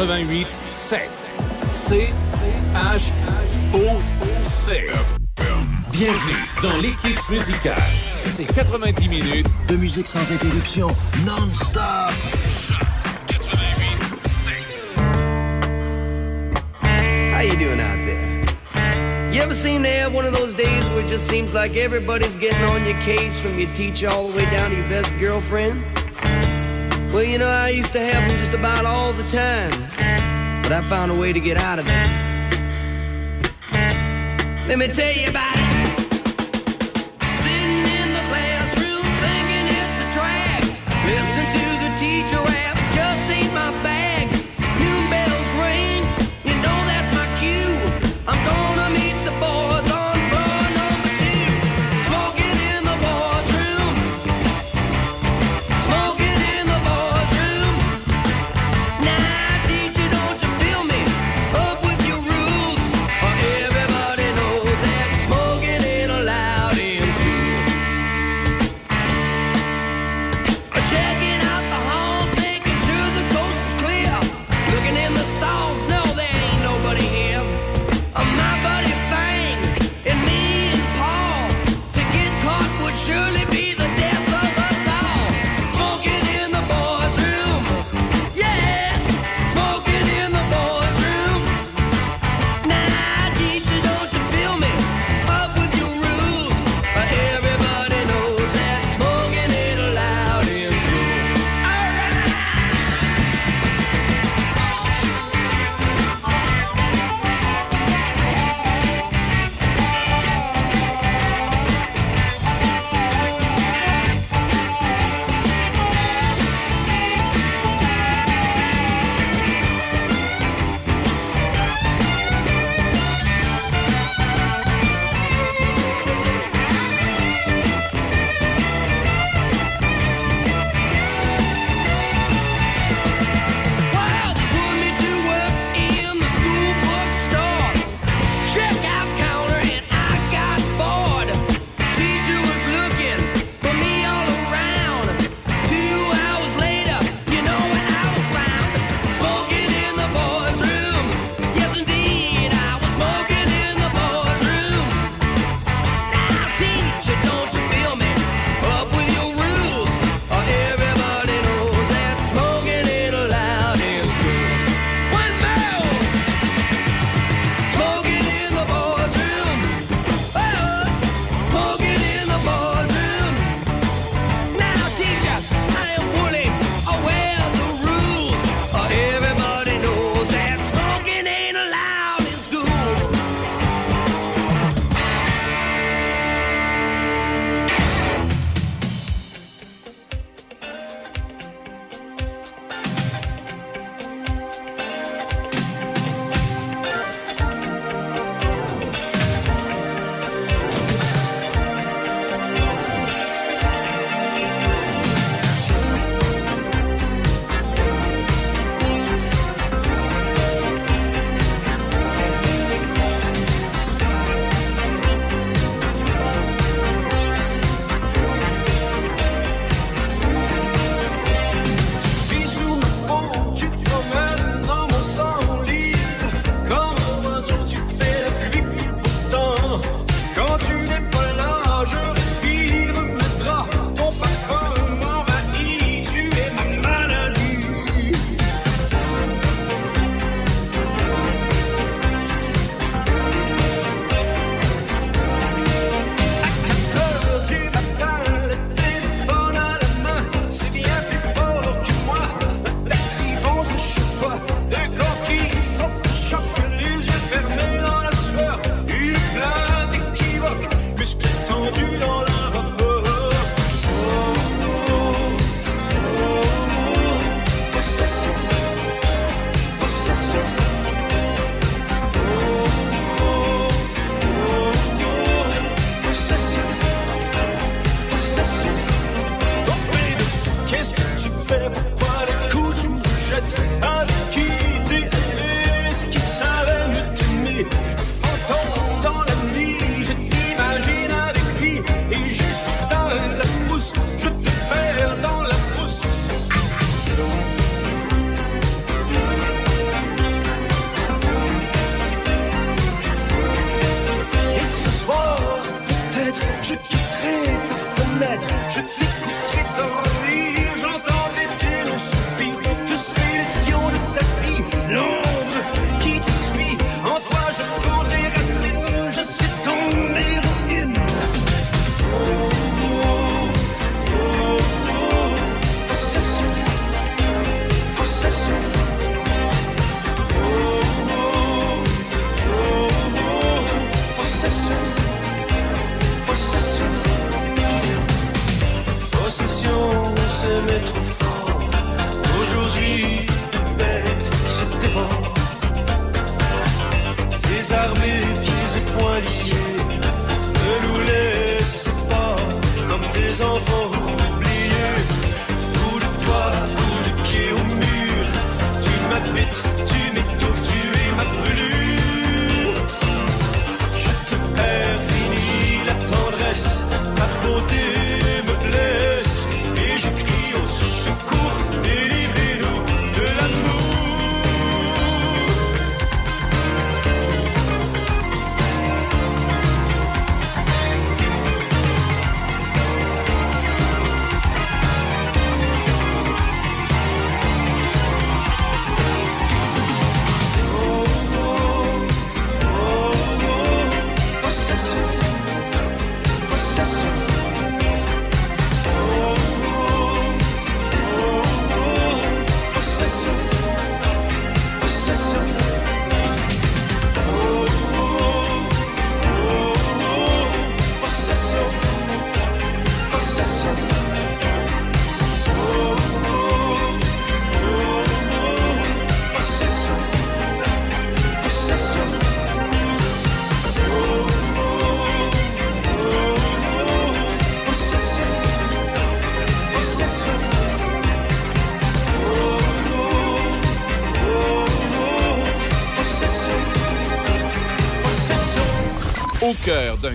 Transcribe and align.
88 0.00 0.46
7. 0.70 1.06
C 1.70 2.08
H 2.74 3.12
O 3.74 3.98
C. 4.44 4.86
Bienvenue 5.92 6.48
dans 6.62 6.76
l'équipe 6.78 7.18
musicale. 7.28 7.76
C'est 8.24 8.46
90 8.46 9.08
minutes 9.10 9.46
de 9.68 9.76
musique 9.76 10.06
sans 10.06 10.32
interruption, 10.32 10.88
non-stop. 11.26 12.12
How 17.30 17.42
you 17.42 17.56
doing 17.58 17.80
out 17.80 17.98
there? 18.06 18.46
You 19.34 19.42
ever 19.42 19.52
seem 19.52 19.82
to 19.82 19.88
have 19.90 20.14
one 20.14 20.24
of 20.24 20.32
those 20.32 20.54
days 20.54 20.82
where 20.94 21.00
it 21.00 21.08
just 21.08 21.26
seems 21.26 21.52
like 21.52 21.76
everybody's 21.76 22.38
getting 22.38 22.64
on 22.70 22.86
your 22.86 22.98
case 23.02 23.38
from 23.38 23.58
your 23.58 23.70
teacher 23.74 24.08
all 24.08 24.28
the 24.28 24.38
way 24.38 24.44
down 24.46 24.70
to 24.70 24.76
your 24.76 24.88
best 24.88 25.14
girlfriend? 25.18 25.84
Well, 27.12 27.24
you 27.24 27.38
know, 27.38 27.48
I 27.48 27.70
used 27.70 27.92
to 27.94 28.00
have 28.00 28.28
them 28.28 28.38
just 28.38 28.54
about 28.54 28.86
all 28.86 29.12
the 29.12 29.24
time, 29.24 29.72
but 30.70 30.84
I 30.84 30.88
found 30.88 31.10
a 31.10 31.14
way 31.16 31.32
to 31.32 31.40
get 31.40 31.56
out 31.56 31.80
of 31.80 31.86
it. 31.88 31.90
Let 34.68 34.78
me 34.78 34.86
tell 34.86 35.12
you 35.12 35.28
about 35.28 35.56
it. 35.56 35.69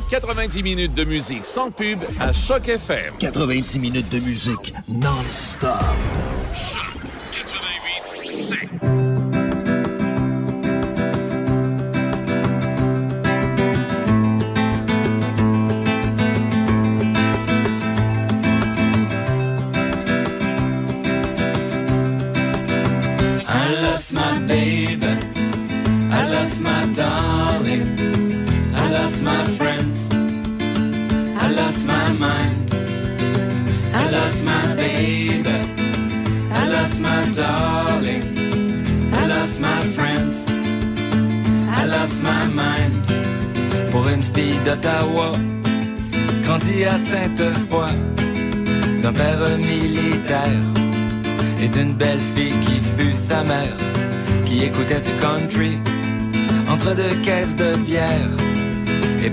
Cœur 0.10 0.22
d'un 0.22 0.36
90 0.36 0.64
minutes 0.64 0.94
de 0.94 1.04
musique 1.04 1.46
sans 1.46 1.72
pub 1.72 2.00
à 2.20 2.34
Choc 2.34 2.68
FM. 2.68 3.14
90 3.20 3.80
minutes 3.80 4.10
de 4.10 4.20
musique 4.20 4.74
non-stop. 4.88 5.72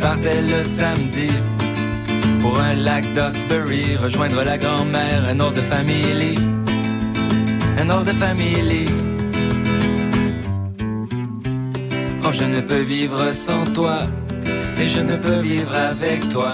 Partait 0.03 0.43
le 0.43 0.65
samedi 0.65 1.31
pour 2.41 2.59
un 2.59 2.75
lac 2.75 3.05
d'Oxbury, 3.15 3.97
rejoindre 3.97 4.43
la 4.43 4.59
grand-mère, 4.59 5.21
un 5.31 5.39
autre 5.39 5.63
family, 5.73 6.35
un 7.79 7.89
autre 7.89 8.13
family. 8.25 8.87
Oh, 12.25 12.33
je 12.33 12.45
ne 12.45 12.61
peux 12.61 12.85
vivre 12.97 13.33
sans 13.33 13.65
toi, 13.73 13.99
et 14.81 14.89
je 14.89 15.01
ne 15.01 15.17
peux 15.25 15.41
vivre 15.51 15.75
avec 15.93 16.29
toi. 16.31 16.53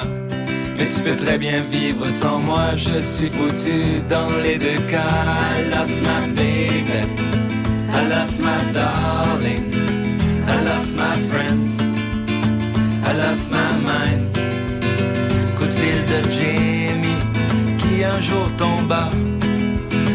Mais 0.76 0.86
tu 0.94 1.00
peux 1.00 1.16
très 1.16 1.38
bien 1.38 1.60
vivre 1.62 2.06
sans 2.22 2.38
moi, 2.38 2.66
je 2.76 3.00
suis 3.00 3.30
foutu 3.36 3.78
dans 4.10 4.30
les 4.44 4.58
deux 4.58 4.80
cas. 4.92 5.14
I 5.56 5.70
lost 5.74 5.98
my 6.08 6.20
baby, 6.40 7.00
I 7.96 8.00
lost 8.12 8.36
my 8.48 8.60
darling, 8.78 9.64
I 10.52 10.56
lost 10.68 10.92
my 11.02 11.14
friends, 11.30 11.67
lost 13.18 13.50
my 13.50 13.70
mind. 13.90 14.22
Coup 15.56 15.68
de 15.70 15.76
fil 15.80 16.00
de 16.12 16.18
Jamie, 16.36 17.22
qui 17.80 18.04
un 18.04 18.20
jour 18.20 18.46
tomba 18.56 19.04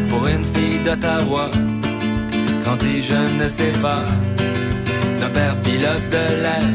pour 0.09 0.23
une 0.27 0.45
fille 0.53 0.79
d'Ottawa. 0.85 1.45
Quand 2.63 2.77
dit 2.77 3.01
je 3.11 3.21
ne 3.39 3.47
sais 3.57 3.75
pas, 3.85 4.03
d'un 5.19 5.31
père 5.37 5.55
pilote 5.65 6.07
de 6.17 6.25
l'air 6.43 6.69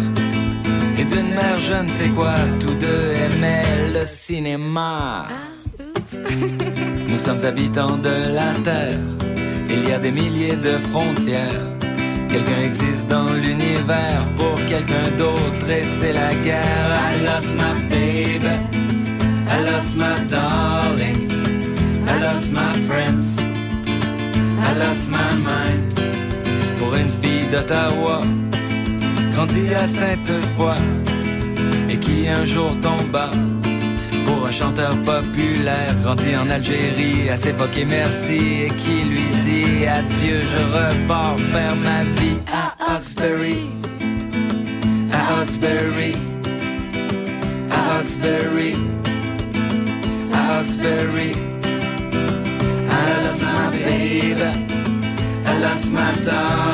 et 0.99 1.05
d'une 1.13 1.31
mère 1.39 1.59
je 1.69 1.79
ne 1.85 1.89
sais 1.97 2.11
quoi, 2.19 2.35
tous 2.61 2.77
deux 2.87 3.07
aimaient 3.27 3.79
le 3.97 4.05
cinéma. 4.05 5.27
Nous 7.11 7.19
sommes 7.27 7.43
habitants 7.45 7.99
de 8.09 8.17
la 8.39 8.51
Terre, 8.67 9.01
il 9.71 9.89
y 9.89 9.93
a 9.93 9.99
des 9.99 10.13
milliers 10.21 10.57
de 10.57 10.75
frontières. 10.91 11.68
Quelqu'un 12.29 12.63
existe 12.67 13.09
dans 13.09 13.33
l'univers 13.33 14.23
pour 14.37 14.55
quelqu'un 14.67 15.09
d'autre 15.17 15.71
et 15.71 15.83
c'est 16.01 16.13
la 16.13 16.35
guerre. 16.45 16.89
I 17.11 17.25
lost 17.25 17.55
my 17.57 17.89
baby, 17.89 18.55
I 19.49 19.65
lost 19.65 19.97
my 19.97 20.27
darling, 20.29 21.29
I 22.07 22.21
lost 22.23 22.53
my 22.53 22.73
friends, 22.87 23.39
I 24.61 24.75
lost 24.79 25.09
my 25.11 25.35
mind. 25.43 25.95
Pour 26.79 26.95
une 26.95 27.09
fille 27.09 27.49
d'Ottawa, 27.51 28.21
grandie 29.33 29.75
à 29.75 29.87
Sainte-Foy 29.87 30.75
et 31.91 31.97
qui 31.97 32.29
un 32.29 32.45
jour 32.45 32.71
tomba 32.83 33.31
pour 34.27 34.47
un 34.47 34.51
chanteur 34.51 34.95
populaire 35.03 35.95
grandi 36.03 36.37
en 36.37 36.49
Algérie, 36.51 37.31
assez 37.31 37.53
foqué 37.53 37.87
merci 37.89 38.65
et 38.67 38.69
qui 38.69 39.05
lui 39.09 39.27
dit 39.45 39.68
adieu, 39.87 40.41
je 40.41 40.59
repars 40.77 41.39
faire 41.53 41.77
ma 41.77 42.03
vie 42.19 42.39
à 42.53 42.75
Oxbury, 42.97 43.71
à 45.13 45.43
Oxbury, 45.43 46.15
à 47.71 48.01
Oxbury, 48.01 48.77
à 50.33 50.61
Oxbury. 50.61 51.33
I 52.91 52.93
lost 53.25 53.43
my 53.43 53.71
baby, 53.85 54.51
I 55.47 55.59
lost 55.61 55.93
my 55.93 56.13
darling, 56.25 56.68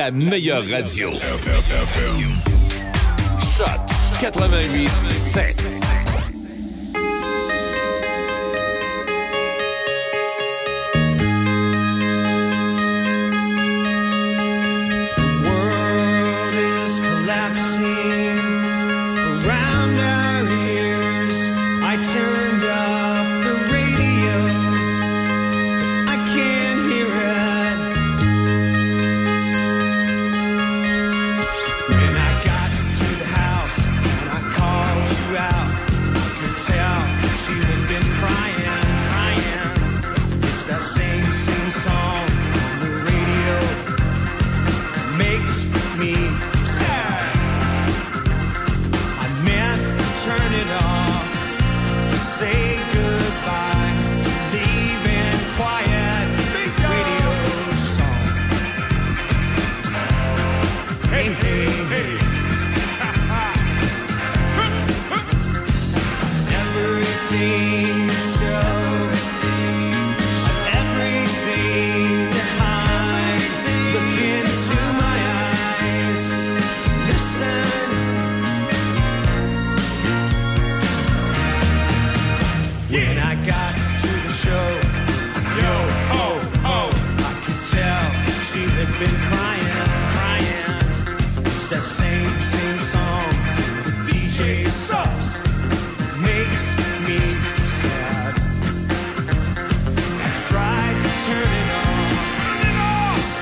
La 0.00 0.10
meilleure 0.10 0.62
radio. 0.62 1.10
Shot 3.38 3.86
88 4.18 5.09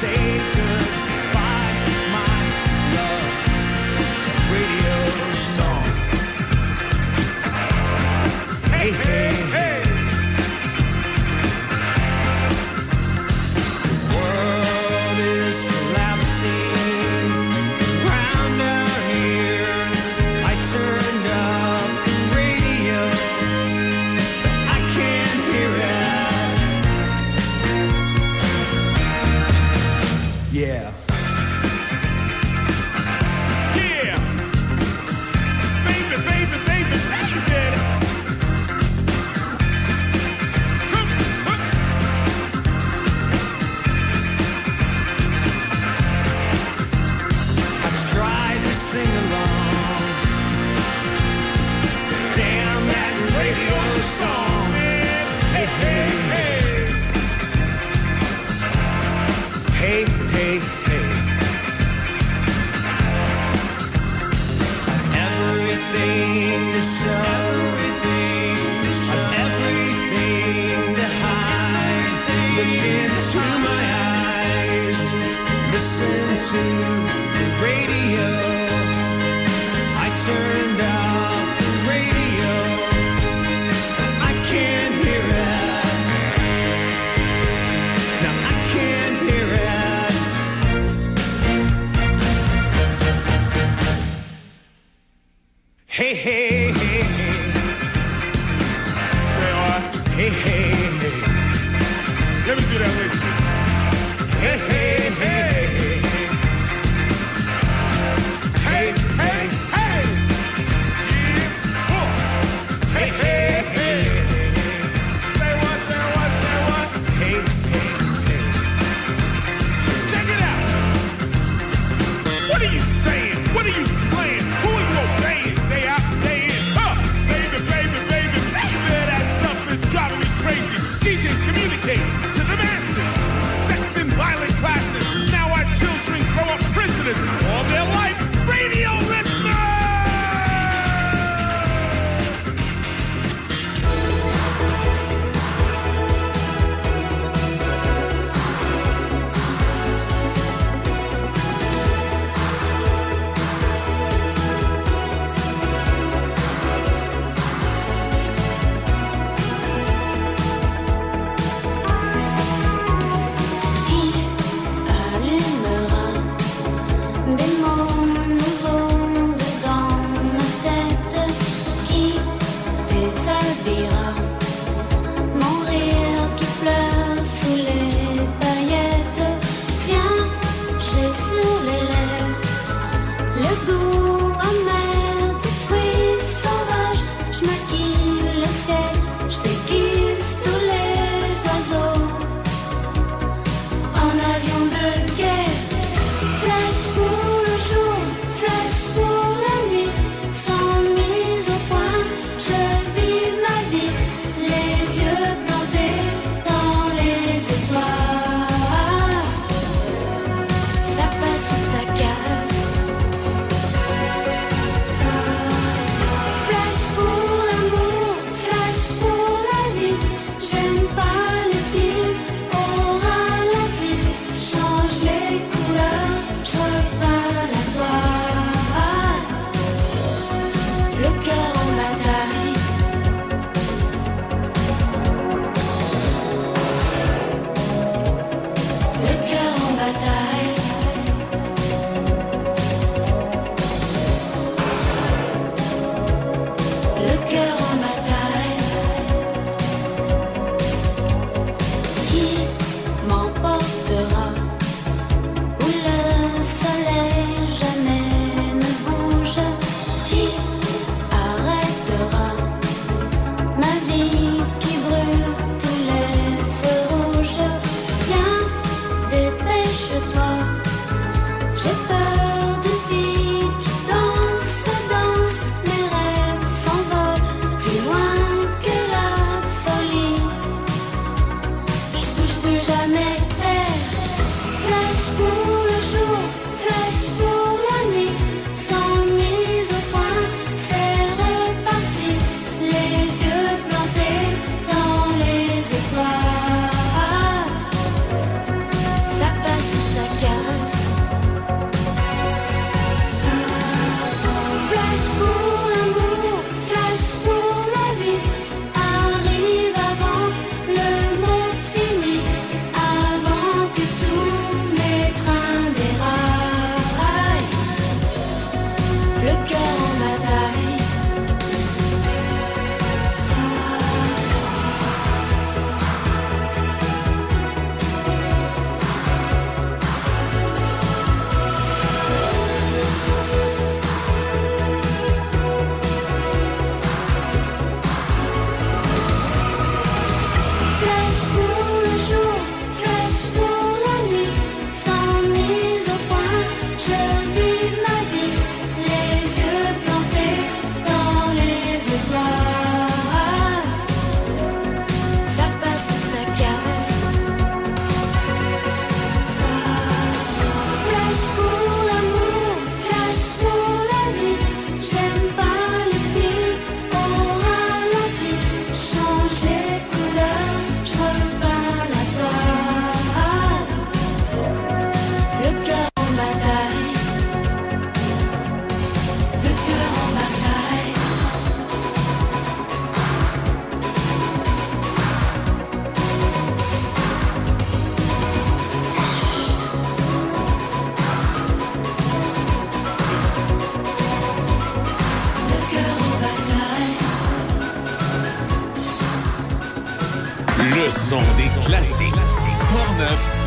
on 0.04 0.57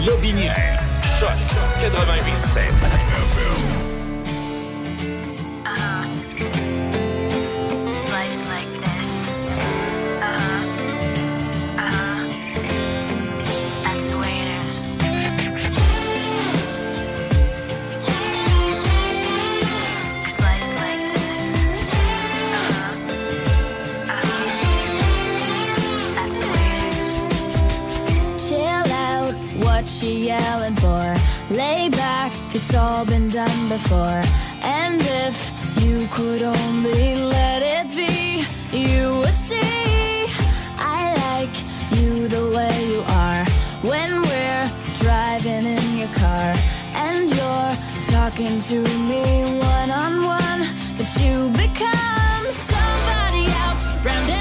Lobinière. 0.06 0.80
Choc 1.20 1.30
88.7. 1.80 2.81
driving 45.40 45.66
in 45.66 45.98
your 45.98 46.10
car 46.10 46.54
and 46.94 47.30
you're 47.30 47.76
talking 48.12 48.60
to 48.60 48.82
me 49.00 49.44
one 49.60 49.90
on 49.90 50.26
one, 50.26 50.68
but 50.98 51.10
you 51.22 51.50
become 51.52 52.52
somebody 52.52 53.46
else 53.48 53.86
round. 54.04 54.41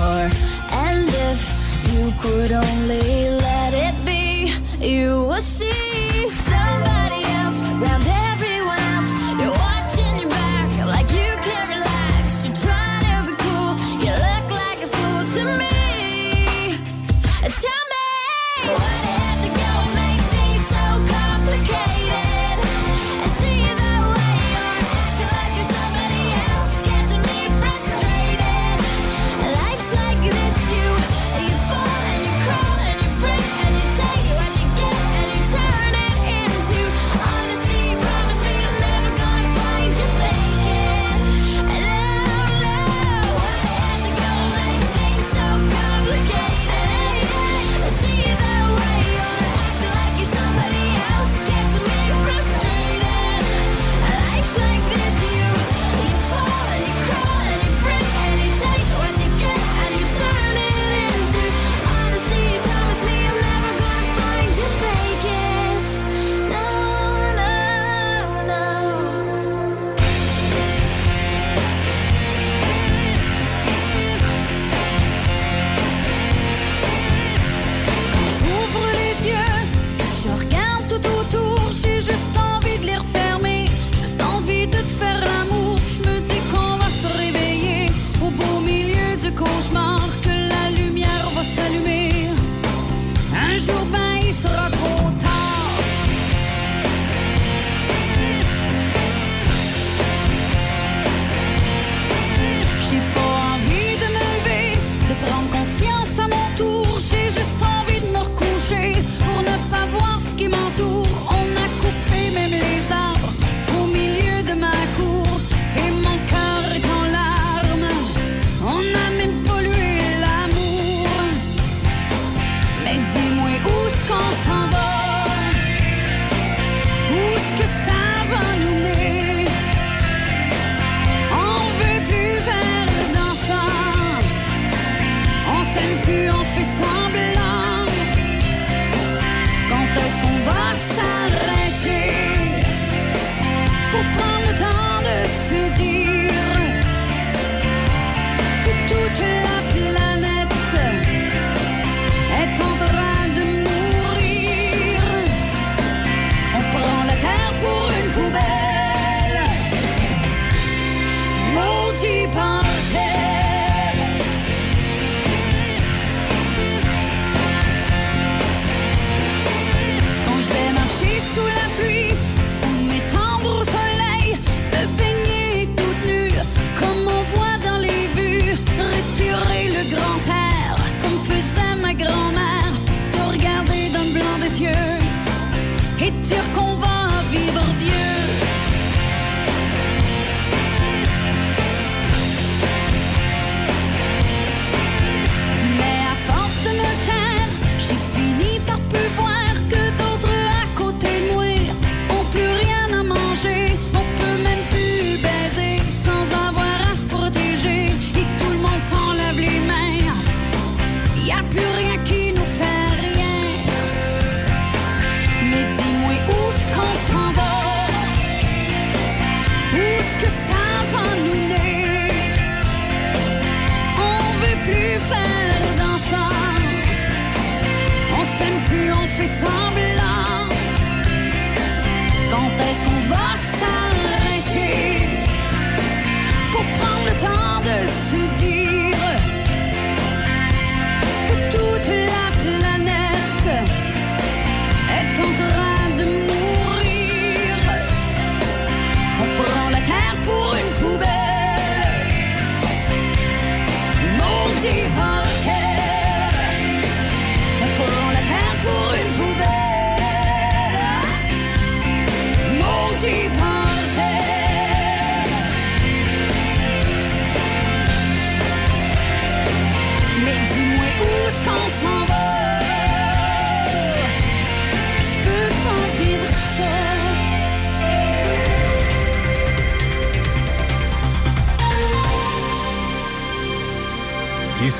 And 0.00 1.08
if 1.08 1.40
you 1.92 2.12
could 2.20 2.52
only 2.52 3.30
let 3.30 3.72
it 3.74 3.94
be, 4.04 4.52
you 4.80 5.24
will 5.24 5.40
see. 5.40 6.59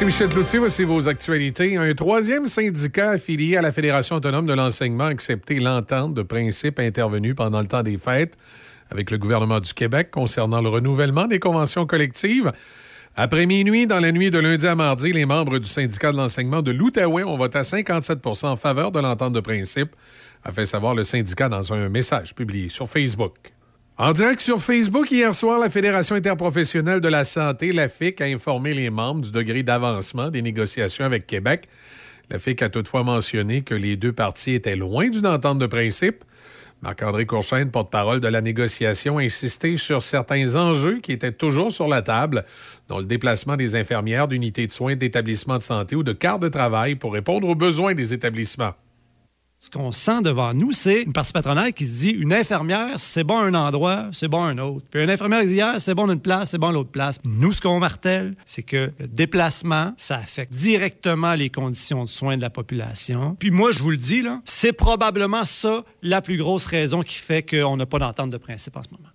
Ici 0.00 0.06
Michel 0.06 0.30
Cloutier, 0.30 0.58
voici 0.58 0.84
vos 0.84 1.08
actualités. 1.08 1.76
Un 1.76 1.92
troisième 1.92 2.46
syndicat 2.46 3.10
affilié 3.10 3.58
à 3.58 3.60
la 3.60 3.70
Fédération 3.70 4.16
autonome 4.16 4.46
de 4.46 4.54
l'enseignement 4.54 5.04
a 5.04 5.08
accepté 5.08 5.58
l'entente 5.58 6.14
de 6.14 6.22
principe 6.22 6.78
intervenue 6.78 7.34
pendant 7.34 7.60
le 7.60 7.66
temps 7.66 7.82
des 7.82 7.98
fêtes 7.98 8.38
avec 8.90 9.10
le 9.10 9.18
gouvernement 9.18 9.60
du 9.60 9.74
Québec 9.74 10.10
concernant 10.10 10.62
le 10.62 10.70
renouvellement 10.70 11.26
des 11.26 11.38
conventions 11.38 11.84
collectives. 11.84 12.50
Après 13.14 13.44
minuit, 13.44 13.86
dans 13.86 14.00
la 14.00 14.10
nuit 14.10 14.30
de 14.30 14.38
lundi 14.38 14.66
à 14.66 14.74
mardi, 14.74 15.12
les 15.12 15.26
membres 15.26 15.58
du 15.58 15.68
syndicat 15.68 16.12
de 16.12 16.16
l'enseignement 16.16 16.62
de 16.62 16.70
l'Outaouais 16.70 17.24
ont 17.24 17.36
voté 17.36 17.58
à 17.58 17.62
57% 17.62 18.46
en 18.46 18.56
faveur 18.56 18.92
de 18.92 19.00
l'entente 19.00 19.34
de 19.34 19.40
principe, 19.40 19.94
a 20.44 20.52
fait 20.52 20.64
savoir 20.64 20.94
le 20.94 21.04
syndicat 21.04 21.50
dans 21.50 21.74
un 21.74 21.90
message 21.90 22.34
publié 22.34 22.70
sur 22.70 22.88
Facebook. 22.88 23.34
En 24.02 24.14
direct 24.14 24.40
sur 24.40 24.62
Facebook, 24.62 25.10
hier 25.10 25.34
soir, 25.34 25.58
la 25.58 25.68
Fédération 25.68 26.16
interprofessionnelle 26.16 27.02
de 27.02 27.08
la 27.08 27.22
santé, 27.22 27.70
la 27.70 27.86
FIC, 27.86 28.22
a 28.22 28.24
informé 28.24 28.72
les 28.72 28.88
membres 28.88 29.20
du 29.20 29.30
degré 29.30 29.62
d'avancement 29.62 30.30
des 30.30 30.40
négociations 30.40 31.04
avec 31.04 31.26
Québec. 31.26 31.68
La 32.30 32.38
FIC 32.38 32.62
a 32.62 32.70
toutefois 32.70 33.04
mentionné 33.04 33.60
que 33.60 33.74
les 33.74 33.98
deux 33.98 34.14
parties 34.14 34.54
étaient 34.54 34.74
loin 34.74 35.10
d'une 35.10 35.26
entente 35.26 35.58
de 35.58 35.66
principe. 35.66 36.24
Marc-André 36.80 37.26
Courchaine, 37.26 37.70
porte-parole 37.70 38.20
de 38.20 38.28
la 38.28 38.40
négociation, 38.40 39.18
a 39.18 39.22
insisté 39.22 39.76
sur 39.76 40.00
certains 40.00 40.56
enjeux 40.56 41.00
qui 41.00 41.12
étaient 41.12 41.32
toujours 41.32 41.70
sur 41.70 41.86
la 41.86 42.00
table, 42.00 42.46
dont 42.88 43.00
le 43.00 43.04
déplacement 43.04 43.56
des 43.56 43.74
infirmières 43.74 44.28
d'unités 44.28 44.66
de 44.66 44.72
soins 44.72 44.96
d'établissements 44.96 45.58
de 45.58 45.62
santé 45.62 45.94
ou 45.94 46.02
de 46.02 46.14
quarts 46.14 46.38
de 46.38 46.48
travail 46.48 46.94
pour 46.94 47.12
répondre 47.12 47.46
aux 47.46 47.54
besoins 47.54 47.92
des 47.92 48.14
établissements. 48.14 48.72
Ce 49.62 49.68
qu'on 49.68 49.92
sent 49.92 50.23
devant 50.23 50.55
nous, 50.55 50.73
c'est 50.73 51.03
une 51.03 51.12
partie 51.12 51.35
patronale 51.35 51.75
qui 51.75 51.85
se 51.85 51.99
dit 51.99 52.09
une 52.09 52.33
infirmière, 52.33 52.99
c'est 52.99 53.25
bon 53.25 53.38
un 53.38 53.53
endroit, 53.53 54.07
c'est 54.11 54.27
bon 54.27 54.42
un 54.42 54.57
autre. 54.57 54.87
Puis 54.90 55.05
une 55.05 55.11
infirmière 55.11 55.42
qui 55.42 55.49
dit 55.49 55.61
c'est 55.77 55.94
bon 55.94 56.11
une 56.11 56.18
place, 56.18 56.53
c'est 56.53 56.59
bon 56.59 56.70
l'autre 56.70 56.90
place. 56.90 57.18
Nous, 57.25 57.53
ce 57.53 57.61
qu'on 57.61 57.79
martèle, 57.79 58.35
c'est 58.46 58.62
que 58.62 58.90
le 58.99 59.07
déplacement, 59.07 59.92
ça 59.99 60.16
affecte 60.16 60.55
directement 60.55 61.34
les 61.34 61.51
conditions 61.51 62.05
de 62.05 62.09
soins 62.09 62.39
de 62.39 62.43
la 62.43 62.49
population. 62.49 63.37
Puis 63.39 63.51
moi, 63.51 63.70
je 63.70 63.80
vous 63.80 63.91
le 63.91 63.99
dis, 63.99 64.24
c'est 64.47 64.72
probablement 64.72 65.45
ça 65.45 65.84
la 66.01 66.22
plus 66.22 66.39
grosse 66.39 66.64
raison 66.64 67.03
qui 67.03 67.16
fait 67.16 67.43
qu'on 67.43 67.76
n'a 67.76 67.84
pas 67.84 67.99
d'entente 67.99 68.30
de 68.30 68.39
principe 68.39 68.78
en 68.78 68.82
ce 68.82 68.89
moment. 68.93 69.11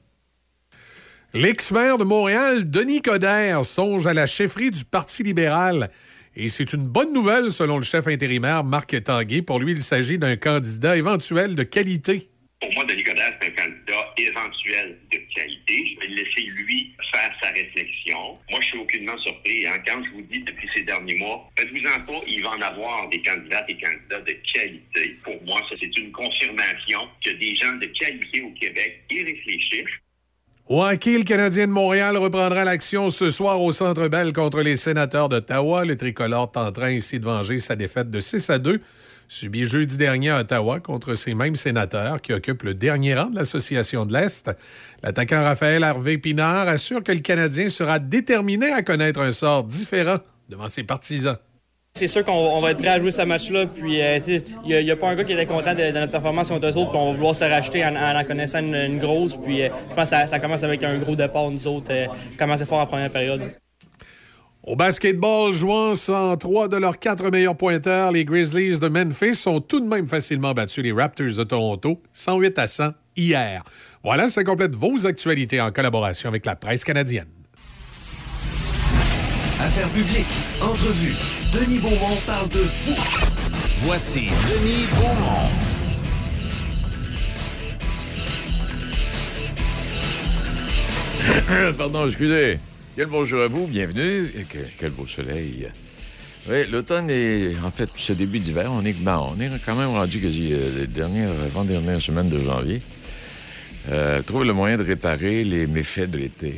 L'ex-maire 1.34 1.97
de 1.97 2.03
Montréal, 2.03 2.69
Denis 2.69 3.01
Coderre, 3.01 3.65
songe 3.65 4.05
à 4.05 4.13
la 4.13 4.28
chefferie 4.28 4.69
du 4.69 4.86
Parti 4.86 5.24
libéral. 5.24 5.89
Et 6.38 6.49
c'est 6.49 6.73
une 6.73 6.88
bonne 6.88 7.13
nouvelle 7.13 7.51
selon 7.51 7.77
le 7.77 7.83
chef 7.83 8.07
intérimaire 8.07 8.63
Marc 8.63 9.01
Tanguay. 9.03 9.41
Pour 9.41 9.59
lui, 9.59 9.71
il 9.71 9.81
s'agit 9.81 10.17
d'un 10.17 10.36
candidat 10.36 10.97
éventuel 10.97 11.55
de 11.55 11.63
qualité. 11.63 12.29
Pour 12.59 12.73
moi, 12.73 12.83
Denis 12.86 13.03
Coderre, 13.03 13.33
c'est 13.41 13.47
un 13.47 13.51
candidat 13.63 14.13
éventuel 14.17 14.97
de 15.11 15.17
qualité. 15.33 15.86
Je 15.93 15.99
vais 15.99 16.07
le 16.07 16.15
laisser 16.15 16.41
lui 16.41 16.93
faire 17.13 17.31
sa 17.41 17.49
réflexion. 17.51 18.38
Moi, 18.49 18.59
je 18.61 18.65
suis 18.65 18.77
aucunement 18.79 19.17
surpris. 19.19 19.65
hein. 19.67 19.77
Quand 19.86 20.03
je 20.03 20.09
vous 20.11 20.21
dis 20.23 20.39
depuis 20.39 20.67
ces 20.75 20.81
derniers 20.83 21.17
mois, 21.19 21.49
faites-vous-en 21.57 22.01
pas, 22.05 22.19
il 22.27 22.41
va 22.43 22.49
en 22.51 22.61
avoir 22.61 23.07
des 23.09 23.21
candidats 23.21 23.65
et 23.69 23.77
candidats 23.77 24.21
de 24.21 24.36
qualité. 24.53 25.15
Pour 25.23 25.41
moi, 25.45 25.61
ça, 25.69 25.75
c'est 25.79 25.97
une 25.97 26.11
confirmation 26.11 27.07
que 27.23 27.31
des 27.31 27.55
gens 27.55 27.73
de 27.73 27.86
qualité 27.86 28.41
au 28.41 28.51
Québec 28.59 29.03
y 29.09 29.23
réfléchissent. 29.23 29.99
Au 30.68 30.84
le 30.84 31.24
Canadien 31.24 31.68
de 31.68 31.72
Montréal 31.72 32.18
reprendra 32.18 32.66
l'action 32.66 33.11
ce 33.11 33.30
soir 33.30 33.61
au 33.61 33.72
Centre 33.72 34.07
Bell 34.07 34.34
contre 34.34 34.61
les 34.61 34.76
sénateurs 34.76 35.30
d'Ottawa. 35.30 35.86
Le 35.86 35.95
tricolore 35.95 36.51
tentera 36.51 36.88
ainsi 36.88 37.20
de 37.20 37.26
venger 37.26 37.59
sa 37.59 37.76
défaite 37.76 38.09
de 38.09 38.20
6 38.20 38.49
à 38.49 38.57
2 38.57 38.82
subie 39.28 39.66
jeudi 39.66 39.95
dernier 39.95 40.32
à 40.32 40.39
Ottawa 40.39 40.80
contre 40.80 41.13
ces 41.13 41.36
mêmes 41.36 41.55
sénateurs 41.55 42.20
qui 42.20 42.34
occupent 42.34 42.63
le 42.63 42.74
dernier 42.74 43.13
rang 43.13 43.30
de 43.30 43.36
l'Association 43.36 44.07
de 44.07 44.13
l'Est. 44.13 44.49
L'attaquant 45.03 45.43
Raphaël 45.43 45.84
Harvey 45.84 46.18
Pinard 46.18 46.68
assure 46.68 47.03
que 47.03 47.11
le 47.11 47.20
Canadien 47.20 47.70
sera 47.70 47.99
déterminé 47.99 48.72
à 48.72 48.82
connaître 48.82 49.20
un 49.20 49.34
sort 49.34 49.66
différent 49.66 50.18
devant 50.49 50.68
ses 50.68 50.84
partisans. 50.84 51.38
C'est 51.97 52.09
sûr 52.09 52.25
qu'on 52.25 52.33
on 52.33 52.59
va 52.59 52.71
être 52.71 52.79
prêt 52.79 52.89
à 52.89 52.99
jouer 52.99 53.09
ce 53.09 53.21
match-là. 53.21 53.67
Puis, 53.67 54.01
euh, 54.01 54.19
il 54.65 54.83
n'y 54.83 54.91
a, 54.91 54.97
pas 54.97 55.07
un 55.07 55.15
gars 55.15 55.23
qui 55.23 55.31
était 55.31 55.45
content 55.45 55.73
de, 55.73 55.91
notre 55.91 56.11
performance 56.11 56.49
contre 56.49 56.67
eux 56.67 56.77
autres. 56.77 56.89
Puis, 56.89 56.99
on 56.99 57.05
va 57.05 57.15
vouloir 57.15 57.33
se 57.33 57.45
racheter 57.45 57.85
en, 57.85 57.95
en 57.95 58.19
en 58.19 58.23
connaissant 58.25 58.59
une, 58.59 58.99
grosse. 58.99 59.37
Puis, 59.37 59.61
euh, 59.61 59.69
je 59.89 59.95
pense 59.95 60.09
que 60.09 60.27
ça, 60.27 60.39
commence 60.39 60.63
avec 60.65 60.83
un 60.83 60.97
gros 60.97 61.15
départ, 61.15 61.49
nous 61.49 61.65
autres. 61.67 61.91
Euh, 61.91 62.07
commencer 62.37 62.65
fort 62.65 62.79
en 62.79 62.85
première 62.85 63.09
période. 63.09 63.49
Au 64.63 64.75
basketball, 64.75 65.53
jouant 65.53 65.95
sans 65.95 66.35
trois 66.35 66.67
de 66.67 66.75
leurs 66.75 66.99
quatre 66.99 67.31
meilleurs 67.31 67.55
pointeurs, 67.55 68.11
les 68.11 68.25
Grizzlies 68.25 68.79
de 68.79 68.89
Memphis 68.89 69.47
ont 69.47 69.61
tout 69.61 69.79
de 69.79 69.87
même 69.87 70.09
facilement 70.09 70.53
battu 70.53 70.81
les 70.81 70.91
Raptors 70.91 71.37
de 71.37 71.43
Toronto, 71.45 72.01
108 72.11 72.59
à 72.59 72.67
100 72.67 72.89
hier. 73.15 73.63
Voilà, 74.03 74.27
ça 74.27 74.43
complète 74.43 74.75
vos 74.75 75.07
actualités 75.07 75.61
en 75.61 75.71
collaboration 75.71 76.27
avec 76.27 76.45
la 76.45 76.57
presse 76.57 76.83
canadienne. 76.83 77.34
Affaires 79.60 79.89
publiques, 79.89 80.26
entrevue. 80.62 81.16
Denis 81.53 81.80
Beaumont 81.80 82.18
parle 82.28 82.49
de 82.49 82.60
vous. 82.60 82.95
Voici 83.78 84.30
Denis 84.49 84.86
Beaumont. 84.91 85.49
Pardon, 91.78 92.06
excusez. 92.06 92.60
Quel 92.97 93.06
bonjour 93.08 93.41
à 93.43 93.47
vous, 93.47 93.66
bienvenue. 93.68 94.26
Et 94.36 94.45
Quel, 94.49 94.70
quel 94.78 94.91
beau 94.91 95.08
soleil. 95.08 95.70
Oui, 96.49 96.68
l'automne 96.70 97.10
est, 97.10 97.58
en 97.64 97.72
fait, 97.72 97.89
ce 97.95 98.12
début 98.12 98.39
d'hiver, 98.39 98.70
on 98.74 98.84
est, 98.84 98.93
ben, 98.93 99.20
on 99.20 99.39
est 99.39 99.49
quand 99.66 99.76
même 99.76 99.91
rendu 99.91 100.20
quasi 100.20 100.51
euh, 100.51 100.82
les 100.82 100.88
dernières, 100.88 101.32
avant-dernières 101.32 102.01
semaines 102.01 102.30
de 102.30 102.39
janvier. 102.39 102.82
Euh, 103.89 104.22
trouve 104.22 104.43
le 104.43 104.53
moyen 104.53 104.76
de 104.76 104.84
réparer 104.84 105.45
les 105.45 105.66
méfaits 105.66 106.12
de 106.12 106.18
l'été. 106.18 106.56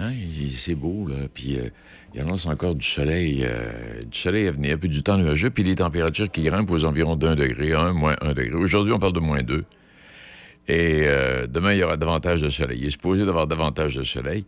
Hein, 0.00 0.10
C'est 0.56 0.74
beau, 0.74 1.06
là. 1.08 1.16
Puis 1.32 1.58
euh, 1.58 1.68
il 2.14 2.20
annonce 2.20 2.46
encore 2.46 2.74
du 2.74 2.86
soleil, 2.86 3.44
euh, 3.44 4.02
du 4.04 4.18
soleil 4.18 4.46
à 4.46 4.52
venir, 4.52 4.78
puis 4.78 4.88
du 4.88 5.02
temps 5.02 5.16
nuageux, 5.16 5.50
puis 5.50 5.62
les 5.62 5.76
températures 5.76 6.30
qui 6.30 6.42
grimpent 6.42 6.70
aux 6.70 6.84
environs 6.84 7.16
d'un 7.16 7.34
degré, 7.34 7.72
un, 7.72 7.92
moins 7.92 8.16
un 8.20 8.32
degré. 8.32 8.54
Aujourd'hui, 8.54 8.92
on 8.92 8.98
parle 8.98 9.14
de 9.14 9.20
moins 9.20 9.42
deux. 9.42 9.64
Et 10.68 11.02
euh, 11.04 11.46
demain, 11.46 11.72
il 11.72 11.80
y 11.80 11.82
aura 11.82 11.96
davantage 11.96 12.42
de 12.42 12.50
soleil. 12.50 12.80
Il 12.80 12.86
est 12.86 12.90
supposé 12.90 13.24
d'avoir 13.24 13.46
davantage 13.46 13.94
de 13.94 14.04
soleil. 14.04 14.44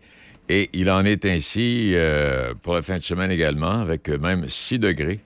Et 0.49 0.69
il 0.75 0.91
en 0.91 1.05
est 1.05 1.25
ainsi 1.25 1.93
euh, 1.95 2.53
pour 2.63 2.75
la 2.75 2.83
fin 2.83 2.99
de 2.99 3.03
semaine 3.03 3.31
également, 3.31 3.81
avec 3.81 4.09
même 4.09 4.49
6 4.49 4.79
degrés 4.79 5.21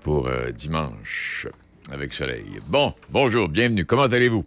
pour 0.00 0.28
dimanche, 0.56 1.46
avec 1.92 2.12
soleil. 2.12 2.46
Bon, 2.66 2.94
bonjour, 3.10 3.48
bienvenue. 3.48 3.84
Comment 3.84 4.04
allez-vous? 4.04 4.44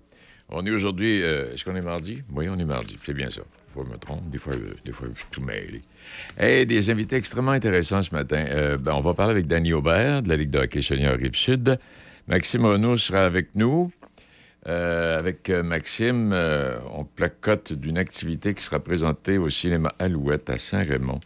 On 0.50 0.66
est 0.66 0.72
aujourd'hui... 0.72 1.20
Est-ce 1.20 1.64
qu'on 1.64 1.76
est 1.76 1.82
mardi? 1.82 2.22
Oui, 2.34 2.50
on 2.50 2.60
est 2.60 2.66
mardi. 2.66 2.98
C'est 3.00 3.14
bien 3.14 3.30
ça. 3.30 3.42
Fois, 3.74 3.86
je 3.88 3.92
me 3.94 3.98
trompe. 3.98 4.30
Des 4.30 4.38
fois, 4.38 4.54
euh, 4.54 4.74
des 4.84 4.92
fois 4.92 5.08
je 5.14 5.20
suis 5.20 5.28
tout 5.32 5.42
mêlé. 5.42 5.82
Des 6.66 6.90
invités 6.90 7.16
extrêmement 7.16 7.52
intéressants 7.52 8.04
ce 8.04 8.14
matin. 8.14 8.46
Euh, 8.50 8.78
ben, 8.78 8.94
on 8.94 9.02
va 9.02 9.14
parler 9.14 9.32
avec 9.32 9.48
Danny 9.48 9.72
Aubert 9.72 10.22
de 10.24 10.30
la 10.30 10.36
Ligue 10.36 10.50
de 10.50 10.60
hockey 10.60 10.82
senior 10.82 11.16
Rive-Sud. 11.16 11.80
Maxime 12.28 12.66
Renaud 12.66 12.98
sera 12.98 13.24
avec 13.24 13.56
nous. 13.56 13.92
Euh, 14.68 15.18
avec 15.18 15.50
Maxime, 15.50 16.34
on 16.94 17.04
placote 17.04 17.74
d'une 17.74 17.98
activité 17.98 18.54
qui 18.54 18.64
sera 18.64 18.80
présentée 18.80 19.38
au 19.38 19.50
cinéma 19.50 19.94
Alouette 20.00 20.50
à 20.50 20.58
Saint-Raymond. 20.58 21.22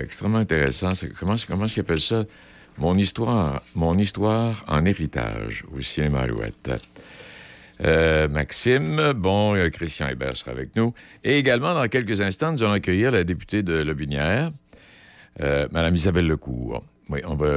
Extrêmement 0.00 0.38
intéressant. 0.38 0.92
Comment, 1.18 1.34
est-ce 1.34 1.74
qu'il 1.74 1.80
appelle 1.80 2.00
ça? 2.00 2.24
Mon 2.76 2.96
histoire, 2.96 3.60
mon 3.74 3.98
histoire 3.98 4.64
en 4.68 4.84
héritage 4.84 5.64
au 5.74 5.80
cinéma 5.80 6.20
Alouette. 6.20 6.70
Euh, 7.84 8.28
Maxime, 8.28 9.12
bon, 9.14 9.54
euh, 9.54 9.68
Christian 9.70 10.08
Hébert 10.08 10.36
sera 10.36 10.50
avec 10.50 10.74
nous. 10.74 10.94
Et 11.24 11.38
également, 11.38 11.74
dans 11.74 11.86
quelques 11.88 12.20
instants, 12.20 12.52
nous 12.52 12.62
allons 12.62 12.72
accueillir 12.72 13.12
la 13.12 13.24
députée 13.24 13.62
de 13.62 13.74
Lobinière, 13.74 14.50
euh, 15.40 15.68
Mme 15.70 15.94
Isabelle 15.94 16.26
Lecourt. 16.26 16.84
Oui, 17.08 17.20
on 17.24 17.36
va. 17.36 17.48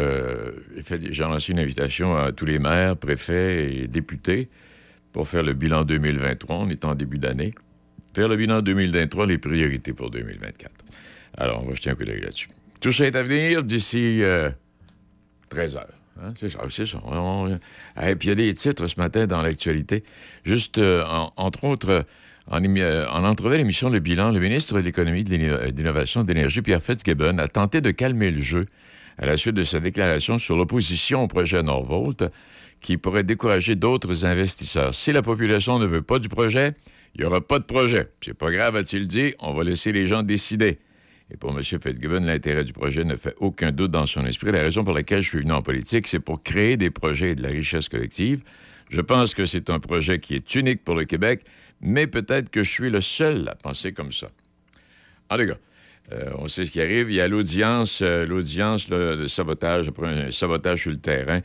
J'ai 0.87 1.23
lancé 1.23 1.51
une 1.51 1.59
invitation 1.59 2.15
à 2.15 2.31
tous 2.31 2.45
les 2.45 2.59
maires, 2.59 2.95
préfets 2.95 3.73
et 3.73 3.87
députés 3.87 4.47
pour 5.11 5.27
faire 5.27 5.43
le 5.43 5.53
bilan 5.53 5.83
2023. 5.83 6.55
On 6.55 6.69
est 6.69 6.85
en 6.85 6.95
début 6.95 7.17
d'année. 7.17 7.53
Faire 8.13 8.29
le 8.29 8.37
bilan 8.37 8.61
2023, 8.61 9.25
les 9.25 9.37
priorités 9.37 9.93
pour 9.93 10.09
2024. 10.09 10.71
Alors, 11.37 11.63
on 11.63 11.67
va 11.67 11.73
jeter 11.73 11.89
un 11.89 11.95
coup 11.95 12.05
d'œil 12.05 12.21
là-dessus. 12.21 12.49
Tout 12.79 12.91
ça 12.91 13.05
est 13.07 13.15
à 13.15 13.23
venir 13.23 13.63
d'ici 13.63 14.21
13 15.49 15.75
heures. 15.75 16.00
Hein, 16.19 18.09
Et 18.09 18.15
puis, 18.15 18.27
il 18.27 18.29
y 18.29 18.31
a 18.31 18.35
des 18.35 18.53
titres 18.53 18.87
ce 18.87 18.99
matin 18.99 19.27
dans 19.27 19.41
l'actualité. 19.41 20.03
Juste, 20.43 20.77
euh, 20.77 21.03
en- 21.05 21.31
entre 21.37 21.63
autres, 21.63 22.05
en, 22.47 22.59
émi- 22.61 22.81
euh, 22.81 23.07
en 23.09 23.23
entrevue 23.23 23.55
à 23.55 23.57
l'émission 23.57 23.89
Le 23.89 23.99
Bilan, 23.99 24.31
le 24.31 24.39
ministre 24.39 24.73
de 24.75 24.79
l'Économie, 24.79 25.23
de 25.23 25.35
l'Inno- 25.35 25.57
de 25.71 25.77
l'Innovation, 25.77 26.23
de 26.23 26.33
l'Énergie, 26.33 26.61
Pierre 26.61 26.81
Fitzgibbon, 26.83 27.37
a 27.37 27.47
tenté 27.47 27.81
de 27.81 27.91
calmer 27.91 28.31
le 28.31 28.41
jeu 28.41 28.65
à 29.17 29.25
la 29.25 29.37
suite 29.37 29.55
de 29.55 29.63
sa 29.63 29.79
déclaration 29.79 30.37
sur 30.39 30.57
l'opposition 30.57 31.23
au 31.23 31.27
projet 31.27 31.61
Norvolt 31.63 32.23
qui 32.79 32.97
pourrait 32.97 33.23
décourager 33.23 33.75
d'autres 33.75 34.25
investisseurs. 34.25 34.95
Si 34.95 35.11
la 35.11 35.21
population 35.21 35.77
ne 35.77 35.85
veut 35.85 36.01
pas 36.01 36.17
du 36.17 36.29
projet, 36.29 36.73
il 37.13 37.21
n'y 37.21 37.27
aura 37.27 37.39
pas 37.41 37.59
de 37.59 37.65
projet. 37.65 38.07
C'est 38.25 38.33
pas 38.33 38.49
grave, 38.51 38.75
a-t-il 38.75 39.07
dit, 39.07 39.33
on 39.39 39.53
va 39.53 39.63
laisser 39.63 39.91
les 39.91 40.07
gens 40.07 40.23
décider. 40.23 40.79
Et 41.31 41.37
pour 41.37 41.57
M. 41.57 41.63
Fitzgibbon, 41.63 42.25
l'intérêt 42.25 42.65
du 42.65 42.73
projet 42.73 43.05
ne 43.05 43.15
fait 43.15 43.33
aucun 43.39 43.71
doute 43.71 43.91
dans 43.91 44.05
son 44.05 44.25
esprit. 44.25 44.51
La 44.51 44.61
raison 44.61 44.83
pour 44.83 44.93
laquelle 44.93 45.21
je 45.21 45.29
suis 45.29 45.39
venu 45.39 45.53
en 45.53 45.61
politique, 45.61 46.07
c'est 46.07 46.19
pour 46.19 46.43
créer 46.43 46.75
des 46.75 46.91
projets 46.91 47.31
et 47.31 47.35
de 47.35 47.41
la 47.41 47.49
richesse 47.49 47.87
collective. 47.87 48.43
Je 48.89 48.99
pense 48.99 49.33
que 49.33 49.45
c'est 49.45 49.69
un 49.69 49.79
projet 49.79 50.19
qui 50.19 50.35
est 50.35 50.55
unique 50.55 50.83
pour 50.83 50.95
le 50.95 51.05
Québec, 51.05 51.45
mais 51.79 52.05
peut-être 52.05 52.49
que 52.49 52.63
je 52.63 52.69
suis 52.69 52.89
le 52.89 52.99
seul 52.99 53.47
à 53.47 53.55
penser 53.55 53.93
comme 53.93 54.11
ça. 54.11 54.27
En 55.29 55.37
tout 55.37 55.47
cas, 55.47 55.57
euh, 56.11 56.31
on 56.37 56.49
sait 56.49 56.65
ce 56.65 56.71
qui 56.71 56.81
arrive. 56.81 57.09
Il 57.09 57.15
y 57.15 57.21
a 57.21 57.29
l'audience, 57.29 58.01
euh, 58.01 58.25
l'audience 58.25 58.89
de 58.89 59.25
sabotage, 59.27 59.87
après 59.87 60.07
un 60.07 60.31
sabotage 60.31 60.81
sur 60.81 60.91
le 60.91 60.97
terrain, 60.97 61.39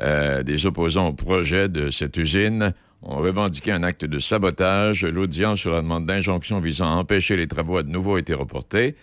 euh, 0.00 0.42
des 0.42 0.66
opposants 0.66 1.06
au 1.06 1.12
projet 1.12 1.68
de 1.68 1.90
cette 1.90 2.16
usine 2.16 2.72
ont 3.02 3.18
revendiqué 3.18 3.70
un 3.70 3.84
acte 3.84 4.04
de 4.04 4.18
sabotage. 4.18 5.04
L'audience 5.04 5.60
sur 5.60 5.72
la 5.72 5.82
demande 5.82 6.04
d'injonction 6.04 6.58
visant 6.58 6.90
à 6.90 6.94
empêcher 6.96 7.36
les 7.36 7.46
travaux 7.46 7.76
a 7.76 7.84
de 7.84 7.90
nouveau 7.90 8.18
été 8.18 8.34
reportée. 8.34 8.96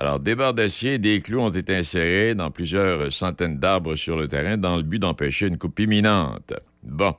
Alors, 0.00 0.20
des 0.20 0.36
barres 0.36 0.54
d'acier 0.54 0.94
et 0.94 0.98
des 0.98 1.20
clous 1.20 1.40
ont 1.40 1.50
été 1.50 1.74
insérés 1.74 2.36
dans 2.36 2.52
plusieurs 2.52 3.12
centaines 3.12 3.58
d'arbres 3.58 3.96
sur 3.96 4.16
le 4.16 4.28
terrain 4.28 4.56
dans 4.56 4.76
le 4.76 4.84
but 4.84 5.00
d'empêcher 5.00 5.48
une 5.48 5.58
coupe 5.58 5.80
imminente. 5.80 6.52
Bon. 6.84 7.16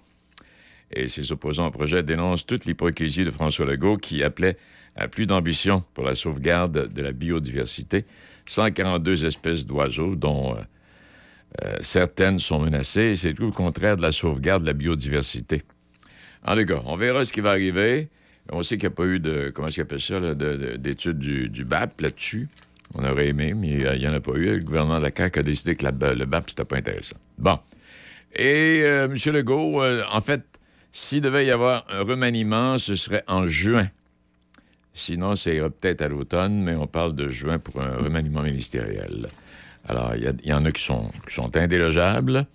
Et 0.90 1.10
ces 1.10 1.34
opposants 1.34 1.68
au 1.68 1.72
projet 1.72 2.04
dénoncent 2.04 2.46
toute 2.46 2.64
l'hypocrisie 2.64 3.26
de 3.26 3.32
François 3.32 3.66
Legault 3.66 3.98
qui 3.98 4.24
appelait 4.24 4.56
à 4.96 5.10
plus 5.10 5.26
d'ambition 5.26 5.84
pour 5.94 6.06
la 6.06 6.16
sauvegarde 6.16 6.88
de 6.94 7.02
la 7.02 7.12
biodiversité. 7.12 8.06
142 8.46 9.26
espèces 9.26 9.66
d'oiseaux, 9.66 10.16
dont 10.16 10.56
euh, 10.56 10.62
euh, 11.66 11.76
certaines 11.82 12.40
sont 12.40 12.62
menacées, 12.62 13.18
c'est 13.18 13.34
tout 13.34 13.46
le 13.46 13.52
contraire 13.52 13.98
de 13.98 14.02
la 14.02 14.14
sauvegarde 14.14 14.62
de 14.62 14.68
la 14.68 14.74
biodiversité. 14.74 15.64
En 16.46 16.56
tout 16.56 16.66
cas, 16.66 16.82
on 16.86 16.96
verra 16.96 17.26
ce 17.26 17.34
qui 17.34 17.42
va 17.42 17.50
arriver. 17.50 18.08
On 18.54 18.64
sait 18.64 18.78
qu'il 18.78 18.88
n'y 18.88 18.94
a 18.94 18.96
pas 18.96 19.06
eu 19.06 19.20
de, 19.20 19.52
comment 19.54 19.68
est-ce 19.68 19.82
appelle 19.82 20.00
ça, 20.00 20.20
d'études 20.34 21.20
du 21.20 21.66
BAP 21.66 22.00
là-dessus. 22.00 22.48
On 22.96 23.04
aurait 23.06 23.28
aimé, 23.28 23.54
mais 23.54 23.86
euh, 23.86 23.96
il 23.96 24.02
n'y 24.02 24.08
en 24.08 24.14
a 24.14 24.20
pas 24.20 24.34
eu. 24.34 24.58
Le 24.58 24.64
gouvernement 24.64 24.98
de 25.00 25.04
la 25.04 25.12
CAQ 25.16 25.40
a 25.40 25.44
décidé 25.44 25.76
que 25.76 25.84
la- 25.86 26.14
le 26.14 26.26
BAP, 26.26 26.50
c'était 26.50 26.66
pas 26.66 26.78
intéressant. 26.78 27.18
Bon. 27.38 27.60
Et 28.36 28.82
euh, 28.84 29.06
M. 29.06 29.34
Legault, 29.34 29.82
euh, 29.84 30.04
en 30.12 30.22
fait, 30.22 30.42
s'il 30.92 31.22
devait 31.22 31.46
y 31.46 31.52
avoir 31.52 31.86
un 31.90 32.02
remaniement, 32.02 32.78
ce 32.78 32.96
serait 32.96 33.24
en 33.28 33.48
juin. 33.48 33.90
Sinon, 34.94 35.36
ça 35.36 35.54
ira 35.54 35.70
peut-être 35.70 36.02
à 36.02 36.08
l'automne, 36.08 36.62
mais 36.64 36.76
on 36.76 36.88
parle 36.88 37.16
de 37.16 37.30
juin 37.30 37.60
pour 37.60 37.82
un 37.82 37.96
remaniement 37.98 38.42
ministériel. 38.42 39.28
Alors, 39.88 40.14
il 40.16 40.32
y 40.46 40.54
en 40.54 40.66
a 40.66 40.72
qui 40.72 40.84
sont, 40.84 41.10
indélogeables 41.56 42.46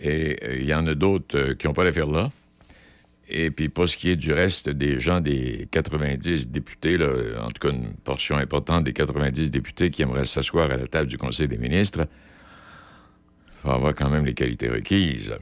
et 0.00 0.36
euh, 0.42 0.56
il 0.58 0.66
y 0.66 0.74
en 0.74 0.86
a 0.86 0.94
d'autres 0.94 1.38
euh, 1.38 1.54
qui 1.54 1.66
n'ont 1.66 1.72
pas 1.72 1.84
l'affaire 1.84 2.06
là. 2.10 2.30
Et 3.28 3.50
puis, 3.50 3.68
pour 3.68 3.88
ce 3.88 3.96
qui 3.96 4.10
est 4.10 4.16
du 4.16 4.32
reste 4.32 4.68
des 4.68 5.00
gens 5.00 5.20
des 5.20 5.66
90 5.70 6.48
députés, 6.48 6.98
là, 6.98 7.08
en 7.42 7.50
tout 7.50 7.66
cas 7.66 7.70
une 7.70 7.94
portion 7.94 8.36
importante 8.36 8.84
des 8.84 8.92
90 8.92 9.50
députés 9.50 9.90
qui 9.90 10.02
aimeraient 10.02 10.26
s'asseoir 10.26 10.70
à 10.70 10.76
la 10.76 10.86
table 10.86 11.08
du 11.08 11.16
Conseil 11.16 11.48
des 11.48 11.58
ministres, 11.58 12.06
il 12.06 13.56
faut 13.62 13.70
avoir 13.70 13.94
quand 13.94 14.10
même 14.10 14.26
les 14.26 14.34
qualités 14.34 14.68
requises. 14.68 15.34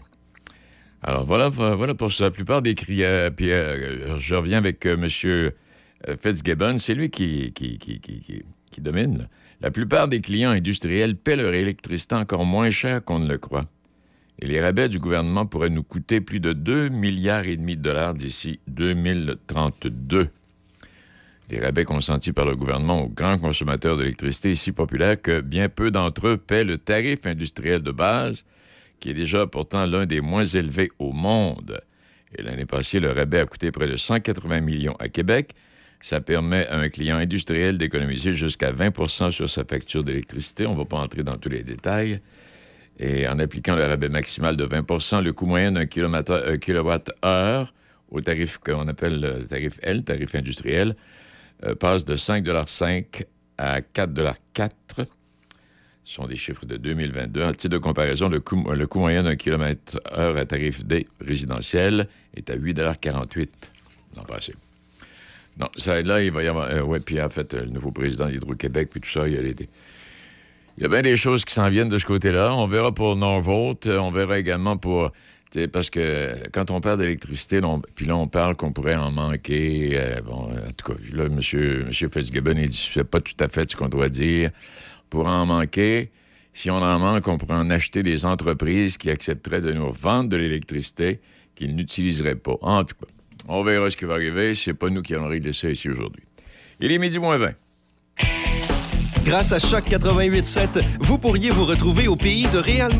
Alors 1.03 1.27
voilà, 1.27 1.49
voilà 1.49 1.95
pour 1.95 2.13
ça. 2.13 2.25
La 2.25 2.31
plupart 2.31 2.63
des 2.63 2.75
crières. 2.75 3.33
Puis 3.35 3.51
euh, 3.51 4.19
je 4.19 4.35
reviens 4.35 4.59
avec 4.59 4.87
euh, 4.87 4.95
M. 4.95 5.51
Fitzgibbon. 6.21 6.79
C'est 6.79 6.95
lui 6.95 7.11
qui, 7.11 7.53
qui, 7.53 8.45
domine. 8.79 9.29
La 9.61 9.71
plupart 9.71 10.09
des 10.09 10.21
clients 10.21 10.51
industriels 10.51 11.17
paient 11.17 11.37
leur 11.37 11.55
électricité 11.55 12.15
encore 12.15 12.45
moins 12.45 12.71
cher 12.71 13.05
qu'on 13.05 13.19
ne 13.19 13.29
le 13.29 13.39
croit. 13.39 13.67
Et 14.43 14.47
les 14.47 14.61
rabais 14.61 14.89
du 14.89 14.99
gouvernement 14.99 15.47
pourraient 15.47 15.71
nous 15.71 15.85
coûter 15.85 16.21
plus 16.21 16.41
de 16.41 16.53
2 16.53 16.89
milliards 16.89 17.45
de 17.45 17.75
dollars 17.77 18.13
d'ici 18.13 18.59
2032. 18.67 20.31
Les 21.49 21.61
rabais 21.61 21.85
consentis 21.85 22.33
par 22.33 22.45
le 22.45 22.57
gouvernement 22.57 23.05
aux 23.05 23.09
grands 23.09 23.39
consommateurs 23.39 23.97
d'électricité 23.97 24.57
si 24.57 24.73
populaire 24.73 25.23
que 25.23 25.41
bien 25.41 25.69
peu 25.69 25.93
d'entre 25.93 26.27
eux 26.27 26.37
paient 26.39 26.65
le 26.65 26.77
tarif 26.77 27.25
industriel 27.25 27.83
de 27.83 27.93
base, 27.93 28.45
qui 28.99 29.11
est 29.11 29.15
déjà 29.15 29.47
pourtant 29.47 29.87
l'un 29.87 30.07
des 30.07 30.21
moins 30.21 30.45
élevés 30.45 30.91
au 30.99 31.13
monde. 31.13 31.81
Et 32.37 32.43
l'année 32.43 32.67
passée, 32.67 32.99
le 32.99 33.13
rabais 33.13 33.39
a 33.39 33.47
coûté 33.47 33.71
près 33.71 33.87
de 33.87 33.97
180 33.97 34.61
millions 34.61 34.97
à 34.99 35.09
Québec. 35.09 35.53
Ça 36.01 36.21
permet 36.21 36.67
à 36.67 36.79
un 36.79 36.89
client 36.89 37.19
industriel 37.19 37.79
d'économiser 37.79 38.35
jusqu'à 38.35 38.73
20% 38.73 39.31
sur 39.31 39.49
sa 39.49 39.65
facture 39.65 40.03
d'électricité. 40.03 40.67
On 40.67 40.73
ne 40.73 40.79
va 40.79 40.85
pas 40.85 40.99
entrer 40.99 41.23
dans 41.23 41.37
tous 41.37 41.49
les 41.49 41.63
détails. 41.63 42.21
Et 42.99 43.27
en 43.27 43.39
appliquant 43.39 43.75
le 43.75 43.85
rabais 43.85 44.09
maximal 44.09 44.57
de 44.57 44.65
20% 44.67 45.23
le 45.23 45.33
coût 45.33 45.47
moyen 45.47 45.73
d'un 45.73 45.87
kilomètre- 45.87 46.57
kilowatt-heure 46.61 47.73
au 48.11 48.21
tarif 48.21 48.59
qu'on 48.59 48.87
appelle 48.89 49.21
le 49.21 49.47
tarif 49.47 49.79
L, 49.83 50.05
tarif 50.05 50.35
industriel, 50.35 50.95
euh, 51.65 51.75
passe 51.75 52.05
de 52.05 52.17
5,5 52.17 53.25
à 53.59 53.81
4,4 53.81 55.07
Ce 56.05 56.15
sont 56.15 56.27
des 56.27 56.37
chiffres 56.37 56.67
de 56.67 56.77
2022. 56.77 57.43
En 57.43 57.53
titre 57.53 57.69
de 57.71 57.79
comparaison, 57.79 58.29
le 58.29 58.41
coût, 58.41 58.57
moyen 58.99 59.23
d'un 59.23 59.37
kilomètre-heure 59.37 60.37
à 60.37 60.45
tarif 60.45 60.85
D 60.85 61.07
résidentiel 61.21 62.09
est 62.37 62.51
à 62.51 62.57
8,48 62.57 63.49
l'an 64.17 64.25
passé. 64.25 64.55
Non, 65.59 65.69
ça, 65.77 66.01
là, 66.03 66.23
il 66.23 66.31
va 66.33 66.43
y 66.43 66.49
avoir. 66.49 66.69
euh, 66.71 66.83
ouais, 66.83 67.01
puis 67.01 67.21
en 67.21 67.29
fait, 67.31 67.53
le 67.55 67.67
nouveau 67.67 67.91
président 67.93 68.27
d'Hydro-Québec, 68.29 68.89
puis 68.91 69.01
tout 69.01 69.09
ça, 69.11 69.29
il 69.29 69.35
y 69.35 69.39
a 69.39 69.43
les- 69.43 69.55
il 70.77 70.83
y 70.83 70.87
a 70.87 70.89
bien 70.89 71.03
des 71.03 71.17
choses 71.17 71.45
qui 71.45 71.55
s'en 71.55 71.69
viennent 71.69 71.89
de 71.89 71.99
ce 71.99 72.07
côté-là. 72.07 72.55
On 72.55 72.67
verra 72.67 72.93
pour 72.93 73.17
Norvolt. 73.17 73.87
euh, 73.87 73.99
On 73.99 74.11
verra 74.11 74.39
également 74.39 74.77
pour. 74.77 75.11
Parce 75.71 75.91
que 75.91 76.49
quand 76.51 76.71
on 76.71 76.81
parle 76.81 76.99
d'électricité, 76.99 77.61
puis 77.95 78.07
là, 78.07 78.17
on 78.17 78.27
parle 78.27 78.57
qu'on 78.57 78.73
pourrait 78.73 78.95
en 78.95 79.11
manquer. 79.11 79.91
euh, 80.01 80.21
bon, 80.23 80.45
en 80.51 80.73
tout 80.77 80.93
cas, 80.93 80.99
là, 81.13 81.25
M. 81.27 81.35
Monsieur, 81.35 81.85
monsieur 81.87 82.09
Fitzgibbon, 82.09 82.55
il 82.57 82.69
dit 82.71 82.91
c'est 82.95 83.05
pas 83.09 83.21
tout 83.21 83.35
à 83.39 83.49
fait 83.49 83.71
ce 83.71 83.77
qu'on 83.77 83.91
doit 83.91 84.09
dire. 84.09 84.51
Pour 85.11 85.27
en 85.27 85.45
manquer, 85.45 86.11
si 86.55 86.71
on 86.71 86.77
en 86.77 86.99
manque, 86.99 87.29
on 87.29 87.37
pourrait 87.37 87.57
en 87.59 87.69
acheter 87.69 88.03
des 88.03 88.25
entreprises 88.25 88.97
qui 88.97 89.11
accepteraient 89.11 89.61
de 89.61 89.73
nous 89.75 89.93
vendre 89.93 90.31
de 90.31 90.39
l'électricité 90.39 91.21
qu'ils 91.55 91.77
n'utiliseraient 91.77 92.35
pas. 92.35 92.57
En 92.63 92.83
tout 92.85 92.95
cas, 92.99 93.07
on 93.47 93.63
verra 93.63 93.91
ce 93.91 93.97
qui 93.99 94.07
va 94.07 94.15
arriver. 94.15 94.55
C'est 94.55 94.73
pas 94.73 94.89
nous 94.89 95.03
qui 95.03 95.15
allons 95.15 95.29
régler 95.29 95.53
ça 95.53 95.69
ici 95.69 95.91
aujourd'hui. 95.91 96.23
Il 96.81 96.91
est 96.93 96.99
midi 96.99 97.19
moins 97.19 97.37
20. 97.37 97.53
Grâce 99.25 99.53
à 99.53 99.59
Choc 99.59 99.85
88.7, 99.89 100.83
vous 101.01 101.19
pourriez 101.19 101.51
vous 101.51 101.65
retrouver 101.65 102.09
au 102.09 102.17
pays 102.17 102.47
de 102.53 102.59
Réal. 102.59 102.93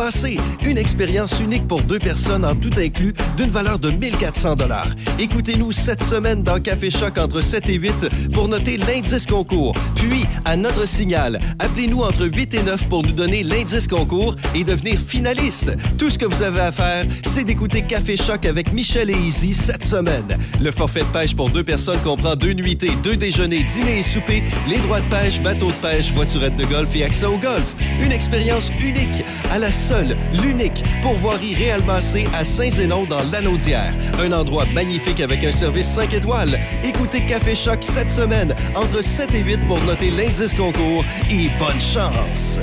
Une 0.65 0.79
expérience 0.79 1.39
unique 1.41 1.67
pour 1.69 1.83
deux 1.83 1.99
personnes 1.99 2.45
en 2.45 2.55
tout 2.55 2.71
inclus 2.79 3.13
d'une 3.37 3.51
valeur 3.51 3.79
de 3.79 3.91
1400 3.91 4.57
dollars. 4.57 4.91
Écoutez-nous 5.19 5.73
cette 5.73 6.03
semaine 6.03 6.43
dans 6.43 6.61
Café 6.61 6.91
Choc 6.91 7.19
entre 7.19 7.43
7 7.43 7.69
et 7.69 7.75
8 7.75 8.31
pour 8.33 8.49
noter 8.49 8.77
l'indice 8.77 9.27
concours. 9.27 9.75
Puis, 9.97 10.25
à 10.45 10.57
notre 10.57 10.87
signal, 10.87 11.41
appelez-nous 11.59 12.03
entre 12.03 12.27
8 12.27 12.55
et 12.55 12.63
9 12.63 12.85
pour 12.89 13.03
nous 13.03 13.13
donner 13.13 13.43
l'indice 13.43 13.87
concours 13.87 14.37
et 14.55 14.65
devenir 14.65 14.99
finaliste. 14.99 15.73
Tout 15.99 16.11
ce 16.11 16.19
que 16.19 16.27
vous 16.27 16.43
avez 16.43 16.61
à 16.61 16.73
faire, 16.73 17.07
c'est 17.33 17.45
d'écouter 17.45 17.83
Café 17.83 18.17
Choc 18.17 18.47
avec 18.47 18.73
Michel 18.73 19.11
et 19.11 19.17
Izzy 19.17 19.53
cette 19.55 19.85
semaine. 19.85 20.39
Le 20.61 20.71
forfait 20.71 21.01
de 21.01 21.07
pêche 21.07 21.35
pour 21.35 21.51
deux 21.51 21.65
personnes 21.65 22.01
comprend 22.01 22.35
deux 22.35 22.53
nuitées, 22.53 22.93
deux 23.03 23.17
déjeuners, 23.17 23.65
dîner 23.65 23.99
et 23.99 24.03
souper, 24.03 24.43
les 24.69 24.79
droits 24.79 25.01
de 25.01 25.07
pêche, 25.07 25.41
bateau 25.41 25.69
de 25.69 25.73
pêche, 25.87 26.12
voiturette 26.15 26.57
de 26.57 26.65
golf 26.65 26.95
et 26.97 27.05
accès 27.05 27.27
au 27.27 27.39
golf. 27.39 27.75
Une 28.01 28.13
expérience 28.13 28.71
unique, 28.81 29.25
à 29.51 29.59
la 29.59 29.71
seule, 29.71 30.17
l'unique 30.33 30.83
pourvoirie 31.03 31.55
Réal 31.55 31.83
Massé 31.85 32.27
à 32.33 32.45
Saint-Zénon 32.45 33.05
dans 33.05 33.23
l'Anaudière. 33.31 33.95
Un 34.21 34.33
endroit 34.33 34.67
magnifique 34.75 35.21
avec 35.21 35.45
un 35.45 35.53
service 35.53 35.89
5 35.89 36.15
étoiles. 36.15 36.59
Écoutez 36.83 37.25
Café 37.27 37.55
Choc 37.55 37.79
cette 37.83 38.11
semaine 38.11 38.55
entre 38.75 39.03
7 39.03 39.35
et 39.35 39.43
8 39.43 39.67
pour 39.67 39.81
noter 39.83 40.11
l'indice 40.11 40.55
concours 40.55 41.05
et 41.31 41.49
bonne 41.59 41.81
chance. 41.81 42.59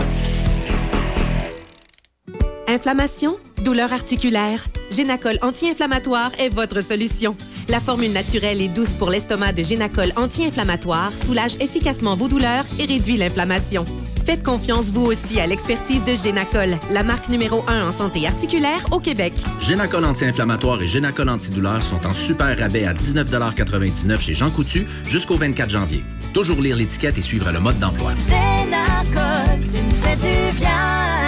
Inflammation? 2.67 3.37
Douleur 3.63 3.91
articulaire? 3.93 4.67
Génacol 4.91 5.37
anti-inflammatoire 5.41 6.31
est 6.39 6.49
votre 6.49 6.81
solution. 6.81 7.35
La 7.69 7.79
formule 7.79 8.11
naturelle 8.11 8.61
et 8.61 8.67
douce 8.67 8.89
pour 8.97 9.11
l'estomac 9.11 9.53
de 9.53 9.61
Génacol 9.61 10.11
anti-inflammatoire 10.15 11.11
soulage 11.23 11.55
efficacement 11.59 12.15
vos 12.15 12.27
douleurs 12.27 12.65
et 12.79 12.85
réduit 12.85 13.15
l'inflammation. 13.15 13.85
Faites 14.25 14.41
confiance 14.43 14.85
vous 14.85 15.05
aussi 15.05 15.39
à 15.39 15.45
l'expertise 15.45 16.03
de 16.03 16.15
Génacol, 16.15 16.77
la 16.91 17.03
marque 17.03 17.29
numéro 17.29 17.63
1 17.67 17.87
en 17.87 17.91
santé 17.91 18.25
articulaire 18.25 18.83
au 18.91 18.99
Québec. 18.99 19.33
Génacol 19.61 20.03
anti-inflammatoire 20.03 20.81
et 20.81 20.87
Génacol 20.87 21.29
antidouleur 21.29 21.83
sont 21.83 22.03
en 22.07 22.13
super 22.13 22.57
rabais 22.57 22.85
à 22.85 22.93
19,99 22.93 24.19
chez 24.19 24.33
Jean 24.33 24.49
Coutu 24.49 24.87
jusqu'au 25.05 25.35
24 25.35 25.69
janvier. 25.69 26.03
Toujours 26.33 26.61
lire 26.61 26.75
l'étiquette 26.75 27.19
et 27.19 27.21
suivre 27.21 27.51
le 27.51 27.59
mode 27.59 27.77
d'emploi. 27.77 28.13
Génacol, 28.15 29.59
tu 29.61 29.81
me 29.81 29.93
fais 29.93 30.15
du 30.15 30.57
bien. 30.57 31.18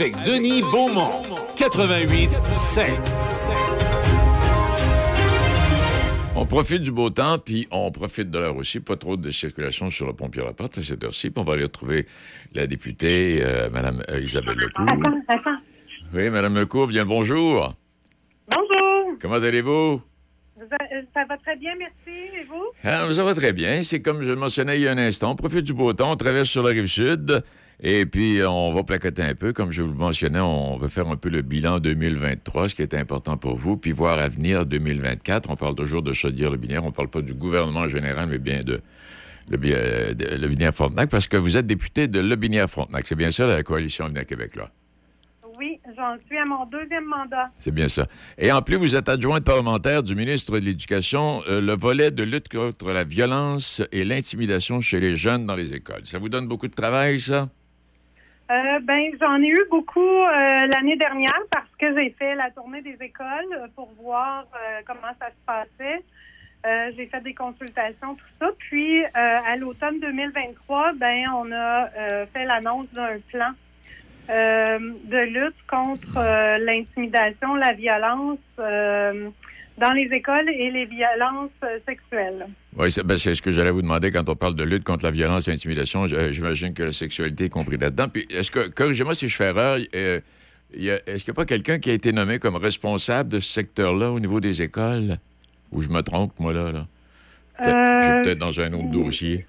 Avec 0.00 0.14
Denis 0.22 0.62
Beaumont. 0.62 1.10
88 1.56 2.30
5. 2.54 2.88
On 6.36 6.46
profite 6.46 6.82
du 6.82 6.92
beau 6.92 7.10
temps, 7.10 7.40
puis 7.40 7.66
on 7.72 7.90
profite 7.90 8.30
de 8.30 8.38
l'heure 8.38 8.54
aussi. 8.54 8.78
Pas 8.78 8.94
trop 8.94 9.16
de 9.16 9.28
circulation 9.30 9.90
sur 9.90 10.06
le 10.06 10.12
pont 10.12 10.28
Pierre-Laporte 10.28 10.78
à 10.78 10.84
cette 10.84 11.02
heure-ci. 11.02 11.30
Puis 11.30 11.40
on 11.40 11.44
va 11.44 11.54
aller 11.54 11.64
retrouver 11.64 12.06
la 12.54 12.68
députée, 12.68 13.40
euh, 13.42 13.70
Mme 13.70 14.04
Isabelle 14.22 14.56
Lecourt. 14.56 14.86
Attends, 14.88 15.18
attends. 15.26 15.58
Oui, 16.14 16.30
Mme 16.30 16.54
Lecourt, 16.54 16.86
bien 16.86 17.02
le 17.02 17.08
bonjour. 17.08 17.74
Bonjour. 18.54 19.18
Comment 19.20 19.34
allez-vous? 19.34 20.00
Euh, 20.60 20.66
Ça 21.12 21.24
va 21.28 21.36
très 21.38 21.56
bien, 21.56 21.72
merci. 21.76 22.20
Et 22.40 22.44
vous? 22.44 22.66
Ah, 22.84 23.12
ça 23.12 23.24
va 23.24 23.34
très 23.34 23.52
bien. 23.52 23.82
C'est 23.82 24.00
comme 24.00 24.22
je 24.22 24.28
le 24.28 24.36
mentionnais 24.36 24.78
il 24.78 24.82
y 24.82 24.86
a 24.86 24.92
un 24.92 24.98
instant. 24.98 25.32
On 25.32 25.34
profite 25.34 25.64
du 25.64 25.74
beau 25.74 25.92
temps, 25.92 26.12
on 26.12 26.16
traverse 26.16 26.48
sur 26.48 26.62
la 26.62 26.70
rive 26.70 26.86
sud. 26.86 27.42
Et 27.80 28.06
puis, 28.06 28.40
on 28.44 28.72
va 28.72 28.82
placoter 28.82 29.22
un 29.22 29.34
peu. 29.34 29.52
Comme 29.52 29.70
je 29.70 29.82
vous 29.82 29.92
le 29.92 29.94
mentionnais, 29.94 30.40
on 30.40 30.76
veut 30.76 30.88
faire 30.88 31.08
un 31.08 31.16
peu 31.16 31.28
le 31.28 31.42
bilan 31.42 31.78
2023, 31.78 32.70
ce 32.70 32.74
qui 32.74 32.82
est 32.82 32.94
important 32.94 33.36
pour 33.36 33.56
vous, 33.56 33.76
puis 33.76 33.92
voir 33.92 34.18
à 34.18 34.28
venir 34.28 34.66
2024. 34.66 35.48
On 35.50 35.56
parle 35.56 35.76
toujours 35.76 36.02
de 36.02 36.12
Chaudière-le-Binière. 36.12 36.82
On 36.82 36.88
ne 36.88 36.92
parle 36.92 37.08
pas 37.08 37.22
du 37.22 37.34
gouvernement 37.34 37.88
général, 37.88 38.28
mais 38.28 38.38
bien 38.38 38.64
de 38.64 38.80
le, 39.48 39.58
euh, 39.64 40.12
de 40.12 40.24
Le 40.36 40.48
Binière-Frontenac, 40.48 41.08
parce 41.08 41.28
que 41.28 41.36
vous 41.36 41.56
êtes 41.56 41.66
député 41.66 42.08
de 42.08 42.18
Le 42.20 42.34
Binière-Frontenac. 42.34 43.06
C'est 43.06 43.14
bien 43.14 43.30
ça, 43.30 43.46
la 43.46 43.62
coalition 43.62 44.06
Avenir 44.06 44.26
Québec, 44.26 44.56
là? 44.56 44.70
Oui, 45.56 45.80
j'en 45.96 46.16
suis 46.18 46.38
à 46.38 46.44
mon 46.44 46.66
deuxième 46.66 47.04
mandat. 47.04 47.46
C'est 47.58 47.72
bien 47.72 47.88
ça. 47.88 48.06
Et 48.38 48.52
en 48.52 48.62
plus, 48.62 48.76
vous 48.76 48.94
êtes 48.94 49.08
adjointe 49.08 49.42
parlementaire 49.42 50.04
du 50.04 50.14
ministre 50.14 50.52
de 50.52 50.64
l'Éducation, 50.64 51.42
euh, 51.48 51.60
le 51.60 51.74
volet 51.74 52.10
de 52.12 52.22
lutte 52.22 52.48
contre 52.48 52.92
la 52.92 53.02
violence 53.02 53.82
et 53.90 54.04
l'intimidation 54.04 54.80
chez 54.80 55.00
les 55.00 55.16
jeunes 55.16 55.46
dans 55.46 55.56
les 55.56 55.74
écoles. 55.74 56.02
Ça 56.04 56.18
vous 56.18 56.28
donne 56.28 56.46
beaucoup 56.46 56.68
de 56.68 56.74
travail, 56.74 57.18
ça? 57.18 57.48
Euh, 58.50 58.78
ben, 58.82 59.12
j'en 59.20 59.42
ai 59.42 59.48
eu 59.48 59.64
beaucoup 59.70 60.00
euh, 60.00 60.66
l'année 60.66 60.96
dernière 60.96 61.42
parce 61.50 61.68
que 61.78 61.94
j'ai 61.94 62.10
fait 62.10 62.34
la 62.34 62.50
tournée 62.50 62.80
des 62.80 62.96
écoles 62.98 63.68
pour 63.74 63.90
voir 64.00 64.46
euh, 64.54 64.80
comment 64.86 65.12
ça 65.20 65.26
se 65.26 65.44
passait. 65.44 66.02
Euh, 66.66 66.90
j'ai 66.96 67.06
fait 67.06 67.20
des 67.20 67.34
consultations, 67.34 68.14
tout 68.14 68.32
ça. 68.40 68.48
Puis, 68.58 69.04
euh, 69.04 69.08
à 69.14 69.54
l'automne 69.56 70.00
2023, 70.00 70.92
ben, 70.94 71.24
on 71.36 71.52
a 71.52 71.88
fait 72.32 72.46
l'annonce 72.46 72.90
d'un 72.92 73.18
plan 73.28 73.50
de 74.28 75.24
lutte 75.24 75.66
contre 75.66 76.18
l'intimidation, 76.58 77.54
la 77.54 77.72
violence 77.72 78.38
dans 79.80 79.92
les 79.92 80.08
écoles 80.12 80.48
et 80.48 80.70
les 80.70 80.84
violences 80.86 81.50
euh, 81.64 81.78
sexuelles. 81.86 82.46
Oui, 82.76 82.90
c'est 82.92 83.02
ben, 83.04 83.16
c'est 83.18 83.34
ce 83.34 83.42
que 83.42 83.52
j'allais 83.52 83.70
vous 83.70 83.82
demander 83.82 84.10
quand 84.10 84.28
on 84.28 84.36
parle 84.36 84.54
de 84.54 84.64
lutte 84.64 84.84
contre 84.84 85.04
la 85.04 85.10
violence 85.10 85.48
et 85.48 85.52
l'intimidation. 85.52 86.06
J'imagine 86.06 86.74
que 86.74 86.82
la 86.84 86.92
sexualité 86.92 87.44
est 87.44 87.48
comprise 87.48 87.80
là-dedans. 87.80 88.08
Puis, 88.08 88.26
est-ce 88.30 88.50
que, 88.50 88.68
corrigez-moi 88.68 89.14
si 89.14 89.28
je 89.28 89.36
fais 89.36 89.46
erreur, 89.46 89.78
euh, 89.94 90.20
est-ce 90.74 91.24
qu'il 91.24 91.30
n'y 91.30 91.30
a 91.30 91.34
pas 91.34 91.44
quelqu'un 91.46 91.78
qui 91.78 91.90
a 91.90 91.94
été 91.94 92.12
nommé 92.12 92.38
comme 92.38 92.56
responsable 92.56 93.28
de 93.30 93.40
ce 93.40 93.52
secteur-là 93.52 94.10
au 94.12 94.20
niveau 94.20 94.40
des 94.40 94.60
écoles? 94.62 95.16
Ou 95.72 95.82
je 95.82 95.88
me 95.88 96.00
trompe, 96.02 96.32
moi, 96.38 96.52
là? 96.52 96.72
là? 96.72 96.86
Peut-être- 97.58 97.76
Je 97.86 98.02
suis 98.04 98.12
Euh, 98.12 98.22
peut-être 98.22 98.38
dans 98.38 98.60
un 98.60 98.72
autre 98.72 98.90
dossier. 98.90 99.46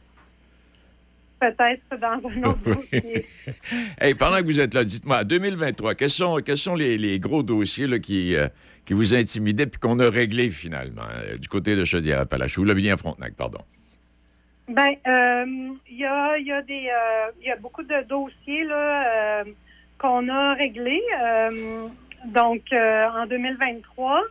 Peut-être 1.39 1.99
dans 1.99 2.07
un 2.29 2.43
autre 2.43 2.59
dossier. 2.65 3.25
Hey, 4.01 4.13
pendant 4.13 4.37
que 4.37 4.45
vous 4.45 4.59
êtes 4.59 4.73
là, 4.73 4.83
dites-moi, 4.83 5.23
2023, 5.23 5.95
quels 5.95 6.09
sont, 6.09 6.37
quels 6.45 6.57
sont 6.57 6.75
les, 6.75 6.97
les 6.97 7.19
gros 7.19 7.43
dossiers 7.43 7.87
là, 7.87 7.99
qui, 7.99 8.35
euh, 8.35 8.47
qui 8.85 8.93
vous 8.93 9.13
intimidaient 9.13 9.65
puis 9.67 9.79
qu'on 9.79 9.99
a 9.99 10.09
réglés 10.09 10.49
finalement 10.51 11.03
euh, 11.13 11.37
du 11.37 11.47
côté 11.47 11.75
de 11.75 11.85
Chaudière-Appalaches 11.85 12.57
ou 12.57 12.63
Lobigny-Frontenac, 12.65 13.35
pardon? 13.35 13.59
Ben, 14.67 14.89
euh, 15.07 15.73
il 15.89 15.97
y 15.97 16.05
a, 16.05 16.37
il 16.37 16.45
y 16.47 16.51
a 16.51 16.61
des, 16.61 16.87
euh, 16.87 17.31
il 17.41 17.47
y 17.47 17.51
a 17.51 17.55
beaucoup 17.55 17.83
de 17.83 18.07
dossiers 18.07 18.65
là 18.65 19.41
euh, 19.41 19.43
qu'on 19.97 20.27
a 20.29 20.53
réglés. 20.53 21.01
euh, 21.23 21.87
donc 22.25 22.61
euh, 22.73 23.05
en 23.17 23.25
2023. 23.25 24.21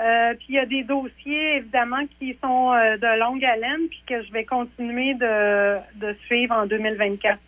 Euh, 0.00 0.34
puis 0.34 0.46
il 0.50 0.54
y 0.54 0.58
a 0.58 0.66
des 0.66 0.84
dossiers 0.84 1.56
évidemment 1.56 1.98
qui 2.20 2.36
sont 2.42 2.72
euh, 2.72 2.96
de 2.98 3.18
longue 3.18 3.44
haleine 3.44 3.88
puis 3.90 4.00
que 4.06 4.22
je 4.22 4.30
vais 4.32 4.44
continuer 4.44 5.14
de, 5.14 5.76
de 5.98 6.14
suivre 6.26 6.54
en 6.54 6.66
2024. 6.66 7.38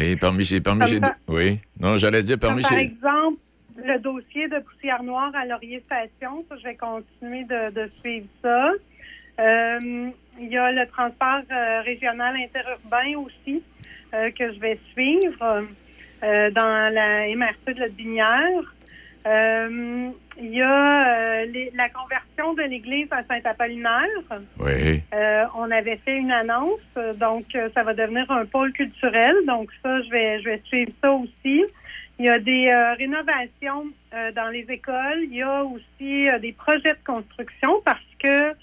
Et 0.00 0.14
parmi 0.16 0.44
ces. 0.44 0.60
Parmi 0.60 1.00
par- 1.00 1.14
Oui. 1.26 1.58
Non, 1.80 1.98
j'allais 1.98 2.22
dire 2.22 2.38
Comme 2.38 2.50
parmi 2.50 2.62
par 2.62 2.78
exemple, 2.78 3.38
le 3.84 3.98
dossier 3.98 4.46
de 4.48 4.60
poussière 4.60 5.02
noire 5.02 5.32
à 5.34 5.44
Laurier 5.46 5.82
Station, 5.86 6.44
ça, 6.48 6.56
je 6.58 6.62
vais 6.62 6.76
continuer 6.76 7.42
de, 7.44 7.70
de 7.72 7.90
suivre 8.00 8.26
ça. 8.40 8.70
Euh, 9.40 10.10
il 10.40 10.48
y 10.48 10.56
a 10.56 10.70
le 10.72 10.86
transport 10.86 11.42
euh, 11.50 11.80
régional 11.82 12.36
interurbain 12.36 13.16
aussi 13.18 13.62
euh, 14.14 14.30
que 14.30 14.52
je 14.52 14.60
vais 14.60 14.78
suivre 14.92 15.64
euh, 16.22 16.50
dans 16.52 16.92
la 16.94 17.26
MRC 17.34 17.74
de 17.74 17.80
la 17.80 17.88
Binière. 17.88 18.74
Euh, 19.26 20.10
il 20.38 20.54
y 20.54 20.62
a 20.62 21.08
euh, 21.40 21.44
les- 21.46 21.72
la 21.74 21.88
conversion 21.88 22.54
de 22.54 22.62
l'église 22.62 23.08
à 23.10 23.24
Saint-Apollinaire. 23.24 24.06
Oui. 24.60 25.02
Euh, 25.14 25.44
on 25.56 25.70
avait 25.70 25.96
fait 25.96 26.16
une 26.16 26.30
annonce, 26.30 26.80
donc 27.18 27.44
ça 27.74 27.82
va 27.82 27.92
devenir 27.94 28.30
un 28.30 28.44
pôle 28.46 28.72
culturel. 28.72 29.34
Donc 29.46 29.70
ça, 29.82 30.00
je 30.02 30.10
vais, 30.10 30.40
je 30.40 30.44
vais 30.50 30.62
suivre 30.66 30.92
ça 31.02 31.10
aussi. 31.12 31.64
Il 32.18 32.24
y 32.26 32.28
a 32.28 32.38
des 32.38 32.72
rénovations 32.98 33.84
dans 34.34 34.48
les 34.50 34.64
écoles. 34.70 35.20
Il 35.24 35.34
y 35.34 35.42
a 35.42 35.64
aussi 35.64 36.28
des 36.40 36.52
projets 36.52 36.92
de 36.94 37.04
construction 37.04 37.80
parce 37.84 38.00
que 38.22 38.54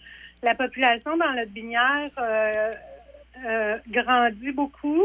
la 0.44 0.56
population 0.56 1.18
dans 1.18 1.34
notre 1.34 1.52
binière 1.52 2.10
grandit 3.90 4.52
beaucoup. 4.52 5.04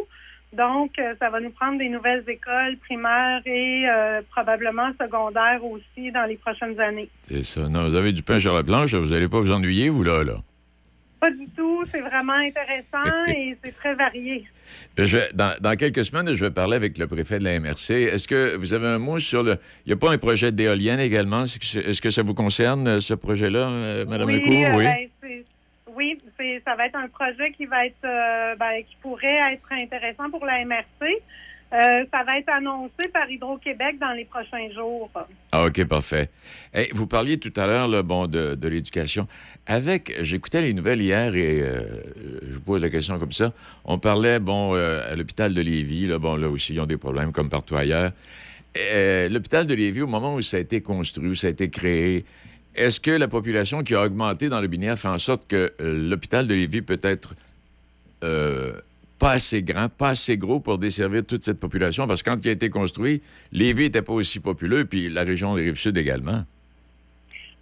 Donc, 0.57 0.93
euh, 0.99 1.15
ça 1.19 1.29
va 1.29 1.41
nous 1.41 1.51
prendre 1.51 1.79
des 1.79 1.89
nouvelles 1.89 2.25
écoles 2.27 2.77
primaires 2.83 3.43
et 3.45 3.85
euh, 3.89 4.23
probablement 4.31 4.91
secondaires 5.01 5.61
aussi 5.65 6.11
dans 6.11 6.25
les 6.25 6.37
prochaines 6.37 6.79
années. 6.81 7.09
C'est 7.23 7.45
ça. 7.45 7.69
Non, 7.69 7.85
vous 7.87 7.95
avez 7.95 8.13
du 8.13 8.23
pain 8.23 8.41
sur 8.41 8.55
la 8.55 8.65
planche, 8.65 8.95
vous 8.95 9.11
n'allez 9.13 9.29
pas 9.29 9.41
vous 9.41 9.53
ennuyer, 9.53 9.91
vous, 9.91 10.03
là, 10.03 10.25
là. 10.25 10.37
Pas 11.21 11.31
du 11.33 11.47
tout, 11.57 11.85
c'est 11.91 12.01
vraiment 12.01 12.33
intéressant 12.35 13.27
et 13.29 13.57
c'est 13.63 13.75
très 13.77 13.95
varié. 13.95 14.45
Je 14.97 15.17
vais- 15.19 15.31
dans, 15.35 15.55
dans 15.61 15.75
quelques 15.77 16.05
semaines, 16.05 16.33
je 16.33 16.45
vais 16.45 16.51
parler 16.51 16.77
avec 16.77 16.97
le 16.97 17.07
préfet 17.07 17.39
de 17.41 17.45
la 17.45 17.59
MRC. 17.59 17.91
Est-ce 17.91 18.29
que 18.29 18.57
vous 18.57 18.73
avez 18.73 18.87
un 18.87 18.99
mot 18.99 19.19
sur 19.19 19.43
le. 19.43 19.57
Il 19.85 19.89
n'y 19.89 19.93
a 19.95 19.97
pas 19.97 20.13
un 20.13 20.19
projet 20.19 20.53
d'éolienne 20.53 21.01
également? 21.01 21.45
Est-ce 21.45 22.01
que, 22.01 22.11
ça 22.11 22.23
vous 22.23 22.35
concerne, 22.35 22.87
euh, 22.87 23.01
ce 23.01 23.15
projet-là, 23.15 24.05
Mme 24.07 24.29
oui, 24.29 24.41
Lecourt? 24.41 24.77
Oui. 24.79 24.85
ben, 24.85 25.09
oui, 25.99 26.17
c'est- 26.39 26.63
ça 26.65 26.77
va 26.77 26.87
être 26.87 26.95
un 26.95 27.09
projet 27.09 27.51
qui 27.57 27.67
va 27.67 27.87
être 27.87 28.05
euh, 28.05 28.55
ben, 28.55 28.83
qui 28.89 28.97
pourrait 29.03 29.53
être 29.53 29.73
intéressant 29.73 30.31
pour 30.31 30.47
la 30.47 30.65
MRC. 30.65 31.03
Euh, 31.71 32.05
ça 32.11 32.23
va 32.25 32.39
être 32.39 32.49
annoncé 32.49 33.09
par 33.13 33.29
Hydro-Québec 33.29 33.99
dans 34.01 34.13
les 34.13 34.25
prochains 34.25 34.71
jours. 34.73 35.11
Ah, 35.53 35.67
OK, 35.67 35.85
parfait. 35.87 36.31
Hey, 36.73 36.89
vous 36.95 37.07
parliez 37.07 37.39
tout 37.39 37.53
à 37.57 37.67
l'heure 37.67 38.05
bon, 38.05 38.27
de, 38.27 38.69
l'éducation. 38.69 39.27
Avec, 39.67 40.15
j'écoutais 40.23 40.63
les 40.63 40.73
nouvelles 40.73 41.03
hier 41.03 41.35
et 41.37 41.61
euh, 41.61 41.83
je 42.43 42.55
vous 42.55 42.63
pose 42.63 42.81
la 42.81 42.89
question 42.89 43.19
comme 43.19 43.33
ça. 43.33 43.53
On 43.85 43.99
parlait, 43.99 44.39
bon, 44.39 44.73
à 44.75 45.15
l'hôpital 45.15 45.53
de 45.53 45.61
Lévis, 45.61 46.07
là, 46.07 46.19
bon, 46.19 46.37
là 46.37 46.49
aussi, 46.49 46.73
ils 46.73 46.81
ont 46.81 46.87
des 46.87 46.97
problèmes 46.97 47.33
comme 47.33 47.51
partout 47.51 47.77
ailleurs. 47.77 48.13
L'hôpital 49.31 49.67
de 49.67 49.75
Lévis, 49.75 50.03
au 50.03 50.07
moment 50.07 50.35
où 50.35 50.41
ça 50.41 50.57
a 50.57 50.61
été 50.61 50.81
construit, 50.81 51.29
où 51.29 51.35
ça 51.35 51.49
a 51.49 51.51
été 51.51 51.69
créé, 51.69 52.25
est-ce 52.79 53.01
que 53.01 53.11
la 53.11 53.29
population 53.29 53.83
qui 53.83 53.95
a 53.95 54.03
augmenté 54.05 54.49
dans 54.49 54.61
le 54.61 54.69
binaire 54.69 54.99
fait 54.99 55.09
en 55.09 55.19
sorte 55.19 55.49
que 55.49 55.73
euh, 55.81 56.09
l'hôpital 56.09 56.47
de 56.47 56.55
Lévis 56.55 56.83
peut 56.83 57.01
être 57.03 57.35
euh, 58.23 58.73
pas 59.19 59.33
assez 59.33 59.63
grand, 59.63 59.89
pas 59.89 60.11
assez 60.11 60.37
gros 60.37 60.61
pour 60.61 60.79
desservir 60.79 61.25
toute 61.27 61.45
cette 61.45 61.59
population? 61.59 62.07
Parce 62.07 62.23
que 62.23 62.31
quand 62.31 62.39
il 62.45 62.49
a 62.49 62.53
été 62.53 62.71
construit, 62.71 63.21
Lévis 63.53 63.85
n'était 63.85 64.03
pas 64.03 64.13
aussi 64.13 64.39
populeux, 64.41 64.85
puis 64.85 65.09
la 65.09 65.23
région 65.23 65.57
des 65.57 65.63
Rives-Sud 65.63 65.99
également. 65.99 66.45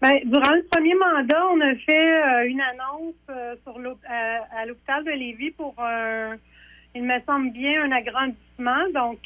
Ben, 0.02 0.12
durant 0.26 0.52
le 0.52 0.62
premier 0.70 0.94
mandat, 0.94 1.46
on 1.50 1.60
a 1.62 1.74
fait 1.76 2.22
euh, 2.22 2.48
une 2.48 2.60
annonce 2.60 3.14
à, 3.28 4.66
l'hôpital 4.66 5.02
de 5.04 5.10
Lévis 5.10 5.52
pour 5.52 5.74
un, 5.78 6.36
il 6.94 7.04
me 7.04 7.18
semble 7.26 7.52
bien, 7.52 7.84
un 7.84 7.92
agrandissement. 7.92 8.90
Donc, 8.94 9.20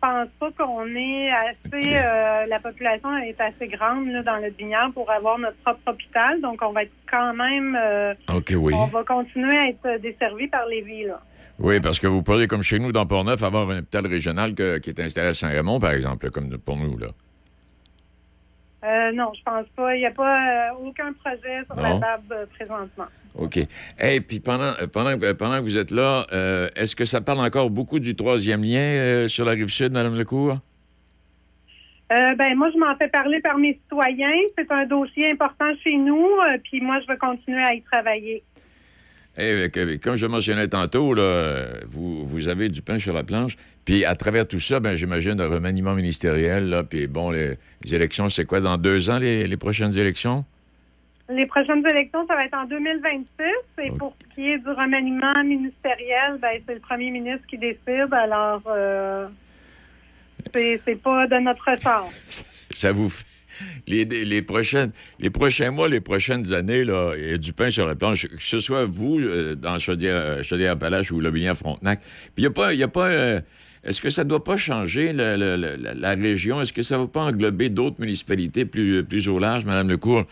pense 0.00 0.28
pas 0.38 0.50
qu'on 0.58 0.86
est 0.94 1.30
assez, 1.30 1.96
euh, 1.96 2.46
la 2.46 2.58
population 2.60 3.16
est 3.18 3.40
assez 3.40 3.68
grande 3.68 4.08
là, 4.08 4.22
dans 4.22 4.36
le 4.36 4.50
Binière 4.50 4.90
pour 4.94 5.10
avoir 5.10 5.38
notre 5.38 5.56
propre 5.58 5.80
hôpital. 5.88 6.40
Donc, 6.40 6.60
on 6.62 6.72
va 6.72 6.82
être 6.84 6.92
quand 7.10 7.34
même, 7.34 7.76
euh, 7.80 8.14
OK, 8.34 8.52
oui. 8.56 8.72
on 8.74 8.86
va 8.86 9.02
continuer 9.04 9.56
à 9.58 9.68
être 9.68 10.00
desservi 10.00 10.46
par 10.48 10.66
Lévis. 10.66 11.04
Là. 11.04 11.20
Oui, 11.58 11.80
parce 11.80 11.98
que 11.98 12.06
vous 12.06 12.22
pourriez, 12.22 12.46
comme 12.46 12.62
chez 12.62 12.78
nous, 12.78 12.92
dans 12.92 13.06
Port-Neuf, 13.06 13.42
avoir 13.42 13.68
un 13.70 13.78
hôpital 13.78 14.06
régional 14.06 14.54
que- 14.54 14.78
qui 14.78 14.90
est 14.90 15.00
installé 15.00 15.28
à 15.28 15.34
Saint-Raymond, 15.34 15.80
par 15.80 15.90
exemple, 15.92 16.30
comme 16.30 16.56
pour 16.58 16.76
nous, 16.76 16.96
là. 16.98 17.08
Euh, 18.84 19.12
non, 19.12 19.32
je 19.34 19.42
pense 19.42 19.66
pas. 19.74 19.96
Il 19.96 20.00
n'y 20.00 20.06
a 20.06 20.12
pas 20.12 20.70
euh, 20.70 20.86
aucun 20.86 21.12
projet 21.12 21.64
sur 21.66 21.80
la 21.80 21.98
table 21.98 22.32
euh, 22.32 22.46
présentement. 22.54 23.06
OK. 23.34 23.58
Et 24.00 24.20
puis 24.20 24.40
pendant, 24.40 24.72
pendant, 24.92 25.18
pendant 25.36 25.56
que 25.56 25.62
vous 25.62 25.76
êtes 25.76 25.90
là, 25.90 26.26
est-ce 26.76 26.96
que 26.96 27.04
ça 27.04 27.20
parle 27.20 27.40
encore 27.40 27.70
beaucoup 27.70 27.98
du 27.98 28.16
troisième 28.16 28.62
lien 28.62 29.28
sur 29.28 29.44
la 29.44 29.52
rive 29.52 29.68
sud, 29.68 29.92
Mme 29.92 30.16
Lecourt? 30.16 30.58
Ben 32.10 32.54
moi, 32.56 32.70
je 32.72 32.78
m'en 32.78 32.96
fais 32.96 33.08
parler 33.08 33.40
par 33.40 33.58
mes 33.58 33.74
citoyens. 33.74 34.32
C'est 34.56 34.72
un 34.72 34.86
dossier 34.86 35.30
important 35.30 35.66
chez 35.84 35.96
nous, 35.96 36.26
puis 36.64 36.80
moi, 36.80 36.98
je 37.00 37.06
vais 37.06 37.18
continuer 37.18 37.62
à 37.62 37.74
y 37.74 37.82
travailler. 37.82 38.42
Eh, 39.40 39.68
que- 39.70 39.96
comme 39.96 40.16
je 40.16 40.26
mentionnais 40.26 40.66
tantôt, 40.68 41.14
là, 41.14 41.66
vous, 41.86 42.24
vous 42.26 42.48
avez 42.48 42.68
du 42.68 42.82
pain 42.82 42.98
sur 42.98 43.12
la 43.14 43.22
planche. 43.22 43.56
Puis 43.84 44.04
à 44.04 44.14
travers 44.16 44.46
tout 44.48 44.58
ça, 44.60 44.80
ben, 44.80 44.96
j'imagine 44.96 45.40
un 45.40 45.46
remaniement 45.48 45.94
ministériel. 45.94 46.68
Là, 46.68 46.82
puis 46.82 47.06
bon, 47.06 47.30
les, 47.30 47.54
les 47.84 47.94
élections, 47.94 48.28
c'est 48.28 48.44
quoi, 48.44 48.60
dans 48.60 48.76
deux 48.76 49.10
ans, 49.10 49.18
les, 49.18 49.46
les 49.46 49.56
prochaines 49.56 49.96
élections? 49.96 50.44
Les 51.30 51.46
prochaines 51.46 51.86
élections, 51.86 52.26
ça 52.26 52.34
va 52.34 52.46
être 52.46 52.54
en 52.56 52.64
2026. 52.64 53.24
Et 53.84 53.90
pour 53.92 54.16
ce 54.20 54.34
qui 54.34 54.48
est 54.50 54.58
du 54.58 54.70
remaniement 54.70 55.34
ministériel, 55.44 56.38
ben, 56.40 56.58
c'est 56.66 56.74
le 56.74 56.80
premier 56.80 57.10
ministre 57.10 57.46
qui 57.48 57.58
décide. 57.58 58.12
Alors, 58.12 58.62
euh, 58.66 59.28
c'est 60.54 60.80
c'est 60.84 60.96
pas 61.00 61.26
de 61.26 61.36
notre 61.36 61.70
ressort. 61.70 62.10
Ça 62.70 62.92
vous 62.92 63.08
fait- 63.10 63.24
Les, 63.86 64.42
prochaines, 64.42 64.92
les 65.18 65.30
prochains 65.30 65.70
mois, 65.70 65.88
les 65.88 66.00
prochaines 66.00 66.52
années, 66.52 66.80
il 66.80 67.30
y 67.30 67.32
a 67.34 67.38
du 67.38 67.52
pain 67.52 67.70
sur 67.70 67.86
la 67.86 67.94
planche. 67.94 68.26
Que 68.26 68.36
ce 68.38 68.60
soit 68.60 68.84
vous, 68.84 69.18
euh, 69.20 69.54
dans 69.54 69.78
Chaudière- 69.78 70.42
Chaudière-Appalaches 70.44 71.10
ou 71.10 71.20
Lobigny-Frontenac. 71.20 72.00
Puis 72.34 72.38
il 72.38 72.40
n'y 72.42 72.46
a 72.46 72.50
pas... 72.50 72.88
pas 72.88 73.08
euh, 73.08 73.40
est-ce 73.84 74.00
que 74.00 74.10
ça 74.10 74.24
ne 74.24 74.28
doit 74.28 74.42
pas 74.42 74.56
changer 74.56 75.12
la, 75.12 76.14
région? 76.14 76.60
Est-ce 76.60 76.72
que 76.72 76.82
ça 76.82 76.96
ne 76.96 77.02
va 77.02 77.06
pas 77.06 77.20
englober 77.22 77.70
d'autres 77.70 78.00
municipalités 78.00 78.64
plus, 78.64 79.28
au 79.28 79.38
large, 79.38 79.64
Mme 79.64 79.88
Lecourt, 79.88 80.24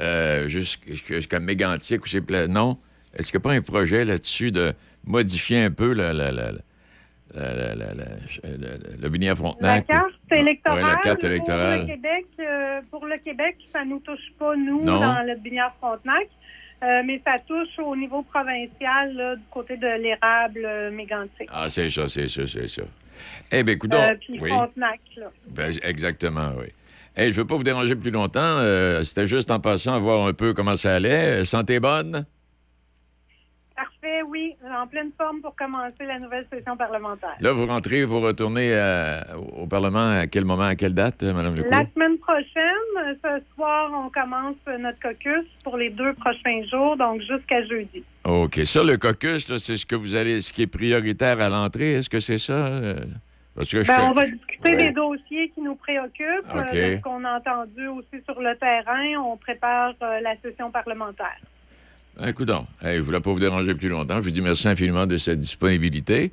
euh, 0.00 0.48
jusqu'- 0.48 0.94
jusqu'à 1.06 1.38
Mégantic 1.40 2.04
ou 2.04 2.08
c'est 2.08 2.20
pla- 2.20 2.48
Non? 2.48 2.76
Est-ce 3.14 3.30
qu'il 3.30 3.38
n'y 3.38 3.42
a 3.42 3.48
pas 3.48 3.52
un 3.54 3.62
projet 3.62 4.04
là-dessus 4.04 4.50
de 4.50 4.72
modifier 5.06 5.62
un 5.62 5.70
peu 5.70 5.92
la, 5.92 6.12
la, 7.34 7.42
la, 7.54 7.74
la, 7.74 7.94
la, 7.94 7.94
la, 7.94 9.76
le 9.78 9.82
carte 9.82 10.12
électorale, 10.30 10.82
Ouais, 10.84 10.90
la 10.90 10.96
carte 10.96 11.20
pour 11.20 11.28
électorale. 11.30 11.80
le 11.80 11.86
Québec, 11.86 12.26
euh, 12.40 12.80
pour 12.90 13.06
le 13.06 13.16
Québec, 13.18 13.56
ça 13.72 13.84
nous 13.84 13.98
touche 14.00 14.32
pas 14.38 14.56
nous 14.56 14.82
Non. 14.84 15.00
dans 15.00 15.22
le 15.26 15.34
Binière 15.36 15.72
Frontenac, 15.78 16.28
euh, 16.82 17.02
mais 17.04 17.20
ça 17.26 17.36
touche 17.46 17.78
au 17.78 17.94
niveau 17.96 18.22
provincial 18.22 19.14
là, 19.14 19.36
du 19.36 19.42
côté 19.50 19.76
de 19.76 19.86
l'érable 20.02 20.62
euh, 20.64 20.90
mégantic. 20.90 21.48
Ah, 21.52 21.68
c'est 21.68 21.90
ça, 21.90 22.08
c'est 22.08 22.28
ça, 22.28 22.42
c'est 22.46 22.68
ça. 22.68 22.82
Eh 23.52 23.62
bien, 23.62 23.74
écoute, 23.74 23.92
Euh, 23.94 24.14
puis 24.20 24.38
oui. 24.40 24.48
Frontenac, 24.48 25.00
là. 25.16 25.26
Ben, 25.48 25.72
exactement, 25.82 26.52
oui. 26.58 26.66
Hey, 27.16 27.32
je 27.32 27.36
ne 27.38 27.42
veux 27.42 27.46
pas 27.48 27.56
vous 27.56 27.64
déranger 27.64 27.96
plus 27.96 28.12
longtemps. 28.12 28.60
C'était 29.02 29.26
juste 29.26 29.50
en 29.50 29.58
passant 29.58 29.98
voir 30.00 30.24
un 30.28 30.32
peu 30.32 30.54
comment 30.54 30.76
ça 30.76 30.94
allait. 30.94 31.44
Santé 31.44 31.80
bonne? 31.80 32.24
Parfait, 34.18 34.30
oui. 34.30 34.54
En 34.74 34.86
pleine 34.86 35.10
forme 35.16 35.40
pour 35.40 35.54
commencer 35.54 36.04
la 36.06 36.18
nouvelle 36.18 36.46
session 36.52 36.76
parlementaire. 36.76 37.36
Là, 37.40 37.52
vous 37.52 37.66
rentrez, 37.66 38.04
vous 38.04 38.20
retournez 38.20 38.70
euh, 38.72 39.20
au 39.56 39.66
Parlement 39.66 40.18
à 40.20 40.26
quel 40.26 40.44
moment, 40.44 40.64
à 40.64 40.74
quelle 40.76 40.94
date, 40.94 41.22
euh, 41.22 41.32
Mme 41.32 41.54
Lecourt? 41.56 41.70
La 41.70 41.86
semaine 41.94 42.18
prochaine, 42.18 43.16
ce 43.22 43.42
soir, 43.54 43.90
on 43.94 44.10
commence 44.10 44.56
notre 44.78 45.00
caucus 45.00 45.46
pour 45.64 45.76
les 45.76 45.90
deux 45.90 46.12
prochains 46.14 46.62
jours, 46.70 46.96
donc 46.96 47.20
jusqu'à 47.22 47.64
jeudi. 47.66 48.02
OK. 48.24 48.60
Ça, 48.64 48.82
le 48.82 48.96
caucus, 48.96 49.46
c'est 49.58 49.76
ce 49.76 49.86
que 49.86 49.96
vous 49.96 50.14
allez, 50.14 50.40
ce 50.40 50.52
qui 50.52 50.62
est 50.62 50.66
prioritaire 50.66 51.40
à 51.40 51.48
l'entrée. 51.48 51.94
Est-ce 51.94 52.10
que 52.10 52.20
c'est 52.20 52.38
ça? 52.38 52.52
euh? 52.66 52.94
Parce 53.54 53.70
que 53.70 53.82
je 53.82 53.88
Ben, 53.88 53.96
fais- 53.96 54.02
on 54.04 54.12
va 54.12 54.24
discuter 54.24 54.70
Ouais. 54.70 54.76
des 54.86 54.90
dossiers 54.92 55.48
qui 55.50 55.60
nous 55.60 55.74
préoccupent, 55.74 56.54
euh, 56.54 56.62
de 56.92 56.96
ce 56.96 57.00
qu'on 57.02 57.24
a 57.24 57.38
entendu 57.38 57.88
aussi 57.88 58.22
sur 58.24 58.40
le 58.40 58.56
terrain. 58.56 59.20
On 59.24 59.36
prépare 59.36 59.94
euh, 60.02 60.20
la 60.20 60.36
session 60.40 60.70
parlementaire. 60.70 61.38
Ben, 62.18 62.32
coudonc. 62.32 62.66
Hey, 62.82 62.94
je 62.94 62.98
ne 62.98 63.04
voulais 63.04 63.20
pas 63.20 63.32
vous 63.32 63.38
déranger 63.38 63.74
plus 63.74 63.88
longtemps. 63.88 64.16
Je 64.16 64.22
vous 64.24 64.30
dis 64.30 64.42
merci 64.42 64.66
infiniment 64.68 65.06
de 65.06 65.16
cette 65.16 65.38
disponibilité. 65.40 66.32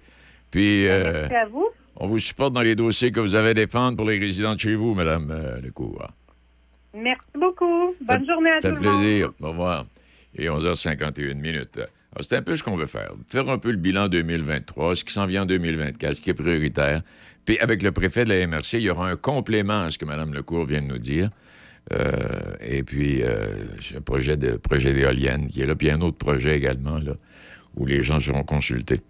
Puis, 0.51 0.87
euh, 0.87 1.11
Merci 1.29 1.35
à 1.35 1.45
vous. 1.47 1.67
on 1.97 2.07
vous 2.07 2.19
supporte 2.19 2.53
dans 2.53 2.61
les 2.61 2.75
dossiers 2.75 3.11
que 3.11 3.19
vous 3.19 3.35
avez 3.35 3.49
à 3.49 3.53
défendre 3.53 3.97
pour 3.97 4.07
les 4.09 4.17
résidents 4.17 4.55
de 4.55 4.59
chez 4.59 4.75
vous, 4.75 4.95
Mme 4.95 5.29
euh, 5.31 5.61
Lecourt. 5.61 6.07
Merci 6.95 7.27
beaucoup. 7.39 7.93
Bonne 8.01 8.25
journée 8.25 8.51
à 8.51 8.61
Ça 8.61 8.69
tout 8.71 8.77
fait 8.77 8.83
le 8.83 8.89
monde. 8.89 8.99
plaisir. 9.01 9.31
Au 9.41 9.49
revoir. 9.49 9.85
Il 10.33 10.45
est 10.45 10.49
11h51 10.49 11.35
minutes. 11.35 11.77
Alors, 11.77 12.23
c'est 12.23 12.37
un 12.37 12.41
peu 12.41 12.55
ce 12.55 12.63
qu'on 12.63 12.75
veut 12.77 12.85
faire. 12.87 13.11
Faire 13.27 13.49
un 13.49 13.57
peu 13.57 13.69
le 13.71 13.77
bilan 13.77 14.07
2023, 14.07 14.95
ce 14.95 15.03
qui 15.03 15.13
s'en 15.13 15.25
vient 15.27 15.43
en 15.43 15.45
2024, 15.45 16.15
ce 16.15 16.21
qui 16.21 16.29
est 16.29 16.33
prioritaire. 16.33 17.01
Puis 17.43 17.59
avec 17.59 17.83
le 17.83 17.91
préfet 17.91 18.23
de 18.25 18.29
la 18.29 18.47
MRC, 18.47 18.73
il 18.73 18.81
y 18.81 18.89
aura 18.89 19.09
un 19.09 19.15
complément 19.17 19.81
à 19.83 19.91
ce 19.91 19.97
que 19.99 20.05
Mme 20.05 20.33
Lecourt 20.33 20.65
vient 20.65 20.81
de 20.81 20.87
nous 20.87 20.97
dire. 20.97 21.29
Euh, 21.93 22.55
et 22.61 22.83
puis, 22.83 23.21
euh, 23.21 23.65
un 23.95 24.01
projet 24.01 24.37
de 24.37 24.57
projet 24.57 24.93
d'éolienne 24.93 25.47
qui 25.47 25.61
est 25.61 25.65
là, 25.65 25.75
puis 25.75 25.89
un 25.89 26.01
autre 26.01 26.17
projet 26.17 26.57
également, 26.57 26.97
là, 26.97 27.13
où 27.75 27.85
les 27.85 28.03
gens 28.03 28.19
seront 28.19 28.43
consultés. 28.43 29.01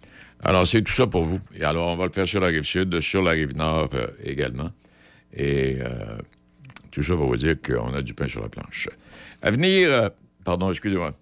Alors, 0.42 0.66
c'est 0.66 0.82
tout 0.82 0.92
ça 0.92 1.06
pour 1.06 1.22
vous. 1.22 1.40
Et 1.54 1.64
alors, 1.64 1.88
on 1.88 1.96
va 1.96 2.06
le 2.06 2.12
faire 2.12 2.28
sur 2.28 2.40
la 2.40 2.48
rive 2.48 2.64
sud, 2.64 3.00
sur 3.00 3.22
la 3.22 3.32
rive 3.32 3.56
nord 3.56 3.88
euh, 3.94 4.06
également. 4.22 4.70
Et 5.38 5.76
tout 6.90 7.02
ça 7.02 7.14
pour 7.14 7.26
vous 7.26 7.36
dire 7.36 7.56
qu'on 7.60 7.92
a 7.92 8.00
du 8.00 8.14
pain 8.14 8.26
sur 8.26 8.40
la 8.40 8.48
planche. 8.48 8.88
À 9.42 9.50
venir, 9.50 10.10
pardon, 10.44 10.70
excusez-moi, 10.70 11.12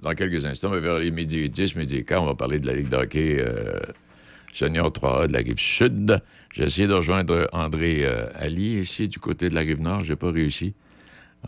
dans 0.00 0.14
quelques 0.14 0.46
instants, 0.46 0.70
vers 0.70 0.98
les 0.98 1.10
midi 1.10 1.50
10, 1.50 1.76
midi 1.76 1.96
et 1.96 2.04
quart, 2.04 2.22
on 2.22 2.26
va 2.26 2.34
parler 2.34 2.60
de 2.60 2.66
la 2.66 2.72
Ligue 2.72 2.88
de 2.88 2.96
hockey 2.96 3.44
Senior 4.52 4.90
3A 4.90 5.28
de 5.28 5.32
la 5.32 5.38
rive 5.38 5.58
sud. 5.58 6.20
J'ai 6.52 6.64
essayé 6.64 6.86
de 6.86 6.92
rejoindre 6.92 7.48
André 7.52 8.00
euh, 8.02 8.26
Ali 8.34 8.80
ici, 8.80 9.08
du 9.08 9.18
côté 9.18 9.48
de 9.48 9.54
la 9.54 9.62
rive 9.62 9.80
nord. 9.80 10.04
J'ai 10.04 10.16
pas 10.16 10.30
réussi. 10.30 10.74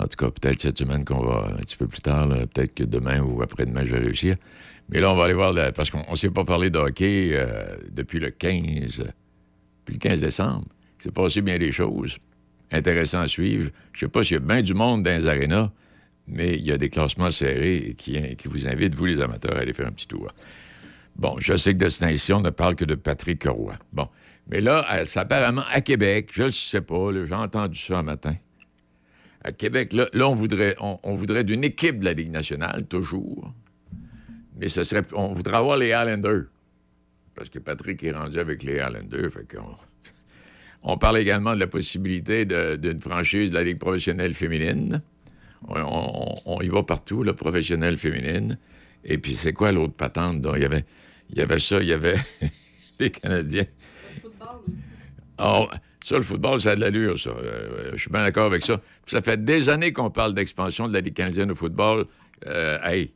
En 0.01 0.07
tout 0.07 0.17
cas, 0.17 0.31
peut-être 0.31 0.61
cette 0.63 0.79
semaine 0.79 1.05
qu'on 1.05 1.25
va 1.25 1.53
un 1.53 1.61
petit 1.61 1.77
peu 1.77 1.87
plus 1.87 2.01
tard, 2.01 2.29
peut-être 2.29 2.75
que 2.75 2.83
demain 2.83 3.21
ou 3.21 3.43
après-demain, 3.43 3.85
je 3.85 3.93
vais 3.93 4.01
réussir. 4.01 4.37
Mais 4.89 5.01
là, 5.01 5.13
on 5.13 5.15
va 5.15 5.25
aller 5.25 5.35
voir, 5.35 5.55
parce 5.73 5.91
qu'on 5.91 6.11
ne 6.11 6.17
s'est 6.17 6.31
pas 6.31 6.45
parlé 6.45 6.71
de 6.71 6.79
hockey 6.79 7.31
euh, 7.33 7.77
depuis 7.93 8.19
le 8.19 8.31
15, 8.31 8.99
depuis 8.99 9.93
le 9.93 9.99
15 9.99 10.21
décembre. 10.23 10.67
Il 10.99 11.05
s'est 11.05 11.11
passé 11.13 11.43
bien 11.43 11.59
des 11.59 11.73
choses. 11.73 12.19
Intéressant 12.73 13.21
à 13.21 13.29
suivre. 13.29 13.71
Je 13.93 14.01
sais 14.01 14.09
pas 14.09 14.25
s'il 14.25 14.35
y 14.35 14.37
a 14.37 14.41
bien 14.41 14.63
du 14.63 14.75
monde 14.75 15.05
dans 15.05 15.17
les 15.17 15.29
arénas, 15.29 15.71
mais 16.27 16.55
il 16.55 16.65
y 16.65 16.73
a 16.73 16.79
des 16.79 16.91
classements 16.91 17.31
serrés 17.31 17.95
qui, 17.97 18.19
qui 18.37 18.49
vous 18.49 18.67
invitent, 18.67 18.95
vous 18.95 19.07
les 19.07 19.21
amateurs, 19.21 19.57
à 19.57 19.61
aller 19.61 19.75
faire 19.75 19.87
un 19.87 19.93
petit 19.93 20.09
tour. 20.09 20.33
Bon, 21.17 21.37
je 21.39 21.57
sais 21.57 21.73
que 21.75 21.85
de 21.85 21.89
cette 21.89 22.11
ici, 22.11 22.33
on 22.33 22.41
ne 22.41 22.51
parle 22.51 22.75
que 22.77 22.85
de 22.85 22.95
Patrick 22.95 23.45
Roy. 23.45 23.75
Bon. 23.93 24.09
Mais 24.49 24.61
là, 24.61 24.85
euh, 24.93 25.05
c'est 25.07 25.21
apparemment 25.21 25.65
à 25.71 25.81
Québec, 25.81 26.31
je 26.33 26.45
ne 26.45 26.51
sais 26.51 26.81
pas, 26.81 27.11
j'ai 27.25 27.35
entendu 27.35 27.79
ça 27.79 27.99
un 27.99 28.03
matin. 28.03 28.35
À 29.43 29.53
Québec, 29.53 29.93
là, 29.93 30.09
on 30.29 30.35
voudrait, 30.35 31.45
d'une 31.45 31.65
équipe 31.65 32.01
de 32.01 32.05
la 32.07 32.15
Ligue 32.15 32.31
nationale, 32.31 32.87
toujours. 32.87 33.53
Mais 34.59 34.69
ce 34.69 34.85
serait, 34.85 35.03
on 35.13 35.33
voudrait 35.33 35.57
avoir 35.57 35.77
les 35.77 35.93
Highlanders. 35.93 36.45
Parce 37.35 37.51
que 37.51 37.59
Patrick 37.59 38.03
est 38.05 38.13
rendu 38.13 38.39
avec 38.39 38.63
les 38.63 38.79
Highlanders. 38.79 39.31
On 40.87 40.99
parle 40.99 41.19
également 41.19 41.55
de 41.55 41.61
la 41.61 41.67
possibilité 41.67 42.45
d'une 42.45 43.01
franchise 43.01 43.51
de 43.51 43.55
la 43.55 43.65
Ligue 43.65 43.79
professionnelle 43.79 44.35
féminine. 44.35 45.03
On, 45.67 46.61
y 46.61 46.69
va 46.69 46.83
partout, 46.83 47.23
la 47.23 47.33
professionnelle 47.33 47.97
féminine. 47.97 48.59
Et 49.03 49.17
puis, 49.19 49.35
c'est 49.35 49.55
quoi 49.55 49.73
l'autre 49.73 49.95
patente? 49.95 50.43
donc? 50.43 50.55
Il 50.57 50.63
y 50.63 50.65
avait, 50.67 50.85
il 51.31 51.39
y 51.39 51.43
avait 51.43 51.59
ça, 51.59 51.81
il 51.81 51.89
y 51.89 51.93
avait 51.93 52.17
les 53.01 53.11
Canadiens. 53.11 53.67
Oh, 55.39 55.69
ça, 56.05 56.17
le 56.17 56.23
football, 56.23 56.61
ça 56.61 56.73
a 56.73 56.77
de 56.77 56.81
l'allure, 56.81 57.19
ça. 57.19 57.31
Euh, 57.31 57.91
je 57.95 58.01
suis 58.01 58.11
bien 58.11 58.23
d'accord 58.23 58.47
avec 58.47 58.65
ça. 58.65 58.81
Ça 59.07 59.21
fait 59.21 59.43
des 59.43 59.69
années 59.69 59.93
qu'on 59.93 60.11
parle 60.11 60.35
d'expansion 60.35 60.87
de 60.87 60.93
la 60.93 61.01
Ligue 61.01 61.15
canadienne 61.15 61.49
de 61.49 61.55
football. 61.55 62.05
Euh, 62.47 62.79
hey, 62.85 63.13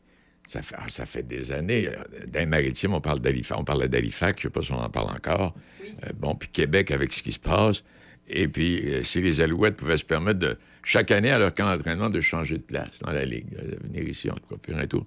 ça 0.48 0.62
fait, 0.62 0.76
ah, 0.78 0.86
ça 0.88 1.04
fait 1.04 1.22
des 1.22 1.52
années. 1.52 1.88
Euh, 1.88 2.26
Dans 2.26 2.40
les 2.40 2.46
maritimes, 2.46 2.94
on 2.94 3.02
parle. 3.02 3.20
On 3.54 3.64
parle 3.64 3.86
d'Halifax, 3.88 4.40
je 4.40 4.48
ne 4.48 4.50
sais 4.50 4.52
pas 4.52 4.62
si 4.62 4.72
on 4.72 4.80
en 4.80 4.88
parle 4.88 5.10
encore. 5.10 5.54
Euh, 5.82 6.10
bon, 6.16 6.34
puis 6.34 6.48
Québec 6.48 6.90
avec 6.90 7.12
ce 7.12 7.22
qui 7.22 7.32
se 7.32 7.38
passe. 7.38 7.84
Et 8.28 8.48
puis, 8.48 8.80
euh, 8.86 9.02
si 9.02 9.20
les 9.20 9.42
Alouettes 9.42 9.76
pouvaient 9.76 9.98
se 9.98 10.06
permettre 10.06 10.38
de, 10.38 10.56
chaque 10.82 11.10
année, 11.10 11.30
à 11.30 11.38
leur 11.38 11.52
camp 11.52 11.70
d'entraînement, 11.70 12.08
de 12.08 12.22
changer 12.22 12.56
de 12.56 12.62
place 12.62 12.98
dans 13.00 13.12
la 13.12 13.26
Ligue, 13.26 13.50
de 13.50 13.78
venir 13.86 14.08
ici, 14.08 14.30
en 14.30 14.36
tout 14.36 14.56
cas, 14.56 14.56
faire 14.62 14.78
un 14.78 14.86
tour. 14.86 15.06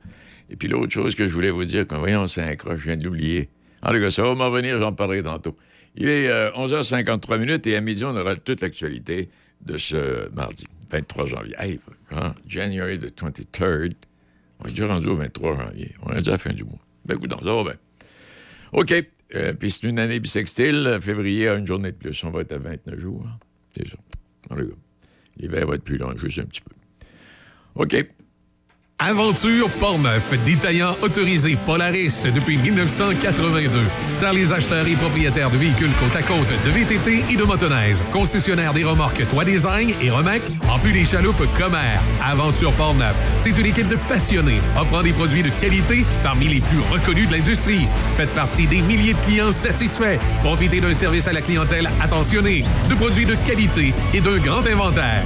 Et 0.51 0.57
puis, 0.57 0.67
l'autre 0.67 0.91
chose 0.91 1.15
que 1.15 1.27
je 1.27 1.33
voulais 1.33 1.49
vous 1.49 1.65
dire, 1.65 1.87
quand 1.87 1.97
voyons, 1.97 2.27
c'est 2.27 2.41
un 2.41 2.55
croche, 2.55 2.79
je 2.79 2.83
viens 2.83 2.97
de 2.97 3.05
l'oublier. 3.05 3.49
En 3.81 3.91
tout 3.91 3.99
cas, 3.99 4.11
ça 4.11 4.21
va 4.23 4.35
m'en 4.35 4.49
venir, 4.49 4.77
j'en 4.79 4.91
parlerai 4.91 5.23
tantôt. 5.23 5.55
Il 5.95 6.07
est 6.09 6.27
euh, 6.27 6.51
11h53 6.51 7.39
minutes 7.39 7.65
et 7.67 7.75
à 7.75 7.81
midi, 7.81 8.03
on 8.05 8.15
aura 8.15 8.35
toute 8.35 8.61
l'actualité 8.61 9.29
de 9.65 9.77
ce 9.77 10.29
mardi, 10.33 10.65
23 10.91 11.25
janvier. 11.25 11.55
Hey, 11.57 11.79
hein, 12.11 12.35
January 12.47 12.99
the 12.99 13.11
23rd. 13.17 13.93
On 14.59 14.65
est 14.67 14.71
déjà 14.71 14.87
rendu 14.87 15.07
au 15.07 15.15
23 15.15 15.57
janvier. 15.57 15.95
On 16.03 16.11
est 16.11 16.17
déjà 16.17 16.31
à 16.31 16.33
la 16.33 16.37
fin 16.37 16.53
du 16.53 16.63
mois. 16.63 16.79
Ben, 17.05 17.15
écoute, 17.15 17.31
ça 17.31 17.55
va 17.55 17.63
bien. 17.63 17.75
OK. 18.73 18.93
Euh, 19.33 19.53
Puis 19.53 19.71
c'est 19.71 19.87
une 19.87 19.99
année 19.99 20.19
bisextile. 20.19 20.99
Février 21.01 21.47
a 21.47 21.55
une 21.55 21.65
journée 21.65 21.91
de 21.91 21.95
plus. 21.95 22.23
On 22.23 22.29
va 22.29 22.41
être 22.41 22.53
à 22.53 22.57
29 22.57 22.99
jours. 22.99 23.25
C'est 23.75 23.87
ça. 23.87 23.97
L'hiver 25.37 25.65
va 25.65 25.75
être 25.75 25.83
plus 25.83 25.97
long, 25.97 26.13
juste 26.17 26.39
un 26.39 26.43
petit 26.43 26.61
peu. 26.61 26.75
OK. 27.75 28.05
Aventure 29.03 29.67
Portneuf, 29.79 30.31
détaillant 30.45 30.95
autorisé 31.01 31.57
Polaris 31.65 32.23
depuis 32.35 32.55
1982. 32.59 33.69
Sert 34.13 34.31
les 34.31 34.53
acheteurs 34.53 34.85
et 34.85 34.93
propriétaires 34.93 35.49
de 35.49 35.57
véhicules 35.57 35.89
côte 35.99 36.15
à 36.15 36.21
côte, 36.21 36.53
de 36.63 36.69
VTT 36.69 37.25
et 37.33 37.35
de 37.35 37.43
motoneige. 37.43 37.97
Concessionnaire 38.13 38.73
des 38.75 38.83
remorques 38.83 39.27
Toit 39.27 39.43
Design 39.43 39.95
et 40.03 40.11
Remec, 40.11 40.43
en 40.69 40.77
plus 40.77 40.91
des 40.91 41.03
chaloupes 41.03 41.43
Comer. 41.57 41.99
Aventure 42.23 42.73
Portneuf, 42.73 43.15
c'est 43.37 43.57
une 43.57 43.65
équipe 43.65 43.87
de 43.87 43.97
passionnés 44.07 44.61
offrant 44.79 45.01
des 45.01 45.13
produits 45.13 45.41
de 45.41 45.49
qualité 45.59 46.05
parmi 46.21 46.47
les 46.47 46.61
plus 46.61 46.81
reconnus 46.91 47.27
de 47.27 47.33
l'industrie. 47.33 47.87
Faites 48.17 48.35
partie 48.35 48.67
des 48.67 48.83
milliers 48.83 49.15
de 49.15 49.19
clients 49.21 49.51
satisfaits. 49.51 50.19
Profitez 50.43 50.79
d'un 50.79 50.93
service 50.93 51.27
à 51.27 51.33
la 51.33 51.41
clientèle 51.41 51.89
attentionné, 52.03 52.63
de 52.87 52.93
produits 52.93 53.25
de 53.25 53.35
qualité 53.47 53.95
et 54.13 54.21
d'un 54.21 54.37
grand 54.37 54.67
inventaire. 54.67 55.23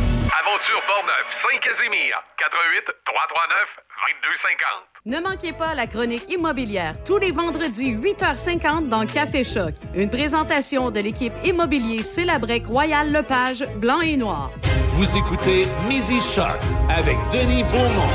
Portneuf, 0.60 1.28
Saint-Casimir, 1.32 2.16
88 2.38 2.86
339 3.03 3.78
2250. 4.24 4.68
Ne 5.06 5.20
manquez 5.20 5.51
pas 5.51 5.74
la 5.76 5.86
chronique 5.86 6.24
immobilière 6.32 6.93
tous 7.03 7.18
les 7.18 7.32
vendredis 7.32 7.93
8h50 7.93 8.88
dans 8.88 9.06
Café 9.06 9.43
Choc. 9.43 9.74
Une 9.95 10.10
présentation 10.10 10.91
de 10.91 11.01
l'équipe 11.01 11.34
immobilier 11.43 12.03
Célabrec 12.03 12.68
Royal 12.68 13.12
Lepage 13.12 13.66
Blanc 13.76 13.99
et 13.99 14.16
Noir. 14.16 14.49
Vous 14.93 15.18
écoutez 15.18 15.64
Midi 15.89 16.22
Shark 16.22 16.62
avec 16.89 17.18
Denis 17.34 17.64
Beaumont. 17.66 18.08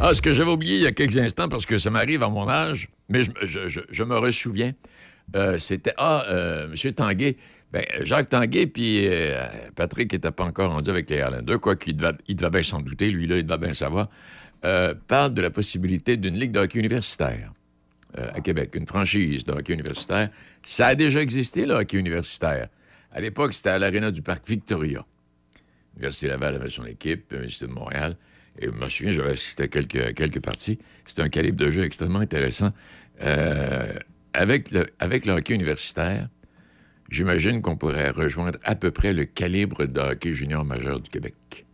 Ah, 0.00 0.14
ce 0.14 0.22
que 0.22 0.32
j'avais 0.32 0.52
oublié 0.52 0.76
il 0.76 0.82
y 0.82 0.86
a 0.86 0.92
quelques 0.92 1.16
instants, 1.18 1.48
parce 1.48 1.66
que 1.66 1.80
ça 1.80 1.90
m'arrive 1.90 2.22
à 2.22 2.28
mon 2.28 2.48
âge, 2.48 2.88
mais 3.08 3.24
je, 3.24 3.30
je- 3.42 3.68
je- 3.68 3.80
je 3.90 4.02
me 4.04 4.16
ressouviens, 4.16 4.70
euh, 5.34 5.58
c'était, 5.58 5.94
ah, 5.96 6.22
euh, 6.30 6.68
M. 6.72 6.92
Tanguay, 6.92 7.36
ben, 7.72 7.84
Jacques 8.04 8.28
Tanguay, 8.28 8.66
puis 8.66 9.08
euh, 9.08 9.44
Patrick 9.74 10.12
n'était 10.12 10.30
pas 10.30 10.44
encore 10.44 10.70
rendu 10.70 10.88
avec 10.88 11.10
les 11.10 11.20
Highlanders, 11.20 11.60
quoi 11.60 11.76
qu'il 11.76 11.96
devait, 11.96 12.12
il 12.28 12.36
bien 12.36 12.62
s'en 12.62 12.80
douter, 12.80 13.10
lui, 13.10 13.26
là, 13.26 13.38
il 13.38 13.44
devait 13.44 13.58
bien 13.58 13.74
savoir, 13.74 14.08
euh, 14.64 14.94
parle 15.08 15.34
de 15.34 15.42
la 15.42 15.50
possibilité 15.50 16.16
d'une 16.16 16.38
ligue 16.38 16.52
de 16.52 16.60
hockey 16.60 16.78
universitaire 16.78 17.52
euh, 18.18 18.28
à 18.32 18.40
Québec, 18.40 18.74
une 18.74 18.86
franchise 18.86 19.44
de 19.44 19.52
hockey 19.52 19.74
universitaire. 19.74 20.30
Ça 20.62 20.88
a 20.88 20.94
déjà 20.94 21.20
existé, 21.20 21.66
le 21.66 21.74
hockey 21.74 21.98
universitaire. 21.98 22.68
À 23.12 23.20
l'époque, 23.20 23.52
c'était 23.52 23.70
à 23.70 23.78
l'Arena 23.78 24.10
du 24.10 24.22
Parc 24.22 24.46
Victoria. 24.48 25.04
L'Université 25.94 26.28
Laval 26.28 26.54
avait 26.54 26.70
son 26.70 26.86
équipe, 26.86 27.30
l'Université 27.32 27.66
de 27.66 27.72
Montréal. 27.72 28.16
Et 28.58 28.66
je 28.66 28.70
me 28.70 28.88
souviens, 28.88 29.12
j'avais 29.12 29.32
assisté 29.32 29.64
à 29.64 29.68
quelques, 29.68 30.14
quelques 30.14 30.40
parties. 30.40 30.78
C'était 31.04 31.22
un 31.22 31.28
calibre 31.28 31.58
de 31.58 31.70
jeu 31.70 31.84
extrêmement 31.84 32.20
intéressant. 32.20 32.72
Avec, 34.32 34.70
le, 34.70 34.86
avec 34.98 35.24
le 35.24 35.32
hockey 35.32 35.54
universitaire, 35.54 36.28
j'imagine 37.10 37.62
qu'on 37.62 37.76
pourrait 37.76 38.10
rejoindre 38.10 38.58
à 38.64 38.74
peu 38.74 38.90
près 38.90 39.12
le 39.12 39.24
calibre 39.24 39.86
de 39.86 40.00
hockey 40.00 40.32
junior 40.32 40.64
majeur 40.64 41.00
du 41.00 41.10
Québec. 41.10 41.66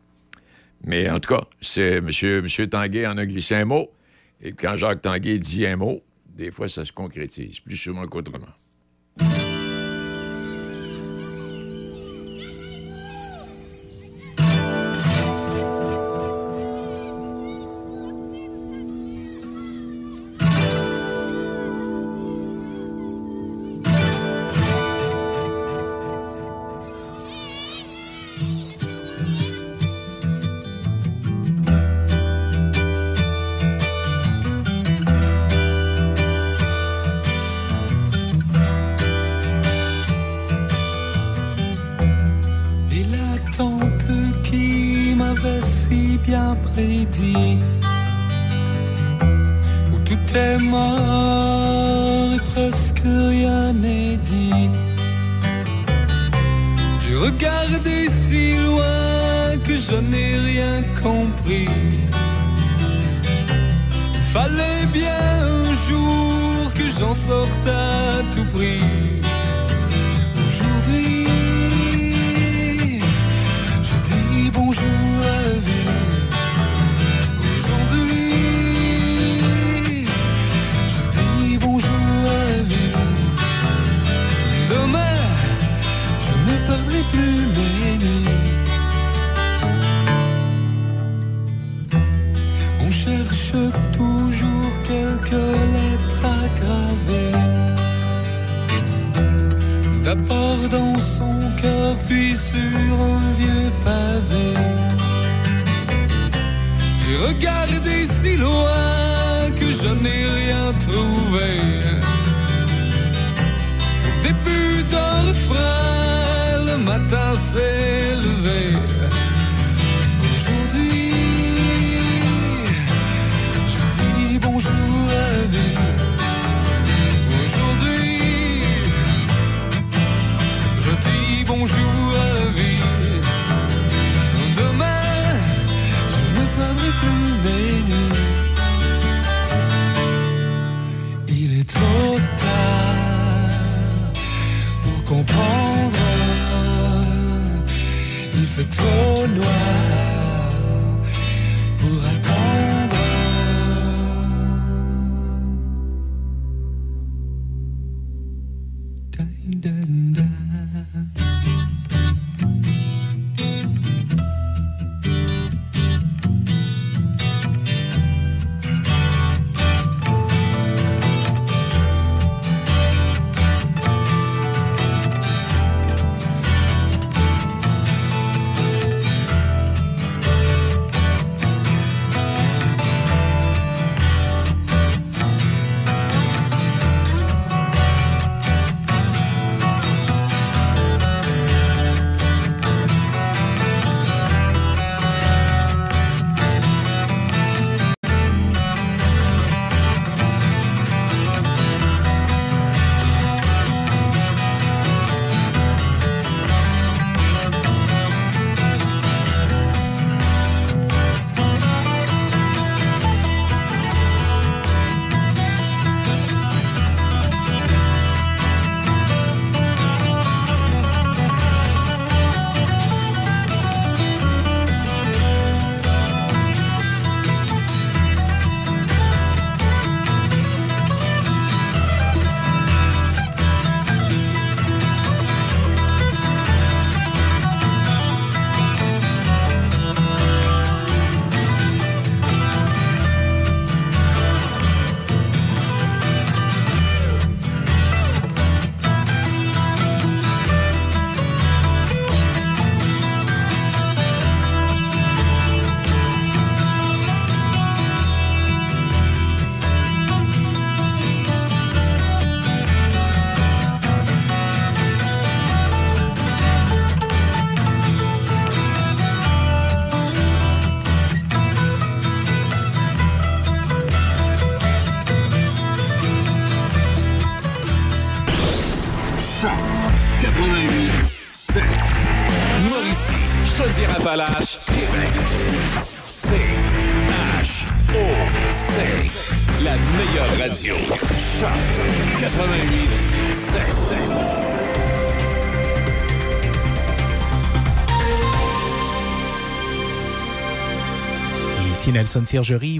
Mais 0.84 1.08
en 1.10 1.20
tout 1.20 1.34
cas, 1.34 1.44
c'est 1.60 1.98
M. 1.98 2.06
Monsieur, 2.06 2.66
Tanguay 2.68 3.06
en 3.06 3.16
a 3.18 3.26
glissé 3.26 3.54
un 3.54 3.64
mot. 3.64 3.92
Et 4.40 4.52
quand 4.52 4.76
Jacques 4.76 5.02
Tanguay 5.02 5.38
dit 5.38 5.66
un 5.66 5.76
mot, 5.76 6.02
des 6.36 6.50
fois, 6.50 6.68
ça 6.68 6.84
se 6.84 6.92
concrétise, 6.92 7.60
plus 7.60 7.76
souvent 7.76 8.06
qu'autrement. 8.06 8.48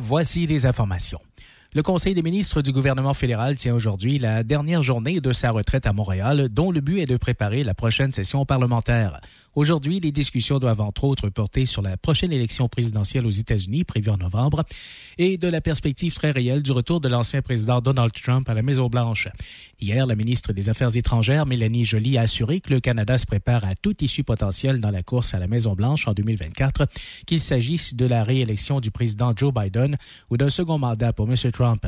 Voici 0.00 0.46
les 0.46 0.66
informations. 0.66 1.20
Le 1.74 1.82
Conseil 1.82 2.12
des 2.12 2.20
ministres 2.20 2.60
du 2.60 2.70
gouvernement 2.70 3.14
fédéral 3.14 3.54
tient 3.56 3.74
aujourd'hui 3.74 4.18
la 4.18 4.42
dernière 4.42 4.82
journée 4.82 5.22
de 5.22 5.32
sa 5.32 5.52
retraite 5.52 5.86
à 5.86 5.94
Montréal, 5.94 6.50
dont 6.50 6.70
le 6.70 6.82
but 6.82 6.98
est 6.98 7.06
de 7.06 7.16
préparer 7.16 7.64
la 7.64 7.72
prochaine 7.72 8.12
session 8.12 8.44
parlementaire. 8.44 9.22
Aujourd'hui, 9.54 9.98
les 9.98 10.12
discussions 10.12 10.58
doivent 10.58 10.82
entre 10.82 11.04
autres 11.04 11.30
porter 11.30 11.64
sur 11.64 11.80
la 11.80 11.96
prochaine 11.96 12.30
élection 12.30 12.68
présidentielle 12.68 13.26
aux 13.26 13.30
États-Unis, 13.30 13.84
prévue 13.84 14.10
en 14.10 14.18
novembre, 14.18 14.64
et 15.16 15.38
de 15.38 15.48
la 15.48 15.62
perspective 15.62 16.12
très 16.12 16.30
réelle 16.30 16.62
du 16.62 16.72
retour 16.72 17.00
de 17.00 17.08
l'ancien 17.08 17.40
président 17.40 17.80
Donald 17.80 18.12
Trump 18.12 18.46
à 18.50 18.54
la 18.54 18.62
Maison-Blanche. 18.62 19.28
Hier, 19.82 20.06
la 20.06 20.14
ministre 20.14 20.52
des 20.52 20.70
Affaires 20.70 20.96
étrangères, 20.96 21.44
Mélanie 21.44 21.84
Joly, 21.84 22.16
a 22.16 22.20
assuré 22.20 22.60
que 22.60 22.72
le 22.72 22.78
Canada 22.78 23.18
se 23.18 23.26
prépare 23.26 23.64
à 23.64 23.74
toute 23.74 24.00
issue 24.00 24.22
potentielle 24.22 24.78
dans 24.78 24.92
la 24.92 25.02
course 25.02 25.34
à 25.34 25.40
la 25.40 25.48
Maison-Blanche 25.48 26.06
en 26.06 26.12
2024, 26.12 26.86
qu'il 27.26 27.40
s'agisse 27.40 27.92
de 27.96 28.06
la 28.06 28.22
réélection 28.22 28.78
du 28.78 28.92
président 28.92 29.32
Joe 29.34 29.52
Biden 29.52 29.96
ou 30.30 30.36
d'un 30.36 30.50
second 30.50 30.78
mandat 30.78 31.12
pour 31.12 31.28
M. 31.28 31.34
Trump. 31.50 31.84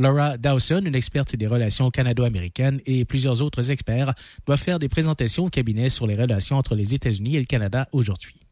Laura 0.00 0.36
Dawson, 0.36 0.82
une 0.84 0.96
experte 0.96 1.36
des 1.36 1.46
relations 1.46 1.88
canado-américaines, 1.92 2.80
et 2.84 3.04
plusieurs 3.04 3.40
autres 3.40 3.70
experts 3.70 4.12
doivent 4.44 4.60
faire 4.60 4.80
des 4.80 4.88
présentations 4.88 5.44
au 5.44 5.48
cabinet 5.48 5.88
sur 5.88 6.08
les 6.08 6.16
relations 6.16 6.56
entre 6.56 6.74
les 6.74 6.94
États-Unis 6.94 7.36
et 7.36 7.40
le 7.40 7.46
Canada 7.46 7.88
aujourd'hui. 7.92 8.45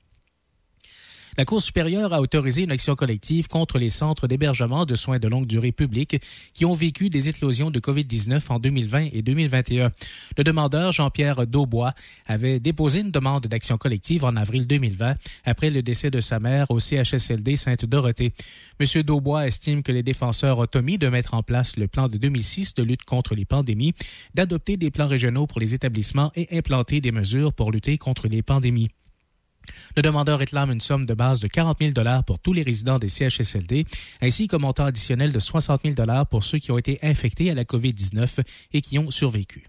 La 1.37 1.45
Cour 1.45 1.61
supérieure 1.61 2.12
a 2.12 2.20
autorisé 2.20 2.62
une 2.62 2.70
action 2.70 2.95
collective 2.95 3.49
contre 3.49 3.78
les 3.78 3.91
centres 3.91 4.28
d'hébergement 4.28 4.87
de 4.87 4.95
soins 4.95 5.18
de 5.18 5.26
longue 5.26 5.47
durée 5.47 5.72
publics 5.72 6.22
qui 6.53 6.64
ont 6.64 6.74
vécu 6.74 7.11
des 7.11 7.28
éclosions 7.28 7.72
de 7.72 7.80
COVID-19 7.80 8.41
en 8.51 8.61
2020 8.61 9.09
et 9.12 9.22
2021. 9.22 9.91
Le 10.39 10.45
demandeur, 10.45 10.93
Jean-Pierre 10.93 11.45
Daubois, 11.49 11.93
avait 12.26 12.61
déposé 12.61 13.01
une 13.01 13.11
demande 13.11 13.49
d'action 13.49 13.78
collective 13.78 14.24
en 14.24 14.37
avril 14.37 14.68
2020 14.68 15.16
après 15.45 15.70
le 15.70 15.82
décès 15.82 16.11
de 16.11 16.20
sa 16.20 16.39
mère 16.39 16.70
au 16.70 16.78
CHSLD 16.78 17.57
Sainte-Dorothée. 17.57 18.32
M. 18.78 19.03
Daubois 19.03 19.49
estime 19.49 19.82
que 19.82 19.91
les 19.91 20.05
défenseurs 20.05 20.61
ont 20.61 20.68
omis 20.76 20.99
de 20.99 21.09
mettre 21.09 21.35
en 21.35 21.43
place 21.43 21.76
le 21.76 21.89
plan 21.89 22.07
de 22.07 22.16
2006 22.16 22.74
de 22.74 22.85
lutte 22.85 23.03
contre 23.03 23.35
les 23.35 23.45
pandémies, 23.45 23.95
d'adopter 24.35 24.76
des 24.76 24.93
plans 24.93 25.09
régionaux 25.09 25.49
pour 25.49 25.59
les 25.59 25.74
établissements 25.74 26.30
et 26.37 26.57
implanter 26.57 27.01
des 27.01 27.12
mesures 27.12 27.53
pour 27.53 27.72
lutter 27.72 27.99
contre 27.99 28.28
les 28.28 28.43
pandémies. 28.43 28.91
Le 29.97 30.03
demandeur 30.03 30.39
réclame 30.39 30.71
une 30.71 30.81
somme 30.81 31.07
de 31.07 31.15
base 31.15 31.41
de 31.41 31.49
40 31.49 31.79
000 31.81 31.93
pour 32.27 32.39
tous 32.39 32.53
les 32.53 32.62
résidents 32.62 32.99
des 32.99 33.09
CHSLD, 33.09 33.87
ainsi 34.21 34.49
qu'un 34.49 34.59
montant 34.59 34.87
additionnel 34.87 35.33
de 35.33 35.41
60 35.41 35.83
000 35.85 35.95
pour 36.31 36.45
ceux 36.45 36.59
qui 36.59 36.71
ont 36.73 36.79
été 36.79 36.99
infectés 37.03 37.51
à 37.51 37.55
la 37.55 37.65
COVID-19 37.65 38.41
et 38.73 38.81
qui 38.81 38.99
ont 38.99 39.11
survécu. 39.11 39.65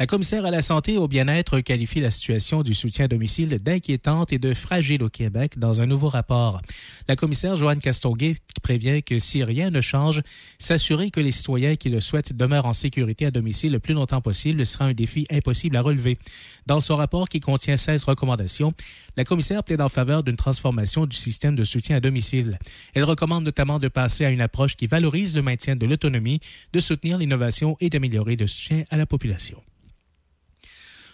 La 0.00 0.08
commissaire 0.08 0.44
à 0.44 0.50
la 0.50 0.60
santé 0.60 0.94
et 0.94 0.98
au 0.98 1.06
bien-être 1.06 1.60
qualifie 1.60 2.00
la 2.00 2.10
situation 2.10 2.64
du 2.64 2.74
soutien 2.74 3.04
à 3.04 3.08
domicile 3.08 3.58
d'inquiétante 3.62 4.32
et 4.32 4.40
de 4.40 4.52
fragile 4.52 5.04
au 5.04 5.08
Québec 5.08 5.56
dans 5.56 5.80
un 5.80 5.86
nouveau 5.86 6.08
rapport. 6.08 6.60
La 7.06 7.14
commissaire 7.14 7.54
Joanne 7.54 7.78
Castonguay 7.78 8.34
prévient 8.60 9.04
que 9.04 9.20
si 9.20 9.44
rien 9.44 9.70
ne 9.70 9.80
change, 9.80 10.20
s'assurer 10.58 11.12
que 11.12 11.20
les 11.20 11.30
citoyens 11.30 11.76
qui 11.76 11.90
le 11.90 12.00
souhaitent 12.00 12.32
demeurent 12.32 12.66
en 12.66 12.72
sécurité 12.72 13.26
à 13.26 13.30
domicile 13.30 13.70
le 13.70 13.78
plus 13.78 13.94
longtemps 13.94 14.20
possible 14.20 14.66
sera 14.66 14.86
un 14.86 14.94
défi 14.94 15.26
impossible 15.30 15.76
à 15.76 15.80
relever. 15.80 16.18
Dans 16.66 16.80
son 16.80 16.96
rapport 16.96 17.28
qui 17.28 17.38
contient 17.38 17.76
16 17.76 18.02
recommandations, 18.02 18.74
la 19.16 19.24
commissaire 19.24 19.62
plaide 19.62 19.80
en 19.80 19.88
faveur 19.88 20.24
d'une 20.24 20.34
transformation 20.34 21.06
du 21.06 21.16
système 21.16 21.54
de 21.54 21.62
soutien 21.62 21.98
à 21.98 22.00
domicile. 22.00 22.58
Elle 22.94 23.04
recommande 23.04 23.44
notamment 23.44 23.78
de 23.78 23.86
passer 23.86 24.24
à 24.24 24.30
une 24.30 24.40
approche 24.40 24.74
qui 24.74 24.88
valorise 24.88 25.36
le 25.36 25.42
maintien 25.42 25.76
de 25.76 25.86
l'autonomie, 25.86 26.40
de 26.72 26.80
soutenir 26.80 27.16
l'innovation 27.16 27.76
et 27.78 27.90
d'améliorer 27.90 28.34
le 28.34 28.48
soutien 28.48 28.82
à 28.90 28.96
la 28.96 29.06
population. 29.06 29.62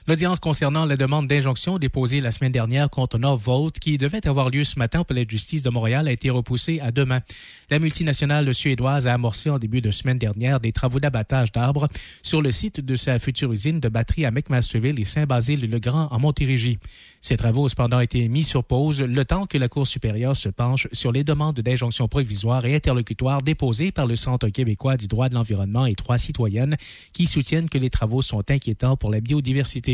L'audience 0.09 0.41
concernant 0.41 0.87
la 0.87 0.97
demande 0.97 1.29
d'injonction 1.29 1.79
déposée 1.79 2.21
la 2.23 2.33
semaine 2.33 2.53
dernière 2.53 2.89
contre 2.89 3.19
Northvolt, 3.19 3.79
qui 3.79 3.99
devait 3.99 4.27
avoir 4.27 4.49
lieu 4.49 4.65
ce 4.65 4.79
matin 4.79 5.01
au 5.01 5.05
Palais 5.05 5.27
de 5.27 5.31
justice 5.31 5.63
de 5.63 5.69
Montréal, 5.69 6.09
a 6.09 6.13
été 6.13 6.31
repoussée 6.31 6.81
à 6.81 6.91
demain. 6.91 7.21
La 7.69 7.79
multinationale 7.79 8.53
suédoise 8.55 9.07
a 9.07 9.13
amorcé 9.13 9.51
en 9.51 9.59
début 9.59 9.83
de 9.83 9.91
semaine 9.91 10.19
dernière 10.19 10.59
des 10.59 10.73
travaux 10.73 11.01
d'abattage 11.01 11.53
d'arbres 11.53 11.89
sur 12.23 12.41
le 12.41 12.51
site 12.51 12.81
de 12.81 12.97
sa 12.97 13.19
future 13.19 13.53
usine 13.53 13.79
de 13.79 13.89
batterie 13.91 14.25
à 14.25 14.31
McMasterville 14.31 14.99
et 14.99 15.05
Saint-Basile-le-Grand 15.05 16.09
en 16.11 16.19
Montérégie. 16.19 16.79
Ces 17.21 17.37
travaux 17.37 17.65
ont 17.65 17.69
cependant 17.69 18.01
été 18.01 18.27
mis 18.29 18.45
sur 18.45 18.65
pause 18.65 19.03
le 19.03 19.25
temps 19.27 19.45
que 19.45 19.59
la 19.59 19.69
Cour 19.69 19.87
supérieure 19.87 20.35
se 20.35 20.49
penche 20.49 20.89
sur 20.93 21.13
les 21.13 21.25
demandes 21.25 21.61
d'injonction 21.61 22.09
provisoire 22.09 22.65
et 22.65 22.75
interlocutoire 22.75 23.43
déposées 23.43 23.93
par 23.93 24.07
le 24.07 24.17
Centre 24.17 24.49
québécois 24.49 24.97
du 24.97 25.07
droit 25.09 25.29
de 25.29 25.35
l'environnement 25.35 25.85
et 25.85 25.95
trois 25.95 26.17
citoyennes 26.17 26.77
qui 27.13 27.27
soutiennent 27.27 27.69
que 27.69 27.77
les 27.77 27.91
travaux 27.91 28.23
sont 28.23 28.51
inquiétants 28.51 28.97
pour 28.97 29.11
la 29.11 29.21
biodiversité. 29.21 29.90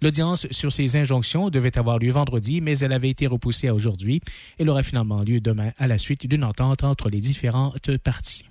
L'audience 0.00 0.46
sur 0.50 0.72
ces 0.72 0.96
injonctions 0.96 1.50
devait 1.50 1.78
avoir 1.78 1.98
lieu 1.98 2.12
vendredi, 2.12 2.60
mais 2.60 2.78
elle 2.78 2.92
avait 2.92 3.10
été 3.10 3.26
repoussée 3.26 3.68
à 3.68 3.74
aujourd'hui. 3.74 4.20
Elle 4.58 4.68
aura 4.68 4.82
finalement 4.82 5.22
lieu 5.22 5.40
demain 5.40 5.70
à 5.78 5.86
la 5.86 5.98
suite 5.98 6.26
d'une 6.26 6.44
entente 6.44 6.84
entre 6.84 7.08
les 7.08 7.20
différentes 7.20 7.96
parties. 7.98 8.44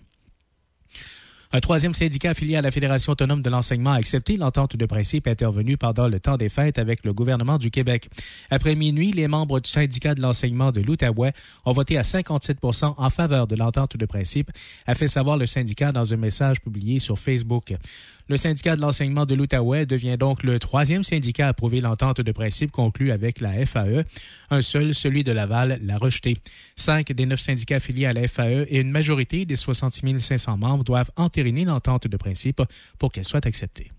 Un 1.56 1.60
troisième 1.60 1.94
syndicat 1.94 2.32
affilié 2.32 2.56
à 2.56 2.64
la 2.64 2.72
Fédération 2.72 3.12
autonome 3.12 3.44
de 3.44 3.50
l'enseignement 3.52 3.92
a 3.92 3.98
accepté 3.98 4.38
l'entente 4.38 4.76
de 4.76 4.86
principe 4.88 5.28
intervenue 5.28 5.78
pendant 5.78 6.08
le 6.08 6.20
temps 6.20 6.36
des 6.36 6.50
fêtes 6.50 6.80
avec 6.80 7.06
le 7.06 7.14
gouvernement 7.14 7.60
du 7.60 7.70
Québec. 7.70 8.10
Après 8.50 8.74
minuit, 8.74 9.12
les 9.12 9.28
membres 9.28 9.60
du 9.60 9.70
syndicat 9.70 10.16
de 10.16 10.22
l'enseignement 10.24 10.72
de 10.72 10.82
l'Outaouais 10.82 11.32
ont 11.66 11.72
voté 11.72 11.96
à 12.00 12.02
57% 12.02 12.96
en 12.98 13.10
faveur 13.12 13.46
de 13.46 13.56
l'entente 13.56 13.96
de 13.98 14.06
principe, 14.08 14.50
a 14.88 14.96
fait 14.96 15.08
savoir 15.08 15.38
le 15.38 15.46
syndicat 15.46 15.92
dans 15.92 16.12
un 16.12 16.18
message 16.18 16.60
publié 16.60 16.98
sur 16.98 17.20
Facebook. 17.20 17.76
Le 18.30 18.38
syndicat 18.38 18.78
de 18.78 18.82
l'enseignement 18.82 19.26
de 19.26 19.36
l'Outaouais 19.36 19.86
devient 19.86 20.18
donc 20.18 20.44
le 20.44 20.58
troisième 20.58 21.04
syndicat 21.04 21.48
à 21.48 21.50
approuver 21.50 21.82
l'entente 21.82 22.22
de 22.22 22.32
principe 22.32 22.72
conclue 22.72 23.12
avec 23.12 23.42
la 23.42 23.66
FAE. 23.66 24.06
Un 24.50 24.62
seul, 24.62 24.96
celui 24.96 25.24
de 25.24 25.34
Laval, 25.34 25.80
l'a 25.84 25.98
rejeté. 25.98 26.38
Cinq 26.78 27.12
des 27.12 27.26
neuf 27.26 27.42
syndicats 27.42 27.76
affiliés 27.76 28.06
à 28.06 28.14
la 28.14 28.28
FAE 28.28 28.66
et 28.70 28.80
une 28.80 28.92
majorité 28.92 29.46
des 29.46 29.58
66 29.58 30.20
500 30.20 30.58
membres 30.58 30.84
doivent 30.86 31.12
entériner 31.18 31.66
l'entente 31.66 32.08
de 32.08 32.18
principe 32.18 32.62
pour 32.98 33.12
qu'elle 33.12 33.26
soit 33.26 33.46
acceptée. 33.46 33.92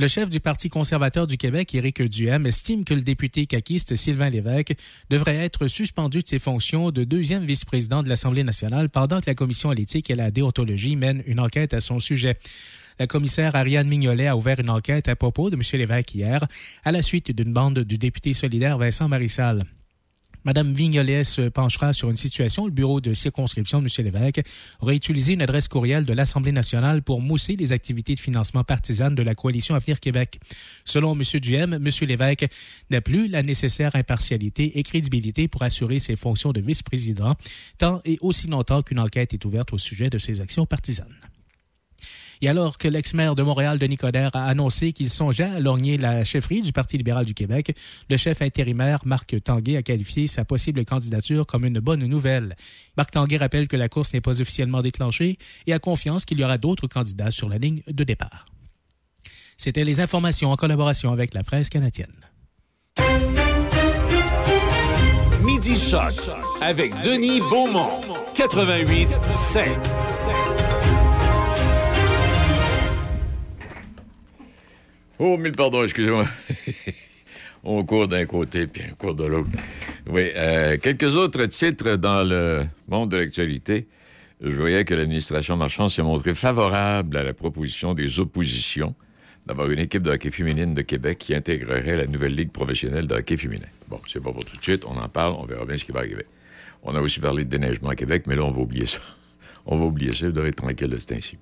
Le 0.00 0.06
chef 0.06 0.30
du 0.30 0.38
Parti 0.38 0.68
conservateur 0.68 1.26
du 1.26 1.36
Québec, 1.36 1.74
Éric 1.74 2.00
Duhem, 2.02 2.46
estime 2.46 2.84
que 2.84 2.94
le 2.94 3.02
député 3.02 3.46
caquiste 3.46 3.96
Sylvain 3.96 4.30
Lévesque 4.30 4.76
devrait 5.10 5.34
être 5.34 5.66
suspendu 5.66 6.20
de 6.22 6.28
ses 6.28 6.38
fonctions 6.38 6.92
de 6.92 7.02
deuxième 7.02 7.44
vice-président 7.44 8.04
de 8.04 8.08
l'Assemblée 8.08 8.44
nationale 8.44 8.90
pendant 8.90 9.18
que 9.18 9.26
la 9.26 9.34
Commission 9.34 9.70
à 9.70 9.74
l'éthique 9.74 10.08
et 10.08 10.14
la 10.14 10.30
déontologie 10.30 10.94
mène 10.94 11.24
une 11.26 11.40
enquête 11.40 11.74
à 11.74 11.80
son 11.80 11.98
sujet. 11.98 12.38
La 13.00 13.08
commissaire 13.08 13.56
Ariane 13.56 13.88
Mignolet 13.88 14.28
a 14.28 14.36
ouvert 14.36 14.60
une 14.60 14.70
enquête 14.70 15.08
à 15.08 15.16
propos 15.16 15.50
de 15.50 15.56
M. 15.56 15.62
Lévesque 15.72 16.14
hier, 16.14 16.46
à 16.84 16.92
la 16.92 17.02
suite 17.02 17.32
d'une 17.32 17.52
bande 17.52 17.80
du 17.80 17.98
député 17.98 18.34
solidaire 18.34 18.78
Vincent 18.78 19.08
Marissal. 19.08 19.64
Madame 20.44 20.72
Vignolet 20.72 21.24
se 21.24 21.48
penchera 21.48 21.92
sur 21.92 22.10
une 22.10 22.16
situation. 22.16 22.66
Le 22.66 22.70
bureau 22.70 23.00
de 23.00 23.12
circonscription 23.14 23.82
de 23.82 23.88
M. 23.88 24.04
Lévesque 24.04 24.42
aurait 24.80 24.96
utilisé 24.96 25.32
une 25.32 25.42
adresse 25.42 25.68
courriel 25.68 26.04
de 26.04 26.12
l'Assemblée 26.12 26.52
nationale 26.52 27.02
pour 27.02 27.20
mousser 27.20 27.56
les 27.56 27.72
activités 27.72 28.14
de 28.14 28.20
financement 28.20 28.64
partisane 28.64 29.14
de 29.14 29.22
la 29.22 29.34
coalition 29.34 29.74
Avenir 29.74 30.00
Québec. 30.00 30.40
Selon 30.84 31.14
M. 31.14 31.22
Duhem, 31.40 31.74
M. 31.74 31.88
Lévesque 32.06 32.46
n'a 32.90 33.00
plus 33.00 33.28
la 33.28 33.42
nécessaire 33.42 33.94
impartialité 33.94 34.78
et 34.78 34.82
crédibilité 34.82 35.48
pour 35.48 35.62
assurer 35.62 35.98
ses 35.98 36.16
fonctions 36.16 36.52
de 36.52 36.60
vice-président, 36.60 37.34
tant 37.78 38.00
et 38.04 38.18
aussi 38.20 38.46
longtemps 38.46 38.82
qu'une 38.82 39.00
enquête 39.00 39.34
est 39.34 39.44
ouverte 39.44 39.72
au 39.72 39.78
sujet 39.78 40.10
de 40.10 40.18
ses 40.18 40.40
actions 40.40 40.66
partisanes. 40.66 41.14
Et 42.40 42.48
alors 42.48 42.78
que 42.78 42.88
l'ex-maire 42.88 43.34
de 43.34 43.42
Montréal, 43.42 43.78
Denis 43.78 43.96
Coderre, 43.96 44.34
a 44.34 44.46
annoncé 44.46 44.92
qu'il 44.92 45.10
songeait 45.10 45.44
à 45.44 45.60
lorgner 45.60 45.98
la 45.98 46.24
chefferie 46.24 46.62
du 46.62 46.72
Parti 46.72 46.96
libéral 46.96 47.24
du 47.24 47.34
Québec, 47.34 47.76
le 48.08 48.16
chef 48.16 48.42
intérimaire 48.42 49.00
Marc 49.04 49.42
Tanguay 49.42 49.76
a 49.76 49.82
qualifié 49.82 50.26
sa 50.26 50.44
possible 50.44 50.84
candidature 50.84 51.46
comme 51.46 51.64
une 51.64 51.80
bonne 51.80 52.04
nouvelle. 52.06 52.56
Marc 52.96 53.12
Tanguay 53.12 53.36
rappelle 53.36 53.68
que 53.68 53.76
la 53.76 53.88
course 53.88 54.14
n'est 54.14 54.20
pas 54.20 54.40
officiellement 54.40 54.82
déclenchée 54.82 55.38
et 55.66 55.72
a 55.72 55.78
confiance 55.78 56.24
qu'il 56.24 56.38
y 56.38 56.44
aura 56.44 56.58
d'autres 56.58 56.86
candidats 56.86 57.30
sur 57.30 57.48
la 57.48 57.58
ligne 57.58 57.82
de 57.86 58.04
départ. 58.04 58.46
C'était 59.56 59.84
les 59.84 60.00
informations 60.00 60.52
en 60.52 60.56
collaboration 60.56 61.12
avec 61.12 61.34
la 61.34 61.42
presse 61.42 61.68
canadienne. 61.68 62.14
Midi 65.42 65.76
Choc 65.76 66.14
avec 66.60 66.92
Denis 67.02 67.40
Beaumont, 67.40 68.00
88 68.34 69.08
5. 69.34 69.68
Oh, 75.20 75.36
mille 75.36 75.52
pardons, 75.52 75.82
excusez-moi. 75.82 76.26
On 77.64 77.84
court 77.84 78.06
d'un 78.06 78.24
côté, 78.24 78.68
puis 78.68 78.82
on 78.88 78.94
court 78.94 79.14
de 79.16 79.24
l'autre. 79.24 79.50
Oui, 80.08 80.30
euh, 80.36 80.76
quelques 80.78 81.16
autres 81.16 81.44
titres 81.46 81.96
dans 81.96 82.22
le 82.22 82.66
monde 82.86 83.10
de 83.10 83.16
l'actualité. 83.16 83.88
Je 84.40 84.54
voyais 84.54 84.84
que 84.84 84.94
l'administration 84.94 85.56
Marchand 85.56 85.88
s'est 85.88 86.04
montrée 86.04 86.34
favorable 86.34 87.16
à 87.16 87.24
la 87.24 87.34
proposition 87.34 87.94
des 87.94 88.20
oppositions 88.20 88.94
d'avoir 89.44 89.68
une 89.70 89.80
équipe 89.80 90.02
de 90.02 90.12
hockey 90.12 90.30
féminine 90.30 90.72
de 90.72 90.82
Québec 90.82 91.18
qui 91.18 91.34
intégrerait 91.34 91.96
la 91.96 92.06
nouvelle 92.06 92.36
Ligue 92.36 92.52
professionnelle 92.52 93.08
de 93.08 93.16
hockey 93.16 93.36
féminin. 93.36 93.66
Bon, 93.88 94.00
c'est 94.08 94.22
pas 94.22 94.32
pour 94.32 94.44
tout 94.44 94.56
de 94.56 94.62
suite, 94.62 94.84
on 94.86 94.96
en 94.96 95.08
parle, 95.08 95.34
on 95.36 95.44
verra 95.44 95.64
bien 95.64 95.76
ce 95.76 95.84
qui 95.84 95.92
va 95.92 96.00
arriver. 96.00 96.26
On 96.84 96.94
a 96.94 97.00
aussi 97.00 97.18
parlé 97.18 97.44
de 97.44 97.50
déneigement 97.50 97.88
à 97.88 97.96
Québec, 97.96 98.22
mais 98.26 98.36
là, 98.36 98.44
on 98.44 98.52
va 98.52 98.60
oublier 98.60 98.86
ça. 98.86 99.00
On 99.70 99.76
va 99.76 99.84
oublier 99.84 100.14
ça, 100.14 100.24
vous 100.24 100.32
devrez 100.32 100.48
être 100.48 100.56
tranquille 100.56 100.88
de 100.88 100.96
ce 100.96 101.08
temps-ci. 101.08 101.36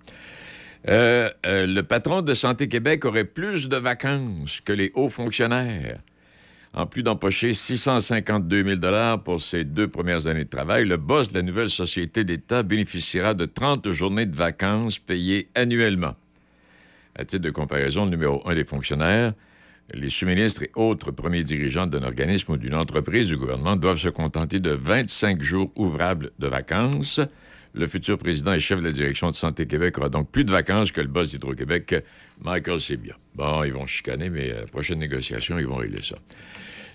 Euh, 0.89 1.31
euh, 1.47 1.67
le 1.67 1.83
patron 1.83 2.23
de 2.23 2.33
Santé 2.35 2.69
Québec 2.69 3.05
aurait 3.05 3.25
plus 3.25 3.69
de 3.69 3.77
vacances 3.77 4.61
que 4.61 4.73
les 4.73 4.93
hauts 4.95 5.09
fonctionnaires. 5.09 5.99
En 6.75 6.87
plus 6.87 7.03
d'empocher 7.03 7.55
652 7.55 8.79
000 8.79 9.19
pour 9.25 9.41
ses 9.41 9.65
deux 9.65 9.89
premières 9.89 10.27
années 10.27 10.45
de 10.45 10.51
travail, 10.51 10.85
le 10.85 10.99
boss 10.99 11.31
de 11.31 11.39
la 11.39 11.43
nouvelle 11.43 11.71
société 11.71 12.23
d'État 12.23 12.63
bénéficiera 12.63 13.35
de 13.35 13.47
30 13.47 13.91
journées 13.91 14.27
de 14.27 14.37
vacances 14.37 14.99
payées 14.99 15.49
annuellement. 15.55 16.15
À 17.15 17.25
titre 17.25 17.43
de 17.43 17.51
comparaison, 17.51 18.05
le 18.05 18.11
numéro 18.11 18.47
un 18.47 18.55
des 18.55 18.65
fonctionnaires, 18.65 19.33
les 19.95 20.11
sous-ministres 20.11 20.65
et 20.65 20.71
autres 20.75 21.13
premiers 21.13 21.45
dirigeants 21.45 21.87
d'un 21.87 22.03
organisme 22.03 22.53
ou 22.53 22.57
d'une 22.59 22.75
entreprise 22.75 23.29
du 23.29 23.37
gouvernement 23.37 23.77
doivent 23.77 23.99
se 23.99 24.11
contenter 24.11 24.61
de 24.61 24.71
25 24.71 25.41
jours 25.41 25.73
ouvrables 25.77 26.31
de 26.39 26.47
vacances. 26.47 27.21
Le 27.77 27.87
futur 27.87 28.17
président 28.17 28.55
et 28.55 28.61
chef 28.61 28.81
de 28.81 28.85
la 28.85 28.93
direction 28.93 29.31
de 29.31 29.37
Santé 29.37 29.67
Québec 29.67 29.99
aura 29.99 30.09
donc 30.09 30.31
plus 30.31 30.45
de 30.45 30.51
vacances 30.51 30.93
que 30.93 31.03
le 31.03 31.09
boss 31.09 31.29
d'Hydro-Québec, 31.29 32.03
Michael 32.41 32.81
Sebia. 32.81 33.19
Bon, 33.35 33.65
ils 33.65 33.73
vont 33.73 33.87
chicaner, 33.87 34.31
mais 34.31 34.49
la 34.49 34.67
prochaine 34.67 34.99
négociation, 34.99 35.59
ils 35.59 35.67
vont 35.67 35.77
régler 35.77 36.01
ça. 36.03 36.17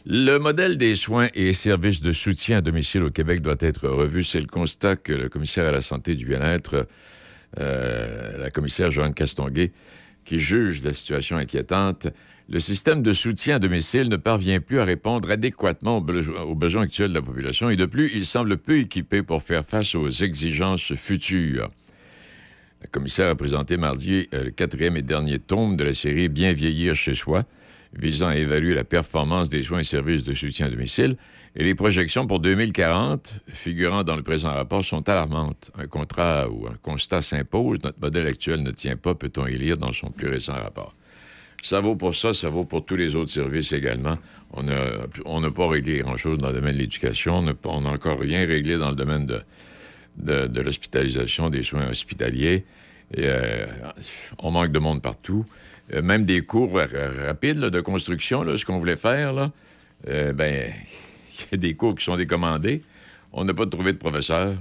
Le 0.07 0.39
modèle 0.39 0.77
des 0.77 0.95
soins 0.95 1.27
et 1.35 1.53
services 1.53 2.01
de 2.01 2.11
soutien 2.11 2.57
à 2.57 2.61
domicile 2.61 3.03
au 3.03 3.11
Québec 3.11 3.43
doit 3.43 3.57
être 3.59 3.87
revu. 3.87 4.23
C'est 4.23 4.39
le 4.39 4.47
constat 4.47 4.95
que 4.95 5.13
le 5.13 5.29
commissaire 5.29 5.67
à 5.67 5.71
la 5.71 5.83
santé 5.83 6.15
du 6.15 6.25
bien-être, 6.25 6.87
euh, 7.59 8.39
la 8.39 8.49
commissaire 8.49 8.89
Joanne 8.89 9.13
Castonguay, 9.13 9.73
qui 10.25 10.39
juge 10.39 10.81
la 10.81 10.93
situation 10.93 11.37
inquiétante. 11.37 12.07
Le 12.51 12.59
système 12.59 13.01
de 13.01 13.13
soutien 13.13 13.55
à 13.55 13.59
domicile 13.59 14.09
ne 14.09 14.17
parvient 14.17 14.59
plus 14.59 14.79
à 14.79 14.83
répondre 14.83 15.31
adéquatement 15.31 15.99
aux, 15.99 16.01
beso- 16.01 16.37
aux 16.37 16.53
besoins 16.53 16.81
actuels 16.81 17.11
de 17.11 17.15
la 17.15 17.21
population 17.21 17.69
et 17.69 17.77
de 17.77 17.85
plus, 17.85 18.11
il 18.13 18.25
semble 18.25 18.57
peu 18.57 18.77
équipé 18.79 19.23
pour 19.23 19.41
faire 19.41 19.65
face 19.65 19.95
aux 19.95 20.09
exigences 20.09 20.93
futures. 20.95 21.71
La 22.81 22.87
commissaire 22.87 23.29
a 23.29 23.35
présenté 23.35 23.77
mardi 23.77 24.27
euh, 24.33 24.43
le 24.45 24.51
quatrième 24.51 24.97
et 24.97 25.01
dernier 25.01 25.39
tome 25.39 25.77
de 25.77 25.85
la 25.85 25.93
série 25.93 26.27
Bien 26.27 26.51
vieillir 26.51 26.93
chez 26.93 27.15
soi, 27.15 27.43
visant 27.97 28.27
à 28.27 28.35
évaluer 28.35 28.73
la 28.73 28.83
performance 28.83 29.47
des 29.47 29.63
soins 29.63 29.79
et 29.79 29.85
services 29.85 30.25
de 30.25 30.33
soutien 30.33 30.65
à 30.65 30.69
domicile. 30.69 31.15
Et 31.55 31.63
les 31.63 31.75
projections 31.75 32.27
pour 32.27 32.41
2040, 32.41 33.33
figurant 33.47 34.03
dans 34.03 34.17
le 34.17 34.23
présent 34.23 34.53
rapport, 34.53 34.83
sont 34.83 35.07
alarmantes. 35.07 35.71
Un 35.77 35.87
contrat 35.87 36.49
ou 36.49 36.67
un 36.67 36.75
constat 36.81 37.21
s'impose. 37.21 37.79
Notre 37.81 37.99
modèle 38.01 38.27
actuel 38.27 38.61
ne 38.61 38.71
tient 38.71 38.97
pas, 38.97 39.15
peut-on 39.15 39.47
y 39.47 39.57
lire 39.57 39.77
dans 39.77 39.93
son 39.93 40.09
plus 40.09 40.27
récent 40.27 40.53
rapport. 40.53 40.93
Ça 41.61 41.79
vaut 41.79 41.95
pour 41.95 42.15
ça, 42.15 42.33
ça 42.33 42.49
vaut 42.49 42.65
pour 42.65 42.85
tous 42.85 42.95
les 42.95 43.15
autres 43.15 43.31
services 43.31 43.71
également. 43.71 44.17
On 44.53 44.63
n'a 45.41 45.51
pas 45.51 45.67
réglé 45.67 45.99
grand-chose 45.99 46.39
dans 46.39 46.47
le 46.49 46.55
domaine 46.55 46.73
de 46.73 46.79
l'éducation. 46.79 47.45
On 47.65 47.81
n'a 47.81 47.89
encore 47.89 48.19
rien 48.19 48.45
réglé 48.45 48.77
dans 48.77 48.89
le 48.89 48.95
domaine 48.95 49.27
de, 50.17 50.61
l'hospitalisation, 50.61 51.49
des 51.49 51.63
soins 51.63 51.87
hospitaliers. 51.87 52.65
Euh, 53.17 53.67
on 54.39 54.51
manque 54.51 54.71
de 54.71 54.79
monde 54.79 55.01
partout. 55.01 55.45
Euh, 55.93 56.01
même 56.01 56.25
des 56.25 56.41
cours 56.41 56.73
ra- 56.75 56.87
rapides 57.27 57.59
de 57.59 57.81
construction, 57.81 58.43
là, 58.43 58.57
ce 58.57 58.65
qu'on 58.65 58.79
voulait 58.79 58.95
faire, 58.95 59.33
là, 59.33 59.51
euh, 60.07 60.31
ben, 60.33 60.71
il 61.39 61.45
y 61.51 61.55
a 61.55 61.57
des 61.57 61.73
cours 61.75 61.93
qui 61.95 62.03
sont 62.05 62.15
décommandés. 62.15 62.81
On 63.33 63.45
n'a 63.45 63.53
pas 63.53 63.65
trouvé 63.67 63.93
de 63.93 63.97
professeurs. 63.97 64.55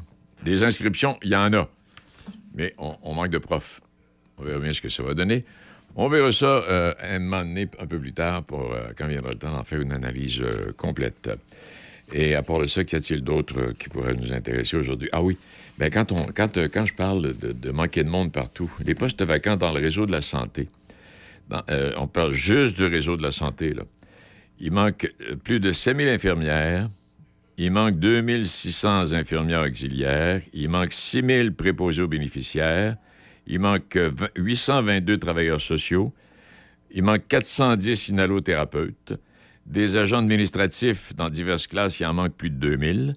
Des 0.44 0.64
inscriptions, 0.64 1.18
il 1.22 1.30
y 1.30 1.36
en 1.36 1.52
a. 1.54 1.68
Mais 2.54 2.74
on 2.78 3.14
manque 3.14 3.30
de 3.30 3.38
profs. 3.38 3.80
On 4.38 4.42
verra 4.42 4.58
bien 4.58 4.72
ce 4.72 4.80
que 4.80 4.88
ça 4.88 5.02
va 5.02 5.14
donner. 5.14 5.44
On 5.96 6.08
verra 6.08 6.32
ça 6.32 6.46
euh, 6.68 6.94
un 7.02 7.86
peu 7.86 7.98
plus 7.98 8.12
tard, 8.12 8.44
pour, 8.44 8.72
euh, 8.72 8.90
quand 8.96 9.08
viendra 9.08 9.30
le 9.30 9.38
temps 9.38 9.52
d'en 9.52 9.64
faire 9.64 9.80
une 9.80 9.92
analyse 9.92 10.40
euh, 10.40 10.72
complète. 10.76 11.30
Et 12.12 12.34
à 12.34 12.42
part 12.42 12.60
de 12.60 12.66
ça, 12.66 12.84
qu'y 12.84 12.96
a-t-il 12.96 13.22
d'autre 13.22 13.72
qui 13.78 13.88
pourrait 13.88 14.14
nous 14.14 14.32
intéresser 14.32 14.76
aujourd'hui? 14.76 15.08
Ah 15.12 15.22
oui, 15.22 15.36
bien, 15.78 15.90
quand, 15.90 16.06
je 16.12 16.94
parle 16.94 17.34
de, 17.36 17.70
manquer 17.70 18.04
de 18.04 18.08
monde 18.08 18.32
partout, 18.32 18.70
les 18.84 18.94
postes 18.94 19.22
vacants 19.22 19.56
dans 19.56 19.72
le 19.72 19.80
réseau 19.80 20.06
de 20.06 20.12
la 20.12 20.22
santé, 20.22 20.68
on 21.96 22.08
parle 22.08 22.32
juste 22.32 22.76
du 22.76 22.84
réseau 22.84 23.16
de 23.16 23.22
la 23.22 23.30
santé. 23.30 23.74
Il 24.58 24.72
manque 24.72 25.08
plus 25.44 25.60
de 25.60 25.72
5000 25.72 26.08
infirmières, 26.08 26.88
il 27.58 27.70
manque 27.70 28.00
2600 28.00 29.12
infirmières 29.12 29.62
auxiliaires, 29.62 30.40
il 30.52 30.68
manque 30.68 30.92
6000 30.92 31.54
préposés 31.54 32.02
aux 32.02 32.08
bénéficiaires, 32.08 32.96
il 33.46 33.60
manque 33.60 33.96
euh, 33.96 34.10
20 34.12 34.28
822 34.36 35.18
travailleurs 35.18 35.60
sociaux, 35.60 36.12
il 36.90 37.02
manque 37.02 37.26
410 37.28 38.08
inhalothérapeutes, 38.08 39.14
des 39.66 39.96
agents 39.96 40.18
administratifs 40.18 41.14
dans 41.14 41.30
diverses 41.30 41.66
classes, 41.66 42.00
il 42.00 42.06
en 42.06 42.14
manque 42.14 42.34
plus 42.34 42.50
de 42.50 42.56
2000. 42.56 43.16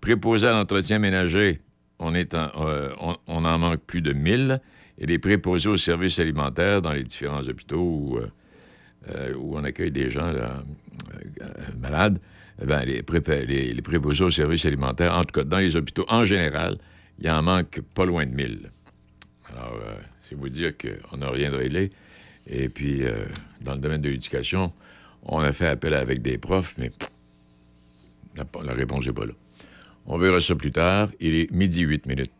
Préposés 0.00 0.46
à 0.46 0.52
l'entretien 0.52 0.98
ménager, 0.98 1.60
on, 1.98 2.14
euh, 2.14 2.90
en 3.26 3.58
manque 3.58 3.80
plus 3.82 4.00
de 4.00 4.12
1000. 4.12 4.60
Et 4.98 5.06
les 5.06 5.18
préposés 5.18 5.68
aux 5.68 5.76
services 5.76 6.18
alimentaires 6.18 6.82
dans 6.82 6.92
les 6.92 7.02
différents 7.02 7.42
hôpitaux 7.42 7.80
où, 7.80 8.18
euh, 8.18 8.26
euh, 9.14 9.34
on 9.38 9.64
accueille 9.64 9.90
des 9.90 10.10
gens 10.10 10.32
malades, 11.78 12.18
eh 12.62 12.66
ben, 12.66 12.84
les 12.84 13.02
préposés 13.82 14.24
aux 14.24 14.30
services 14.30 14.66
alimentaires, 14.66 15.14
en 15.14 15.24
tout 15.24 15.40
cas 15.40 15.44
dans 15.44 15.58
les 15.58 15.76
hôpitaux 15.76 16.04
en 16.08 16.24
général, 16.24 16.76
il 17.18 17.30
en 17.30 17.42
manque 17.42 17.80
pas 17.94 18.04
loin 18.04 18.26
de 18.26 18.34
1000. 18.34 18.70
Alors, 19.52 19.74
euh, 19.84 19.96
c'est 20.28 20.34
vous 20.34 20.48
dire 20.48 20.72
qu'on 20.76 21.16
n'a 21.18 21.30
rien 21.30 21.50
de 21.50 21.56
réglé. 21.56 21.90
Et 22.46 22.68
puis, 22.68 23.04
euh, 23.04 23.24
dans 23.60 23.72
le 23.72 23.78
domaine 23.78 24.00
de 24.00 24.08
l'éducation, 24.08 24.72
on 25.24 25.38
a 25.38 25.52
fait 25.52 25.66
appel 25.66 25.94
avec 25.94 26.22
des 26.22 26.38
profs, 26.38 26.76
mais 26.78 26.90
la, 28.36 28.44
la 28.62 28.72
réponse 28.72 29.06
n'est 29.06 29.12
pas 29.12 29.26
là. 29.26 29.32
On 30.06 30.18
verra 30.18 30.40
ça 30.40 30.54
plus 30.54 30.72
tard. 30.72 31.10
Il 31.20 31.34
est 31.34 31.50
midi 31.50 31.82
8 31.82 32.06
minutes. 32.06 32.32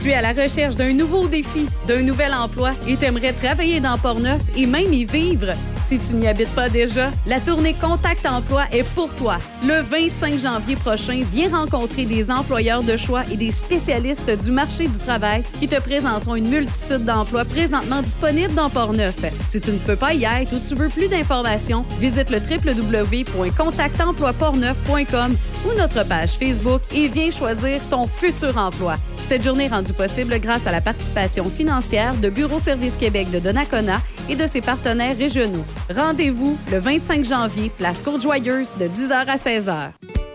Tu 0.00 0.10
es 0.10 0.14
à 0.14 0.20
la 0.20 0.32
recherche 0.32 0.76
d'un 0.76 0.92
nouveau 0.92 1.28
défi, 1.28 1.66
d'un 1.86 2.02
nouvel 2.02 2.34
emploi 2.34 2.72
et 2.86 2.96
t'aimerais 2.96 3.32
travailler 3.32 3.80
dans 3.80 3.96
Portneuf 3.96 4.42
et 4.56 4.66
même 4.66 4.92
y 4.92 5.04
vivre. 5.04 5.52
Si 5.80 5.98
tu 5.98 6.14
n'y 6.14 6.26
habites 6.26 6.54
pas 6.54 6.68
déjà, 6.68 7.10
la 7.26 7.40
tournée 7.40 7.74
Contact 7.74 8.26
Emploi 8.26 8.64
est 8.72 8.84
pour 8.94 9.14
toi. 9.14 9.38
Le 9.62 9.82
25 9.82 10.38
janvier 10.38 10.76
prochain, 10.76 11.22
viens 11.32 11.50
rencontrer 11.50 12.04
des 12.04 12.30
employeurs 12.30 12.82
de 12.82 12.96
choix 12.96 13.22
et 13.30 13.36
des 13.36 13.50
spécialistes 13.50 14.30
du 14.30 14.50
marché 14.50 14.88
du 14.88 14.98
travail 14.98 15.42
qui 15.60 15.68
te 15.68 15.78
présenteront 15.80 16.36
une 16.36 16.48
multitude 16.48 17.04
d'emplois 17.04 17.44
présentement 17.44 18.00
disponibles 18.02 18.54
dans 18.54 18.70
Portneuf. 18.70 19.16
Si 19.46 19.60
tu 19.60 19.70
ne 19.70 19.78
peux 19.78 19.96
pas 19.96 20.14
y 20.14 20.24
être 20.24 20.54
ou 20.54 20.58
tu 20.58 20.74
veux 20.74 20.88
plus 20.88 21.08
d'informations, 21.08 21.84
visite 22.00 22.30
le 22.30 22.38
www.contactemploiportneuf.com 22.38 25.36
ou 25.66 25.72
notre 25.78 26.06
page 26.06 26.32
Facebook 26.32 26.82
et 26.94 27.08
viens 27.08 27.30
choisir 27.30 27.80
ton 27.88 28.06
futur 28.06 28.58
emploi. 28.58 28.96
Cette 29.20 29.42
journée 29.42 29.53
est 29.58 29.68
rendue 29.68 29.92
possible 29.92 30.38
grâce 30.40 30.66
à 30.66 30.72
la 30.72 30.80
participation 30.80 31.44
financière 31.50 32.14
de 32.14 32.30
Bureau 32.30 32.58
Service 32.58 32.96
Québec 32.96 33.30
de 33.30 33.38
Donnacona 33.38 34.00
et 34.28 34.36
de 34.36 34.46
ses 34.46 34.60
partenaires 34.60 35.16
régionaux. 35.16 35.64
Rendez-vous 35.94 36.58
le 36.70 36.78
25 36.78 37.24
janvier, 37.24 37.70
place 37.70 38.00
Côte-Joyeuse, 38.00 38.72
de 38.78 38.86
10h 38.86 39.26
à 39.26 39.36
16h. 39.36 39.90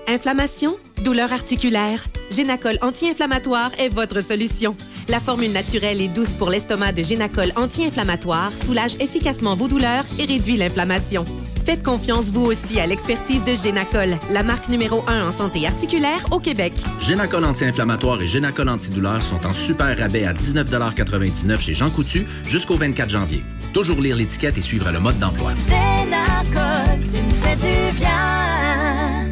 Inflammation, 0.08 0.76
douleur 1.04 1.32
articulaire, 1.34 2.04
Génacol 2.32 2.78
anti-inflammatoire 2.82 3.72
est 3.80 3.90
votre 3.90 4.22
solution. 4.22 4.76
La 5.08 5.20
formule 5.20 5.52
naturelle 5.52 6.02
et 6.02 6.08
douce 6.08 6.30
pour 6.30 6.50
l'estomac 6.50 6.92
de 6.92 7.04
Génacol 7.04 7.52
anti-inflammatoire 7.56 8.52
soulage 8.58 8.96
efficacement 9.00 9.56
vos 9.56 9.68
douleurs 9.68 10.06
et 10.20 10.26
réduit 10.26 10.58
l'inflammation. 10.58 11.26
Faites 11.70 11.84
confiance 11.84 12.32
vous 12.32 12.46
aussi 12.46 12.80
à 12.80 12.88
l'expertise 12.88 13.44
de 13.44 13.54
Génacol, 13.54 14.18
la 14.32 14.42
marque 14.42 14.70
numéro 14.70 15.04
1 15.08 15.28
en 15.28 15.32
santé 15.32 15.68
articulaire 15.68 16.26
au 16.32 16.40
Québec. 16.40 16.74
Génacol 17.00 17.46
anti-inflammatoire 17.46 18.24
et 18.24 18.26
Génacol 18.26 18.70
antidouleur 18.70 19.22
sont 19.22 19.46
en 19.46 19.54
super 19.54 19.96
rabais 19.96 20.26
à 20.26 20.34
19,99 20.34 21.60
chez 21.60 21.76
Jean 21.76 21.92
Coutu 21.92 22.26
jusqu'au 22.44 22.76
24 22.76 23.12
janvier. 23.12 23.44
Toujours 23.72 24.02
lire 24.02 24.16
l'étiquette 24.16 24.58
et 24.58 24.62
suivre 24.62 24.90
le 24.90 25.00
mode 25.00 25.20
d'emploi. 25.20 25.54
Génacol, 25.54 26.98
tu 27.02 27.22
me 27.22 27.34
fais 27.36 27.56
du 27.58 27.96
bien. 28.00 29.29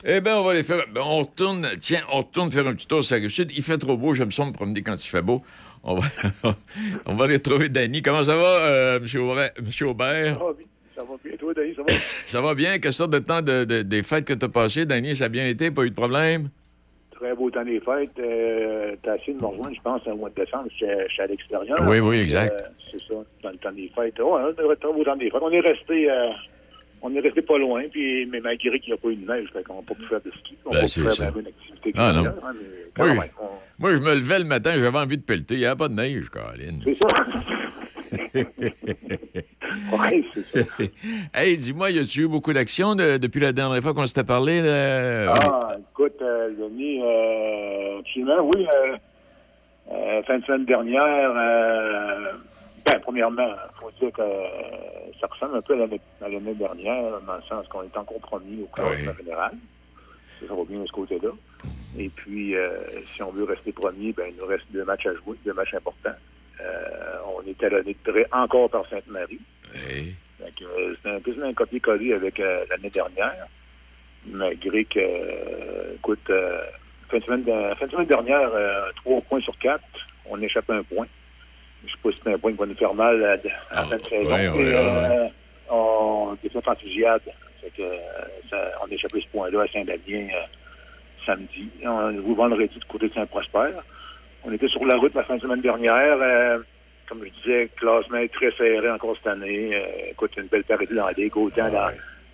Eh 0.07 0.22
bien, 0.22 0.38
on 0.38 0.44
va 0.44 0.53
les 0.53 0.64
faire. 0.64 0.86
ben, 0.94 1.02
on 1.03 1.19
retourne, 1.19 1.68
tiens, 1.82 2.02
on 2.11 2.19
retourne 2.19 2.52
faire 2.52 2.68
un 2.68 2.73
petit 2.76 2.88
tour 2.88 3.03
sur 3.03 3.15
la 3.15 3.22
Rive-Sud. 3.23 3.52
Il 3.56 3.64
fait 3.64 3.77
trop 3.77 3.98
beau, 3.98 4.14
j'aime 4.14 4.32
ça 4.32 4.45
me 4.45 4.52
promener 4.52 4.82
quand 4.84 4.94
il 5.03 5.07
fait 5.07 5.22
beau. 5.23 5.41
On 5.84 5.95
va, 5.95 6.07
on 7.07 7.15
va 7.15 7.26
aller 7.26 7.36
retrouver 7.36 7.69
Danny. 7.69 8.02
Comment 8.02 8.23
ça 8.23 8.36
va, 8.36 8.44
euh, 8.44 8.99
M. 8.99 9.22
Aubert? 9.22 9.52
Monsieur? 9.61 9.88
Ça 10.95 11.03
va 11.03 11.15
bien, 11.23 11.36
toi, 11.38 11.53
Denis, 11.53 11.76
ça 11.76 11.82
va? 11.82 11.94
Ça 12.27 12.41
va 12.41 12.53
bien? 12.56 12.80
Quelle 12.80 12.94
sorte 12.94 13.11
de 13.11 13.19
temps 13.19 13.41
de, 13.41 13.65
de- 13.65 13.82
des 13.82 14.02
fêtes 14.03 14.26
que 14.26 14.34
tu 14.34 14.45
as 14.45 14.49
passé, 14.49 14.86
Danny? 14.86 15.15
Ça 15.15 15.26
a 15.26 15.30
bien 15.30 15.45
été? 15.48 15.69
Pas 15.72 15.84
eu 15.84 15.90
de 15.90 15.95
problème? 15.95 16.49
Très 17.11 17.34
beau 17.36 17.49
temps 17.49 17.64
des 17.65 17.80
fêtes. 17.80 18.11
Euh, 18.19 18.95
T'as 19.03 19.15
essayé 19.18 19.34
de 19.34 19.41
me 19.41 19.48
rejoindre, 19.48 19.76
je 19.76 19.82
pense, 19.82 20.02
au 20.07 20.15
mois 20.15 20.30
de 20.30 20.36
décembre. 20.36 20.68
Je 20.80 20.86
suis 21.10 21.22
à 21.22 21.27
l'extérieur. 21.27 21.77
Oui, 21.88 21.99
oui, 21.99 22.18
exact. 22.19 22.53
Euh, 22.53 22.68
C'est 22.91 22.99
ça, 23.07 23.15
dans 23.44 23.49
le 23.49 23.57
temps 23.57 23.72
des 23.72 23.91
fêtes. 23.95 24.19
Un 24.19 24.53
très 24.53 24.64
beau 24.94 25.03
temps 25.03 25.15
des 25.15 25.30
fêtes. 25.32 25.41
On 25.41 25.52
est 25.52 25.60
resté... 25.60 26.10
euh, 26.10 26.30
on 27.01 27.13
est 27.15 27.19
resté 27.19 27.41
pas 27.41 27.57
loin, 27.57 27.84
puis, 27.91 28.26
mais 28.26 28.39
malgré 28.39 28.80
qu'il 28.80 28.93
n'y 28.93 28.97
a 28.99 29.01
pas 29.01 29.09
eu 29.09 29.15
de 29.15 29.27
neige, 29.31 29.49
qu'on 29.65 29.76
n'a 29.76 29.81
pas 29.81 29.93
pu 29.95 30.03
faire 30.05 30.22
de 30.22 30.31
ski. 30.31 30.55
On 30.65 30.72
Ben, 30.72 30.76
pas 30.80 30.85
pu 30.85 30.89
ça. 30.89 31.11
faire 31.11 31.38
une 31.38 31.47
activité 31.47 31.91
Ah, 31.95 32.11
non. 32.13 32.26
hein, 32.26 32.53
Oui. 32.99 33.07
même, 33.09 33.19
on- 33.41 33.45
Moi, 33.80 33.91
je 33.93 33.97
me 33.99 34.15
levais 34.15 34.39
le 34.39 34.45
matin, 34.45 34.72
j'avais 34.76 34.97
envie 34.97 35.17
de 35.17 35.23
pelleter. 35.23 35.55
Il 35.55 35.59
n'y 35.59 35.65
avait 35.65 35.76
pas 35.77 35.88
de 35.89 35.93
neige, 35.95 36.30
Caroline. 36.30 36.81
C'est 36.84 36.93
ça. 36.95 37.07
oui, 39.93 40.26
c'est 40.34 40.45
ça. 40.53 40.59
hey, 41.34 41.57
dis-moi, 41.57 41.91
y 41.91 41.99
a-tu 41.99 42.22
eu 42.23 42.27
beaucoup 42.27 42.53
d'actions 42.53 42.95
de- 42.95 43.17
depuis 43.17 43.39
la 43.41 43.51
dernière 43.51 43.81
fois 43.81 43.93
qu'on 43.93 44.05
s'était 44.07 44.23
parlé? 44.23 44.61
là? 44.61 45.34
Ah, 45.34 45.76
écoute, 45.91 46.15
euh, 46.22 46.49
Denis, 46.57 47.01
euh, 47.03 47.99
absolument, 47.99 48.49
oui. 48.55 48.65
euh, 48.73 48.95
euh, 49.91 50.23
fin 50.23 50.39
de 50.39 50.45
semaine 50.45 50.65
dernière, 50.65 51.34
ben, 52.85 52.99
premièrement, 53.01 53.47
il 53.47 53.80
faut 53.80 53.91
dire 53.99 54.11
que 54.13 54.22
ça 55.20 55.28
ressemble 55.28 55.58
un 55.58 55.62
peu 55.62 55.74
à 55.74 56.28
l'année 56.30 56.54
dernière, 56.54 57.22
dans 57.22 57.36
le 57.36 57.42
sens 57.44 57.68
qu'on 57.68 57.84
est 57.84 57.98
en 57.98 58.04
compromis 58.04 58.64
au 58.64 58.68
classement 58.68 59.14
général. 59.18 59.54
Ça, 60.40 60.54
va 60.54 60.64
bien 60.66 60.80
de 60.80 60.86
ce 60.86 60.92
côté-là. 60.92 61.30
Et 61.98 62.10
puis, 62.10 62.56
euh, 62.56 62.78
si 63.16 63.24
on 63.24 63.32
veut 63.32 63.46
rester 63.46 63.72
premier, 63.72 64.12
ben, 64.12 64.26
il 64.30 64.36
nous 64.36 64.46
reste 64.46 64.66
deux 64.72 64.84
matchs 64.84 65.06
à 65.06 65.14
jouer, 65.14 65.38
deux 65.46 65.54
matchs 65.54 65.74
importants. 65.76 66.16
Euh, 66.62 67.18
on 67.38 67.48
est 67.48 67.58
talonné 67.58 67.96
de 68.06 68.12
près 68.12 68.28
encore 68.32 68.70
par 68.70 68.86
Sainte-Marie. 68.90 69.40
Oui. 69.74 70.14
Euh, 70.62 70.96
c'est 71.02 71.10
un 71.10 71.20
peu 71.22 71.34
un 71.44 71.54
copier-coller 71.54 72.14
avec 72.14 72.40
euh, 72.40 72.66
l'année 72.70 72.90
dernière. 72.90 73.48
malgré 74.28 74.84
que, 74.86 75.96
écoute, 75.96 76.20
fin, 77.10 77.18
de 77.20 77.24
semaine, 77.24 77.44
de- 77.44 77.76
fin 77.76 77.86
de 77.86 77.92
semaine 77.92 78.08
dernière, 78.08 78.52
trois 79.04 79.22
points 79.22 79.40
sur 79.42 79.58
quatre, 79.60 79.84
on 80.26 80.42
échappe 80.42 80.70
un 80.70 80.84
point. 80.84 81.08
Je 81.86 81.91
sais 81.91 81.98
pas 82.03 82.12
si 82.12 82.18
c'est 82.24 82.34
un 82.34 82.38
point 82.40 82.52
qui 82.52 82.57
va 82.57 82.66
nous 82.66 82.76
faire 82.76 82.94
mal 82.94 83.24
à, 83.24 83.32
à 83.34 83.76
la 83.82 83.86
fin 83.86 83.98
de 83.98 84.03
saison. 84.10 84.30
ouais, 84.32 84.48
ouais, 84.49 84.57
mais, 84.57 85.10
ouais, 85.10 85.26
euh, 85.26 85.28
on 85.72 86.38
défaite 86.44 86.68
en 86.68 86.76
fusillade. 86.76 87.22
Fait 87.62 87.70
que, 87.76 87.84
ça- 88.49 88.72
on 88.84 88.90
a 88.90 88.94
échappé 88.94 89.22
ce 89.22 89.28
point-là 89.30 89.62
à 89.62 89.68
Saint-Damien 89.68 90.28
euh, 90.34 90.45
samedi. 91.26 91.70
On 91.84 92.12
est 92.12 92.36
vendredi 92.36 92.68
du 92.78 92.86
côté 92.86 93.07
de 93.10 93.14
Saint-Prosper. 93.14 93.70
On 94.44 94.52
était 94.53 94.68
sur 94.68 94.86
la 94.86 94.95
route 94.98 95.14
la 95.16 95.24
fin 95.24 95.36
de 95.38 95.41
semaine 95.41 95.62
dernière. 95.62 96.18
euh, 96.22 96.60
comme 97.07 97.24
je 97.24 97.30
disais, 97.41 97.70
classement 97.78 98.18
est 98.18 98.34
très 98.34 98.52
serré 98.52 98.90
encore 98.90 99.16
cette 99.18 99.28
année. 99.28 99.72
Euh, 99.76 100.12
écoute, 100.12 100.32
une 100.38 100.48
belle 100.48 100.64
parité 100.64 100.94
dans 100.95 101.06
la 101.06 101.12
Ligue, 101.14 101.38
autant 101.38 101.70
dans, 101.70 101.90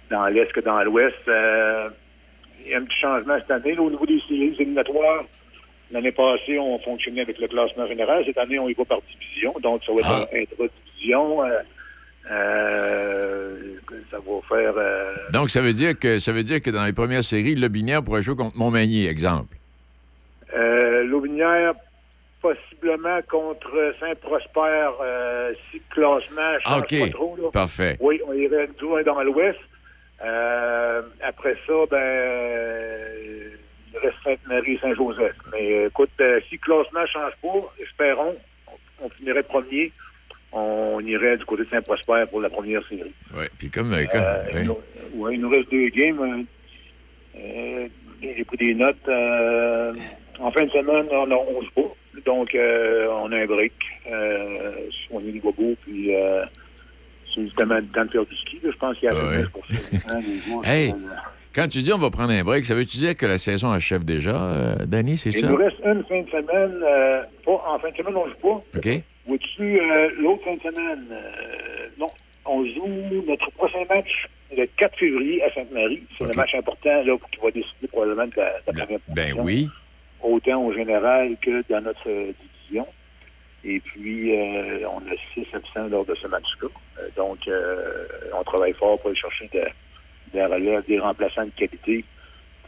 dans 0.09 0.25
l'Est 0.27 0.51
que 0.53 0.61
dans 0.61 0.81
l'Ouest. 0.83 1.15
Il 1.27 2.71
y 2.71 2.73
a 2.73 2.77
un 2.77 2.83
petit 2.85 2.99
changement 2.99 3.37
cette 3.39 3.51
année 3.51 3.75
là, 3.75 3.81
au 3.81 3.89
niveau 3.89 4.05
des 4.05 4.19
séries 4.27 4.55
éliminatoires. 4.59 5.23
L'année 5.91 6.11
passée, 6.11 6.57
on 6.57 6.79
fonctionnait 6.79 7.21
avec 7.21 7.37
le 7.39 7.47
classement 7.47 7.85
général. 7.87 8.23
Cette 8.25 8.37
année, 8.37 8.57
on 8.59 8.69
y 8.69 8.73
va 8.73 8.85
par 8.85 8.99
division. 9.01 9.53
Donc, 9.61 9.83
ça 9.83 9.91
va 9.93 9.99
être 9.99 10.09
un 10.33 10.41
intra-division. 10.41 11.43
Euh, 11.43 11.59
euh, 12.31 13.57
ça 14.09 14.17
va 14.17 14.39
faire... 14.47 14.73
euh, 14.77 15.15
Donc, 15.33 15.49
ça 15.49 15.61
veut 15.61 15.73
dire 15.73 15.97
que 15.99 16.19
ça 16.19 16.31
veut 16.31 16.43
dire 16.43 16.61
que 16.61 16.69
dans 16.69 16.85
les 16.85 16.93
premières 16.93 17.23
séries, 17.23 17.55
le 17.55 17.67
Binière 17.67 18.03
pourrait 18.03 18.23
jouer 18.23 18.35
contre 18.35 18.55
Montmagny, 18.57 19.05
exemple. 19.07 19.55
Euh, 20.55 21.03
L'Aubinière, 21.03 21.73
possiblement 22.41 23.19
contre 23.29 23.93
Saint-Prosper, 23.99 24.89
si 25.71 25.77
le 25.77 25.93
classement 25.93 26.51
change 26.59 26.63
Ah, 26.65 26.79
OK. 26.79 26.99
pas 26.99 27.09
trop. 27.09 27.35
Là. 27.41 27.49
Parfait. 27.51 27.97
Oui, 27.99 28.21
on 28.27 28.33
irait 28.33 28.69
un 28.69 29.03
dans 29.03 29.21
l'Ouest. 29.23 29.59
Après 31.21 31.55
ça, 31.67 31.73
ben, 31.89 31.99
il 33.93 33.99
reste 33.99 34.17
Sainte-Marie 34.23 34.73
et 34.73 34.79
Saint-Joseph. 34.79 35.35
Mais 35.51 35.81
euh, 35.83 35.87
écoute, 35.87 36.09
euh, 36.21 36.39
si 36.49 36.55
le 36.55 36.59
classement 36.59 37.01
ne 37.01 37.07
change 37.07 37.33
pas, 37.41 37.73
espérons, 37.83 38.35
on, 38.67 39.05
on 39.05 39.09
finirait 39.09 39.43
premier. 39.43 39.91
On 40.53 40.99
irait 40.99 41.37
du 41.37 41.45
côté 41.45 41.63
de 41.63 41.69
Saint-Prosper 41.69 42.25
pour 42.29 42.41
la 42.41 42.49
première 42.49 42.85
série. 42.87 43.13
Oui, 43.33 43.45
puis 43.57 43.69
comme... 43.69 43.93
euh, 43.93 44.03
Euh, 44.13 44.43
oui. 44.53 44.59
il 44.61 44.67
nous- 44.67 45.21
ouais, 45.21 45.33
il 45.35 45.41
nous 45.41 45.49
reste 45.49 45.71
deux 45.71 45.87
games. 45.89 46.19
Euh, 47.35 47.39
euh, 47.39 47.87
J'ai 48.21 48.43
pris 48.43 48.57
des 48.57 48.73
notes. 48.75 49.07
En 50.39 50.51
fin 50.51 50.65
de 50.65 50.69
semaine, 50.71 51.07
on, 51.11 51.31
on 51.31 51.61
joue 51.61 51.71
pas. 51.75 51.95
Donc, 52.25 52.49
on 52.53 53.31
a 53.31 53.37
un 53.37 53.45
break. 53.45 53.73
On 55.11 55.19
est 55.21 55.31
les 55.31 55.39
bobos, 55.39 55.75
puis 55.83 56.11
c'est 57.33 57.43
justement 57.43 57.75
le 57.75 57.85
temps 57.87 58.03
de 58.05 58.11
faire 58.11 58.25
du 58.25 58.35
ski. 58.35 58.59
là. 58.61 58.71
Je 58.73 58.77
pense 58.77 58.97
qu'il 58.97 59.09
y 59.09 59.11
a 59.11 59.15
Ouais. 59.15 59.43
pour 59.53 59.65
ça. 59.67 59.73
hein, 60.15 60.21
Hey, 60.65 60.93
quand 61.53 61.67
tu 61.67 61.79
dis 61.79 61.91
on 61.93 61.97
va 61.97 62.09
prendre 62.09 62.31
un 62.31 62.43
break, 62.43 62.65
ça 62.65 62.75
veut-tu 62.75 62.97
dire 62.97 63.15
que 63.15 63.25
la 63.25 63.37
saison 63.37 63.71
achève 63.71 64.03
déjà, 64.03 64.35
euh, 64.35 64.75
Danny, 64.85 65.17
c'est 65.17 65.29
Il 65.31 65.39
ça? 65.41 65.47
nous 65.49 65.55
reste 65.57 65.77
une 65.85 66.03
fin 66.05 66.21
de 66.21 66.29
semaine. 66.29 66.83
euh, 66.83 67.23
pas, 67.45 67.63
en 67.67 67.79
fin 67.79 67.89
de 67.91 67.95
semaine, 67.97 68.15
on 68.15 68.27
joue 68.27 68.35
pas. 68.41 68.63
OK. 68.77 68.87
Vois-tu, 69.27 69.79
euh, 69.79 70.09
l'autre 70.19 70.43
fin 70.43 70.55
de 70.55 70.61
semaine, 70.61 71.05
euh, 71.11 71.87
non, 71.99 72.07
on 72.45 72.65
joue 72.65 73.21
notre 73.27 73.51
prochain 73.51 73.83
match 73.89 74.27
le 74.55 74.65
4 74.77 74.97
février 74.97 75.43
à 75.43 75.53
Sainte-Marie. 75.53 76.03
C'est 76.17 76.27
le 76.27 76.33
match 76.33 76.53
important 76.55 77.03
là, 77.03 77.15
qui 77.31 77.39
va 77.41 77.51
décider 77.51 77.87
probablement 77.87 78.25
de 78.25 78.33
la, 78.37 78.51
de 78.73 78.77
la 78.77 78.85
première 78.85 78.99
Ben 79.09 79.35
position, 79.35 79.43
oui. 79.43 79.69
Autant 80.23 80.63
au 80.65 80.73
général 80.73 81.35
que 81.41 81.63
dans 81.69 81.81
notre 81.81 82.03
division. 82.09 82.85
Et 83.63 83.79
puis, 83.79 84.33
on 84.91 84.97
a 84.99 85.15
six 85.33 85.45
absents 85.53 85.87
lors 85.87 86.05
de 86.05 86.15
ce 86.15 86.27
match-là. 86.27 86.67
Donc, 87.15 87.37
euh, 87.47 88.05
on 88.37 88.43
travaille 88.43 88.73
fort 88.73 88.99
pour 88.99 89.09
aller 89.11 89.19
chercher 89.19 89.49
de- 89.53 89.61
des 90.33 90.43
relèves, 90.45 90.83
des 90.87 90.99
remplaçants 90.99 91.45
de 91.45 91.51
qualité. 91.57 92.03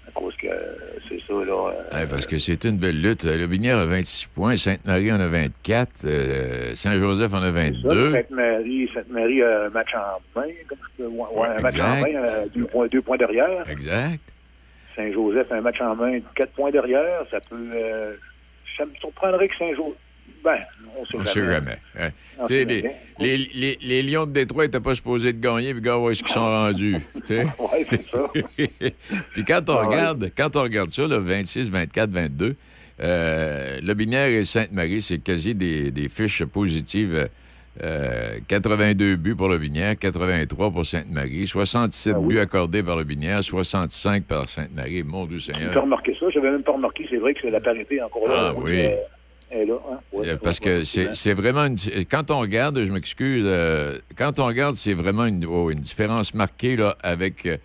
À 0.05 0.11
cause 0.11 0.35
que 0.35 0.47
euh, 0.47 0.75
c'est 1.07 1.19
ça, 1.25 1.33
là. 1.33 1.69
euh, 1.69 1.97
Ouais, 1.97 2.05
parce 2.09 2.25
que 2.27 2.37
c'est 2.37 2.65
une 2.65 2.77
belle 2.77 3.01
lutte. 3.01 3.23
Le 3.23 3.47
Binière 3.47 3.77
a 3.77 3.85
26 3.85 4.27
points, 4.27 4.57
Sainte-Marie 4.57 5.11
en 5.13 5.19
a 5.21 5.27
24, 5.29 5.89
euh, 6.03 6.75
Saint-Joseph 6.75 7.33
en 7.33 7.41
a 7.41 7.51
22. 7.51 8.11
Sainte-Marie, 8.11 8.89
Sainte-Marie 8.93 9.41
a 9.43 9.65
un 9.67 9.69
match 9.69 9.93
en 9.95 10.39
main, 10.39 10.47
ouais, 10.99 11.47
un 11.57 11.61
match 11.61 11.79
en 11.79 11.93
exact. 11.95 12.03
main, 12.13 12.19
euh, 12.27 12.45
deux, 12.53 12.65
points, 12.65 12.87
deux 12.87 13.01
points 13.01 13.17
derrière. 13.17 13.69
Exact. 13.69 14.19
Saint-Joseph 14.95 15.51
a 15.51 15.55
un 15.55 15.61
match 15.61 15.79
en 15.81 15.95
main, 15.95 16.19
quatre 16.35 16.51
points 16.51 16.71
derrière. 16.71 17.21
Ça 17.31 17.39
peut. 17.49 17.55
euh, 17.73 18.13
ça 18.77 18.85
me 18.85 18.93
surprendrait 18.99 19.47
que 19.47 19.55
Saint-Joseph. 19.57 19.95
Ben, 20.43 20.59
on 20.97 21.23
jamais. 21.23 21.25
sait 21.29 21.45
jamais. 21.45 21.77
hein. 21.99 22.09
On 22.39 22.43
Tu 22.45 22.53
sais, 22.53 22.59
sait 22.59 22.65
les, 22.65 22.81
jamais. 22.81 22.95
les, 23.19 23.37
les, 23.37 23.77
les 23.81 24.03
Lions 24.03 24.25
de 24.25 24.31
Détroit 24.31 24.63
n'étaient 24.65 24.79
pas 24.79 24.95
supposés 24.95 25.33
de 25.33 25.39
gagner, 25.39 25.73
puis 25.73 25.81
gars, 25.81 25.97
où 25.97 26.09
est-ce 26.09 26.23
qu'ils 26.23 26.33
sont 26.33 26.39
rendus? 26.45 26.97
Ouais, 27.29 27.85
c'est 27.89 28.03
ça. 28.09 28.29
puis 29.33 29.43
quand 29.47 29.69
on, 29.69 29.73
Ah 29.77 29.81
ouais. 29.81 29.95
regarde, 29.95 30.31
quand 30.37 30.55
on 30.55 30.61
regarde 30.63 30.91
ça, 30.91 31.07
là, 31.07 31.17
26, 31.19 31.69
24, 31.69 32.09
22, 32.09 32.55
euh, 33.01 33.79
le 33.83 33.93
Binaire 33.93 34.27
et 34.27 34.43
Sainte-Marie, 34.45 35.01
c'est 35.01 35.19
quasi 35.19 35.55
des, 35.55 35.91
des 35.91 36.09
fiches 36.09 36.43
positives. 36.45 37.27
Euh, 37.83 38.37
82 38.49 39.15
buts 39.15 39.33
pour 39.35 39.47
le 39.49 39.57
Binière, 39.57 39.97
83 39.97 40.69
pour 40.69 40.85
Sainte-Marie, 40.85 41.47
67 41.47 42.15
buts 42.17 42.37
accordés 42.37 42.83
par 42.83 42.95
le 42.97 43.03
Binière, 43.03 43.43
65 43.43 44.25
par 44.25 44.47
Sainte-Marie. 44.47 45.01
Mon 45.01 45.25
Dieu 45.25 45.39
J'ai 45.39 45.53
Seigneur. 45.53 45.73
pas 45.73 45.79
remarqué 45.81 46.15
ça. 46.19 46.27
J'avais 46.29 46.51
même 46.51 46.61
pas 46.61 46.73
remarqué. 46.73 47.07
C'est 47.09 47.17
vrai 47.17 47.33
que 47.33 47.39
c'est 47.41 47.49
la 47.49 47.59
parité 47.61 47.99
encore 48.03 48.27
là. 48.27 48.35
Ah 48.49 48.53
oui. 48.55 48.85
Euh, 48.85 48.95
est 49.61 49.65
là. 49.65 49.75
Hein? 49.91 49.99
Ouais, 50.11 50.29
Euh, 50.29 50.37
Parce 50.41 50.59
que 50.59 50.83
c'est 50.83 51.33
vraiment 51.33 51.65
une. 51.65 51.77
Quand 52.09 52.31
on 52.31 52.39
regarde, 52.39 52.83
je 52.83 52.91
m'excuse, 52.91 53.43
euh, 53.45 53.97
quand 54.17 54.39
on 54.39 54.45
regarde, 54.45 54.75
c'est 54.75 54.93
vraiment 54.93 55.25
une, 55.25 55.45
oh, 55.45 55.69
une 55.69 55.79
différence 55.79 56.33
marquée 56.33 56.75
là, 56.75 56.95
avec 57.03 57.45
euh, 57.45 57.57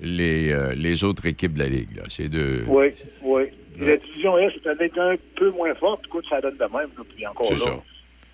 les, 0.00 0.52
euh, 0.52 0.74
les 0.74 1.04
autres 1.04 1.26
équipes 1.26 1.54
de 1.54 1.60
la 1.60 1.68
Ligue. 1.68 2.00
C'est 2.08 2.28
de. 2.28 2.64
Oui, 2.66 2.86
oui. 3.22 3.42
La 3.80 3.96
division 3.96 4.38
Est, 4.38 4.50
c'est 4.54 4.62
peut-être 4.76 4.98
un 4.98 5.16
peu 5.36 5.50
moins 5.50 5.74
forte. 5.74 6.02
Écoute, 6.06 6.24
ça 6.30 6.40
donne 6.40 6.56
de 6.56 6.62
même. 6.64 6.72
là. 6.96 7.04
Puis 7.16 7.26
encore 7.26 7.50
là, 7.52 7.58
ça. 7.58 7.82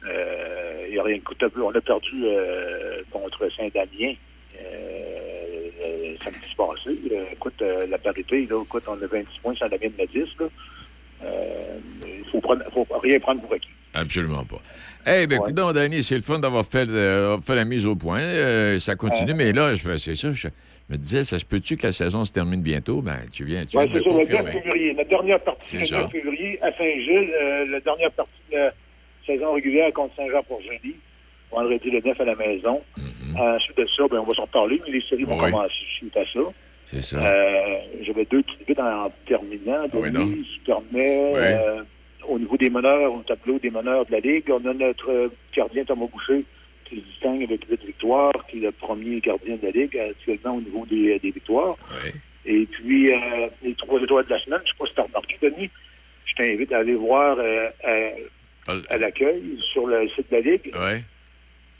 euh, 0.08 0.86
il 0.88 0.94
y 0.94 0.98
a 0.98 1.02
rien 1.02 1.16
de 1.16 1.22
coûte 1.22 1.42
On 1.56 1.70
a 1.70 1.80
perdu 1.80 2.24
contre 3.10 3.48
Saint-Damien 3.56 4.14
samedi 6.22 6.54
passé. 6.56 6.98
Écoute, 7.32 7.62
la 7.88 7.98
parité, 7.98 8.46
là, 8.46 8.62
écoute, 8.62 8.82
on 8.86 8.92
a 9.02 9.06
26 9.06 9.38
points, 9.40 9.54
Saint-Damien 9.54 9.88
de 9.98 10.06
10. 10.06 10.28
Là. 10.38 10.46
Euh, 11.24 11.78
Il 12.06 12.24
faut, 12.30 12.40
prendre, 12.40 12.62
faut 12.72 12.86
rien 13.02 13.18
prendre 13.20 13.40
pour 13.42 13.52
acquis. 13.52 13.68
Absolument 13.94 14.44
pas. 14.44 14.60
Eh 15.06 15.26
bien, 15.26 15.38
écoute 15.38 15.54
donc, 15.54 15.72
Danny, 15.74 16.02
c'est 16.02 16.14
le 16.14 16.22
fun 16.22 16.38
d'avoir 16.38 16.64
fait, 16.64 16.88
euh, 16.88 17.38
fait 17.38 17.54
la 17.54 17.64
mise 17.64 17.86
au 17.86 17.96
point. 17.96 18.20
Euh, 18.20 18.78
ça 18.78 18.94
continue, 18.96 19.34
mais 19.34 19.52
là, 19.52 19.74
je 19.74 19.96
c'est 19.96 20.14
ça. 20.16 20.32
Je 20.32 20.48
me 20.88 20.96
disais, 20.96 21.24
ça 21.24 21.38
se 21.38 21.44
peut-tu 21.44 21.76
que 21.76 21.86
la 21.86 21.92
saison 21.92 22.24
se 22.24 22.32
termine 22.32 22.62
bientôt? 22.62 23.00
Ben, 23.00 23.18
tu 23.32 23.44
viens, 23.44 23.64
tu 23.64 23.76
de 23.76 23.82
c'est 23.94 24.02
sur 24.02 24.12
le 24.18 24.26
4 24.26 24.44
confirmer. 24.44 24.52
février. 24.62 24.92
La 24.94 25.04
dernière 25.04 25.40
partie, 25.40 25.78
le 25.78 25.84
ça. 25.84 25.96
4 26.00 26.10
février, 26.10 26.58
à 26.62 26.70
Saint-Gilles. 26.72 27.32
euh, 27.40 27.66
la 27.70 27.80
dernière 27.80 28.10
partie 28.12 28.32
de 28.52 28.56
la 28.56 28.72
saison 29.26 29.52
régulière 29.52 29.92
contre 29.92 30.14
Saint-Jean-pour-Génie. 30.16 30.96
Vendredi 31.52 31.90
le 31.90 32.00
9 32.04 32.20
à 32.20 32.24
la 32.24 32.34
maison. 32.36 32.80
Ensuite 33.36 33.76
de 33.78 33.86
ça, 33.96 34.04
ben, 34.10 34.18
on 34.20 34.24
va 34.24 34.34
s'en 34.34 34.46
parler, 34.46 34.80
mais 34.86 34.92
les 34.92 35.02
séries 35.02 35.24
vont 35.24 35.36
commencer 35.38 35.72
suite 35.96 36.16
à 36.16 36.24
ça. 36.32 36.40
C'est 36.90 37.02
ça. 37.02 37.24
Euh, 37.24 37.78
J'avais 38.02 38.24
deux 38.24 38.42
petites 38.42 38.66
bits 38.66 38.80
en 38.80 39.10
terminant. 39.26 39.86
Ah 39.92 39.96
oui, 39.96 40.46
permet, 40.66 41.32
Oui. 41.34 41.38
euh, 41.40 41.82
au 42.28 42.38
niveau 42.38 42.56
des 42.56 42.70
meneurs, 42.70 43.12
au 43.12 43.22
tableau 43.22 43.58
des 43.58 43.70
meneurs 43.70 44.04
de 44.06 44.12
la 44.12 44.20
Ligue, 44.20 44.50
on 44.50 44.64
a 44.68 44.74
notre 44.74 45.30
gardien 45.56 45.84
Thomas 45.84 46.06
Boucher 46.06 46.44
qui 46.84 46.96
se 46.96 47.00
distingue 47.02 47.44
avec 47.44 47.64
8 47.70 47.84
victoires, 47.86 48.32
qui 48.48 48.58
est 48.58 48.60
le 48.62 48.72
premier 48.72 49.20
gardien 49.20 49.56
de 49.56 49.64
la 49.66 49.70
Ligue 49.70 49.96
actuellement 49.96 50.56
au 50.56 50.60
niveau 50.60 50.84
des, 50.86 51.18
des 51.20 51.30
victoires. 51.30 51.76
Et 52.44 52.66
puis, 52.66 53.12
euh, 53.12 53.16
les 53.62 53.74
trois 53.74 54.00
étoiles 54.02 54.24
de 54.24 54.30
la 54.30 54.40
semaine, 54.40 54.60
je 54.64 54.70
ne 54.70 54.72
sais 54.72 54.78
pas 54.78 54.86
si 54.86 54.94
tu 54.94 55.00
as 55.00 55.04
remarqué, 55.04 55.36
Denis, 55.40 55.70
je 56.26 56.34
t'invite 56.34 56.72
à 56.72 56.78
aller 56.78 56.94
voir 56.94 57.38
à, 57.84 58.72
à 58.88 58.98
l'accueil 58.98 59.42
sur 59.72 59.86
le 59.86 60.08
site 60.08 60.30
de 60.30 60.36
la 60.36 60.40
Ligue. 60.42 60.70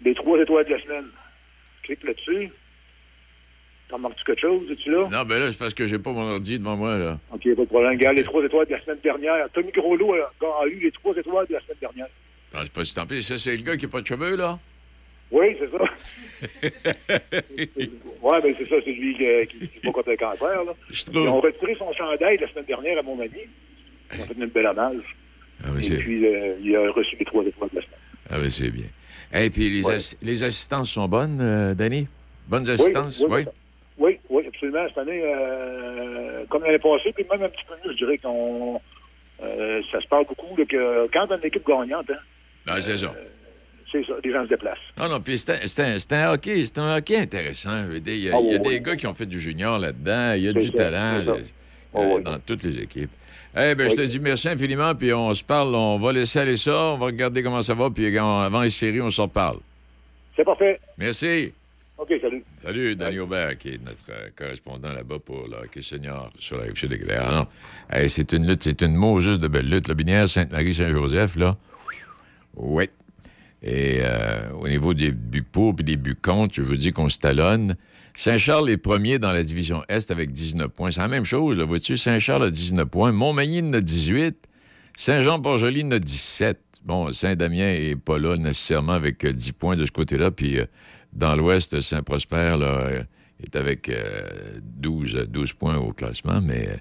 Les 0.04 0.14
trois 0.14 0.38
étoiles 0.38 0.64
de 0.66 0.70
la 0.74 0.80
semaine. 0.82 1.06
Clique 1.82 2.04
là-dessus. 2.04 2.50
T'en 3.90 3.96
remarques-tu 3.96 4.24
quelque 4.24 4.40
chose? 4.40 4.70
Es-tu 4.70 4.90
là? 4.92 5.08
Non, 5.10 5.24
ben 5.24 5.40
là, 5.40 5.48
c'est 5.48 5.58
parce 5.58 5.74
que 5.74 5.86
j'ai 5.88 5.98
pas 5.98 6.12
mon 6.12 6.22
ordi 6.30 6.58
devant 6.58 6.76
moi, 6.76 6.96
là. 6.96 7.18
OK, 7.32 7.42
pas 7.42 7.62
de 7.62 7.66
problème. 7.68 7.90
Regarde 7.92 8.16
les 8.16 8.22
trois 8.24 8.44
étoiles 8.44 8.66
de 8.66 8.72
la 8.72 8.80
semaine 8.82 8.98
dernière. 9.02 9.48
Tommy 9.52 9.72
Groslo 9.72 10.14
a, 10.14 10.30
a 10.62 10.66
eu 10.68 10.78
les 10.80 10.92
trois 10.92 11.14
étoiles 11.16 11.46
de 11.48 11.54
la 11.54 11.60
semaine 11.60 11.76
dernière. 11.80 12.06
Ah, 12.54 12.60
c'est 12.62 12.72
pas 12.72 12.84
si 12.84 12.94
tant 12.94 13.06
pis. 13.06 13.22
Ça, 13.22 13.36
c'est 13.38 13.56
le 13.56 13.62
gars 13.62 13.76
qui 13.76 13.86
n'a 13.86 13.90
pas 13.92 14.00
de 14.00 14.06
cheveux, 14.06 14.36
là? 14.36 14.58
Oui, 15.32 15.56
c'est 15.58 15.70
ça. 15.70 15.84
Oui, 18.22 18.36
ben 18.42 18.54
c'est 18.58 18.68
ça, 18.68 18.76
c'est 18.84 18.92
lui 18.92 19.16
euh, 19.26 19.44
qui 19.46 19.58
qui 19.60 19.78
va 19.84 19.92
contre 19.92 20.10
le 20.10 20.16
cancer. 20.16 20.64
Là. 20.64 20.72
Ils 21.12 21.18
ont 21.28 21.40
retiré 21.40 21.74
son 21.78 21.92
chandail 21.94 22.36
la 22.38 22.48
semaine 22.48 22.64
dernière 22.66 22.98
à 22.98 23.02
Montmagny. 23.02 23.32
Ils 24.14 24.20
ont 24.20 24.24
fait 24.26 24.34
une 24.34 24.46
belle 24.46 24.66
hommage. 24.66 25.02
Ah, 25.64 25.68
oui, 25.74 25.86
Et 25.92 25.96
puis, 25.96 26.26
euh, 26.26 26.54
il 26.62 26.74
a 26.76 26.90
reçu 26.92 27.16
les 27.18 27.24
trois 27.24 27.44
étoiles 27.44 27.70
de 27.72 27.76
la 27.76 27.82
semaine. 27.82 27.98
Ah 28.30 28.36
oui, 28.40 28.50
c'est 28.50 28.70
bien. 28.70 28.86
Et 29.32 29.50
puis, 29.50 29.70
les, 29.70 29.86
Ouais. 29.86 29.98
les 30.22 30.44
assistances 30.44 30.90
sont 30.90 31.08
bonnes, 31.08 31.38
euh, 31.40 31.74
Danny? 31.74 32.08
Bonnes 32.48 32.64
Oui, 32.64 32.70
assistances? 32.72 33.24
oui, 33.28 33.44
Oui, 34.00 34.18
oui, 34.30 34.44
absolument. 34.48 34.82
Cette 34.88 34.98
année, 34.98 35.22
euh, 35.22 36.44
comme 36.48 36.64
l'année 36.64 36.78
passée, 36.78 37.12
puis 37.14 37.24
même 37.30 37.42
un 37.42 37.48
petit 37.50 37.64
peu 37.68 37.74
mieux, 37.84 37.92
je 37.92 37.98
dirais 38.04 38.18
qu'on. 38.18 38.80
euh, 39.42 39.80
ça 39.92 40.00
se 40.00 40.08
parle 40.08 40.24
beaucoup 40.26 40.56
là, 40.56 40.64
que 40.64 41.06
quand 41.12 41.26
on 41.28 41.34
a 41.34 41.36
une 41.36 41.44
équipe 41.46 41.66
gagnante, 41.66 42.10
hein, 42.10 42.18
Ah, 42.66 42.80
c'est 42.80 42.96
ça. 42.96 43.14
c'est 43.92 44.04
ça, 44.06 44.14
les 44.24 44.32
gens 44.32 44.42
se 44.44 44.48
déplacent. 44.48 44.78
Non, 44.98 45.08
non, 45.10 45.20
puis 45.20 45.38
c'est 45.38 45.50
un, 45.50 46.32
hockey, 46.32 46.64
c'est 46.64 46.78
un 46.78 46.96
hockey 46.96 47.18
intéressant. 47.18 47.84
Je 47.86 47.92
veux 47.92 48.00
dire, 48.00 48.14
Il 48.14 48.22
y 48.22 48.30
a, 48.30 48.36
Ah, 48.36 48.40
il 48.42 48.46
y 48.52 48.54
a 48.54 48.56
oui, 48.56 48.60
des 48.62 48.68
oui. 48.70 48.80
gars 48.80 48.96
qui 48.96 49.06
ont 49.06 49.14
fait 49.14 49.26
du 49.26 49.38
junior 49.38 49.78
là-dedans, 49.78 50.32
il 50.34 50.44
y 50.44 50.48
a 50.48 50.52
du 50.54 50.66
ça, 50.68 50.72
talent 50.72 51.34
euh, 51.96 52.20
dans 52.20 52.38
toutes 52.38 52.62
les 52.62 52.78
équipes. 52.78 53.10
Eh 53.54 53.74
ben, 53.74 53.90
je 53.90 53.96
te 53.96 54.02
dis 54.02 54.20
merci 54.20 54.48
infiniment, 54.48 54.94
puis 54.94 55.12
on 55.12 55.34
se 55.34 55.42
parle, 55.44 55.74
on 55.74 55.98
va 55.98 56.12
laisser 56.12 56.38
aller 56.38 56.56
ça, 56.56 56.92
on 56.94 56.98
va 56.98 57.06
regarder 57.06 57.42
comment 57.42 57.60
ça 57.62 57.74
va, 57.74 57.90
puis 57.90 58.16
avant 58.16 58.62
les 58.62 58.70
séries, 58.70 59.00
on 59.00 59.10
s'en 59.10 59.24
reparle. 59.24 59.58
C'est 60.36 60.44
parfait. 60.44 60.78
Merci. 60.96 61.52
OK, 61.98 62.14
salut. 62.22 62.44
Salut, 62.62 62.94
Danny 62.94 63.18
Aubert, 63.18 63.56
qui 63.56 63.68
est 63.68 63.82
notre 63.82 64.04
euh, 64.10 64.28
correspondant 64.36 64.92
là-bas 64.92 65.18
pour 65.24 65.48
le 65.48 65.64
hockey 65.64 65.80
senior 65.80 66.30
sur 66.38 66.58
la 66.58 66.64
rive 66.64 66.76
sud 66.76 66.90
de. 66.90 66.98
Ah 67.10 67.48
Hey, 67.90 68.10
c'est 68.10 68.34
une 68.34 68.46
lutte, 68.46 68.64
c'est 68.64 68.82
une 68.82 68.94
mot 68.94 69.18
juste 69.22 69.40
de 69.40 69.48
belle 69.48 69.66
lutte. 69.66 69.88
La 69.88 69.94
Binière, 69.94 70.28
Sainte-Marie, 70.28 70.74
Saint-Joseph, 70.74 71.36
là. 71.36 71.56
Oui. 72.56 72.90
Et 73.62 74.00
euh, 74.02 74.50
au 74.60 74.68
niveau 74.68 74.92
des 74.92 75.10
buts 75.10 75.42
pour 75.42 75.74
et 75.78 75.82
des 75.82 75.96
buts 75.96 76.18
contre, 76.20 76.54
je 76.54 76.60
veux 76.60 76.76
dire 76.76 76.92
qu'on 76.92 77.08
se 77.08 77.18
talonne. 77.18 77.76
Saint-Charles 78.14 78.68
est 78.68 78.76
premier 78.76 79.18
dans 79.18 79.32
la 79.32 79.42
division 79.42 79.82
Est 79.88 80.10
avec 80.10 80.30
19 80.30 80.68
points. 80.68 80.90
C'est 80.90 81.00
la 81.00 81.08
même 81.08 81.24
chose, 81.24 81.56
là, 81.58 81.64
vois-tu? 81.64 81.96
Saint-Charles 81.96 82.44
a 82.44 82.50
19 82.50 82.86
points. 82.86 83.12
Montmagny 83.12 83.62
en 83.62 83.72
a 83.72 83.80
18. 83.80 84.36
Saint-Jean-Port-Joli 84.96 85.84
en 85.84 85.92
a 85.92 85.98
17. 85.98 86.60
Bon, 86.84 87.12
Saint-Damien 87.12 87.72
n'est 87.72 87.96
pas 87.96 88.18
là 88.18 88.36
nécessairement 88.36 88.92
avec 88.92 89.24
euh, 89.24 89.32
10 89.32 89.52
points 89.52 89.76
de 89.76 89.86
ce 89.86 89.92
côté-là. 89.92 90.30
Puis 90.30 90.58
euh, 90.58 90.66
dans 91.12 91.34
l'Ouest, 91.34 91.80
Saint-Prosper 91.80 92.56
euh, 92.60 93.02
est 93.42 93.56
avec 93.56 93.88
euh, 93.88 94.28
12, 94.62 95.26
12 95.28 95.52
points 95.54 95.76
au 95.76 95.92
classement. 95.92 96.40
Mais 96.40 96.68
euh, 96.68 96.76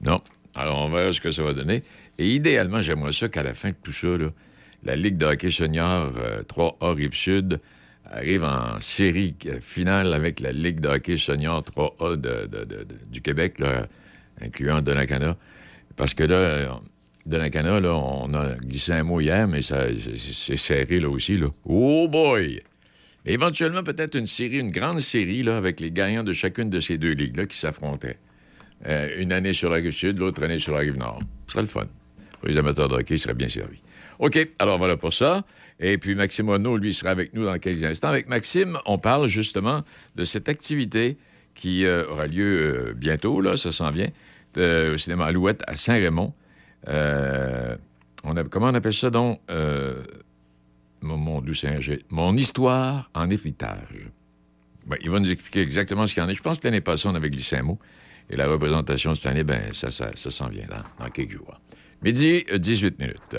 non. 0.00 0.20
Alors, 0.54 0.78
on 0.78 0.90
verra 0.90 1.12
ce 1.12 1.20
que 1.20 1.30
ça 1.30 1.42
va 1.42 1.52
donner. 1.52 1.82
Et 2.18 2.34
idéalement, 2.34 2.82
j'aimerais 2.82 3.12
ça 3.12 3.28
qu'à 3.28 3.42
la 3.42 3.54
fin 3.54 3.70
de 3.70 3.76
tout 3.82 3.92
ça, 3.92 4.08
là, 4.16 4.30
la 4.84 4.96
Ligue 4.96 5.16
de 5.16 5.26
hockey 5.26 5.50
senior 5.50 6.12
euh, 6.16 6.42
3A 6.42 6.94
Rive-Sud 6.94 7.60
arrive 8.10 8.44
en 8.44 8.80
série 8.80 9.34
euh, 9.46 9.60
finale 9.60 10.12
avec 10.14 10.40
la 10.40 10.52
Ligue 10.52 10.80
de 10.80 10.88
hockey 10.88 11.18
senior 11.18 11.62
3A 11.62 12.16
de- 12.16 12.46
de- 12.46 12.64
de- 12.64 12.84
de- 12.84 12.86
du 13.10 13.20
Québec, 13.20 13.56
incluant 14.40 14.80
Donnacana. 14.80 15.36
Parce 15.96 16.14
que 16.14 16.24
là, 16.24 16.34
euh, 16.36 16.68
Donnacana, 17.26 17.80
là, 17.80 17.94
on 17.94 18.32
a 18.34 18.54
glissé 18.54 18.92
un 18.92 19.02
mot 19.04 19.20
hier, 19.20 19.46
mais 19.48 19.60
c'est 19.62 20.56
serré 20.56 20.98
là 21.00 21.10
aussi. 21.10 21.36
Là. 21.36 21.48
Oh 21.64 22.08
boy! 22.08 22.60
Éventuellement, 23.26 23.82
peut-être 23.82 24.14
une 24.14 24.26
série, 24.26 24.58
une 24.58 24.70
grande 24.70 25.00
série, 25.00 25.42
là, 25.42 25.56
avec 25.56 25.80
les 25.80 25.90
gagnants 25.90 26.24
de 26.24 26.32
chacune 26.32 26.70
de 26.70 26.80
ces 26.80 26.98
deux 26.98 27.12
ligues-là 27.12 27.46
qui 27.46 27.58
s'affrontaient. 27.58 28.18
Euh, 28.86 29.20
une 29.20 29.32
année 29.32 29.52
sur 29.52 29.70
la 29.70 29.76
rive 29.76 29.90
sud, 29.90 30.18
l'autre 30.18 30.42
année 30.42 30.58
sur 30.58 30.72
la 30.72 30.80
rive 30.80 30.96
nord. 30.96 31.18
Ce 31.46 31.52
serait 31.52 31.62
le 31.62 31.68
fun. 31.68 31.86
Pour 32.40 32.48
les 32.48 32.56
amateurs 32.56 32.88
de 32.88 32.94
hockey, 32.94 33.16
ils 33.16 33.18
seraient 33.18 33.34
bien 33.34 33.48
servis. 33.48 33.82
OK, 34.20 34.48
alors 34.58 34.78
voilà 34.78 34.96
pour 34.96 35.12
ça. 35.12 35.44
Et 35.80 35.98
puis 35.98 36.14
Maxime 36.14 36.48
Renault, 36.48 36.76
lui, 36.76 36.94
sera 36.94 37.10
avec 37.10 37.34
nous 37.34 37.44
dans 37.44 37.58
quelques 37.58 37.84
instants. 37.84 38.08
Avec 38.08 38.28
Maxime, 38.28 38.78
on 38.86 38.98
parle 38.98 39.26
justement 39.26 39.82
de 40.14 40.24
cette 40.24 40.48
activité 40.48 41.18
qui 41.54 41.86
euh, 41.86 42.08
aura 42.08 42.28
lieu 42.28 42.90
euh, 42.90 42.94
bientôt, 42.94 43.40
là, 43.40 43.56
ça 43.56 43.72
s'en 43.72 43.90
vient, 43.90 44.08
au 44.56 44.96
cinéma 44.96 45.26
Alouette 45.26 45.62
à 45.66 45.76
Saint-Raymond. 45.76 46.32
On 46.86 48.36
a, 48.36 48.44
comment 48.50 48.68
on 48.68 48.74
appelle 48.74 48.94
ça 48.94 49.10
donc? 49.10 49.40
Euh, 51.02 51.06
mon, 51.06 51.42
mon 52.10 52.34
histoire 52.34 53.10
en 53.14 53.30
héritage. 53.30 54.10
Ben, 54.86 54.96
il 55.02 55.10
va 55.10 55.20
nous 55.20 55.30
expliquer 55.30 55.60
exactement 55.60 56.06
ce 56.06 56.14
qu'il 56.14 56.22
y 56.22 56.26
en 56.26 56.28
est. 56.28 56.34
Je 56.34 56.42
pense 56.42 56.58
que 56.58 56.66
l'année 56.66 56.80
passée, 56.80 57.08
on 57.08 57.14
avait 57.14 57.30
glissé 57.30 57.56
un 57.56 57.62
mot. 57.62 57.78
Et 58.30 58.36
la 58.36 58.46
représentation 58.46 59.12
de 59.12 59.16
cette 59.16 59.30
année, 59.30 59.44
ben, 59.44 59.72
ça, 59.72 59.90
ça, 59.90 60.10
ça 60.14 60.30
s'en 60.30 60.48
vient 60.48 60.66
dans, 60.98 61.10
quelques 61.10 61.32
jours. 61.32 61.60
Midi, 62.02 62.44
euh, 62.50 62.58
18 62.58 62.98
minutes. 62.98 63.36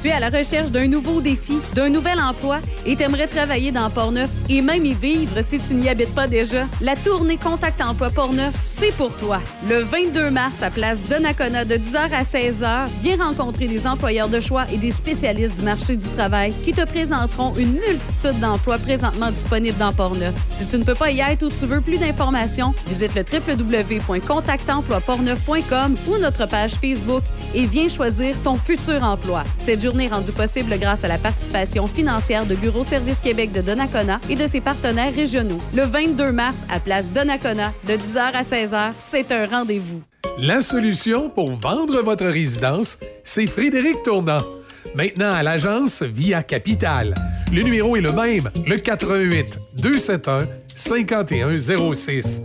Tu 0.00 0.08
es 0.08 0.12
à 0.12 0.20
la 0.20 0.30
recherche 0.30 0.70
d'un 0.70 0.88
nouveau 0.88 1.20
défi, 1.20 1.58
d'un 1.74 1.88
nouvel 1.88 2.20
emploi 2.20 2.58
et 2.84 2.96
t'aimerais 2.96 3.26
travailler 3.26 3.72
dans 3.72 3.88
Portneuf 3.90 4.30
et 4.48 4.60
même 4.60 4.84
y 4.84 4.94
vivre 4.94 5.42
si 5.42 5.58
tu 5.58 5.74
n'y 5.74 5.88
habites 5.88 6.14
pas 6.14 6.26
déjà? 6.26 6.66
La 6.80 6.96
tournée 6.96 7.36
Contact 7.36 7.80
Emploi 7.80 8.10
Portneuf, 8.10 8.54
c'est 8.64 8.92
pour 8.92 9.14
toi. 9.16 9.40
Le 9.68 9.82
22 9.82 10.30
mars, 10.30 10.62
à 10.62 10.70
place 10.70 11.02
Donnacona 11.02 11.64
de 11.64 11.76
10h 11.76 12.12
à 12.12 12.22
16h, 12.22 12.88
viens 13.00 13.16
rencontrer 13.16 13.66
des 13.66 13.86
employeurs 13.86 14.28
de 14.28 14.40
choix 14.40 14.66
et 14.72 14.76
des 14.76 14.90
spécialistes 14.90 15.56
du 15.56 15.62
marché 15.62 15.96
du 15.96 16.08
travail 16.10 16.52
qui 16.62 16.72
te 16.72 16.84
présenteront 16.84 17.54
une 17.56 17.72
multitude 17.72 18.38
d'emplois 18.40 18.78
présentement 18.78 19.30
disponibles 19.30 19.78
dans 19.78 19.92
Portneuf. 19.92 20.34
Si 20.52 20.66
tu 20.66 20.78
ne 20.78 20.84
peux 20.84 20.94
pas 20.94 21.10
y 21.10 21.20
être 21.20 21.44
ou 21.44 21.48
tu 21.48 21.66
veux 21.66 21.80
plus 21.80 21.98
d'informations, 21.98 22.74
visite 22.86 23.14
le 23.14 23.22
www.contactemploiportneuf.com 23.22 25.96
ou 26.08 26.18
notre 26.18 26.46
page 26.46 26.74
Facebook 26.74 27.22
et 27.54 27.66
viens 27.66 27.88
choisir 27.88 28.34
ton 28.42 28.56
futur 28.56 29.02
emploi. 29.02 29.44
Journée 29.84 30.08
rendue 30.08 30.32
possible 30.32 30.78
grâce 30.78 31.04
à 31.04 31.08
la 31.08 31.18
participation 31.18 31.86
financière 31.86 32.46
de 32.46 32.54
Bureau 32.54 32.82
Service 32.84 33.20
Québec 33.20 33.52
de 33.52 33.60
Donnacona 33.60 34.18
et 34.30 34.34
de 34.34 34.46
ses 34.46 34.62
partenaires 34.62 35.14
régionaux. 35.14 35.58
Le 35.74 35.82
22 35.82 36.32
mars, 36.32 36.64
à 36.70 36.80
place 36.80 37.10
Donnacona, 37.10 37.74
de 37.86 37.92
10h 37.92 38.18
à 38.32 38.40
16h, 38.40 38.92
c'est 38.98 39.30
un 39.30 39.44
rendez-vous. 39.44 40.00
La 40.38 40.62
solution 40.62 41.28
pour 41.28 41.54
vendre 41.56 42.00
votre 42.00 42.24
résidence, 42.24 42.98
c'est 43.24 43.46
Frédéric 43.46 44.02
Tournant. 44.02 44.40
Maintenant 44.94 45.30
à 45.30 45.42
l'agence 45.42 46.02
via 46.02 46.42
Capital. 46.42 47.14
Le 47.52 47.62
numéro 47.62 47.94
est 47.94 48.00
le 48.00 48.12
même, 48.12 48.48
le 48.66 48.76
88 48.76 49.58
271 49.76 50.48
5106. 50.74 52.42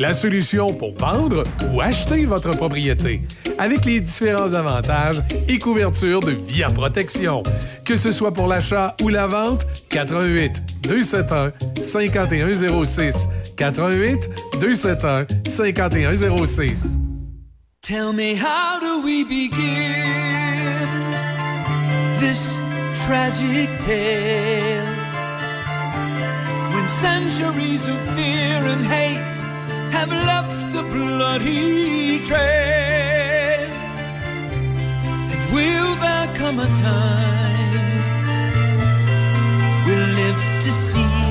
La 0.00 0.14
solution 0.14 0.72
pour 0.72 0.94
vendre 0.94 1.44
ou 1.74 1.82
acheter 1.82 2.24
votre 2.24 2.52
propriété 2.56 3.20
avec 3.58 3.84
les 3.84 4.00
différents 4.00 4.54
avantages 4.54 5.20
et 5.46 5.58
couvertures 5.58 6.20
de 6.20 6.30
Via 6.30 6.70
Protection. 6.70 7.42
Que 7.84 7.98
ce 7.98 8.10
soit 8.10 8.32
pour 8.32 8.46
l'achat 8.46 8.96
ou 9.02 9.10
la 9.10 9.26
vente, 9.26 9.66
88 9.90 10.62
271 10.84 11.52
5106. 11.82 13.28
88 13.58 14.30
271 14.58 15.26
5106. 15.46 16.98
Tell 17.82 18.14
me, 18.14 18.34
how 18.34 18.80
do 18.80 19.02
we 19.04 19.22
begin 19.22 19.52
this 22.18 22.56
tragic 23.04 23.68
tale? 23.80 24.86
When 26.72 26.88
centuries 26.88 27.86
of 27.86 27.98
fear 28.14 28.64
and 28.64 28.86
hate 28.86 29.39
have 29.96 30.10
left 30.30 30.74
a 30.76 30.82
bloody 30.82 32.20
trail, 32.28 33.70
and 35.32 35.40
will 35.54 35.94
there 36.04 36.28
come 36.40 36.58
a 36.60 36.70
time 36.90 37.92
we'll 39.86 40.10
live 40.22 40.42
to 40.64 40.70
see? 40.70 41.30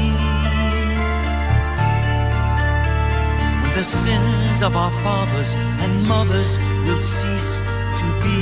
when 3.70 3.78
the 3.78 3.84
sins 3.84 4.62
of 4.62 4.76
our 4.76 4.92
fathers 5.04 5.54
and 5.84 6.08
mothers 6.08 6.58
will 6.86 7.02
cease 7.02 7.62
to 8.00 8.06
be. 8.24 8.40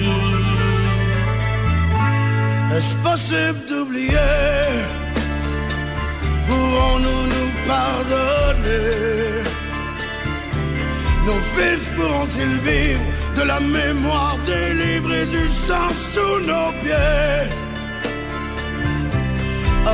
Est-ce 2.76 2.96
possible 3.04 3.62
d'oublier 3.70 4.34
Pourrons-nous 6.48 7.24
nous 7.34 7.52
pardonner 7.68 9.17
Nos 11.28 11.44
fils 11.56 11.84
pourront-ils 11.98 12.58
vivre 12.70 13.02
de 13.36 13.42
la 13.42 13.60
mémoire 13.60 14.38
et 14.48 15.26
du 15.26 15.46
sang 15.68 15.90
sous 16.14 16.40
nos 16.50 16.72
pieds? 16.82 17.44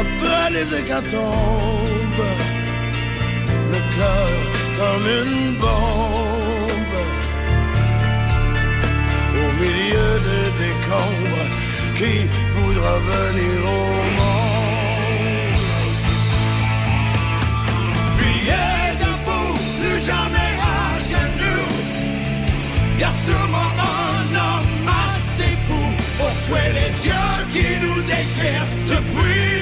Après 0.02 0.46
les 0.56 0.68
hécatombes, 0.80 2.30
le 3.72 3.80
cœur 3.96 4.34
comme 4.80 5.08
une 5.22 5.56
bombe 5.64 7.00
au 9.44 9.50
milieu 9.64 10.12
des 10.30 10.48
décombres 10.64 11.48
qui 11.98 12.14
voudra 12.56 12.94
venir 13.12 13.58
au 13.66 13.94
monde. 14.18 14.33
Y 23.00 23.04
a 23.04 23.10
sûrement 23.26 23.72
un 23.80 24.36
homme 24.36 24.88
assez 24.88 25.52
fou 25.68 25.84
pour 26.18 26.32
tuer 26.46 26.70
les 26.74 26.92
dieux 27.02 27.38
qui 27.52 27.68
nous 27.86 28.02
déchirent 28.04 28.68
depuis 28.88 29.53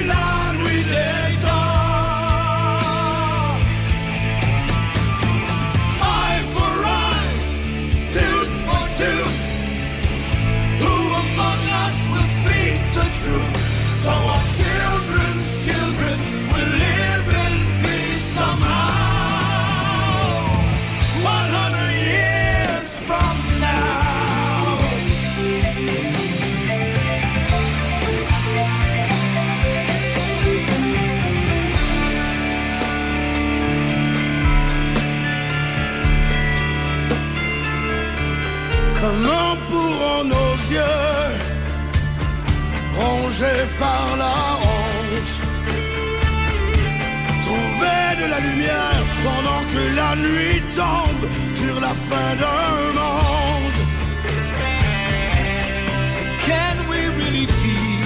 yeux, 40.72 41.32
rongés 42.98 43.64
par 43.78 44.06
la 44.22 44.34
honte. 44.66 45.34
Trouver 47.46 48.04
de 48.22 48.26
la 48.34 48.40
lumière 48.46 49.02
pendant 49.26 49.62
que 49.72 49.82
la 50.00 50.10
nuit 50.26 50.60
tombe 50.80 51.24
sur 51.60 51.76
la 51.86 51.92
fin 52.08 52.30
d'un 52.42 52.76
monde. 53.00 53.80
Can 56.46 56.76
we 56.90 57.00
really 57.20 57.46
feel 57.60 58.02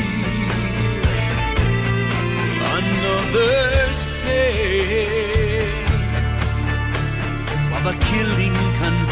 another's 2.77 4.01
pain? 4.23 5.87
While 7.71 7.85
the 7.89 7.97
killing 8.11 8.57
continues 8.81 9.06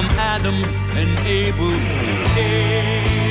from 0.00 0.18
Adam 0.18 0.64
and 0.96 1.18
Abel 1.26 1.68
to 1.68 2.34
Cain. 2.34 3.29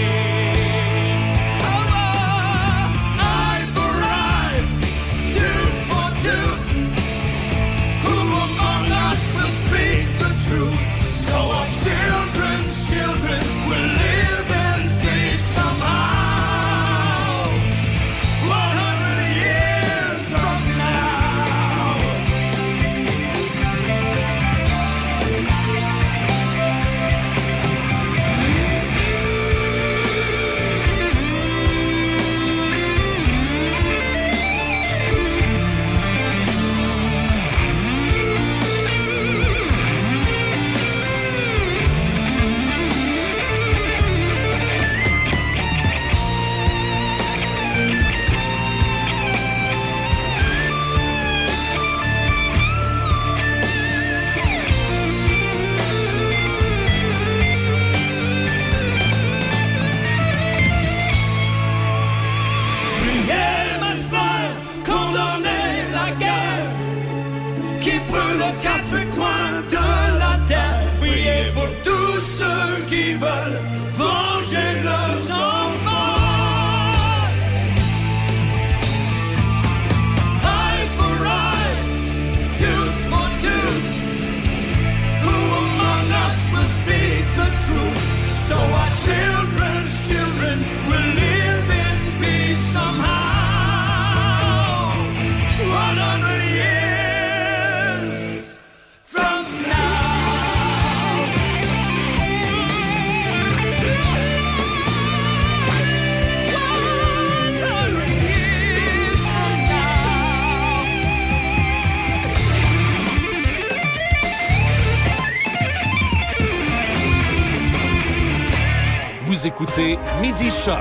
Écoutez 119.45 119.97
Midi 120.21 120.49
Choc 120.49 120.79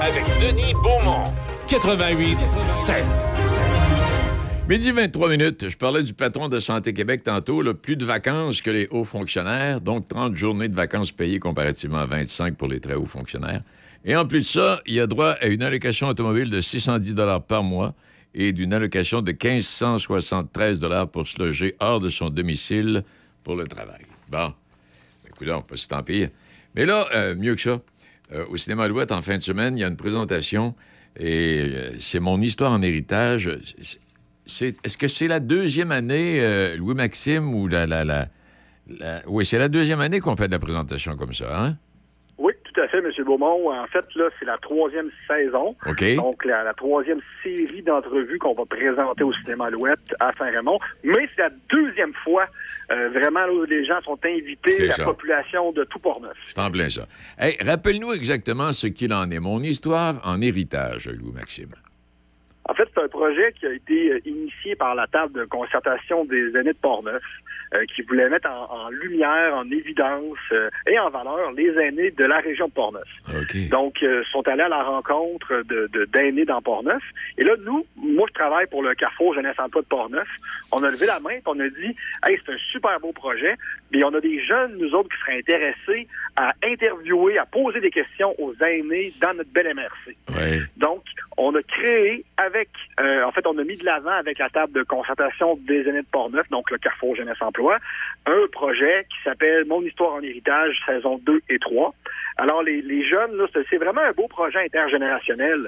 avec 0.00 0.24
Denis 0.40 0.72
Beaumont, 0.74 1.30
88 1.68 2.38
7. 2.68 3.04
Midi 4.68 4.90
23 4.90 5.28
minutes. 5.28 5.68
Je 5.68 5.76
parlais 5.76 6.02
du 6.02 6.14
patron 6.14 6.48
de 6.48 6.60
Santé 6.60 6.94
Québec 6.94 7.24
tantôt. 7.24 7.60
là, 7.60 7.74
plus 7.74 7.96
de 7.96 8.04
vacances 8.06 8.62
que 8.62 8.70
les 8.70 8.88
hauts 8.90 9.04
fonctionnaires, 9.04 9.82
donc 9.82 10.08
30 10.08 10.34
journées 10.34 10.68
de 10.68 10.74
vacances 10.74 11.12
payées 11.12 11.40
comparativement 11.40 11.98
à 11.98 12.06
25 12.06 12.56
pour 12.56 12.68
les 12.68 12.80
très 12.80 12.94
hauts 12.94 13.04
fonctionnaires. 13.04 13.62
Et 14.04 14.16
en 14.16 14.24
plus 14.24 14.40
de 14.40 14.46
ça, 14.46 14.80
il 14.86 14.98
a 14.98 15.06
droit 15.06 15.32
à 15.40 15.48
une 15.48 15.62
allocation 15.62 16.08
automobile 16.08 16.48
de 16.48 16.60
610 16.60 17.14
par 17.46 17.62
mois 17.62 17.94
et 18.34 18.52
d'une 18.52 18.72
allocation 18.72 19.20
de 19.20 19.32
1573 19.32 20.78
pour 21.12 21.26
se 21.26 21.38
loger 21.38 21.76
hors 21.80 22.00
de 22.00 22.08
son 22.08 22.30
domicile 22.30 23.02
pour 23.44 23.56
le 23.56 23.66
travail. 23.66 24.06
Bon, 24.30 24.54
écoute, 25.28 25.48
on 25.50 25.62
peut 25.62 25.76
se 25.76 25.88
tant 25.88 26.02
pire. 26.02 26.30
Mais 26.74 26.86
là, 26.86 27.06
euh, 27.14 27.34
mieux 27.34 27.54
que 27.54 27.60
ça, 27.60 27.80
euh, 28.32 28.44
au 28.50 28.56
cinéma 28.56 28.84
Alouette, 28.84 29.12
en 29.12 29.22
fin 29.22 29.36
de 29.36 29.42
semaine, 29.42 29.76
il 29.76 29.80
y 29.80 29.84
a 29.84 29.88
une 29.88 29.96
présentation 29.96 30.74
et 31.18 31.60
euh, 31.62 31.90
c'est 32.00 32.20
mon 32.20 32.40
histoire 32.40 32.72
en 32.72 32.82
héritage. 32.82 33.48
Est-ce 34.46 34.96
que 34.98 35.08
c'est 35.08 35.28
la 35.28 35.40
deuxième 35.40 35.92
année, 35.92 36.76
Louis-Maxime, 36.76 37.54
ou 37.54 37.68
la- 37.68 37.86
la- 37.86 38.28
Oui, 39.26 39.44
c'est 39.46 39.58
la 39.58 39.68
deuxième 39.68 40.00
année 40.00 40.20
qu'on 40.20 40.36
fait 40.36 40.46
de 40.48 40.52
la 40.52 40.58
présentation 40.58 41.16
comme 41.16 41.32
ça, 41.34 41.64
hein? 41.64 41.78
Oui, 42.40 42.54
tout 42.64 42.80
à 42.80 42.88
fait, 42.88 42.98
M. 42.98 43.10
Beaumont. 43.26 43.70
En 43.70 43.86
fait, 43.88 44.04
là, 44.14 44.30
c'est 44.38 44.46
la 44.46 44.56
troisième 44.56 45.10
saison. 45.28 45.76
OK. 45.86 46.14
Donc, 46.16 46.42
la, 46.46 46.62
la 46.64 46.72
troisième 46.72 47.20
série 47.42 47.82
d'entrevues 47.82 48.38
qu'on 48.38 48.54
va 48.54 48.64
présenter 48.64 49.22
au 49.24 49.32
cinéma 49.34 49.66
Alouette 49.66 50.14
à 50.20 50.32
Saint-Raymond. 50.38 50.78
Mais 51.04 51.28
c'est 51.36 51.42
la 51.42 51.50
deuxième 51.70 52.14
fois, 52.24 52.44
euh, 52.92 53.10
vraiment, 53.10 53.40
là, 53.40 53.52
où 53.52 53.64
les 53.64 53.84
gens 53.84 54.00
sont 54.00 54.18
invités, 54.24 54.86
la 54.86 54.94
ça. 54.94 55.04
population 55.04 55.70
de 55.72 55.84
tout 55.84 55.98
Portneuf. 55.98 56.36
C'est 56.46 56.58
en 56.60 56.70
plein 56.70 56.88
ça. 56.88 57.06
Hey, 57.38 57.58
rappelle-nous 57.62 58.14
exactement 58.14 58.72
ce 58.72 58.86
qu'il 58.86 59.12
en 59.12 59.30
est. 59.30 59.38
Mon 59.38 59.62
histoire 59.62 60.14
en 60.24 60.40
héritage, 60.40 61.10
Louis-Maxime. 61.10 61.74
En 62.70 62.74
fait, 62.74 62.88
c'est 62.94 63.02
un 63.02 63.08
projet 63.08 63.52
qui 63.58 63.66
a 63.66 63.72
été 63.72 64.12
euh, 64.12 64.20
initié 64.24 64.76
par 64.76 64.94
la 64.94 65.06
table 65.08 65.34
de 65.34 65.44
concertation 65.44 66.24
des 66.24 66.56
aînés 66.56 66.72
de 66.72 66.78
Portneuf, 66.80 67.22
euh, 67.74 67.84
qui 67.94 68.02
voulait 68.02 68.28
mettre 68.28 68.48
en, 68.50 68.86
en 68.86 68.88
lumière, 68.90 69.54
en 69.54 69.70
évidence 69.70 70.38
euh, 70.52 70.70
et 70.88 70.98
en 70.98 71.08
valeur 71.10 71.52
les 71.52 71.70
aînés 71.78 72.10
de 72.10 72.24
la 72.24 72.38
région 72.38 72.66
de 72.66 72.72
Portneuf. 72.72 73.08
Donc, 73.70 74.02
euh, 74.02 74.22
sont 74.32 74.46
allés 74.48 74.62
à 74.62 74.68
la 74.68 74.82
rencontre 74.82 75.62
de 75.68 75.88
d'aînés 76.12 76.44
dans 76.44 76.60
Portneuf. 76.62 77.02
Et 77.38 77.44
là, 77.44 77.54
nous, 77.64 77.86
moi, 77.96 78.26
je 78.28 78.34
travaille 78.34 78.66
pour 78.66 78.82
le 78.82 78.94
Carrefour 78.94 79.34
Jeunesse 79.34 79.56
Emploi 79.58 79.82
de 79.82 79.86
Portneuf. 79.86 80.28
On 80.72 80.82
a 80.82 80.90
levé 80.90 81.06
la 81.06 81.20
main 81.20 81.30
et 81.30 81.42
on 81.46 81.60
a 81.60 81.68
dit, 81.68 81.94
hey, 82.26 82.38
c'est 82.44 82.52
un 82.52 82.58
super 82.72 82.98
beau 83.00 83.12
projet. 83.12 83.56
Mais 83.92 84.04
on 84.04 84.14
a 84.14 84.20
des 84.20 84.44
jeunes, 84.44 84.76
nous 84.78 84.92
autres, 84.94 85.08
qui 85.08 85.20
seraient 85.20 85.38
intéressés 85.38 86.08
à 86.36 86.52
interviewer, 86.64 87.38
à 87.38 87.46
poser 87.46 87.80
des 87.80 87.90
questions 87.90 88.34
aux 88.38 88.54
aînés 88.64 89.12
dans 89.20 89.34
notre 89.34 89.50
belle 89.50 89.74
MRC. 89.74 90.16
Donc, 90.76 91.02
on 91.36 91.54
a 91.54 91.62
créé 91.62 92.24
avec, 92.36 92.68
euh, 93.00 93.24
en 93.24 93.32
fait, 93.32 93.46
on 93.46 93.56
a 93.58 93.64
mis 93.64 93.76
de 93.76 93.84
l'avant 93.84 94.10
avec 94.10 94.38
la 94.38 94.48
table 94.50 94.72
de 94.72 94.82
concertation 94.82 95.58
des 95.66 95.88
aînés 95.88 96.02
de 96.02 96.06
Portneuf, 96.10 96.48
donc 96.50 96.70
le 96.70 96.78
Carrefour 96.78 97.16
Jeunesse 97.16 97.40
Emploi, 97.40 97.59
un 98.26 98.46
projet 98.52 99.06
qui 99.10 99.16
s'appelle 99.24 99.64
Mon 99.66 99.82
histoire 99.82 100.14
en 100.14 100.20
héritage, 100.20 100.76
saison 100.86 101.18
2 101.24 101.40
et 101.48 101.58
3. 101.58 101.94
Alors, 102.36 102.62
les, 102.62 103.04
jeunes, 103.04 103.46
c'est- 103.52 103.76
vraiment 103.76 104.00
un 104.02 104.12
beau 104.12 104.28
projet 104.28 104.64
intergénérationnel. 104.64 105.66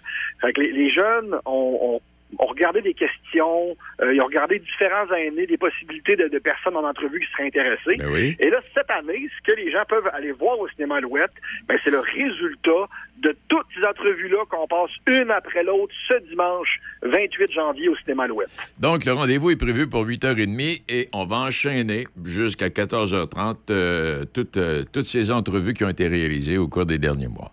Les, 0.57 0.91
jeunes 0.91 1.37
ont- 1.45 2.01
ont 2.39 2.47
regardé 2.47 2.83
des 2.83 2.95
questions, 2.95 3.77
euh, 4.01 4.15
ils 4.15 4.21
ont 4.21 4.27
regardé 4.27 4.59
différents 4.59 5.13
aînés, 5.15 5.47
des 5.47 5.59
possibilités 5.59 6.17
de, 6.17 6.29
de 6.29 6.39
personnes 6.39 6.77
en 6.77 6.85
entrevue 6.85 7.21
qui 7.21 7.31
seraient 7.33 7.47
intéressées. 7.47 7.97
Ben 7.99 8.11
oui. 8.11 8.37
Et 8.41 8.51
là, 8.51 8.61
cette 8.75 8.91
année, 8.91 9.29
ce 9.39 9.53
que 9.53 9.57
les 9.57 9.71
gens 9.71 9.85
peuvent 9.89 10.09
aller 10.13 10.33
voir 10.33 10.59
au 10.59 10.69
cinéma 10.69 10.97
Alouette, 10.97 11.33
ben, 11.69 11.79
c'est 11.83 11.91
le 11.91 12.01
résultat 12.01 12.89
de 13.19 13.37
toutes 13.49 13.67
ces 13.75 13.87
entrevues-là 13.87 14.45
qu'on 14.51 14.67
passe 14.67 14.91
une 15.07 15.31
après 15.31 15.63
l'autre 15.63 15.95
ce 16.09 16.19
dimanche 16.29 16.81
28 17.03 17.53
janvier 17.53 17.89
au 17.89 17.97
cinéma 17.97 18.25
Alouette. 18.25 18.51
Donc, 18.79 19.05
le 19.05 19.13
rendez-vous 19.13 19.51
est 19.51 19.57
prévu 19.57 19.89
pour 19.89 20.05
8h30 20.07 20.83
et 20.89 21.09
on 21.13 21.27
va 21.27 21.37
enchaîner 21.37 22.07
jusqu'à 22.25 22.69
14h30 22.69 23.57
euh, 23.71 24.25
toutes, 24.33 24.57
euh, 24.57 24.85
toutes 24.93 25.07
ces 25.07 25.31
entrevues 25.31 25.75
qui 25.75 25.85
ont 25.85 25.89
été 25.89 26.09
réalisées 26.09 26.59
au 26.59 26.69
cours 26.69 26.87
des 26.87 26.99
derniers 26.99 27.29
mois. 27.29 27.53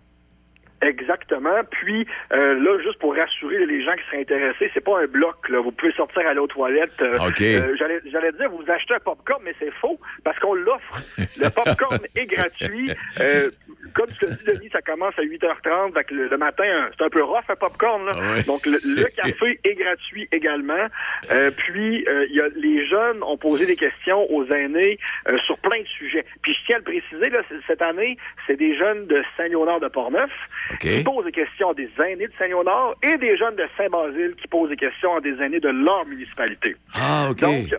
Exactement. 0.82 1.60
Puis 1.70 2.06
euh, 2.32 2.54
là, 2.60 2.78
juste 2.82 2.98
pour 2.98 3.14
rassurer 3.14 3.66
les 3.66 3.82
gens 3.84 3.92
qui 3.94 4.04
seraient 4.06 4.20
intéressés, 4.22 4.70
c'est 4.72 4.84
pas 4.84 5.00
un 5.02 5.06
bloc. 5.06 5.48
Là. 5.48 5.60
Vous 5.60 5.72
pouvez 5.72 5.92
sortir 5.92 6.26
aller 6.26 6.38
aux 6.40 6.46
toilettes. 6.46 7.00
euh, 7.02 7.18
OK. 7.18 7.40
euh, 7.42 7.76
J'allais 7.78 8.00
j'allais 8.10 8.32
dire, 8.32 8.50
vous 8.50 8.64
achetez 8.70 8.94
un 8.94 8.98
popcorn, 9.00 9.42
mais 9.44 9.54
c'est 9.58 9.72
faux 9.80 9.98
parce 10.24 10.38
qu'on 10.38 10.54
l'offre. 10.54 11.00
Le 11.18 11.48
popcorn 11.54 11.98
est 12.16 12.26
gratuit. 12.26 12.90
Euh, 13.20 13.50
comme 13.94 14.06
tu 14.18 14.24
l'as 14.26 14.34
dit, 14.36 14.44
Denis, 14.44 14.70
ça 14.72 14.80
commence 14.82 15.18
à 15.18 15.22
8h30. 15.22 15.92
Fait 15.94 16.04
que 16.04 16.14
le, 16.14 16.28
le 16.28 16.36
matin, 16.38 16.64
c'est 16.96 17.04
un 17.04 17.08
peu 17.10 17.22
rough 17.24 17.48
à 17.48 17.56
popcorn. 17.56 18.06
Là. 18.06 18.12
Ah 18.16 18.32
ouais. 18.34 18.42
Donc, 18.44 18.64
le, 18.66 18.78
le 18.84 19.04
café 19.16 19.58
est 19.64 19.74
gratuit 19.74 20.28
également. 20.32 20.86
Euh, 21.30 21.50
puis, 21.56 22.04
il 22.28 22.34
y 22.36 22.40
a, 22.40 22.48
les 22.56 22.86
jeunes 22.86 23.22
ont 23.22 23.36
posé 23.36 23.66
des 23.66 23.76
questions 23.76 24.30
aux 24.32 24.46
aînés 24.46 24.98
euh, 25.28 25.36
sur 25.44 25.58
plein 25.58 25.80
de 25.80 25.86
sujets. 25.86 26.24
Puis, 26.42 26.52
je 26.54 26.66
tiens 26.66 26.76
à 26.76 26.78
le 26.78 26.84
préciser, 26.84 27.30
là, 27.30 27.40
cette 27.66 27.82
année, 27.82 28.16
c'est 28.46 28.56
des 28.56 28.76
jeunes 28.78 29.06
de 29.08 29.22
Saint-Léonard 29.36 29.80
de 29.80 29.88
Portneuf 29.88 30.30
qui 30.78 31.02
posent 31.02 31.24
des 31.24 31.32
questions 31.32 31.70
à 31.70 31.74
des 31.74 31.90
aînés 31.98 32.26
de 32.26 32.32
Saint-Léonard 32.38 32.94
et 33.02 33.16
des 33.18 33.36
jeunes 33.36 33.56
de 33.56 33.66
Saint-Basile 33.76 34.34
qui 34.40 34.48
posent 34.48 34.70
des 34.70 34.76
questions 34.76 35.16
à 35.16 35.20
des 35.20 35.40
aînés 35.42 35.60
de 35.60 35.68
leur 35.68 36.06
municipalité. 36.06 36.76
Ah, 36.94 37.28
OK. 37.30 37.40
Donc, 37.40 37.74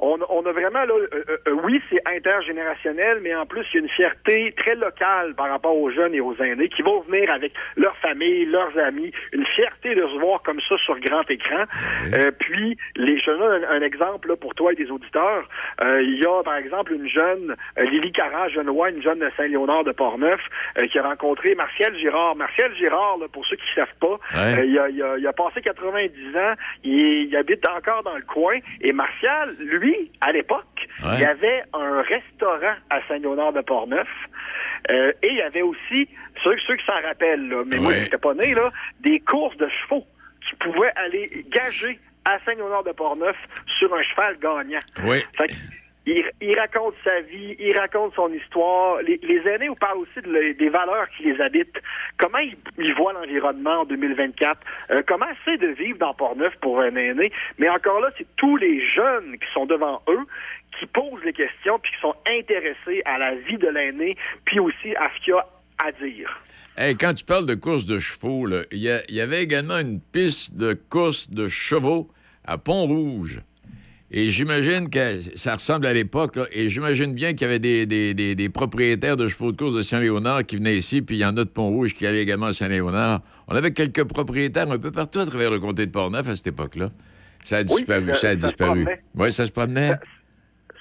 on, 0.00 0.18
on 0.30 0.44
a 0.46 0.52
vraiment 0.52 0.84
là, 0.84 0.94
euh, 0.94 1.08
euh, 1.28 1.36
euh, 1.48 1.52
oui, 1.64 1.80
c'est 1.90 2.00
intergénérationnel, 2.06 3.18
mais 3.22 3.34
en 3.34 3.46
plus, 3.46 3.64
il 3.72 3.76
y 3.76 3.78
a 3.78 3.82
une 3.82 3.88
fierté 3.90 4.54
très 4.56 4.74
locale 4.74 5.34
par 5.34 5.48
rapport 5.50 5.76
aux 5.76 5.90
jeunes 5.90 6.14
et 6.14 6.20
aux 6.20 6.34
aînés 6.36 6.68
qui 6.68 6.82
vont 6.82 7.00
venir 7.02 7.30
avec 7.30 7.52
leur 7.76 7.96
famille, 7.98 8.46
leurs 8.46 8.76
amis, 8.78 9.12
une 9.32 9.46
fierté 9.46 9.94
de 9.94 10.02
se 10.06 10.18
voir 10.18 10.42
comme 10.42 10.60
ça 10.68 10.76
sur 10.78 10.98
grand 11.00 11.28
écran. 11.30 11.64
Euh, 12.14 12.30
puis, 12.38 12.76
les, 12.96 13.18
je 13.18 13.30
donne 13.30 13.64
un, 13.64 13.70
un 13.70 13.82
exemple 13.82 14.28
là, 14.28 14.36
pour 14.36 14.54
toi 14.54 14.72
et 14.72 14.76
des 14.76 14.90
auditeurs. 14.90 15.48
Euh, 15.82 16.02
il 16.02 16.18
y 16.18 16.26
a, 16.26 16.42
par 16.42 16.56
exemple, 16.56 16.92
une 16.92 17.08
jeune, 17.08 17.54
euh, 17.78 17.84
Lily 17.84 18.12
Caran 18.12 18.48
Genois, 18.48 18.90
une 18.90 19.02
jeune 19.02 19.18
de 19.18 19.30
Saint-Léonard 19.36 19.84
de 19.84 19.92
Portneuf, 19.92 20.40
euh, 20.78 20.86
qui 20.86 20.98
a 20.98 21.02
rencontré 21.02 21.54
Martial 21.54 21.94
Girard. 21.96 22.36
Martial 22.36 22.74
Girard, 22.76 23.18
là, 23.18 23.26
pour 23.32 23.44
ceux 23.46 23.56
qui 23.56 23.68
ne 23.70 23.84
savent 23.84 23.96
pas, 24.00 24.18
il, 24.64 24.78
a, 24.78 24.88
il 24.88 25.02
a- 25.02 25.16
il 25.18 25.26
a 25.26 25.32
passé 25.32 25.60
90 25.60 26.36
ans, 26.36 26.54
il, 26.84 27.26
il 27.28 27.36
habite 27.36 27.66
encore 27.68 28.02
dans 28.02 28.16
le 28.16 28.22
coin, 28.22 28.56
et 28.80 28.92
Martial, 28.92 29.54
lui, 29.60 29.89
à 30.20 30.32
l'époque, 30.32 30.64
Ouais. 31.02 31.10
il 31.14 31.20
y 31.20 31.24
avait 31.24 31.62
un 31.72 32.02
restaurant 32.02 32.74
à 32.90 33.00
Saint-Léonard 33.08 33.52
de 33.52 33.60
Portneuf, 33.62 34.08
euh, 34.90 35.12
et 35.22 35.28
il 35.28 35.36
y 35.36 35.42
avait 35.42 35.62
aussi, 35.62 36.08
ceux, 36.42 36.56
ceux 36.66 36.76
qui 36.76 36.84
s'en 36.86 37.00
rappellent, 37.02 37.48
là, 37.48 37.62
mais 37.66 37.78
moi, 37.78 37.92
je 37.94 38.00
n'étais 38.00 38.18
pas 38.18 38.34
né, 38.34 38.54
là, 38.54 38.70
des 39.00 39.20
courses 39.20 39.56
de 39.56 39.68
chevaux 39.68 40.06
qui 40.48 40.56
pouvaient 40.56 40.92
aller 40.96 41.44
gager 41.50 41.98
à 42.24 42.38
Saint-Léonard 42.44 42.84
de 42.84 42.92
Portneuf 42.92 43.36
sur 43.78 43.94
un 43.94 44.02
cheval 44.02 44.36
gagnant. 44.38 44.80
Oui. 45.04 45.22
Il, 46.40 46.58
raconte 46.58 46.94
sa 47.04 47.20
vie, 47.20 47.56
il 47.58 47.76
raconte 47.76 48.14
son 48.14 48.32
histoire. 48.32 49.00
Les, 49.02 49.42
aînés 49.46 49.68
vous 49.68 49.74
parlent 49.74 49.98
aussi 49.98 50.56
des 50.56 50.68
valeurs 50.68 51.08
qui 51.16 51.24
les 51.24 51.40
habitent. 51.40 51.80
Comment 52.18 52.38
ils, 52.38 52.94
voient 52.94 53.12
l'environnement 53.12 53.82
en 53.82 53.84
2024. 53.84 54.58
Euh, 54.90 55.02
comment 55.06 55.26
c'est 55.44 55.58
de 55.58 55.68
vivre 55.68 55.98
dans 55.98 56.14
Port-Neuf 56.14 56.54
pour 56.60 56.80
un 56.80 56.96
aîné? 56.96 57.30
Mais 57.58 57.68
encore 57.68 58.00
là, 58.00 58.10
c'est 58.18 58.26
tous 58.36 58.56
les 58.56 58.84
jeunes 58.88 59.38
qui 59.38 59.52
sont 59.54 59.66
devant 59.66 60.02
eux 60.08 60.26
qui 60.78 60.86
posent 60.86 61.22
les 61.24 61.32
questions 61.32 61.78
puis 61.78 61.92
qui 61.92 62.00
sont 62.00 62.14
intéressés 62.26 63.02
à 63.04 63.18
la 63.18 63.34
vie 63.34 63.58
de 63.58 63.68
l'aîné 63.68 64.16
puis 64.44 64.58
aussi 64.58 64.94
à 64.96 65.10
ce 65.14 65.24
qu'il 65.24 65.34
y 65.34 65.36
a 65.36 65.46
à 65.78 65.92
dire. 65.92 66.40
Hey, 66.76 66.96
quand 66.96 67.14
tu 67.14 67.24
parles 67.24 67.46
de 67.46 67.54
course 67.54 67.86
de 67.86 67.98
chevaux, 67.98 68.46
il 68.70 68.78
y, 68.78 69.14
y 69.14 69.20
avait 69.20 69.42
également 69.42 69.78
une 69.78 70.00
piste 70.00 70.56
de 70.56 70.74
course 70.74 71.30
de 71.30 71.48
chevaux 71.48 72.08
à 72.44 72.58
Pont-Rouge. 72.58 73.40
Et 74.12 74.30
j'imagine 74.30 74.90
que 74.90 75.20
ça 75.36 75.54
ressemble 75.54 75.86
à 75.86 75.92
l'époque, 75.92 76.36
et 76.52 76.68
j'imagine 76.68 77.14
bien 77.14 77.30
qu'il 77.32 77.42
y 77.42 77.44
avait 77.44 77.58
des, 77.60 77.86
des- 77.86 78.12
des- 78.12 78.34
des 78.34 78.48
propriétaires 78.48 79.16
de 79.16 79.28
chevaux 79.28 79.52
de 79.52 79.56
course 79.56 79.74
de 79.76 79.82
Saint-Léonard 79.82 80.44
qui 80.44 80.56
venaient 80.56 80.76
ici, 80.76 81.00
puis 81.00 81.16
il 81.16 81.20
y 81.20 81.24
en 81.24 81.36
a 81.36 81.44
de 81.44 81.50
Pont-Rouge 81.50 81.94
qui 81.94 82.06
allaient 82.06 82.22
également 82.22 82.46
à 82.46 82.52
Saint-Léonard. 82.52 83.20
On 83.46 83.54
avait 83.54 83.72
quelques 83.72 84.02
propriétaires 84.04 84.68
un 84.70 84.78
peu 84.78 84.90
partout 84.90 85.20
à 85.20 85.26
travers 85.26 85.50
le 85.50 85.60
comté 85.60 85.86
de 85.86 85.92
Portneuf 85.92 86.28
à 86.28 86.34
cette 86.34 86.48
époque-là. 86.48 86.88
Ça 87.44 87.58
a 87.58 87.62
disparu, 87.64 88.06
ça- 88.14 88.18
ça, 88.18 88.28
a 88.28 88.30
ça 88.30 88.40
se 88.40 88.46
disparu. 88.46 88.86
Oui, 89.14 89.32
ça 89.32 89.46
se 89.46 89.52
promenait. 89.52 89.92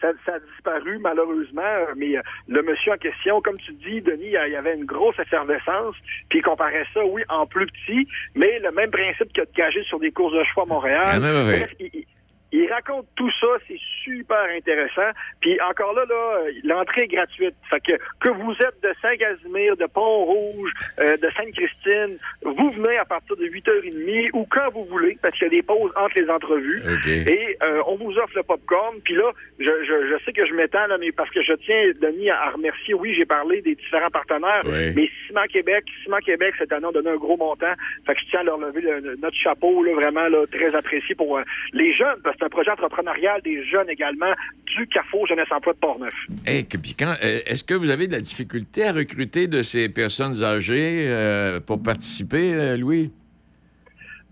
ça, 0.02 0.08
ça 0.26 0.34
a 0.34 0.40
disparu 0.40 0.98
malheureusement, 1.00 1.62
euh, 1.62 1.94
mais 1.98 2.18
euh, 2.18 2.22
le 2.48 2.64
monsieur 2.64 2.94
en 2.94 2.98
question, 2.98 3.42
comme 3.42 3.58
tu 3.58 3.74
dis, 3.74 4.02
Denis, 4.02 4.36
euh, 4.38 4.48
il 4.48 4.54
y 4.54 4.56
avait 4.56 4.74
une 4.76 4.86
grosse 4.86 5.20
effervescence, 5.20 5.94
puis 6.30 6.40
il 6.40 6.42
comparait 6.42 6.86
ça, 6.96 7.06
oui, 7.06 7.22
en 7.30 7.46
plus 7.46 7.68
petit, 7.68 8.08
mais 8.34 8.60
le 8.60 8.72
même 8.72 8.90
principe 8.92 9.32
que 9.34 9.42
de 9.42 9.50
gager 9.56 9.84
sur 9.84 10.00
des 10.00 10.12
courses 10.12 10.34
de 10.34 10.44
chevaux 10.46 10.62
à 10.64 10.66
Montréal. 10.66 11.20
Bref, 11.60 11.72
il, 11.80 12.06
il- 12.52 12.70
raconte 12.70 13.08
tout 13.16 13.32
ça, 13.42 13.48
c'est 13.68 13.80
super 14.04 14.44
intéressant. 14.56 15.10
Puis 15.42 15.60
encore 15.62 15.94
là, 15.94 16.04
là, 16.08 16.42
l'entrée 16.64 17.02
est 17.04 17.08
gratuite. 17.08 17.56
Fait 17.70 17.80
que 17.80 17.94
que 18.22 18.30
vous 18.30 18.52
êtes 18.54 18.82
de 18.84 18.94
Saint-Casimir, 19.02 19.76
de 19.78 19.86
Pont-Rouge, 19.88 20.72
euh, 21.00 21.18
de 21.18 21.30
Sainte-Christine, 21.36 22.18
vous 22.44 22.72
venez 22.72 22.98
à 22.98 23.06
partir 23.06 23.36
de 23.38 23.46
8h30 23.46 24.30
ou 24.34 24.46
quand 24.50 24.70
vous 24.72 24.86
voulez, 24.86 25.18
parce 25.22 25.34
qu'il 25.38 25.48
y 25.48 25.52
a 25.52 25.54
des 25.54 25.62
pauses 25.64 25.92
entre 25.96 26.20
les 26.20 26.30
entrevues. 26.30 26.82
Et 27.28 27.58
euh, 27.64 27.82
on 27.88 27.96
vous 27.96 28.18
offre 28.18 28.36
le 28.36 28.44
popcorn. 28.44 28.96
Puis 29.04 29.16
là, 29.16 29.32
je, 29.60 29.66
je, 29.66 30.08
je 30.18 30.24
sais 30.24 30.34
que 30.34 30.46
je 30.46 30.54
m'étends, 30.54 30.88
là, 30.88 30.98
mais 31.00 31.12
parce 31.12 31.30
que 31.32 31.42
je 31.42 31.54
tiens, 31.54 31.92
Denis, 32.02 32.30
à, 32.30 32.50
remercier. 32.52 32.94
Oui, 32.94 33.14
j'ai 33.16 33.26
parlé 33.26 33.62
des 33.62 33.76
différents 33.76 34.10
partenaires, 34.10 34.62
Oui. 34.66 34.94
mais 34.96 35.10
Ciment 35.28 35.46
Québec, 35.52 35.86
Ciment 36.04 36.18
Québec, 36.20 36.54
cette 36.58 36.72
année, 36.72 36.88
a 36.88 36.92
donné 36.92 37.10
un 37.10 37.16
gros 37.18 37.38
montant. 37.38 37.74
Fait 38.06 38.14
que 38.16 38.22
je 38.22 38.26
tiens 38.30 38.40
à 38.42 38.44
leur 38.44 38.58
lever 38.58 38.82
le- 38.82 39.16
notre 39.18 39.36
chapeau, 39.38 39.84
là, 39.84 39.94
vraiment 39.94 40.28
là, 40.30 40.46
très 40.52 40.74
apprécié 40.76 41.16
pour 41.16 41.38
euh, 41.38 41.44
les 41.74 41.94
jeunes, 41.94 42.20
parce 42.24 42.38
c'est 42.40 42.46
un 42.46 42.50
projet 42.50 42.72
entrepreneurial 42.72 43.42
des 43.42 43.64
jeunes 43.66 43.90
également 43.90 44.32
du 44.66 44.88
Carrefour 44.88 45.28
Jeunesse 45.28 45.52
Emploi 45.52 45.74
de 45.74 45.80
Portneuf. 45.80 46.14
Hey, 46.46 46.66
que- 46.66 46.78
puis 46.78 46.96
quand, 46.98 47.14
euh, 47.24 47.40
est-ce 47.46 47.64
que 47.64 47.74
vous 47.74 47.90
avez 47.90 48.08
de 48.08 48.14
la 48.14 48.22
difficulté 48.22 48.86
à 48.88 48.94
recruter 48.94 49.48
de 49.48 49.62
ces 49.62 49.90
personnes 49.90 50.42
âgées 50.44 51.06
euh, 51.10 51.60
pour 51.60 51.82
participer, 51.84 52.54
euh, 52.54 52.78
Louis? 52.78 53.12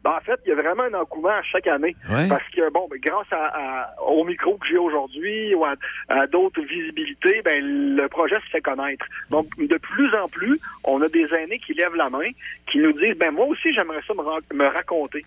Ben, 0.04 0.12
en 0.12 0.22
fait, 0.22 0.40
il 0.46 0.50
y 0.50 0.52
a 0.54 0.56
vraiment 0.56 0.84
un 0.84 0.94
engouement 0.94 1.30
à 1.30 1.42
chaque 1.44 1.68
année. 1.68 1.94
Ouais. 2.10 2.30
Parce 2.30 2.48
que, 2.56 2.72
bon, 2.72 2.88
ben, 2.90 2.98
grâce 3.04 3.28
à, 3.32 3.48
à- 3.48 4.02
au 4.04 4.24
micro 4.24 4.56
que 4.58 4.66
j'ai 4.68 4.78
aujourd'hui 4.78 5.54
ou 5.56 5.66
à, 5.66 5.74
à 6.08 6.28
d'autres 6.28 6.62
visibilités, 6.62 7.42
ben, 7.44 7.62
le 7.96 8.08
projet 8.08 8.36
se 8.46 8.50
fait 8.52 8.62
connaître. 8.62 9.06
Donc, 9.32 9.48
de 9.58 9.76
plus 9.78 10.14
en 10.16 10.30
plus, 10.30 10.58
on 10.86 11.02
a 11.02 11.10
des 11.10 11.28
aînés 11.34 11.60
qui 11.60 11.74
lèvent 11.74 11.96
la 11.96 12.10
main, 12.10 12.30
qui 12.72 12.78
nous 12.78 12.94
disent, 12.94 13.18
ben, 13.18 13.32
moi 13.32 13.48
aussi, 13.48 13.74
j'aimerais 13.74 14.00
ça 14.08 14.14
me 14.54 14.66
raconter. 14.68 15.26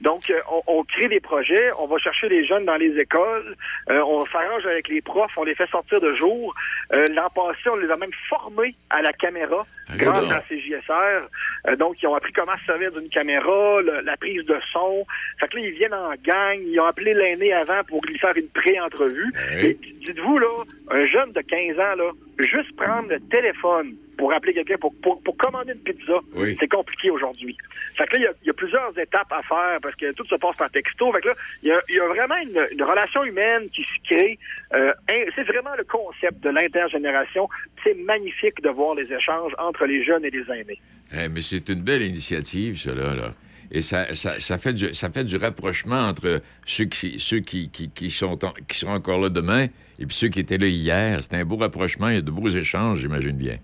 Donc, 0.00 0.30
euh, 0.30 0.38
on, 0.50 0.62
on 0.78 0.84
crée 0.84 1.08
des 1.08 1.18
projets, 1.20 1.70
on 1.80 1.86
va 1.86 1.98
chercher 1.98 2.28
des 2.28 2.44
jeunes 2.46 2.64
dans 2.64 2.76
les 2.76 2.96
écoles, 2.98 3.54
euh, 3.90 4.00
on 4.06 4.20
s'arrange 4.26 4.64
avec 4.66 4.88
les 4.88 5.00
profs, 5.00 5.36
on 5.36 5.42
les 5.44 5.54
fait 5.56 5.68
sortir 5.68 6.00
de 6.00 6.14
jour. 6.14 6.54
Euh, 6.92 7.06
L'an 7.08 7.28
passé, 7.34 7.58
on 7.70 7.76
les 7.76 7.90
a 7.90 7.96
même 7.96 8.12
formés 8.28 8.74
à 8.90 9.02
la 9.02 9.12
caméra 9.12 9.66
grâce 9.96 10.20
donc. 10.22 10.32
à 10.32 10.40
CJSR. 10.48 11.26
Euh, 11.66 11.76
donc, 11.76 12.00
ils 12.00 12.06
ont 12.06 12.14
appris 12.14 12.32
comment 12.32 12.56
se 12.58 12.64
servir 12.66 12.92
d'une 12.92 13.08
caméra, 13.08 13.80
le- 13.82 14.00
la 14.02 14.16
prise 14.16 14.44
de 14.44 14.56
son. 14.72 15.04
Fait 15.40 15.48
que 15.48 15.56
là, 15.56 15.62
ils 15.66 15.72
viennent 15.72 15.94
en 15.94 16.10
gang, 16.24 16.58
ils 16.64 16.78
ont 16.78 16.84
appelé 16.86 17.12
l'aîné 17.14 17.52
avant 17.52 17.82
pour 17.84 18.00
lui 18.06 18.16
faire 18.18 18.36
une 18.36 18.48
pré-entrevue. 18.48 19.32
Et 19.60 19.74
dites-vous, 20.04 20.38
là, 20.38 20.48
un 20.90 21.06
jeune 21.06 21.32
de 21.32 21.40
15 21.40 21.78
ans, 21.80 21.94
là, 21.96 22.10
juste 22.38 22.74
prendre 22.76 23.08
le 23.08 23.18
téléphone 23.20 23.96
pour 24.18 24.34
appeler 24.34 24.52
quelqu'un 24.52 24.76
pour, 24.78 24.92
pour, 25.00 25.22
pour 25.22 25.36
commander 25.38 25.72
une 25.72 25.80
pizza, 25.80 26.18
Oui. 26.34 26.56
c'est 26.60 26.68
compliqué 26.68 27.08
aujourd'hui. 27.10 27.56
Fait 27.96 28.04
que 28.06 28.14
là, 28.14 28.18
il 28.18 28.22
y 28.24 28.26
a- 28.26 28.32
il 28.42 28.46
y, 28.48 28.50
a 28.50 28.52
plusieurs 28.52 28.98
étapes 28.98 29.32
à 29.32 29.42
faire 29.42 29.78
parce 29.80 29.94
que 29.94 30.12
tout 30.12 30.26
se 30.26 30.34
passe 30.34 30.56
par 30.56 30.70
texto. 30.70 31.10
Fait 31.12 31.20
que 31.22 31.28
là, 31.28 31.34
il 31.62 31.68
y 31.68 31.72
a, 31.72 31.80
il 31.88 31.94
y 31.94 32.00
a 32.00 32.06
vraiment 32.08 32.36
une, 32.36 32.66
une 32.72 32.82
relation 32.82 33.24
humaine 33.24 33.68
qui 33.70 33.82
se 33.84 33.92
crée. 34.04 34.38
Euh, 34.74 34.92
c'est 35.34 35.44
vraiment 35.44 35.74
le 35.78 35.84
concept 35.84 36.42
de 36.42 36.50
l'intergénération. 36.50 37.48
C'est 37.84 37.94
magnifique 37.94 38.60
de 38.62 38.68
voir 38.70 38.94
les 38.96 39.10
échanges 39.12 39.52
entre 39.58 39.86
les 39.86 40.04
jeunes 40.04 40.24
et 40.24 40.30
les 40.30 40.44
aînés. 40.52 40.80
Eh, 41.14 41.28
mais 41.28 41.40
c'est 41.40 41.68
une 41.70 41.80
belle 41.82 42.02
initiative, 42.02 42.76
cela, 42.76 43.14
là. 43.14 43.32
Et 43.70 43.82
ça, 43.82 44.14
ça, 44.14 44.40
ça 44.40 44.56
fait 44.58 44.72
du, 44.72 44.94
ça 44.94 45.10
fait 45.10 45.24
du 45.24 45.36
rapprochement 45.36 46.08
entre 46.08 46.40
ceux 46.64 46.86
qui, 46.86 47.20
ceux 47.20 47.40
qui, 47.40 47.68
qui, 47.70 47.90
qui 47.90 48.10
sont 48.10 48.42
en- 48.44 48.52
qui 48.66 48.78
seront 48.78 48.94
encore 48.94 49.20
là 49.20 49.28
demain 49.28 49.66
et 49.98 50.06
puis 50.06 50.14
ceux 50.16 50.28
qui 50.28 50.40
étaient 50.40 50.56
là 50.58 50.66
hier. 50.66 51.22
C'est 51.22 51.34
un 51.34 51.44
beau 51.44 51.56
rapprochement, 51.56 52.08
il 52.08 52.14
y 52.14 52.18
a 52.18 52.22
de 52.22 52.30
beaux 52.30 52.48
échanges, 52.48 53.00
j'imagine 53.00 53.36
bien. 53.36 53.58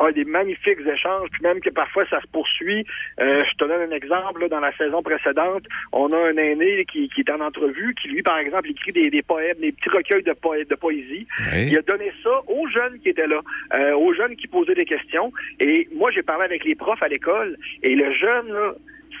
Ah, 0.00 0.12
des 0.12 0.24
magnifiques 0.24 0.78
échanges, 0.86 1.28
puis 1.32 1.42
même 1.42 1.60
que 1.60 1.70
parfois 1.70 2.04
ça 2.08 2.20
se 2.20 2.26
poursuit. 2.28 2.86
Euh, 3.20 3.42
je 3.44 3.54
te 3.56 3.64
donne 3.64 3.90
un 3.90 3.94
exemple, 3.96 4.40
là, 4.42 4.48
dans 4.48 4.60
la 4.60 4.72
saison 4.76 5.02
précédente, 5.02 5.64
on 5.92 6.12
a 6.12 6.16
un 6.30 6.36
aîné 6.36 6.84
qui, 6.84 7.08
qui 7.08 7.22
est 7.22 7.30
en 7.32 7.40
entrevue, 7.40 7.94
qui 8.00 8.06
lui, 8.08 8.22
par 8.22 8.38
exemple, 8.38 8.70
écrit 8.70 8.92
des, 8.92 9.10
des 9.10 9.22
poèmes, 9.22 9.56
des 9.58 9.72
petits 9.72 9.88
recueils 9.90 10.22
de, 10.22 10.32
poé- 10.34 10.64
de 10.68 10.74
poésie. 10.76 11.26
Oui. 11.52 11.66
Il 11.70 11.76
a 11.78 11.82
donné 11.82 12.12
ça 12.22 12.30
aux 12.46 12.68
jeunes 12.68 13.00
qui 13.00 13.08
étaient 13.08 13.26
là, 13.26 13.40
euh, 13.74 13.92
aux 13.96 14.14
jeunes 14.14 14.36
qui 14.36 14.46
posaient 14.46 14.74
des 14.76 14.84
questions. 14.84 15.32
Et 15.58 15.88
moi, 15.94 16.10
j'ai 16.12 16.22
parlé 16.22 16.44
avec 16.44 16.64
les 16.64 16.76
profs 16.76 17.02
à 17.02 17.08
l'école, 17.08 17.56
et 17.82 17.96
le 17.96 18.12
jeune, 18.14 18.48
là, 18.52 18.74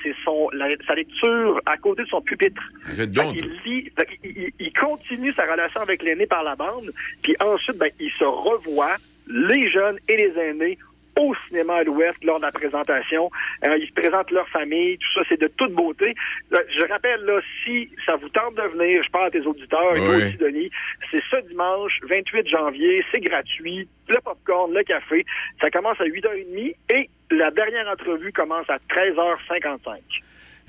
c'est 0.04 0.14
son 0.24 0.48
la- 0.52 0.76
sa 0.86 0.94
lecture 0.94 1.60
à 1.66 1.76
côté 1.76 2.04
de 2.04 2.08
son 2.08 2.20
pupitre. 2.20 2.62
Donc. 3.06 3.36
qu'il 3.36 3.50
lit, 3.66 3.90
qu'il- 4.22 4.30
il, 4.36 4.52
il 4.60 4.72
continue 4.72 5.32
sa 5.32 5.42
relation 5.50 5.80
avec 5.80 6.04
l'aîné 6.04 6.26
par 6.26 6.44
la 6.44 6.54
bande, 6.54 6.92
puis 7.24 7.34
ensuite, 7.40 7.78
ben, 7.78 7.90
il 7.98 8.12
se 8.12 8.22
revoit, 8.22 8.94
les 9.28 9.70
jeunes 9.70 9.98
et 10.08 10.16
les 10.16 10.38
aînés, 10.38 10.78
au 11.20 11.34
cinéma 11.48 11.78
à 11.78 11.82
l'Ouest 11.82 12.22
lors 12.22 12.38
de 12.38 12.44
la 12.44 12.52
présentation. 12.52 13.28
Euh, 13.64 13.76
ils 13.80 13.88
se 13.88 13.92
présentent 13.92 14.30
leur 14.30 14.48
famille, 14.50 14.98
tout 14.98 15.12
ça, 15.18 15.26
c'est 15.28 15.40
de 15.40 15.48
toute 15.56 15.72
beauté. 15.72 16.14
Euh, 16.52 16.58
je 16.78 16.84
rappelle, 16.86 17.20
là, 17.24 17.40
si 17.64 17.90
ça 18.06 18.14
vous 18.14 18.28
tente 18.28 18.54
de 18.54 18.62
venir, 18.78 19.02
je 19.02 19.10
parle 19.10 19.26
à 19.26 19.30
tes 19.32 19.40
auditeurs, 19.40 19.96
et 19.96 19.98
toi 19.98 20.14
Oui. 20.14 20.22
aussi, 20.26 20.36
Denis, 20.36 20.70
c'est 21.10 21.22
ce 21.28 21.48
dimanche, 21.48 21.98
28 22.08 22.48
janvier, 22.48 23.04
c'est 23.10 23.18
gratuit, 23.18 23.88
le 24.08 24.16
popcorn, 24.22 24.72
le 24.72 24.84
café, 24.84 25.26
ça 25.60 25.70
commence 25.72 26.00
à 26.00 26.04
8h30 26.04 26.74
et 26.94 27.10
la 27.32 27.50
dernière 27.50 27.88
entrevue 27.88 28.30
commence 28.32 28.70
à 28.70 28.76
13h55. 28.88 29.98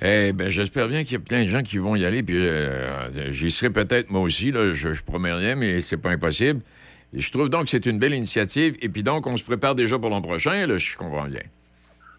Eh 0.02 0.32
ben, 0.34 0.50
j'espère 0.50 0.88
bien 0.88 1.04
qu'il 1.04 1.14
y 1.14 1.16
a 1.18 1.20
plein 1.20 1.44
de 1.44 1.48
gens 1.50 1.62
qui 1.62 1.78
vont 1.78 1.96
y 1.96 2.06
aller, 2.06 2.24
puis 2.24 2.36
euh, 2.38 3.08
j'y 3.32 3.52
serai 3.52 3.70
peut-être 3.70 4.10
moi 4.10 4.22
aussi, 4.22 4.52
là, 4.52 4.74
je, 4.74 4.94
je 4.94 5.04
promets 5.04 5.32
rien, 5.34 5.56
mais 5.56 5.80
c'est 5.82 6.02
pas 6.02 6.10
impossible. 6.10 6.62
Et 7.16 7.20
je 7.22 7.32
trouve 7.32 7.50
donc 7.50 7.64
que 7.66 7.70
c'est 7.72 7.86
une 7.86 8.00
belle 8.00 8.14
initiative. 8.14 8.78
Et 8.82 8.90
puis 8.90 9.04
donc, 9.04 9.26
on 9.28 9.36
se 9.38 9.44
prépare 9.44 9.76
déjà 9.76 9.98
pour 9.98 10.10
l'an 10.10 10.22
prochain, 10.22 10.68
là, 10.68 10.78
je 10.78 10.96
comprends 10.98 11.26
bien. 11.26 11.42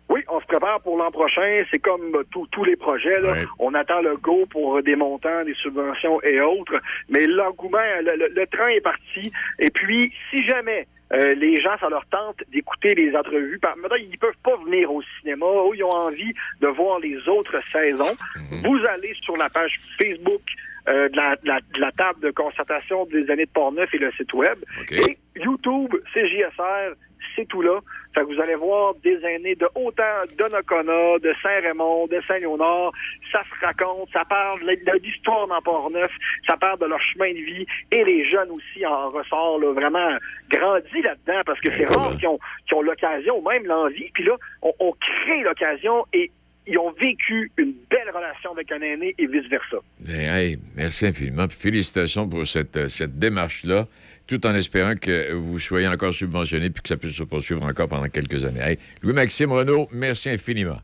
Oui, 0.09 0.23
on 0.29 0.41
se 0.41 0.47
prépare 0.47 0.81
pour 0.81 0.97
l'an 0.99 1.13
prochain. 1.13 1.59
C'est 1.71 1.79
comme 1.79 2.15
euh, 2.17 2.25
tous- 2.33 2.65
les 2.65 2.75
projets. 2.77 3.21
Là. 3.21 3.31
Ouais. 3.33 3.45
On 3.61 3.73
attend 3.75 4.01
le 4.03 4.17
go 4.17 4.45
pour 4.51 4.83
des 4.83 4.97
montants, 4.97 5.45
des 5.45 5.55
subventions 5.55 6.21
et 6.23 6.41
autres. 6.41 6.81
Mais 7.09 7.27
l'engouement, 7.29 7.79
le, 8.03 8.17
le- 8.17 8.33
le 8.35 8.47
train 8.49 8.67
est 8.69 8.81
parti. 8.81 9.31
Et 9.61 9.71
puis, 9.71 10.13
si 10.31 10.45
jamais 10.49 10.89
euh, 11.13 11.35
les 11.35 11.61
gens, 11.61 11.77
ça 11.79 11.89
leur 11.89 12.05
tente 12.07 12.39
d'écouter 12.53 12.97
les 12.97 13.15
entrevues, 13.17 13.61
par- 13.61 13.77
maintenant, 13.77 13.97
ils 13.97 14.19
peuvent 14.19 14.35
pas 14.43 14.57
venir 14.65 14.93
au 14.93 15.01
cinéma 15.21 15.47
ou 15.47 15.75
ils 15.75 15.85
ont 15.85 15.91
envie 15.91 16.33
de 16.61 16.67
voir 16.67 16.99
les 16.99 17.17
autres 17.29 17.61
saisons. 17.71 18.17
Vous 18.65 18.81
allez 18.87 19.13
sur 19.23 19.37
la 19.37 19.49
page 19.49 19.79
Facebook 19.97 20.43
euh, 20.89 21.09
de, 21.09 21.17
la, 21.17 21.37
de 21.37 21.47
la- 21.49 21.61
de 21.75 21.81
la 21.81 21.93
table 21.93 22.21
de 22.21 22.31
concertation 22.31 23.05
des 23.07 23.31
années 23.31 23.47
de 23.47 23.51
Portneuf 23.51 23.93
et 23.95 23.99
le 23.99 24.11
site 24.13 24.33
web. 24.35 24.59
Et 24.91 25.17
YouTube, 25.37 25.95
CJSR, 26.15 26.95
c'est 27.37 27.47
tout 27.49 27.63
là. 27.63 27.79
Fait 28.15 28.23
que 28.23 28.27
vous 28.35 28.41
allez 28.41 28.57
voir 28.57 28.95
des 29.05 29.25
aînés 29.25 29.55
de 29.55 29.69
autant 29.77 30.03
d'Onnacona, 30.37 31.19
de 31.21 31.33
Saint-Raymond, 31.43 32.09
de 32.09 32.21
Saint-Léonard. 32.27 32.91
Ça 33.31 33.43
se 33.45 33.65
raconte, 33.65 34.09
ça 34.13 34.25
parle 34.25 34.59
de 34.61 34.67
de 34.67 34.99
l'histoire 35.03 35.47
dans 35.47 35.61
Port-Neuf, 35.63 36.11
ça 36.47 36.57
parle 36.57 36.79
de 36.81 36.87
leur 36.87 37.01
chemin 37.01 37.31
de 37.31 37.39
vie. 37.39 37.67
Et 37.93 38.03
les 38.05 38.29
jeunes 38.29 38.51
aussi 38.51 38.85
en 38.85 39.11
ressortent 39.11 39.63
là, 39.63 39.73
vraiment 39.73 40.17
grandis 40.51 41.03
là-dedans 41.03 41.43
parce 41.47 41.61
que 41.61 41.71
c'est 41.77 41.85
rare 41.85 42.17
qu'ils 42.17 42.29
ont, 42.29 42.39
qu'ils 42.67 42.77
ont 42.79 42.83
l'occasion 42.83 43.39
ou 43.39 43.49
même 43.49 43.65
l'envie. 43.67 44.11
Puis 44.13 44.25
là, 44.25 44.37
on, 44.63 44.73
on 44.81 44.93
crée 44.93 45.43
l'occasion 45.43 46.05
et 46.13 46.33
ils 46.67 46.79
ont 46.79 46.93
vécu 46.93 47.51
une 47.57 47.75
belle 47.91 48.11
relation 48.15 48.53
avec 48.53 48.71
un 48.73 48.81
aîné 48.81 49.15
et 49.19 49.27
vice-versa. 49.27 49.79
Ben, 50.01 50.35
hey, 50.35 50.59
merci 50.77 51.07
infiniment. 51.07 51.49
Puis 51.49 51.59
félicitations 51.59 52.29
pour 52.29 52.47
cette, 52.47 52.77
euh, 52.77 52.89
cette 52.89 53.19
démarche-là, 53.19 53.87
tout 54.27 54.47
en 54.47 54.55
espérant 54.55 54.95
que 54.95 55.33
vous 55.33 55.59
soyez 55.59 55.89
encore 55.89 56.15
subventionné 56.15 56.71
puis 56.71 56.83
que 56.83 56.89
ça 56.89 56.97
puisse 56.97 57.17
se 57.17 57.25
poursuivre 57.25 57.65
encore 57.65 57.89
pendant 57.89 58.09
quelques 58.09 58.45
années. 58.45 58.61
Hey, 58.61 58.79
Louis-Maxime 59.03 59.53
Renault, 59.53 59.89
merci 59.93 60.31
infiniment. 60.31 60.79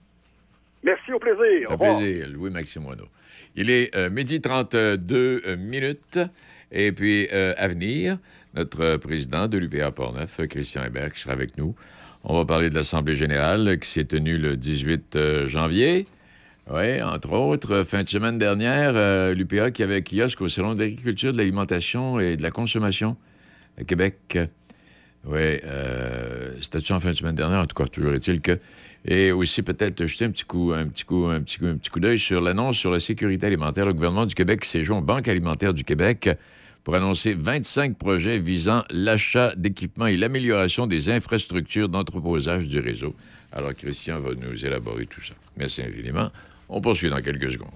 Merci, 0.83 1.13
au 1.13 1.19
plaisir. 1.19 1.71
Au 1.71 1.77
plaisir, 1.77 2.29
Louis-Maxime 2.33 2.87
Renault. 2.87 3.09
Il 3.57 3.71
est 3.71 3.95
euh, 3.97 4.11
midi 4.11 4.41
32 4.41 5.43
euh, 5.47 5.57
minutes. 5.57 6.19
Et 6.71 6.93
puis, 6.93 7.29
euh, 7.33 7.55
à 7.57 7.69
venir, 7.69 8.19
notre 8.55 8.97
président 8.97 9.49
de 9.49 9.59
l'UPA 9.59 9.91
Portneuf, 9.93 10.41
Christian 10.49 10.85
Hébert, 10.85 11.13
qui 11.13 11.21
sera 11.21 11.33
avec 11.33 11.57
nous. 11.57 11.75
On 12.29 12.35
va 12.35 12.45
parler 12.45 12.71
de 12.71 12.75
l'Assemblée 12.75 13.15
générale 13.15 13.79
qui 13.79 13.89
s'est 13.89 14.05
tenue 14.05 14.37
le 14.37 14.57
18 14.57 15.15
euh, 15.15 15.49
janvier. 15.49 16.07
Oui, 16.69 17.01
entre 17.01 17.33
autres, 17.33 17.73
euh, 17.73 17.85
fin 17.85 18.03
de 18.03 18.09
semaine 18.09 18.37
dernière, 18.37 18.95
euh, 18.97 19.33
l'UPA 19.33 19.71
qui 19.71 19.85
avait 19.85 20.03
kiosque 20.03 20.41
au 20.41 20.49
Salon 20.49 20.75
d'agriculture, 20.75 21.31
de 21.31 21.39
l'alimentation 21.39 22.19
et 22.19 22.37
de 22.37 22.43
la 22.43 22.51
consommation 22.51 23.17
à 23.79 23.85
Québec. 23.85 24.37
Oui, 25.25 25.39
euh, 25.39 26.57
c'était 26.61 26.93
en 26.93 26.99
fin 26.99 27.11
de 27.11 27.15
semaine 27.15 27.37
dernière, 27.37 27.61
en 27.61 27.67
tout 27.67 27.81
cas, 27.81 27.87
toujours 27.87 28.15
est-il 28.15 28.41
que. 28.41 28.59
Et 29.05 29.31
aussi 29.31 29.63
peut-être 29.63 30.05
jeter 30.07 30.25
un 30.25 30.33
petit 30.33 30.45
coup, 30.45 30.73
d'œil 32.01 32.19
sur 32.19 32.41
l'annonce 32.41 32.77
sur 32.77 32.91
la 32.91 32.99
sécurité 32.99 33.47
alimentaire. 33.47 33.87
Le 33.87 33.93
gouvernement 33.93 34.27
du 34.27 34.35
Québec 34.35 34.67
joint 34.83 34.99
aux 34.99 35.03
Banque 35.03 35.29
alimentaire 35.29 35.73
du 35.73 35.85
Québec 35.85 36.29
pour 36.87 36.95
annoncer 36.95 37.35
25 37.35 37.99
projets 37.99 38.39
visant 38.39 38.85
l'achat 38.91 39.53
d'équipements 39.57 40.07
et 40.07 40.17
l'amélioration 40.17 40.87
des 40.87 41.11
infrastructures 41.11 41.89
d'entreposage 41.89 42.69
du 42.69 42.79
réseau. 42.79 43.13
Alors, 43.51 43.75
Christian 43.75 44.21
va 44.21 44.31
nous 44.37 44.65
élaborer 44.65 45.07
tout 45.07 45.21
ça. 45.21 45.35
Merci 45.57 45.83
infiniment. 45.83 46.31
On 46.69 46.81
poursuit 46.81 47.11
dans 47.11 47.21
quelques 47.21 47.51
secondes. 47.51 47.73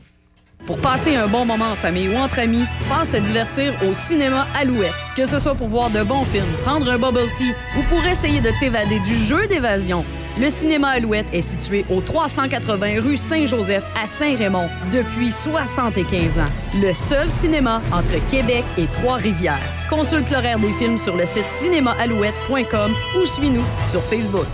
Pour 0.66 0.78
passer 0.78 1.16
un 1.16 1.26
bon 1.26 1.44
moment 1.44 1.72
en 1.72 1.74
famille 1.74 2.08
ou 2.08 2.16
entre 2.16 2.38
amis, 2.38 2.64
passe 2.88 3.10
te 3.10 3.16
divertir 3.16 3.72
au 3.88 3.94
cinéma 3.94 4.46
Alouette. 4.60 4.92
Que 5.16 5.26
ce 5.26 5.38
soit 5.38 5.54
pour 5.54 5.68
voir 5.68 5.90
de 5.90 6.02
bons 6.02 6.24
films, 6.24 6.44
prendre 6.64 6.90
un 6.90 6.98
bubble 6.98 7.28
tea 7.36 7.54
ou 7.78 7.82
pour 7.84 8.04
essayer 8.06 8.40
de 8.40 8.50
t'évader 8.60 9.00
du 9.00 9.16
jeu 9.16 9.46
d'évasion, 9.48 10.04
le 10.38 10.48
cinéma 10.48 10.88
Alouette 10.90 11.26
est 11.32 11.40
situé 11.40 11.84
au 11.90 12.00
380 12.00 13.02
rue 13.02 13.16
Saint-Joseph 13.16 13.84
à 14.00 14.06
Saint-Raymond 14.06 14.68
depuis 14.92 15.32
75 15.32 16.38
ans. 16.38 16.44
Le 16.80 16.92
seul 16.94 17.28
cinéma 17.28 17.82
entre 17.92 18.24
Québec 18.28 18.64
et 18.78 18.86
Trois-Rivières. 18.86 19.58
Consulte 19.88 20.30
l'horaire 20.30 20.58
des 20.58 20.72
films 20.74 20.98
sur 20.98 21.16
le 21.16 21.26
site 21.26 21.48
cinémaalouette.com 21.48 22.92
ou 23.20 23.26
suis-nous 23.26 23.64
sur 23.84 24.02
Facebook. 24.02 24.46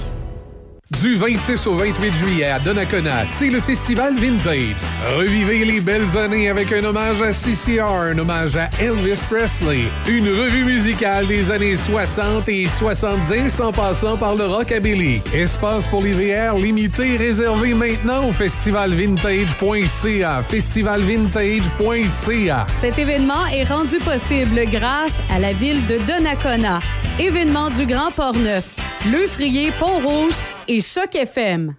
Du 1.02 1.16
26 1.16 1.66
au 1.66 1.74
28 1.74 2.14
juillet 2.14 2.44
à 2.44 2.60
Donnacona, 2.60 3.26
c'est 3.26 3.50
le 3.50 3.60
festival 3.60 4.14
Vintage. 4.20 4.76
Revivez 5.16 5.64
les 5.64 5.80
belles 5.80 6.16
années 6.16 6.48
avec 6.48 6.72
un 6.72 6.84
hommage 6.84 7.20
à 7.20 7.32
CCR, 7.32 7.82
un 7.82 8.16
hommage 8.16 8.56
à 8.56 8.70
Elvis 8.80 9.20
Presley, 9.28 9.90
une 10.06 10.28
revue 10.28 10.62
musicale 10.62 11.26
des 11.26 11.50
années 11.50 11.74
60 11.74 12.48
et 12.48 12.68
70 12.68 13.60
en 13.60 13.72
passant 13.72 14.16
par 14.16 14.36
le 14.36 14.46
rockabilly. 14.46 15.22
Espace 15.34 15.88
pour 15.88 16.04
les 16.04 16.14
limité 16.54 17.16
réservé 17.16 17.74
maintenant 17.74 18.28
au 18.28 18.32
festivalvintage.ca. 18.32 20.42
Festivalvintage.ca. 20.44 22.66
Cet 22.78 23.00
événement 23.00 23.44
est 23.46 23.64
rendu 23.64 23.98
possible 23.98 24.60
grâce 24.70 25.20
à 25.30 25.40
la 25.40 25.52
ville 25.52 25.84
de 25.86 25.98
Donnacona. 26.06 26.78
Événement 27.18 27.70
du 27.70 27.86
Grand 27.86 28.12
Port-Neuf, 28.12 28.76
Le 29.09 29.28
Frier, 29.28 29.70
Pont-Rouge 29.78 30.35
et 30.66 30.81
Choc 30.81 31.15
FM. 31.15 31.77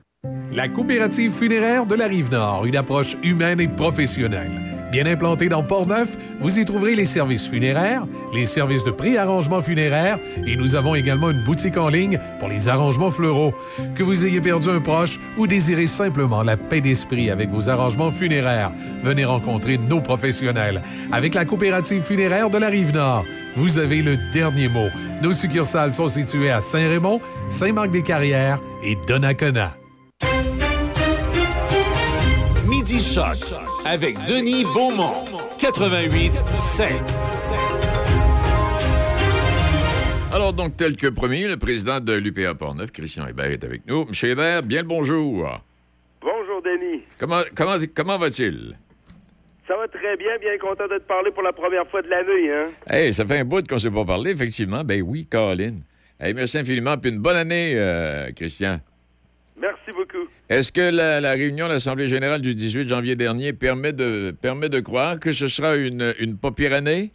La 0.54 0.70
coopérative 0.70 1.34
funéraire 1.34 1.86
de 1.86 1.96
la 1.96 2.08
Rive-Nord, 2.08 2.66
une 2.66 2.78
approche 2.78 3.18
humaine 3.22 3.60
et 3.60 3.68
professionnelle. 3.68 4.77
Bien 4.92 5.06
implantée 5.06 5.50
dans 5.50 5.64
Port-Neuf, 5.64 6.18
vous 6.40 6.60
y 6.60 6.66
trouverez 6.66 6.96
les 6.96 7.06
services 7.06 7.48
funéraires, 7.48 8.04
les 8.34 8.46
services 8.46 8.86
de 8.86 8.92
pré-arrangement 8.92 9.62
funéraire 9.62 10.18
et 10.46 10.56
nous 10.56 10.76
avons 10.76 10.96
également 10.96 11.30
une 11.30 11.44
boutique 11.44 11.78
en 11.78 11.90
ligne 11.90 12.20
pour 12.40 12.48
les 12.48 12.70
arrangements 12.70 13.12
fleuraux. 13.12 13.54
Que 13.96 14.04
vous 14.04 14.26
ayez 14.26 14.40
perdu 14.40 14.70
un 14.70 14.80
proche 14.80 15.20
ou 15.38 15.46
désirez 15.46 15.88
simplement 15.88 16.42
la 16.42 16.56
paix 16.56 16.80
d'esprit 16.80 17.30
avec 17.30 17.50
vos 17.50 17.68
arrangements 17.68 18.12
funéraires, 18.12 18.72
venez 19.04 19.26
rencontrer 19.26 19.78
nos 19.78 20.00
professionnels. 20.00 20.82
Avec 21.12 21.34
la 21.34 21.44
coopérative 21.44 22.04
funéraire 22.04 22.50
de 22.50 22.58
la 22.58 22.68
Rive-Nord, 22.68 23.26
vous 23.58 23.80
avez 23.80 24.02
le 24.02 24.18
dernier 24.32 24.70
mot. 24.70 24.88
Nos 25.22 25.34
succursales 25.34 25.94
sont 25.94 26.08
situées 26.08 26.52
à 26.52 26.62
Saint-Raymond, 26.62 27.20
Saint-Marc-des-Carrières 27.50 28.60
et 28.84 28.98
Donnacona. 29.08 29.76
Midi 32.90 33.04
Choc 33.04 33.54
avec 33.86 34.16
Denis 34.30 34.64
Beaumont. 34.64 35.26
88 35.60 36.32
5. 36.58 36.90
Alors, 40.34 40.54
donc, 40.54 40.78
tel 40.78 40.96
que 40.96 41.08
promis, 41.08 41.44
le 41.44 41.58
président 41.58 42.00
de 42.00 42.14
l'UPA 42.14 42.56
Portneuf, 42.56 42.94
Christian 42.94 43.28
Hébert, 43.28 43.52
est 43.52 43.66
avec 43.66 43.86
nous. 43.88 44.06
Monsieur 44.06 44.30
Hébert, 44.30 44.62
bien 44.62 44.84
le 44.84 44.88
bonjour. 44.88 45.60
Bonjour, 46.22 46.62
Denis. 46.62 47.04
Comment, 47.20 47.42
comment, 47.54 47.76
comment 47.94 48.18
va-t-il? 48.18 48.78
Ça 49.68 49.76
va 49.76 49.90
très 49.90 50.16
bien, 50.16 50.38
bien 50.40 50.58
content 50.58 50.88
de 50.88 50.98
te 50.98 51.08
parler 51.08 51.32
pour 51.32 51.44
la 51.44 51.52
première 51.52 51.86
fois 51.90 52.02
de 52.02 52.08
l'année, 52.08 52.54
hein? 52.54 52.68
Hey, 52.90 53.12
ça 53.14 53.26
fait 53.26 53.40
un 53.40 53.44
bout 53.44 53.68
qu'on 53.68 53.76
ne 53.76 53.82
s'est 53.82 53.92
pas 53.92 54.06
parlé, 54.06 54.32
effectivement. 54.32 54.86
Ben 54.86 55.02
oui, 55.02 55.28
Caroline. 55.30 55.82
Hey, 56.22 56.34
merci 56.34 56.58
infiniment, 56.58 56.98
puis 56.98 57.12
une 57.12 57.20
bonne 57.20 57.36
année, 57.36 57.74
euh, 57.76 58.32
Christian. 58.34 58.80
Merci 59.60 59.92
beaucoup. 59.92 60.30
Est-ce 60.50 60.72
que 60.72 60.96
la, 60.96 61.20
la 61.20 61.32
réunion 61.34 61.68
de 61.68 61.74
l'Assemblée 61.74 62.08
générale 62.08 62.40
du 62.40 62.56
18 62.56 62.88
janvier 62.88 63.18
dernier 63.18 63.52
permet 63.52 63.92
de, 63.92 64.32
permet 64.32 64.70
de 64.70 64.80
croire 64.80 65.20
que 65.20 65.34
ce 65.34 65.50
sera 65.50 65.76
une, 65.76 66.14
une 66.20 66.38
pas 66.38 66.52
pire 66.52 66.72
année? 66.72 67.12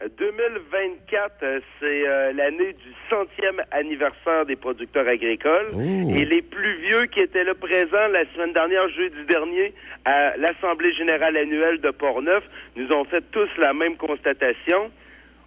Euh, 0.00 0.08
2024, 0.16 1.32
euh, 1.42 1.60
c'est 1.78 2.08
euh, 2.08 2.32
l'année 2.32 2.72
du 2.72 2.94
centième 3.10 3.60
anniversaire 3.70 4.46
des 4.46 4.56
producteurs 4.56 5.06
agricoles. 5.06 5.68
Oh. 5.74 6.14
Et 6.16 6.24
les 6.24 6.40
plus 6.40 6.76
vieux 6.88 7.06
qui 7.06 7.20
étaient 7.20 7.44
là 7.44 7.54
présents 7.54 8.08
la 8.12 8.24
semaine 8.32 8.54
dernière, 8.54 8.88
jeudi 8.88 9.24
dernier, 9.28 9.74
à 10.06 10.34
l'Assemblée 10.38 10.94
générale 10.94 11.36
annuelle 11.36 11.82
de 11.82 11.90
Portneuf, 11.90 12.44
nous 12.76 12.88
ont 12.92 13.04
fait 13.04 13.24
tous 13.30 13.50
la 13.58 13.74
même 13.74 13.96
constatation. 13.96 14.90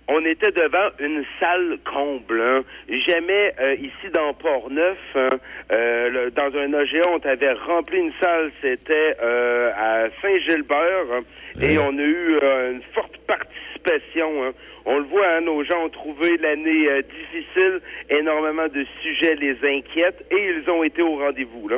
On 0.08 0.26
était 0.26 0.52
devant 0.52 0.90
une 1.00 1.24
salle 1.40 1.78
comble. 1.86 2.42
hein. 2.42 2.64
Jamais 2.90 3.54
euh, 3.62 3.76
ici 3.76 4.10
dans 4.14 4.34
Port-Neuf, 4.34 4.98
hein, 5.16 5.30
euh, 5.72 6.10
le- 6.10 6.32
dans 6.32 6.54
un 6.58 6.74
OGA, 6.74 7.08
on 7.10 7.20
avait 7.20 7.54
rempli 7.54 8.00
une 8.00 8.12
salle. 8.20 8.52
C'était 8.62 9.16
euh, 9.22 9.72
à 9.78 10.10
Saint-Gilbert. 10.22 11.06
hein, 11.14 11.22
et 11.62 11.78
on 11.78 11.98
a 11.98 12.02
eu 12.02 12.40
une 12.74 12.82
forte 12.94 13.16
participation. 13.28 14.44
hein. 14.44 14.52
On 14.86 14.98
le 14.98 15.06
voit, 15.06 15.28
hein, 15.28 15.42
nos 15.42 15.64
gens 15.64 15.86
ont 15.86 15.90
trouvé 15.90 16.36
l'année 16.38 16.88
difficile. 17.04 17.80
Énormément 18.10 18.68
de 18.68 18.84
sujets 19.02 19.36
les 19.36 19.56
inquiètent 19.64 20.26
et 20.32 20.36
ils 20.50 20.70
ont 20.72 20.84
été 20.84 21.02
au 21.04 21.16
rendez-vous. 21.18 21.68
Là. 21.70 21.78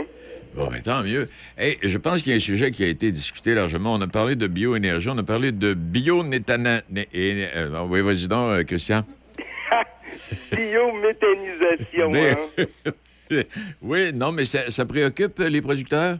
Bon, 0.55 0.67
ben, 0.67 0.81
tant 0.81 1.01
mieux. 1.03 1.27
Hey, 1.57 1.77
je 1.81 1.97
pense 1.97 2.21
qu'il 2.21 2.29
y 2.31 2.33
a 2.33 2.35
un 2.37 2.39
sujet 2.39 2.71
qui 2.71 2.83
a 2.83 2.87
été 2.87 3.11
discuté 3.11 3.55
largement. 3.55 3.93
On 3.95 4.01
a 4.01 4.07
parlé 4.07 4.35
de 4.35 4.45
bioénergie, 4.47 5.09
on 5.09 5.17
a 5.17 5.23
parlé 5.23 5.51
de 5.51 5.73
bionétana... 5.73 6.81
né- 6.89 7.07
et- 7.13 7.47
euh, 7.55 7.81
oui, 7.87 8.01
vas-y 8.01 8.27
donc, 8.27 8.51
euh, 8.51 8.63
Christian. 8.63 9.03
Biométhanisation. 10.51 12.11
hein. 12.13 12.65
oui, 13.81 14.13
non, 14.13 14.31
mais 14.31 14.45
ça, 14.45 14.69
ça 14.69 14.85
préoccupe 14.85 15.39
les 15.39 15.61
producteurs? 15.61 16.17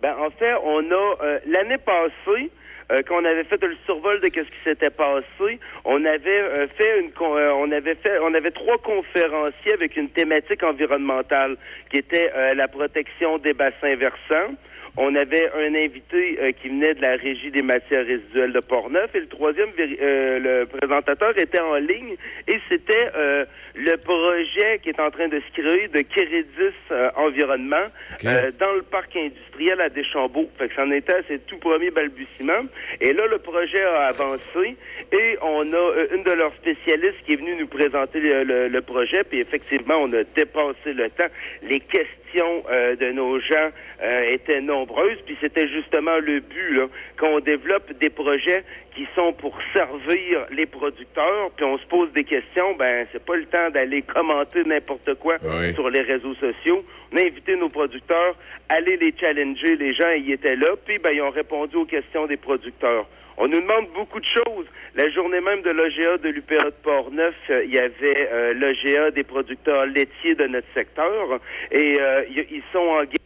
Ben, 0.00 0.14
en 0.18 0.30
fait, 0.30 0.54
on 0.64 0.78
a 0.90 1.24
euh, 1.24 1.38
l'année 1.46 1.78
passée, 1.78 2.50
euh, 2.92 3.00
quand 3.06 3.22
on 3.22 3.24
avait 3.24 3.44
fait 3.44 3.62
le 3.62 3.76
survol 3.86 4.20
de 4.20 4.28
qu'est-ce 4.28 4.48
qui 4.48 4.62
s'était 4.64 4.90
passé, 4.90 5.58
on 5.84 6.04
avait 6.04 6.42
euh, 6.42 6.66
fait 6.76 7.00
une, 7.00 7.10
euh, 7.20 7.52
on 7.56 7.70
avait 7.72 7.94
fait, 7.94 8.18
on 8.22 8.34
avait 8.34 8.50
trois 8.50 8.76
conférenciers 8.78 9.72
avec 9.72 9.96
une 9.96 10.10
thématique 10.10 10.62
environnementale 10.62 11.56
qui 11.90 11.98
était 11.98 12.30
euh, 12.34 12.54
la 12.54 12.68
protection 12.68 13.38
des 13.38 13.54
bassins 13.54 13.96
versants. 13.96 14.54
On 14.98 15.14
avait 15.14 15.50
un 15.56 15.74
invité 15.74 16.38
euh, 16.42 16.52
qui 16.52 16.68
venait 16.68 16.92
de 16.92 17.00
la 17.00 17.16
Régie 17.16 17.50
des 17.50 17.62
matières 17.62 18.04
résiduelles 18.04 18.52
de 18.52 18.60
Portneuf 18.60 19.14
et 19.14 19.20
le 19.20 19.26
troisième, 19.26 19.70
euh, 19.78 20.38
le 20.38 20.66
présentateur 20.66 21.36
était 21.38 21.60
en 21.60 21.76
ligne 21.76 22.14
et 22.46 22.58
c'était 22.68 23.08
euh, 23.16 23.46
le 23.74 23.96
projet 23.96 24.80
qui 24.82 24.90
est 24.90 25.00
en 25.00 25.10
train 25.10 25.28
de 25.28 25.40
se 25.40 25.60
créer 25.60 25.88
de 25.88 26.00
Kérédis 26.02 26.74
euh, 26.90 27.08
Environnement 27.16 27.86
euh, 28.26 28.50
dans 28.60 28.72
le 28.74 28.82
parc 28.82 29.16
industriel 29.16 29.80
à 29.80 29.88
Deschambault. 29.88 30.50
Fait 30.58 30.68
que 30.68 30.74
c'en 30.74 30.90
était 30.90 31.14
à 31.14 31.22
ses 31.26 31.38
tout 31.38 31.56
premiers 31.56 31.90
balbutiements. 31.90 32.66
Et 33.00 33.14
là, 33.14 33.26
le 33.26 33.38
projet 33.38 33.82
a 33.82 34.08
avancé 34.08 34.76
et 35.10 35.38
on 35.40 35.72
a 35.72 35.76
euh, 35.76 36.06
une 36.14 36.22
de 36.22 36.32
leurs 36.32 36.54
spécialistes 36.56 37.16
qui 37.24 37.32
est 37.32 37.36
venue 37.36 37.56
nous 37.58 37.66
présenter 37.66 38.20
le, 38.20 38.44
le- 38.44 38.68
le 38.68 38.80
projet. 38.82 39.24
Puis 39.24 39.40
effectivement, 39.40 39.96
on 40.02 40.12
a 40.12 40.22
dépassé 40.22 40.92
le 40.92 41.08
temps. 41.08 41.28
Les 41.62 41.80
questions 41.80 42.18
euh, 42.40 42.96
de 42.96 43.12
nos 43.12 43.40
gens 43.40 43.70
euh, 44.02 44.30
étaient 44.30 44.60
nombreuses. 44.60 45.18
Puis 45.26 45.36
c'était 45.40 45.68
justement 45.68 46.18
le 46.18 46.40
but, 46.40 46.74
là, 46.74 46.86
qu'on 47.18 47.40
développe 47.40 47.92
des 47.98 48.10
projets 48.10 48.64
qui 48.94 49.06
sont 49.14 49.32
pour 49.32 49.56
servir 49.72 50.46
les 50.50 50.66
producteurs, 50.66 51.50
puis 51.56 51.64
on 51.64 51.78
se 51.78 51.86
pose 51.86 52.12
des 52.12 52.24
questions, 52.24 52.74
ben 52.78 53.06
c'est 53.10 53.24
pas 53.24 53.36
le 53.36 53.46
temps 53.46 53.70
d'aller 53.70 54.02
commenter 54.02 54.64
n'importe 54.64 55.14
quoi 55.14 55.38
sur 55.74 55.88
les 55.88 56.02
réseaux 56.02 56.34
sociaux. 56.34 56.78
On 57.10 57.16
a 57.16 57.20
invité 57.20 57.56
nos 57.56 57.70
producteurs, 57.70 58.36
aller 58.68 58.98
les 58.98 59.14
challenger, 59.18 59.76
les 59.76 59.94
gens 59.94 60.10
y 60.12 60.32
étaient 60.32 60.56
là, 60.56 60.74
puis 60.84 60.98
ben 60.98 61.10
ils 61.14 61.22
ont 61.22 61.30
répondu 61.30 61.76
aux 61.76 61.86
questions 61.86 62.26
des 62.26 62.36
producteurs. 62.36 63.06
On 63.36 63.48
nous 63.48 63.60
demande 63.60 63.88
beaucoup 63.94 64.20
de 64.20 64.26
choses. 64.26 64.66
La 64.94 65.08
journée 65.10 65.40
même 65.40 65.62
de 65.62 65.70
l'OGA 65.70 66.18
de 66.18 66.28
l'UPA 66.28 66.64
de 66.64 66.74
Portneuf, 66.82 67.34
euh, 67.50 67.64
il 67.64 67.72
y 67.72 67.78
avait 67.78 68.28
euh, 68.30 68.52
l'OGA 68.52 69.10
des 69.10 69.24
producteurs 69.24 69.86
laitiers 69.86 70.34
de 70.34 70.46
notre 70.46 70.66
secteur, 70.74 71.40
et 71.70 71.98
euh, 71.98 72.24
ils 72.28 72.62
sont 72.72 72.78
en 72.78 73.04
guerre 73.04 73.16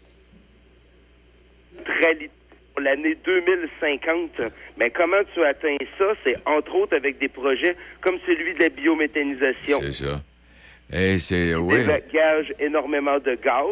pour 2.72 2.82
l'année 2.82 3.16
2050. 3.24 4.42
Mais 4.78 4.90
comment 4.90 5.22
tu 5.34 5.42
atteins 5.44 5.76
ça? 5.98 6.12
C'est 6.22 6.36
entre 6.46 6.74
autres 6.76 6.96
avec 6.96 7.18
des 7.18 7.28
projets 7.28 7.76
comme 8.00 8.18
celui 8.26 8.54
de 8.54 8.60
la 8.60 8.68
biométhanisation. 8.68 9.80
C'est 9.82 10.04
ça. 10.04 10.20
Et 10.92 11.18
c'est, 11.18 11.54
oui. 11.56 11.80
énormément 12.60 13.18
de 13.18 13.34
gaz. 13.34 13.64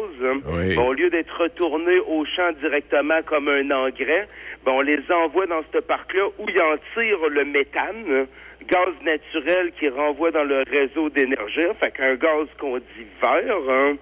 Oui. 0.47 0.75
Bon, 0.75 0.87
au 0.87 0.93
lieu 0.93 1.09
d'être 1.09 1.39
retourné 1.39 1.99
au 1.99 2.25
champ 2.25 2.51
directement 2.59 3.21
comme 3.23 3.47
un 3.47 3.71
engrais, 3.71 4.27
ben, 4.65 4.71
on 4.71 4.81
les 4.81 4.99
envoie 5.11 5.45
dans 5.45 5.63
ce 5.71 5.77
parc-là 5.77 6.27
où 6.39 6.49
ils 6.49 6.61
en 6.61 6.75
tirent 6.93 7.29
le 7.29 7.45
méthane, 7.45 8.27
gaz 8.67 8.93
naturel 9.03 9.71
qui 9.79 9.89
renvoie 9.89 10.31
dans 10.31 10.43
le 10.43 10.63
réseau 10.63 11.09
d'énergie, 11.09 11.61
fait 11.79 11.91
qu'un 11.91 12.15
gaz 12.15 12.47
qu'on 12.59 12.79
dit 12.79 13.07
vert, 13.21 13.57
hein, 13.69 13.95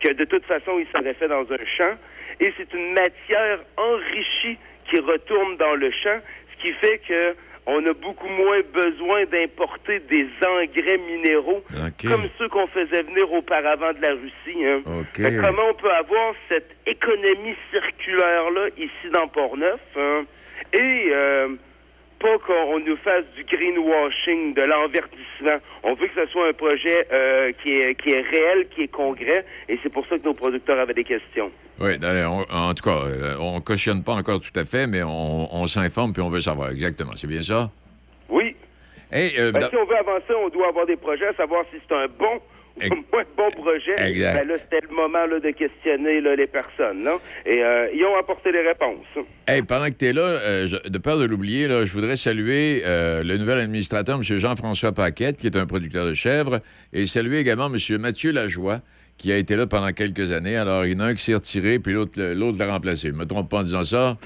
que 0.00 0.12
de 0.12 0.24
toute 0.24 0.44
façon 0.44 0.78
il 0.78 0.86
serait 0.94 1.14
fait 1.14 1.28
dans 1.28 1.46
un 1.52 1.64
champ, 1.76 1.94
et 2.40 2.52
c'est 2.56 2.72
une 2.74 2.94
matière 2.94 3.60
enrichie 3.76 4.58
qui 4.90 4.98
retourne 4.98 5.56
dans 5.56 5.74
le 5.74 5.90
champ, 5.92 6.18
ce 6.52 6.62
qui 6.62 6.72
fait 6.74 6.98
que 7.06 7.34
on 7.70 7.84
a 7.86 7.92
beaucoup 7.92 8.28
moins 8.28 8.60
besoin 8.72 9.26
d'importer 9.26 10.00
des 10.00 10.26
engrais 10.44 10.96
minéraux 10.98 11.62
comme 12.08 12.22
ceux 12.38 12.48
qu'on 12.48 12.66
faisait 12.68 13.02
venir 13.02 13.30
auparavant 13.32 13.92
de 13.92 14.00
la 14.00 14.12
Russie. 14.14 14.64
hein. 14.64 14.80
Comment 15.42 15.68
on 15.70 15.74
peut 15.74 15.92
avoir 15.92 16.34
cette 16.50 16.70
économie 16.86 17.54
circulaire-là 17.70 18.68
ici 18.78 19.10
dans 19.12 19.28
Port-Neuf 19.28 19.80
hein, 19.96 20.24
et 20.72 21.08
euh, 21.12 21.48
pas 22.18 22.38
qu'on 22.38 22.78
nous 22.80 22.96
fasse 22.98 23.24
du 23.36 23.44
greenwashing, 23.44 24.54
de 24.54 24.62
l'envertissement. 24.62 25.58
On 25.82 25.94
veut 25.94 26.08
que 26.08 26.24
ce 26.24 26.30
soit 26.30 26.48
un 26.48 26.52
projet 26.52 27.06
euh, 27.12 27.52
qui, 27.62 27.70
est, 27.72 27.94
qui 27.94 28.10
est 28.10 28.20
réel, 28.22 28.66
qui 28.74 28.82
est 28.82 28.88
concret, 28.88 29.44
et 29.68 29.78
c'est 29.82 29.88
pour 29.92 30.06
ça 30.06 30.18
que 30.18 30.24
nos 30.24 30.34
producteurs 30.34 30.78
avaient 30.78 30.94
des 30.94 31.04
questions. 31.04 31.50
Oui, 31.80 31.96
d'ailleurs, 31.98 32.32
on- 32.32 32.52
en 32.54 32.74
tout 32.74 32.82
cas, 32.84 33.04
euh, 33.06 33.36
on 33.40 33.60
cautionne 33.60 34.02
pas 34.02 34.12
encore 34.14 34.40
tout 34.40 34.58
à 34.58 34.64
fait, 34.64 34.86
mais 34.86 35.02
on, 35.02 35.54
on 35.54 35.66
s'informe 35.68 36.12
puis 36.12 36.22
on 36.22 36.28
veut 36.28 36.40
savoir 36.40 36.70
exactement. 36.70 37.12
C'est 37.16 37.28
bien 37.28 37.42
ça? 37.42 37.70
Oui. 38.28 38.56
Hey, 39.12 39.32
euh, 39.38 39.52
Ben, 39.52 39.60
dans- 39.60 39.68
si 39.70 39.76
on 39.76 39.86
veut 39.86 39.96
avancer, 39.96 40.34
on 40.44 40.48
doit 40.48 40.68
avoir 40.68 40.86
des 40.86 40.96
projets, 40.96 41.32
savoir 41.36 41.64
si 41.72 41.80
c'est 41.88 41.94
un 41.94 42.06
bon 42.08 42.40
moins 43.12 43.24
bon 43.36 43.48
projet. 43.62 43.94
Ben 44.34 44.48
là, 44.48 44.54
c'était 44.56 44.80
le 44.88 44.94
moment 44.94 45.26
là, 45.26 45.40
de 45.40 45.50
questionner 45.50 46.20
là, 46.20 46.36
les 46.36 46.46
personnes. 46.46 47.02
Là, 47.04 47.18
et 47.46 47.62
euh, 47.62 47.88
ils 47.94 48.04
ont 48.04 48.16
apporté 48.16 48.52
les 48.52 48.60
réponses. 48.66 49.06
Hey, 49.46 49.62
pendant 49.62 49.86
que 49.86 49.94
tu 49.98 50.06
es 50.06 50.12
là, 50.12 50.22
euh, 50.22 50.66
je- 50.66 50.88
de 50.88 50.98
peur 50.98 51.18
de 51.18 51.24
l'oublier, 51.24 51.68
je 51.68 51.92
voudrais 51.92 52.16
saluer 52.16 52.82
euh, 52.84 53.22
le 53.22 53.36
nouvel 53.36 53.58
administrateur, 53.58 54.16
M. 54.16 54.22
Jean-François 54.22 54.92
Paquette, 54.92 55.36
qui 55.36 55.46
est 55.46 55.56
un 55.56 55.66
producteur 55.66 56.06
de 56.06 56.14
chèvres, 56.14 56.60
et 56.92 57.06
saluer 57.06 57.38
également 57.38 57.66
M. 57.72 57.98
Mathieu 57.98 58.32
Lajoie, 58.32 58.80
qui 59.16 59.32
a 59.32 59.36
été 59.36 59.56
là 59.56 59.66
pendant 59.66 59.90
quelques 59.92 60.30
années. 60.32 60.56
Alors, 60.56 60.86
il 60.86 60.92
y 60.92 60.96
en 60.96 61.00
a 61.00 61.06
un 61.06 61.14
qui 61.14 61.24
s'est 61.24 61.34
retiré, 61.34 61.78
puis 61.80 61.92
l'autre 61.92 62.12
l'a 62.16 62.66
remplacé. 62.66 63.08
Je 63.08 63.12
me 63.14 63.24
trompe 63.24 63.50
pas 63.50 63.58
en 63.58 63.62
disant 63.64 63.82
ça? 63.84 64.16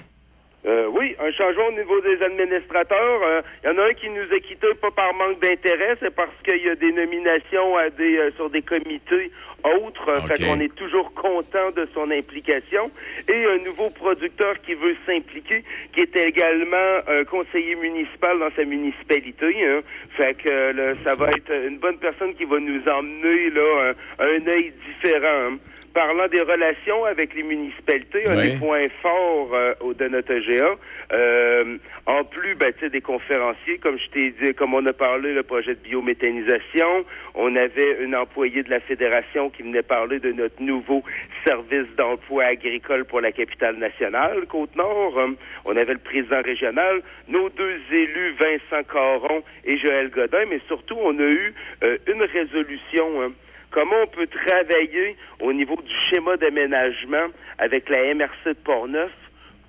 Euh, 0.65 0.87
oui, 0.93 1.17
un 1.19 1.33
changement 1.33 1.67
au 1.67 1.73
niveau 1.73 2.01
des 2.03 2.23
administrateurs. 2.23 3.21
Euh, 3.25 3.43
Il 3.65 3.67
y 3.67 3.73
en 3.73 3.79
a 3.79 3.87
un 3.89 3.95
qui 3.95 4.09
nous 4.11 4.33
a 4.33 4.39
quittés 4.39 4.75
pas 4.81 4.93
par 4.93 5.13
manque 5.15 5.41
d'intérêt, 5.41 5.97
c'est 6.01 6.15
parce 6.15 6.31
qu'il 6.45 6.63
y 6.65 6.69
a 6.69 6.77
des 6.77 6.93
nominations 6.93 7.77
à 7.77 7.91
des, 7.91 8.17
euh, 8.19 8.31
sur 8.37 8.49
des 8.49 8.63
comités 8.63 9.33
autres. 9.65 10.09
Euh, 10.09 10.21
Fait 10.29 10.39
qu'on 10.45 10.61
est 10.61 10.73
toujours 10.77 11.13
content 11.15 11.73
de 11.75 11.89
son 11.95 12.09
implication. 12.13 12.93
Et 13.29 13.45
un 13.45 13.59
nouveau 13.65 13.91
producteur 13.91 14.55
qui 14.65 14.75
veut 14.75 14.95
s'impliquer, 15.05 15.65
qui 15.93 16.01
est 16.03 16.17
également 16.17 17.01
un 17.09 17.25
conseiller 17.25 17.75
municipal 17.75 18.39
dans 18.39 18.51
sa 18.55 18.65
municipalité. 18.65 19.67
hein. 19.67 19.81
Fait 20.17 20.35
que 20.35 20.49
euh, 20.49 20.73
là, 20.75 20.95
ça 21.03 21.17
va 21.17 21.31
être 21.33 21.51
une 21.67 21.79
bonne 21.79 21.99
personne 21.99 22.35
qui 22.35 22.45
va 22.45 22.61
nous 22.61 22.83
emmener 22.89 23.51
là 23.51 23.95
un, 24.21 24.25
un 24.27 24.47
œil 24.47 24.73
différent. 24.87 25.51
hein. 25.55 25.59
Parlant 25.95 26.27
des 26.29 26.41
relations 26.41 27.05
avec 27.05 27.35
les 27.35 27.43
municipalités, 27.43 28.27
un 28.27 28.37
Oui. 28.39 28.53
des 28.53 28.57
points 28.59 28.89
forts 29.03 29.51
euh, 29.53 29.75
au- 29.81 29.93
de 29.93 30.09
notre 30.09 30.33
GA, 30.39 30.75
euh, 31.13 31.77
en 32.07 32.25
plus 32.25 32.55
ben, 32.55 32.73
tu 32.73 32.81
sais, 32.81 32.89
des 32.89 33.03
conférenciers, 33.03 33.77
comme 33.77 33.99
je 33.99 34.09
t'ai 34.09 34.31
dit, 34.41 34.55
comme 34.55 34.73
on 34.73 34.87
a 34.87 34.95
parlé, 34.95 35.35
le 35.35 35.43
projet 35.43 35.75
de 35.75 35.81
biométhanisation, 35.81 37.05
on 37.35 37.55
avait 37.57 38.03
une 38.03 38.17
employée 38.17 38.63
de 38.63 38.71
la 38.71 38.81
Fédération 38.81 39.51
qui 39.51 39.63
venait 39.65 39.83
parler 39.83 40.19
de 40.19 40.33
notre 40.33 40.63
nouveau 40.63 41.03
service 41.45 41.89
d'emploi 41.99 42.45
agricole 42.45 43.05
pour 43.05 43.21
la 43.21 43.31
capitale 43.33 43.77
nationale, 43.77 44.47
Côte-Nord. 44.49 45.19
Euh, 45.19 45.29
on 45.67 45.77
avait 45.77 45.93
le 45.93 45.99
président 45.99 46.41
régional, 46.41 47.03
nos 47.29 47.51
deux 47.51 47.81
élus, 47.93 48.35
Vincent 48.41 48.83
Caron 48.91 49.43
et 49.67 49.77
Joël 49.77 50.09
Godin, 50.09 50.47
mais 50.49 50.61
surtout, 50.69 50.97
on 51.03 51.19
a 51.19 51.23
eu 51.31 51.53
euh, 51.85 51.99
une 52.07 52.23
résolution 52.23 53.23
hein, 53.23 53.33
comment 53.73 53.97
on 54.03 54.07
peut 54.07 54.29
travailler 54.29 55.17
au 55.41 55.53
niveau 55.53 55.77
du 55.77 55.95
schéma 56.09 56.37
d'aménagement 56.37 57.27
avec 57.59 57.89
la 57.89 58.15
MRC 58.15 58.47
de 58.47 58.53
Portneuf 58.65 59.11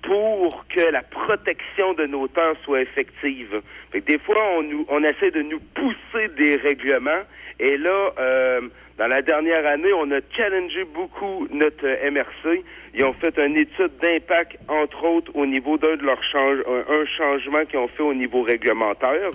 pour 0.02 0.66
que 0.68 0.80
la 0.80 1.02
protection 1.02 1.94
de 1.94 2.06
nos 2.06 2.28
terres 2.28 2.54
soit 2.64 2.82
effective? 2.82 3.62
Des 3.92 4.18
fois, 4.18 4.60
on 4.88 5.02
essaie 5.02 5.30
de 5.30 5.42
nous 5.42 5.60
pousser 5.74 6.28
des 6.36 6.56
règlements. 6.56 7.22
Et 7.58 7.76
là, 7.76 8.12
euh, 8.18 8.60
dans 8.98 9.06
la 9.06 9.22
dernière 9.22 9.66
année, 9.66 9.92
on 9.92 10.10
a 10.10 10.20
challengé 10.36 10.84
beaucoup 10.84 11.46
notre 11.50 11.86
euh, 11.86 12.10
MRC. 12.10 12.62
Ils 12.96 13.04
ont 13.04 13.12
fait 13.14 13.36
une 13.38 13.56
étude 13.56 13.90
d'impact, 14.00 14.56
entre 14.68 15.04
autres, 15.04 15.30
au 15.34 15.46
niveau 15.46 15.76
d'un 15.78 15.96
de 15.96 16.02
leurs 16.04 16.22
change, 16.24 16.58
un, 16.68 17.04
changement 17.18 17.64
qu'ils 17.66 17.78
ont 17.80 17.88
fait 17.88 18.02
au 18.02 18.14
niveau 18.14 18.42
réglementaire. 18.42 19.30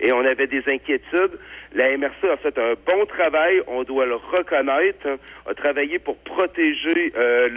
Et 0.00 0.12
on 0.12 0.20
avait 0.24 0.46
des 0.48 0.62
inquiétudes. 0.66 1.38
La 1.74 1.96
MRC 1.96 2.24
a 2.30 2.36
fait 2.36 2.56
un 2.58 2.74
bon 2.86 3.04
travail, 3.06 3.60
on 3.66 3.82
doit 3.82 4.06
le 4.06 4.14
reconnaître, 4.16 5.08
a 5.48 5.54
travaillé 5.54 5.98
pour 5.98 6.16
protéger 6.18 7.12
euh, 7.16 7.48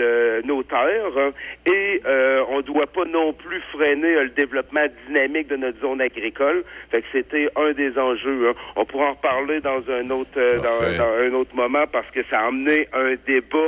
le- 0.41 0.47
nos 0.47 0.63
terres 0.63 1.31
et 1.67 2.01
euh, 2.05 2.43
on 2.49 2.57
ne 2.57 2.61
doit 2.63 2.88
pas 2.88 3.05
non 3.05 3.34
plus 3.34 3.61
freiner 3.73 4.15
euh, 4.15 4.23
le 4.23 4.29
développement 4.29 4.85
dynamique 5.07 5.47
de 5.49 5.57
notre 5.57 5.79
zone 5.81 6.01
agricole. 6.01 6.63
Fait 6.89 7.01
que 7.01 7.07
c'était 7.11 7.49
un 7.55 7.73
des 7.73 7.97
enjeux. 7.99 8.49
hein. 8.49 8.53
On 8.75 8.85
pourra 8.85 9.09
en 9.09 9.13
reparler 9.13 9.59
dans 9.61 9.84
un 9.91 10.09
autre 10.09 10.31
euh, 10.38 10.57
dans 10.59 11.27
un 11.27 11.34
autre 11.34 11.55
moment 11.55 11.85
parce 11.91 12.09
que 12.11 12.21
ça 12.31 12.39
a 12.39 12.47
amené 12.47 12.88
un 12.93 13.13
débat 13.27 13.67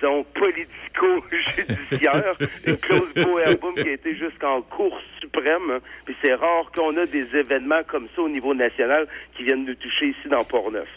disons, 0.00 0.24
politico-judiciaire, 0.34 2.34
une 2.66 2.76
clause 2.78 3.12
Boerboom 3.14 3.74
qui 3.74 3.88
a 3.88 3.92
été 3.92 4.14
jusqu'en 4.16 4.62
Cour 4.62 4.98
suprême. 5.20 5.70
hein. 5.70 5.80
Puis 6.04 6.16
c'est 6.22 6.34
rare 6.34 6.70
qu'on 6.74 6.96
a 6.96 7.06
des 7.06 7.26
événements 7.36 7.82
comme 7.86 8.08
ça 8.14 8.22
au 8.22 8.28
niveau 8.28 8.54
national 8.54 9.06
qui 9.36 9.44
viennent 9.44 9.64
nous 9.64 9.74
toucher 9.74 10.08
ici 10.08 10.28
dans 10.28 10.44
Port-Neuf. 10.44 10.88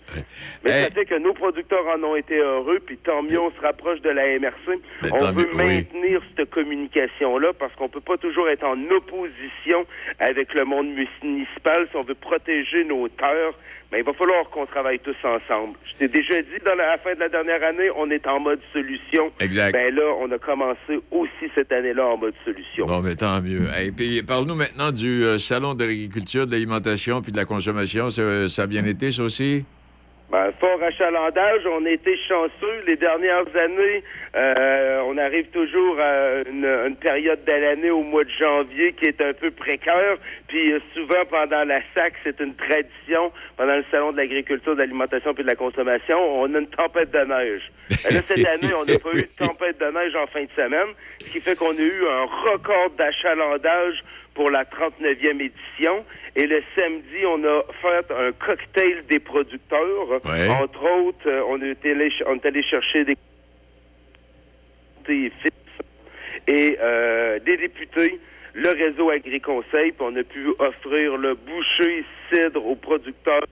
Mais 0.64 0.84
ça 0.84 0.90
fait 0.92 1.06
que 1.06 1.16
nos 1.16 1.34
producteurs 1.34 1.86
en 1.88 2.04
ont 2.04 2.16
été 2.16 2.38
heureux, 2.38 2.80
puis 2.86 2.98
tant 2.98 3.22
mieux, 3.24 3.40
on 3.40 3.52
se 3.52 3.60
rapproche 3.62 4.02
de 4.02 4.10
la 4.10 4.40
MRC. 4.40 4.80
Ben, 5.02 5.10
on 5.12 5.32
veut 5.32 5.46
mieux, 5.46 5.56
oui. 5.56 5.66
maintenir 5.78 6.22
cette 6.36 6.50
communication-là 6.50 7.54
parce 7.54 7.74
qu'on 7.76 7.90
peut 7.90 8.02
pas 8.02 8.18
toujours 8.18 8.50
être 8.50 8.64
en 8.64 8.78
opposition 8.90 9.86
avec 10.20 10.54
le 10.54 10.66
monde 10.66 10.88
municipal 11.22 11.88
si 11.90 11.96
on 11.96 12.02
veut 12.02 12.16
protéger 12.16 12.84
nos 12.86 13.08
terres. 13.10 13.54
Mais 13.94 14.00
il 14.00 14.06
va 14.06 14.14
falloir 14.14 14.50
qu'on 14.50 14.66
travaille 14.66 14.98
tous 15.00 15.16
ensemble. 15.24 15.78
Je 15.86 16.00
t'ai 16.00 16.08
déjà 16.08 16.42
dit, 16.42 16.60
dans 16.66 16.74
la, 16.74 16.86
à 16.86 16.92
la 16.94 16.98
fin 16.98 17.14
de 17.14 17.20
la 17.20 17.30
dernière 17.30 17.64
année, 17.64 17.92
on 17.96 18.10
est 18.10 18.26
en 18.26 18.40
mode 18.40 18.60
solution. 18.74 19.32
Exact. 19.40 19.72
Ben 19.72 19.94
là, 19.94 20.16
on 20.20 20.32
a 20.32 20.40
commencé 20.40 21.00
aussi 21.12 21.52
cette 21.54 21.72
année-là 21.72 22.08
en 22.08 22.18
mode 22.18 22.34
solution. 22.44 22.88
Bon, 22.88 23.02
mais 23.02 23.16
tant 23.16 23.40
mieux. 23.40 23.68
Et 23.80 23.92
puis, 23.92 24.24
parle-nous 24.24 24.56
maintenant 24.56 24.92
du 24.92 25.24
euh, 25.24 25.38
Salon 25.38 25.76
de 25.76 25.86
l'agriculture, 25.86 26.48
de 26.48 26.52
l'alimentation 26.54 27.22
puis 27.22 27.32
de 27.32 27.38
la 27.38 27.46
consommation. 27.46 28.10
Ça, 28.10 28.50
ça 28.50 28.64
a 28.64 28.68
bien 28.68 28.86
été, 28.86 29.12
ça 29.12 29.22
aussi? 29.22 29.64
Ben, 30.32 30.52
fort 30.60 30.82
achalandage, 30.82 31.62
on 31.68 31.86
a 31.86 31.92
été 31.92 32.18
chanceux. 32.28 32.82
Les 32.88 32.96
dernières 32.96 33.46
années, 33.56 34.04
euh, 34.36 35.02
on 35.06 35.18
arrive 35.18 35.46
toujours 35.50 36.00
à 36.00 36.40
une, 36.50 36.66
une 36.66 36.96
période 36.96 37.44
de 37.46 37.52
l'année 37.52 37.92
au 37.92 38.02
mois 38.02 38.24
de 38.24 38.32
janvier 38.32 38.94
qui 38.94 39.06
est 39.06 39.22
un 39.22 39.34
peu 39.34 39.52
précaire. 39.52 40.18
Puis 40.48 40.74
euh, 40.74 40.80
souvent, 40.94 41.24
pendant 41.30 41.64
la 41.66 41.82
SAC, 41.94 42.14
c'est 42.24 42.40
une 42.40 42.56
tradition, 42.56 43.32
pendant 43.58 43.76
le 43.76 43.86
Salon 43.92 44.12
de 44.12 44.18
l'agriculture, 44.18 44.74
de 44.74 44.80
l'alimentation 44.80 45.34
puis 45.36 45.44
de 45.44 45.50
la 45.50 45.56
consommation, 45.56 46.18
on 46.18 46.54
a 46.56 46.60
une 46.60 46.68
tempête 46.68 47.12
de 47.12 47.20
neige. 47.20 47.72
Ben 48.04 48.16
là, 48.16 48.22
cette 48.28 48.48
année, 48.48 48.74
on 48.74 48.86
n'a 48.86 48.98
pas 48.98 49.12
eu 49.14 49.22
de 49.22 49.30
tempête 49.46 49.80
de 49.80 49.86
neige 49.86 50.16
en 50.16 50.26
fin 50.28 50.44
de 50.44 50.50
semaine, 50.56 50.96
ce 51.20 51.32
qui 51.32 51.42
fait 51.42 51.56
qu'on 51.58 51.78
a 51.78 51.82
eu 51.82 52.08
un 52.08 52.52
record 52.52 52.90
d'achalandage 52.98 54.04
pour 54.34 54.50
la 54.50 54.64
39e 54.64 55.42
édition. 55.42 56.06
Et 56.36 56.48
le 56.48 56.64
samedi, 56.76 57.26
on 57.26 57.44
a 57.44 57.64
fait 57.82 58.12
un 58.12 58.32
cocktail 58.32 59.04
des 59.08 59.20
producteurs. 59.20 60.10
Ouais. 60.26 60.50
Entre 60.50 60.84
autres, 60.84 61.28
euh, 61.28 61.44
on, 61.48 61.62
est 61.62 61.86
allé, 61.86 62.12
on 62.28 62.36
est 62.36 62.46
allé 62.46 62.64
chercher 62.64 63.06
des 63.06 63.16
et 66.48 66.78
euh, 66.82 67.40
des 67.40 67.58
députés, 67.58 68.20
le 68.54 68.70
réseau 68.70 69.10
Agri-Conseil, 69.10 69.92
puis 69.92 70.02
on 70.02 70.16
a 70.16 70.24
pu 70.24 70.48
offrir 70.60 71.18
le 71.18 71.36
boucher 71.36 72.06
cidre 72.32 72.66
aux 72.66 72.76
producteurs 72.76 73.44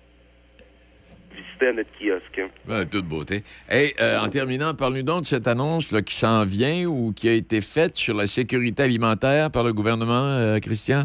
visiter 1.48 1.68
à 1.68 1.74
notre 1.74 1.90
kiosque. 2.00 2.42
Ben, 2.66 2.86
toute 2.86 3.06
beauté. 3.06 3.44
Hey, 3.70 3.94
euh, 4.00 4.20
en 4.20 4.30
terminant, 4.30 4.74
parle-nous 4.74 5.04
donc 5.04 5.22
de 5.22 5.28
cette 5.28 5.48
annonce 5.48 5.92
là, 5.92 6.02
qui 6.02 6.16
s'en 6.16 6.46
vient 6.46 6.86
ou 6.86 7.14
qui 7.16 7.28
a 7.30 7.34
été 7.34 7.62
faite 7.62 7.96
sur 7.96 8.16
la 8.16 8.28
sécurité 8.28 8.84
alimentaire 8.84 9.52
par 9.52 9.64
le 9.64 9.74
gouvernement, 9.74 10.14
euh, 10.40 10.60
Christian? 10.60 11.04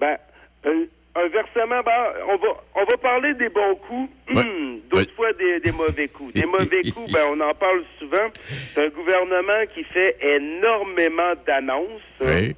Ben, 0.00 0.16
un, 0.64 0.84
un 1.16 1.28
versement, 1.28 1.82
ben, 1.84 2.02
on 2.28 2.36
va, 2.36 2.48
on 2.76 2.84
va 2.84 2.96
parler 2.96 3.34
des 3.34 3.48
bons 3.48 3.74
coups, 3.86 4.10
hum, 4.34 4.78
d'autres 4.90 5.12
fois 5.14 5.32
des, 5.34 5.60
des 5.60 5.72
mauvais 5.72 6.08
coups. 6.08 6.32
Des 6.34 6.46
mauvais 6.46 6.82
coups, 6.90 7.12
ben, 7.12 7.24
on 7.32 7.40
en 7.40 7.54
parle 7.54 7.82
souvent. 7.98 8.28
C'est 8.74 8.86
un 8.86 8.88
gouvernement 8.88 9.66
qui 9.74 9.84
fait 9.84 10.16
énormément 10.22 11.32
d'annonces. 11.46 12.02
hein, 12.22 12.50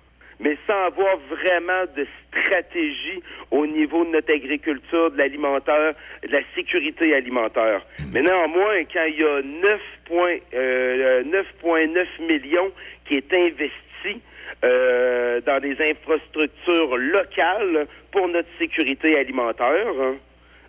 mais 0.43 0.57
sans 0.67 0.87
avoir 0.87 1.17
vraiment 1.31 1.85
de 1.97 2.07
stratégie 2.31 3.23
au 3.51 3.67
niveau 3.67 4.05
de 4.05 4.11
notre 4.11 4.35
agriculture, 4.35 5.11
de 5.13 5.19
l'alimentaire, 5.19 5.95
de 6.23 6.33
la 6.33 6.41
sécurité 6.55 7.15
alimentaire. 7.15 7.83
Mais 8.13 8.23
néanmoins, 8.23 8.83
quand 8.93 9.05
il 9.05 9.21
y 9.21 9.25
a 9.25 9.41
9 9.43 9.81
points, 10.07 10.37
euh, 10.55 11.23
9,9 11.25 12.07
millions 12.21 12.73
qui 13.07 13.15
est 13.15 13.33
investi 13.33 14.21
euh, 14.65 15.41
dans 15.43 15.61
des 15.61 15.77
infrastructures 15.81 16.97
locales 16.97 17.87
pour 18.11 18.29
notre 18.29 18.49
sécurité 18.59 19.19
alimentaire, 19.19 19.87
hein, 20.01 20.17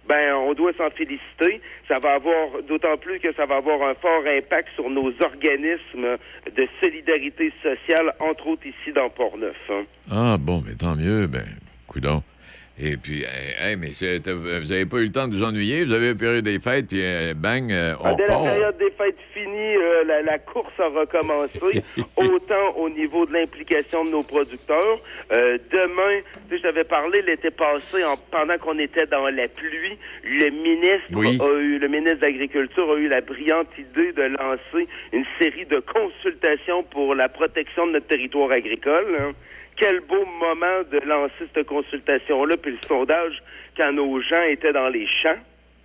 ben 0.08 0.36
on 0.36 0.54
doit 0.54 0.74
s'en 0.74 0.90
féliciter. 0.92 1.62
Ça 1.88 1.96
va 2.02 2.14
avoir 2.14 2.62
d'autant 2.68 2.98
plus 2.98 3.20
que 3.20 3.34
ça 3.34 3.46
va 3.46 3.58
avoir 3.58 3.82
un 3.90 3.94
fort 3.96 4.24
impact 4.26 4.70
sur 4.76 4.90
nos 4.90 5.12
organismes 5.22 6.18
de 6.56 6.68
solidarité 6.82 7.52
sociale, 7.62 8.14
entre 8.20 8.48
autres 8.48 8.66
ici 8.66 8.92
dans 8.94 9.10
Port-Neuf. 9.10 9.56
hein. 9.70 9.84
Ah, 10.12 10.38
bon, 10.40 10.62
mais 10.66 10.76
tant 10.76 10.96
mieux. 10.96 11.28
Ben, 11.28 11.46
coudon. 11.88 12.22
Et 12.82 12.98
puis, 12.98 13.22
hey, 13.22 13.54
hey, 13.60 13.76
mais 13.76 13.90
vous 14.26 14.70
n'avez 14.70 14.86
pas 14.88 14.98
eu 14.98 15.04
le 15.06 15.12
temps 15.12 15.28
de 15.28 15.36
vous 15.36 15.44
ennuyer? 15.44 15.86
Vous 15.86 15.94
avez 15.94 16.08
la 16.14 16.16
période 16.16 16.44
des 16.44 16.60
fêtes, 16.60 16.88
puis 16.88 17.02
euh, 17.04 17.36
bang, 17.36 17.72
euh, 17.72 17.94
on 18.04 18.16
Dès 18.16 18.24
la 18.24 18.28
part. 18.30 18.44
période 18.46 18.78
des 18.80 18.90
fêtes 18.90 19.20
finie, 19.32 19.76
euh, 19.76 20.04
la, 20.06 20.24
la 20.24 20.40
course 20.40 20.74
a 20.80 20.88
recommencé, 20.88 21.84
autant 22.18 22.76
au 22.78 22.90
niveau 22.90 23.28
de 23.28 23.34
l'implication 23.34 24.04
de 24.06 24.10
nos 24.10 24.24
producteurs. 24.24 24.98
Euh, 25.32 25.60
demain, 25.72 26.22
tu 26.50 26.56
sais, 26.56 26.58
je 26.58 26.64
t'avais 26.64 26.84
parlé 26.84 27.22
l'été 27.22 27.52
passé, 27.52 28.04
en- 28.04 28.18
pendant 28.32 28.58
qu'on 28.58 28.80
était 28.80 29.06
dans 29.06 29.30
la 29.30 29.48
pluie, 29.50 30.00
le 30.24 30.50
ministre 30.50 31.12
Oui. 31.14 31.38
a 31.40 31.60
eu, 31.60 31.78
le 31.78 31.88
ministre 31.88 32.16
de 32.22 32.26
l'Agriculture 32.26 32.92
a 32.92 32.96
eu 32.96 33.08
la 33.08 33.22
brillante 33.22 33.68
idée 33.78 34.14
de 34.14 34.24
lancer 34.24 34.90
une 35.12 35.26
série 35.40 35.68
de 35.68 35.80
consultations 35.80 36.82
pour 36.82 37.14
la 37.14 37.30
protection 37.30 37.86
de 37.86 37.92
notre 37.92 38.08
territoire 38.08 38.50
agricole. 38.52 39.16
hein. 39.20 39.32
Quel 39.76 40.02
beau 40.02 40.26
moment 40.26 40.82
de 40.92 41.00
lancer 41.08 41.46
cette 41.54 41.66
consultation-là, 41.66 42.58
puis 42.58 42.72
le 42.72 42.78
sondage 42.88 43.42
quand 43.78 43.92
nos 43.92 44.22
gens 44.22 44.44
étaient 44.44 44.74
dans 44.74 44.90
les 44.90 45.08
champs. 45.08 45.40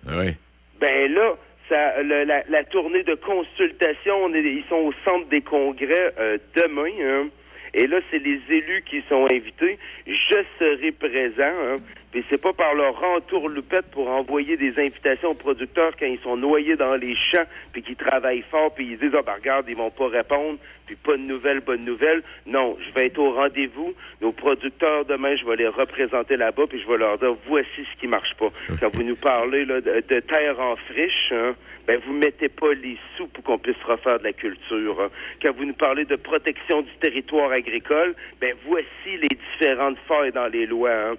Oui. 0.07 0.31
Ben 0.79 1.11
là, 1.13 1.35
ça, 1.67 2.01
le- 2.01 2.23
la, 2.23 2.43
la 2.49 2.63
tournée 2.65 3.03
de 3.03 3.15
consultation, 3.15 4.15
on 4.23 4.33
est- 4.33 4.41
ils 4.41 4.63
sont 4.69 4.75
au 4.75 4.93
centre 5.03 5.27
des 5.29 5.41
congrès 5.41 6.13
euh, 6.19 6.37
demain. 6.55 6.91
hein. 7.01 7.27
Et 7.73 7.85
là, 7.87 7.99
c'est 8.09 8.19
les 8.19 8.39
élus 8.49 8.83
qui 8.89 9.03
sont 9.09 9.27
invités. 9.31 9.77
Je 10.07 10.37
serai 10.59 10.91
présent. 10.91 11.43
Hein. 11.43 11.75
Puis 12.11 12.25
c'est 12.29 12.41
pas 12.41 12.53
par 12.53 12.73
leur 12.73 13.01
entourloupette 13.03 13.91
pour 13.91 14.09
envoyer 14.09 14.57
des 14.57 14.79
invitations 14.79 15.29
aux 15.29 15.35
producteurs 15.35 15.91
quand 15.99 16.07
ils 16.07 16.19
sont 16.19 16.37
noyés 16.37 16.75
dans 16.75 16.95
les 16.95 17.15
champs, 17.15 17.45
puis 17.71 17.83
qu'ils 17.83 17.95
travaillent 17.95 18.43
fort, 18.49 18.73
puis 18.73 18.87
ils 18.91 18.97
disent 18.97 19.13
ah 19.15 19.21
ben 19.21 19.33
regarde, 19.35 19.65
ils 19.69 19.75
vont 19.77 19.91
pas 19.91 20.07
répondre, 20.07 20.57
puis 20.87 20.95
pas 20.95 21.13
de 21.17 21.21
nouvelles, 21.21 21.59
bonne 21.59 21.85
nouvelle. 21.85 22.23
Non, 22.47 22.75
je 22.79 22.91
vais 22.95 23.05
être 23.07 23.19
au 23.19 23.31
rendez-vous. 23.31 23.93
Nos 24.21 24.31
producteurs 24.31 25.05
demain, 25.05 25.35
je 25.35 25.45
vais 25.45 25.57
les 25.57 25.67
représenter 25.67 26.35
là-bas, 26.35 26.63
puis 26.67 26.81
je 26.81 26.87
vais 26.87 26.97
leur 26.97 27.19
dire 27.19 27.35
voici 27.47 27.85
ce 27.93 27.99
qui 28.01 28.07
marche 28.07 28.33
pas. 28.39 28.47
Quand 28.79 28.89
vous 28.95 29.03
nous 29.03 29.15
parlez 29.15 29.65
là, 29.65 29.79
de, 29.79 30.03
de 30.07 30.19
terre 30.21 30.59
en 30.59 30.75
friche, 30.77 31.31
hein, 31.31 31.53
ben 31.85 31.99
vous 32.05 32.13
mettez 32.13 32.49
pas 32.49 32.73
les 32.73 32.97
sous 33.17 33.27
pour 33.27 33.43
qu'on 33.43 33.57
puisse 33.59 33.81
refaire 33.83 34.17
de 34.19 34.23
la 34.23 34.33
culture. 34.33 34.99
hein. 35.01 35.09
Quand 35.41 35.55
vous 35.55 35.65
nous 35.65 35.73
parlez 35.73 36.05
de 36.05 36.15
protection 36.15 36.81
du 36.81 36.91
territoire 36.99 37.51
agricole, 37.51 38.15
ben 38.41 38.55
voici 38.65 39.17
les 39.21 39.29
différentes 39.29 39.97
failles 40.07 40.31
dans 40.31 40.47
les 40.47 40.65
lois. 40.65 40.89
hein. 40.91 41.15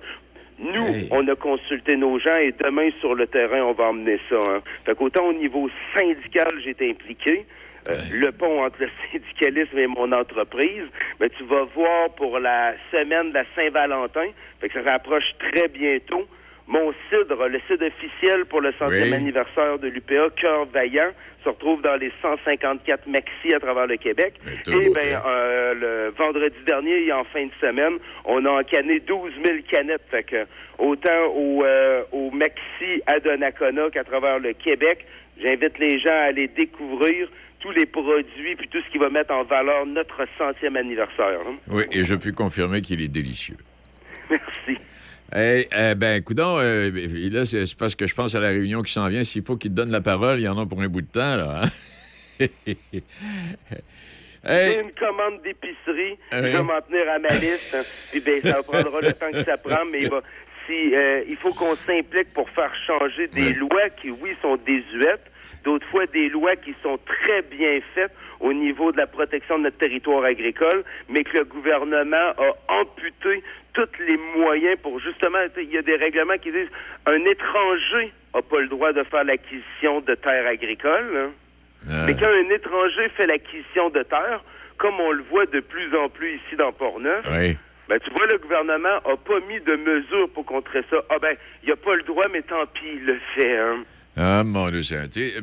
Nous, 0.61 1.09
on 1.11 1.27
a 1.27 1.35
consulté 1.37 1.97
nos 1.97 2.19
gens 2.19 2.37
et 2.37 2.53
demain 2.53 2.91
sur 3.01 3.15
le 3.15 3.27
terrain, 3.27 3.63
on 3.63 3.73
va 3.73 3.85
emmener 3.89 4.21
ça. 4.29 4.37
Hein. 4.37 4.61
Fait 4.85 4.95
qu'autant 4.95 5.27
au 5.27 5.33
niveau 5.33 5.71
syndical, 5.97 6.49
j'ai 6.63 6.71
été 6.71 6.91
impliqué. 6.91 7.47
euh, 7.89 7.97
le 8.13 8.31
pont 8.31 8.63
entre 8.65 8.77
le 8.81 8.91
syndicalisme 9.11 9.79
et 9.79 9.87
mon 9.87 10.13
entreprise, 10.13 10.85
mais 11.19 11.31
tu 11.31 11.45
vas 11.45 11.65
voir 11.65 12.11
pour 12.11 12.39
la 12.39 12.75
semaine 12.93 13.31
de 13.31 13.35
la 13.35 13.45
Saint-Valentin, 13.57 14.27
fait 14.61 14.69
que 14.69 14.83
ça 14.83 14.91
rapproche 14.91 15.25
très 15.39 15.69
bientôt. 15.69 16.27
Mon 16.71 16.93
cidre, 17.11 17.49
le 17.49 17.61
cidre 17.67 17.85
officiel 17.87 18.45
pour 18.47 18.61
le 18.61 18.73
centième 18.79 19.09
Oui. 19.09 19.15
anniversaire 19.15 19.79
de 19.81 19.89
l'UPA, 19.89 20.31
Cœur 20.41 20.67
Vaillant, 20.67 21.11
se 21.43 21.49
retrouve 21.49 21.83
dans 21.83 21.97
les 21.97 22.13
154 22.23 23.09
maxi 23.09 23.53
à 23.53 23.59
travers 23.59 23.89
le 23.89 23.97
Québec. 23.97 24.35
Et 24.69 24.71
beau 24.71 24.95
ben, 24.95 25.21
euh, 25.29 25.75
le 25.75 26.15
vendredi 26.17 26.55
dernier 26.67 27.07
et 27.07 27.13
en 27.13 27.25
fin 27.25 27.45
de 27.45 27.51
semaine, 27.61 27.95
on 28.25 28.45
a 28.45 28.51
encanné 28.61 29.01
12 29.01 29.33
000 29.45 29.59
canettes. 29.69 30.05
Fait 30.13 30.23
que 30.23 30.47
autant 30.79 31.27
au, 31.35 31.65
euh, 31.65 32.03
au 32.13 32.31
maxi 32.31 33.03
à 33.07 33.19
Donnacona 33.19 33.91
qu'à 33.91 34.05
travers 34.05 34.39
le 34.39 34.53
Québec, 34.53 35.05
j'invite 35.43 35.77
les 35.79 35.99
gens 35.99 36.11
à 36.13 36.29
aller 36.29 36.47
découvrir 36.47 37.29
tous 37.59 37.73
les 37.73 37.87
produits 37.87 38.55
puis 38.57 38.69
tout 38.69 38.79
ce 38.87 38.93
qui 38.93 38.99
va 38.99 39.11
mettre 39.11 39.33
en 39.35 39.43
valeur 39.43 39.87
notre 39.87 40.25
centième 40.39 40.77
anniversaire. 40.77 41.41
hein. 41.49 41.57
Oui, 41.69 41.83
et 41.91 42.05
je 42.05 42.15
puis 42.15 42.31
confirmer 42.33 42.81
qu'il 42.81 43.03
est 43.03 43.09
délicieux. 43.09 43.57
Merci. 44.31 44.79
Hey, 45.33 45.69
eh 45.77 45.95
ben, 45.95 46.23
coudon, 46.25 46.57
euh, 46.59 46.91
là, 47.31 47.47
c'est 47.47 47.65
parce 47.77 47.95
que 47.95 48.07
je 48.07 48.15
pense 48.15 48.35
à 48.35 48.41
la 48.41 48.49
réunion 48.49 48.83
qui 48.83 48.93
s'en 48.93 49.09
vient. 49.09 49.23
S'il 49.23 49.43
faut 49.43 49.57
qu'il 49.57 49.71
te 49.71 49.77
donne 49.77 49.91
la 49.93 50.01
parole, 50.01 50.39
il 50.41 50.43
y 50.43 50.49
en 50.49 50.59
a 50.59 50.67
pour 50.67 50.81
un 50.83 50.89
bout 50.89 51.03
de 51.03 51.07
temps, 51.07 51.37
là. 51.37 51.63
hein? 51.65 51.69
Hey. 52.41 52.77
J'ai 54.45 54.81
une 54.81 54.93
commande 54.93 55.43
d'épicerie, 55.43 56.19
Ah 56.33 56.39
je 56.39 56.43
vais 56.57 56.63
m'en 56.63 56.81
tenir 56.81 57.09
à 57.11 57.19
ma 57.19 57.35
liste. 57.35 57.75
hein. 57.75 57.83
Puis 58.11 58.21
ben, 58.21 58.41
ça 58.43 58.63
prendra 58.63 59.01
le 59.03 59.13
temps 59.13 59.31
que 59.31 59.45
ça 59.45 59.57
prend, 59.59 59.85
mais 59.93 60.01
il 60.03 60.09
va- 60.09 60.23
si, 60.67 60.95
euh, 60.95 61.23
il 61.29 61.37
faut 61.37 61.53
qu'on 61.53 61.77
s'implique 61.87 62.33
pour 62.33 62.49
faire 62.51 62.73
changer 62.87 63.27
des 63.29 63.53
lois 63.55 63.89
qui, 64.01 64.11
oui, 64.11 64.31
sont 64.41 64.57
désuètes, 64.57 65.31
d'autres 65.65 65.87
fois 65.89 66.07
des 66.07 66.29
lois 66.31 66.57
qui 66.57 66.75
sont 66.83 66.99
très 67.07 67.43
bien 67.43 67.81
faites 67.95 68.13
au 68.41 68.53
niveau 68.53 68.91
de 68.93 68.97
la 68.97 69.07
protection 69.07 69.59
de 69.59 69.65
notre 69.65 69.79
territoire 69.79 70.25
agricole, 70.25 70.83
mais 71.09 71.25
que 71.25 71.39
le 71.39 71.45
gouvernement 71.45 72.17
a 72.39 72.73
amputé 72.81 73.43
tous 73.75 73.89
les 74.01 74.17
moyens 74.37 74.79
pour 74.83 74.99
justement, 75.01 75.39
il 75.57 75.71
y 75.71 75.79
a 75.79 75.83
des 75.83 75.97
règlements 75.97 76.39
qui 76.39 76.51
disent 76.51 76.71
un 77.07 77.23
étranger 77.25 78.13
n'a 78.35 78.43
pas 78.43 78.61
le 78.61 78.69
droit 78.69 78.93
de 78.93 79.03
faire 79.05 79.25
l'acquisition 79.25 80.01
de 80.01 80.15
terres 80.15 80.47
agricoles. 80.47 81.17
hein. 81.17 81.31
Mais 82.07 82.15
quand 82.15 82.27
un 82.29 82.51
étranger 82.55 83.09
fait 83.17 83.27
l'acquisition 83.27 83.91
de 83.91 84.03
terre, 84.03 84.43
comme 84.79 84.99
on 85.01 85.13
le 85.13 85.23
voit 85.31 85.47
de 85.47 85.61
plus 85.61 85.95
en 85.97 86.09
plus 86.09 86.35
ici 86.37 86.57
dans 86.57 86.73
Port-Neuf, 86.73 87.27
Oui. 87.33 87.57
ben, 87.89 87.99
tu 88.01 88.11
vois, 88.11 88.27
le 88.27 88.39
gouvernement 88.39 88.97
a 89.05 89.17
pas 89.17 89.41
mis 89.49 89.61
de 89.61 89.77
mesures 89.77 90.29
pour 90.31 90.45
contrer 90.47 90.83
ça. 90.91 90.97
Ah 91.11 91.19
ben, 91.21 91.37
il 91.65 91.73
a 91.73 91.77
pas 91.77 91.95
le 91.95 92.03
droit, 92.03 92.27
mais 92.33 92.43
tant 92.43 92.65
pis, 92.67 92.81
il 92.97 93.05
le 93.07 93.19
fait. 93.35 93.57
Hein. 93.59 93.83
Ah, 94.23 94.45
mon 94.45 94.69
Dieu, 94.71 94.83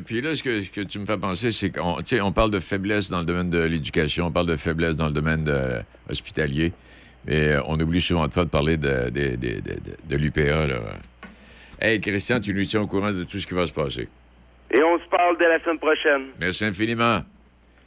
Puis 0.06 0.20
là, 0.20 0.36
ce 0.36 0.42
que, 0.44 0.62
ce 0.62 0.70
que 0.70 0.82
tu 0.82 1.00
me 1.00 1.04
fais 1.04 1.18
penser, 1.18 1.50
c'est 1.50 1.70
qu'on 1.70 1.96
on 2.22 2.32
parle 2.32 2.52
de 2.52 2.60
faiblesse 2.60 3.10
dans 3.10 3.18
le 3.18 3.24
domaine 3.24 3.50
de 3.50 3.58
l'éducation, 3.58 4.26
on 4.26 4.30
parle 4.30 4.46
de 4.46 4.56
faiblesse 4.56 4.94
dans 4.94 5.06
le 5.06 5.12
domaine 5.12 5.42
de- 5.42 5.80
hospitalier, 6.08 6.72
mais 7.26 7.54
euh, 7.54 7.60
on 7.66 7.80
oublie 7.80 8.00
souvent 8.00 8.28
de 8.28 8.32
fois 8.32 8.44
de 8.44 8.50
parler 8.50 8.76
de, 8.76 9.10
de, 9.10 9.34
de, 9.34 10.16
l'UPA. 10.16 10.68
là. 10.68 10.76
Hey, 11.80 12.00
Christian, 12.00 12.38
tu 12.38 12.54
nous 12.54 12.64
tiens 12.66 12.82
au 12.82 12.86
courant 12.86 13.10
de 13.10 13.24
tout 13.24 13.40
ce 13.40 13.48
qui 13.48 13.54
va 13.54 13.66
se 13.66 13.72
passer. 13.72 14.06
Et 14.70 14.80
on 14.80 14.98
se 15.00 15.08
parle 15.10 15.36
dès 15.40 15.48
la 15.48 15.58
semaine 15.64 15.78
prochaine. 15.78 16.26
Merci 16.38 16.64
infiniment. 16.64 17.22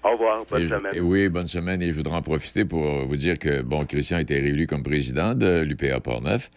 Au 0.04 0.12
revoir. 0.12 0.44
Bonne 0.50 0.62
Et 0.64 0.68
semaine. 0.68 0.92
et 0.94 1.00
oui, 1.00 1.30
bonne 1.30 1.48
semaine. 1.48 1.82
Et 1.82 1.88
je 1.92 1.94
voudrais 1.94 2.16
en 2.18 2.22
profiter 2.22 2.66
pour 2.66 3.06
vous 3.06 3.16
dire 3.16 3.40
que, 3.40 3.62
bon, 3.62 3.86
Christian 3.86 4.18
a 4.18 4.22
été 4.22 4.38
réélu 4.42 4.68
comme 4.68 4.84
président 4.84 5.36
de 5.36 5.62
l'UPA 5.62 6.02
Portneuf. 6.02 6.50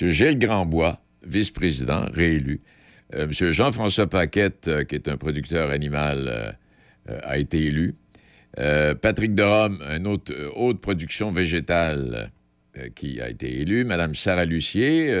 M. 0.00 0.10
Gilles 0.10 0.38
Grandbois, 0.38 1.00
vice-président, 1.26 2.04
réélu. 2.14 2.60
Euh, 3.14 3.24
M. 3.24 3.32
Jean-François 3.32 4.06
Paquette, 4.06 4.68
euh, 4.68 4.84
qui 4.84 4.94
est 4.94 5.08
un 5.08 5.16
producteur 5.16 5.70
animal, 5.70 6.26
euh, 6.28 6.52
euh, 7.10 7.20
a 7.22 7.38
été 7.38 7.64
élu. 7.66 7.94
Patrick 9.00 9.34
Derome, 9.36 9.80
une 9.96 10.08
autre, 10.08 10.34
haute 10.56 10.80
production 10.80 11.30
végétale, 11.30 12.32
qui 12.96 13.20
a 13.20 13.30
été 13.30 13.60
élu. 13.60 13.84
Madame 13.84 14.12
Sarah 14.12 14.44
Lucier, 14.44 15.14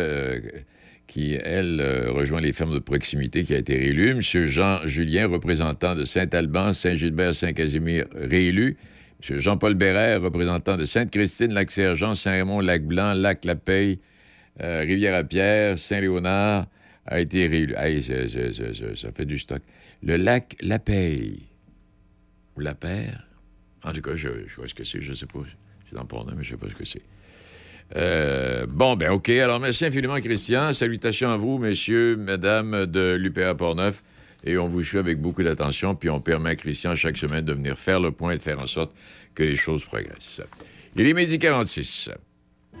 qui, 1.06 1.34
elle, 1.34 1.80
rejoint 2.08 2.40
les 2.40 2.52
fermes 2.52 2.74
de 2.74 2.80
proximité, 2.80 3.44
qui 3.44 3.54
a 3.54 3.58
été 3.58 3.76
réélu. 3.76 4.10
M. 4.10 4.20
Jean 4.20 4.80
Julien, 4.84 5.28
représentant 5.28 5.94
de 5.94 6.04
Saint-Alban, 6.04 6.72
Saint-Gilbert, 6.72 7.36
Saint-Casimir, 7.36 8.06
réélu. 8.14 8.76
M. 9.28 9.38
Jean-Paul 9.38 9.74
Bérère, 9.74 10.22
représentant 10.22 10.76
de 10.76 10.84
Sainte-Christine, 10.84 11.54
Lac-Sergent, 11.54 12.16
Saint-Raymond, 12.16 12.60
Lac-Blanc, 12.60 13.14
Lac-La-Paye, 13.14 14.00
euh, 14.60 14.80
Rivière-à-Pierre, 14.80 15.78
Saint-Léonard, 15.78 16.66
a 17.10 17.20
été 17.20 17.46
réélu. 17.46 17.74
Ça 18.96 19.12
fait 19.12 19.26
du 19.26 19.38
stock. 19.38 19.60
Le 20.02 20.16
lac 20.16 20.56
La 20.60 20.78
Paye, 20.78 21.42
ou 22.56 22.60
La 22.60 22.74
Paire, 22.74 23.26
en 23.84 23.92
tout 23.92 24.00
cas, 24.00 24.16
je, 24.16 24.28
vois 24.56 24.68
ce 24.68 24.74
que 24.74 24.84
c'est, 24.84 25.00
je 25.00 25.10
ne 25.10 25.16
sais 25.16 25.26
pas. 25.26 25.40
C'est 25.88 25.96
dans 25.96 26.04
Pont-Neuf, 26.04 26.34
mais 26.36 26.44
je 26.44 26.54
ne 26.54 26.58
sais 26.58 26.66
pas 26.66 26.72
ce 26.72 26.78
que 26.78 26.86
c'est. 26.86 27.02
Euh, 27.96 28.66
bon, 28.66 28.94
ben 28.94 29.10
OK. 29.10 29.28
Alors, 29.30 29.58
merci 29.58 29.84
infiniment, 29.84 30.20
Christian. 30.20 30.72
Salutations 30.72 31.30
à 31.30 31.36
vous, 31.36 31.58
messieurs, 31.58 32.16
mesdames 32.16 32.86
de 32.86 33.16
l'UPA 33.18 33.54
Portneuf. 33.54 34.04
Et 34.44 34.56
on 34.56 34.68
vous 34.68 34.82
suit 34.82 34.98
avec 34.98 35.20
beaucoup 35.20 35.42
d'attention, 35.42 35.94
puis 35.94 36.08
on 36.08 36.20
permet 36.20 36.50
à 36.50 36.56
Christian 36.56 36.94
chaque 36.96 37.18
semaine 37.18 37.44
de 37.44 37.52
venir 37.52 37.78
faire 37.78 38.00
le 38.00 38.10
point 38.10 38.32
et 38.32 38.36
de 38.36 38.42
faire 38.42 38.62
en 38.62 38.66
sorte 38.66 38.94
que 39.34 39.42
les 39.42 39.56
choses 39.56 39.84
progressent. 39.84 40.40
Il 40.96 41.06
est 41.06 41.12
midi 41.12 41.38
46. 41.38 42.10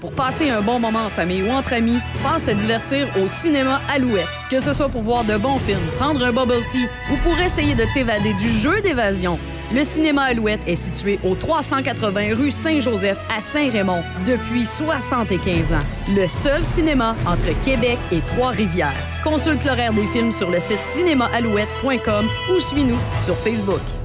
Pour 0.00 0.12
passer 0.12 0.48
un 0.48 0.62
bon 0.62 0.80
moment 0.80 1.04
en 1.04 1.10
famille 1.10 1.42
ou 1.42 1.50
entre 1.50 1.74
amis, 1.74 1.98
passe 2.22 2.44
te 2.44 2.52
divertir 2.52 3.06
au 3.22 3.28
cinéma 3.28 3.82
Alouette. 3.94 4.26
Que 4.50 4.58
ce 4.58 4.72
soit 4.72 4.88
pour 4.88 5.02
voir 5.02 5.24
de 5.24 5.36
bons 5.36 5.58
films, 5.58 5.78
prendre 5.98 6.24
un 6.24 6.32
bubble 6.32 6.64
tea 6.72 6.88
ou 7.12 7.16
pour 7.18 7.38
essayer 7.38 7.74
de 7.74 7.84
t'évader 7.92 8.32
du 8.34 8.48
jeu 8.48 8.80
d'évasion, 8.80 9.38
le 9.72 9.84
cinéma 9.84 10.22
Alouette 10.22 10.62
est 10.66 10.74
situé 10.74 11.20
au 11.22 11.34
380 11.34 12.34
rue 12.34 12.50
Saint-Joseph 12.50 13.18
à 13.30 13.40
Saint-Raymond 13.42 14.02
depuis 14.26 14.66
75 14.66 15.74
ans. 15.74 15.78
Le 16.08 16.26
seul 16.26 16.64
cinéma 16.64 17.14
entre 17.26 17.52
Québec 17.62 17.98
et 18.10 18.20
Trois-Rivières. 18.20 18.96
Consulte 19.22 19.64
l'horaire 19.64 19.92
des 19.92 20.06
films 20.06 20.32
sur 20.32 20.50
le 20.50 20.60
site 20.60 20.82
cinémaalouette.com 20.82 22.26
ou 22.52 22.58
suis-nous 22.58 22.98
sur 23.18 23.36
Facebook. 23.36 23.99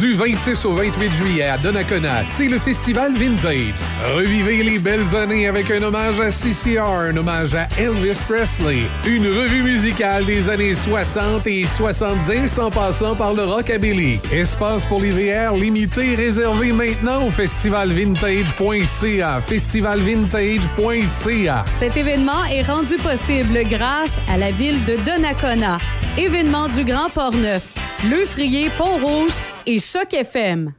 Du 0.00 0.14
26 0.14 0.64
au 0.64 0.72
28 0.72 1.12
juillet 1.12 1.42
à 1.42 1.58
Donnacona, 1.58 2.24
c'est 2.24 2.48
le 2.48 2.58
festival 2.58 3.12
Vintage. 3.18 3.74
Revivez 4.14 4.62
les 4.62 4.78
belles 4.78 5.14
années 5.14 5.46
avec 5.46 5.70
un 5.70 5.82
hommage 5.82 6.18
à 6.20 6.30
CCR, 6.30 6.80
un 6.80 7.14
hommage 7.14 7.54
à 7.54 7.68
Elvis 7.78 8.18
Presley, 8.26 8.88
une 9.06 9.26
revue 9.26 9.62
musicale 9.62 10.24
des 10.24 10.48
années 10.48 10.72
60 10.72 11.46
et 11.48 11.66
70 11.66 12.58
en 12.60 12.70
passant 12.70 13.14
par 13.14 13.34
le 13.34 13.44
rockabilly. 13.44 14.20
Espace 14.32 14.86
pour 14.86 15.02
les 15.02 15.10
VR 15.10 15.54
limité 15.54 16.14
réservé 16.14 16.72
maintenant 16.72 17.26
au 17.26 17.30
festivalvintage.ca. 17.30 19.42
Festivalvintage.ca. 19.42 21.64
Cet 21.78 21.98
événement 21.98 22.42
est 22.46 22.62
rendu 22.62 22.96
possible 22.96 23.58
grâce 23.68 24.18
à 24.30 24.38
la 24.38 24.50
ville 24.50 24.82
de 24.86 24.96
Donnacona. 25.04 25.78
Événement 26.16 26.68
du 26.68 26.84
Grand 26.84 27.10
Port-Neuf, 27.10 27.74
Le 28.08 28.24
Frier, 28.24 28.70
Pont-Rouge 28.78 29.32
et 29.66 29.78
Choc 29.78 30.12
FM. 30.12 30.72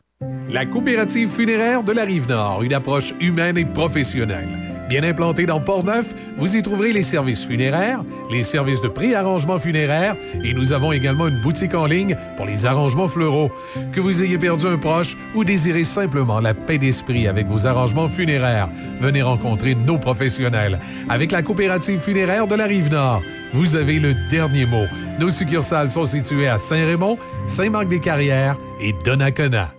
La 0.49 0.65
coopérative 0.65 1.29
funéraire 1.29 1.83
de 1.83 1.91
la 1.91 2.03
Rive-Nord, 2.03 2.63
une 2.63 2.73
approche 2.73 3.13
humaine 3.19 3.57
et 3.57 3.65
professionnelle. 3.65 4.64
Bien 4.87 5.03
implantée 5.03 5.47
dans 5.47 5.59
Port-Neuf, 5.59 6.13
vous 6.37 6.55
y 6.55 6.61
trouverez 6.61 6.93
les 6.93 7.01
services 7.01 7.43
funéraires, 7.43 8.03
les 8.31 8.43
services 8.43 8.81
de 8.81 8.87
pré-arrangement 8.87 9.57
funéraire 9.57 10.15
et 10.43 10.53
nous 10.53 10.73
avons 10.73 10.91
également 10.91 11.27
une 11.27 11.41
boutique 11.41 11.73
en 11.73 11.85
ligne 11.85 12.15
pour 12.37 12.45
les 12.45 12.65
arrangements 12.65 13.07
fleuraux. 13.07 13.51
Que 13.93 13.99
vous 13.99 14.21
ayez 14.21 14.37
perdu 14.37 14.67
un 14.67 14.77
proche 14.77 15.17
ou 15.33 15.43
désirez 15.43 15.83
simplement 15.83 16.39
la 16.39 16.53
paix 16.53 16.77
d'esprit 16.77 17.27
avec 17.27 17.47
vos 17.47 17.65
arrangements 17.65 18.09
funéraires, 18.09 18.69
venez 19.01 19.23
rencontrer 19.23 19.73
nos 19.73 19.97
professionnels. 19.97 20.79
Avec 21.09 21.31
la 21.31 21.41
coopérative 21.41 21.99
funéraire 21.99 22.45
de 22.45 22.55
la 22.55 22.65
Rive-Nord, 22.65 23.23
vous 23.53 23.75
avez 23.75 23.99
le 23.99 24.13
dernier 24.29 24.65
mot. 24.65 24.85
Nos 25.19 25.31
succursales 25.31 25.89
sont 25.89 26.05
situées 26.05 26.47
à 26.47 26.57
Saint-Raymond, 26.57 27.17
Saint-Marc-des-Carrières 27.47 28.57
et 28.81 28.93
Donnacona. 29.03 29.73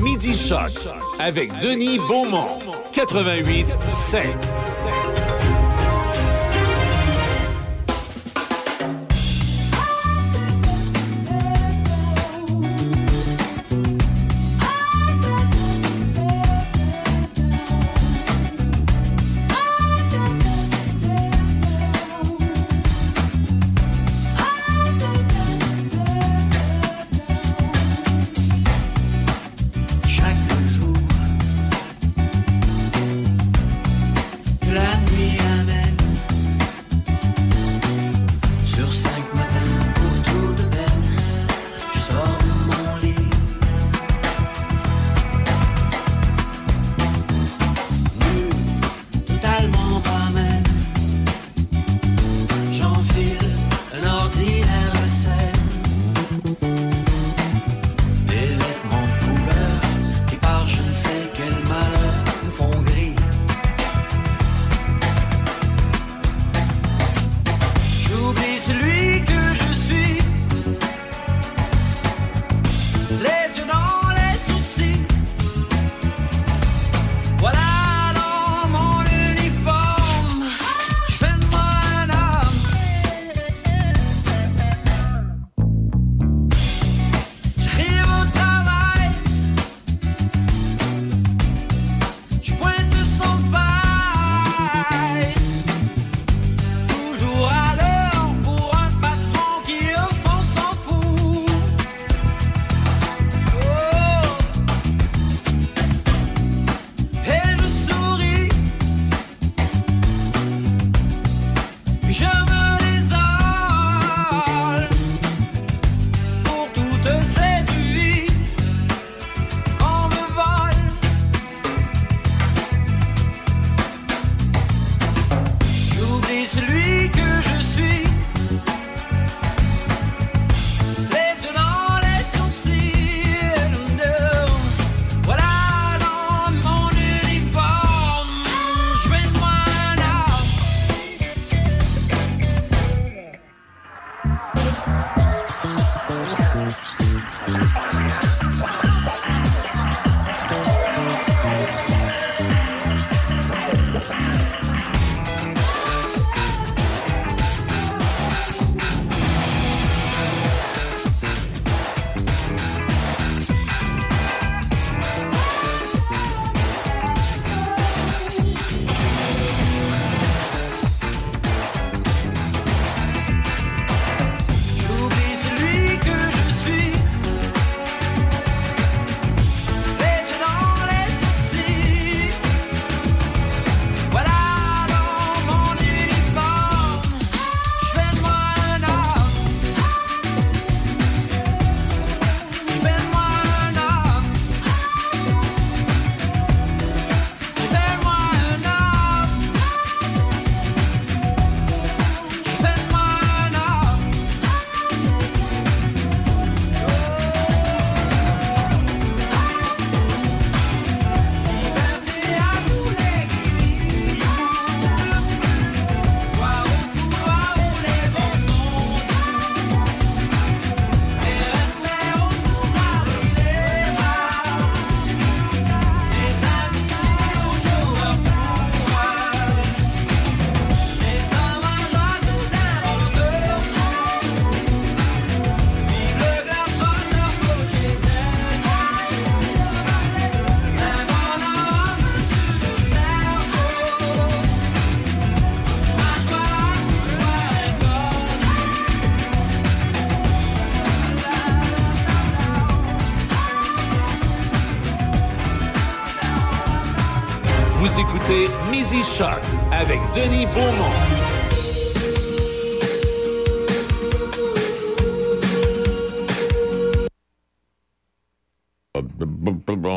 Midi 0.00 0.36
Choc 0.36 0.88
avec 1.18 1.58
Denis 1.60 1.98
Beaumont. 1.98 2.58
88 2.92 3.66
5. 3.92 5.03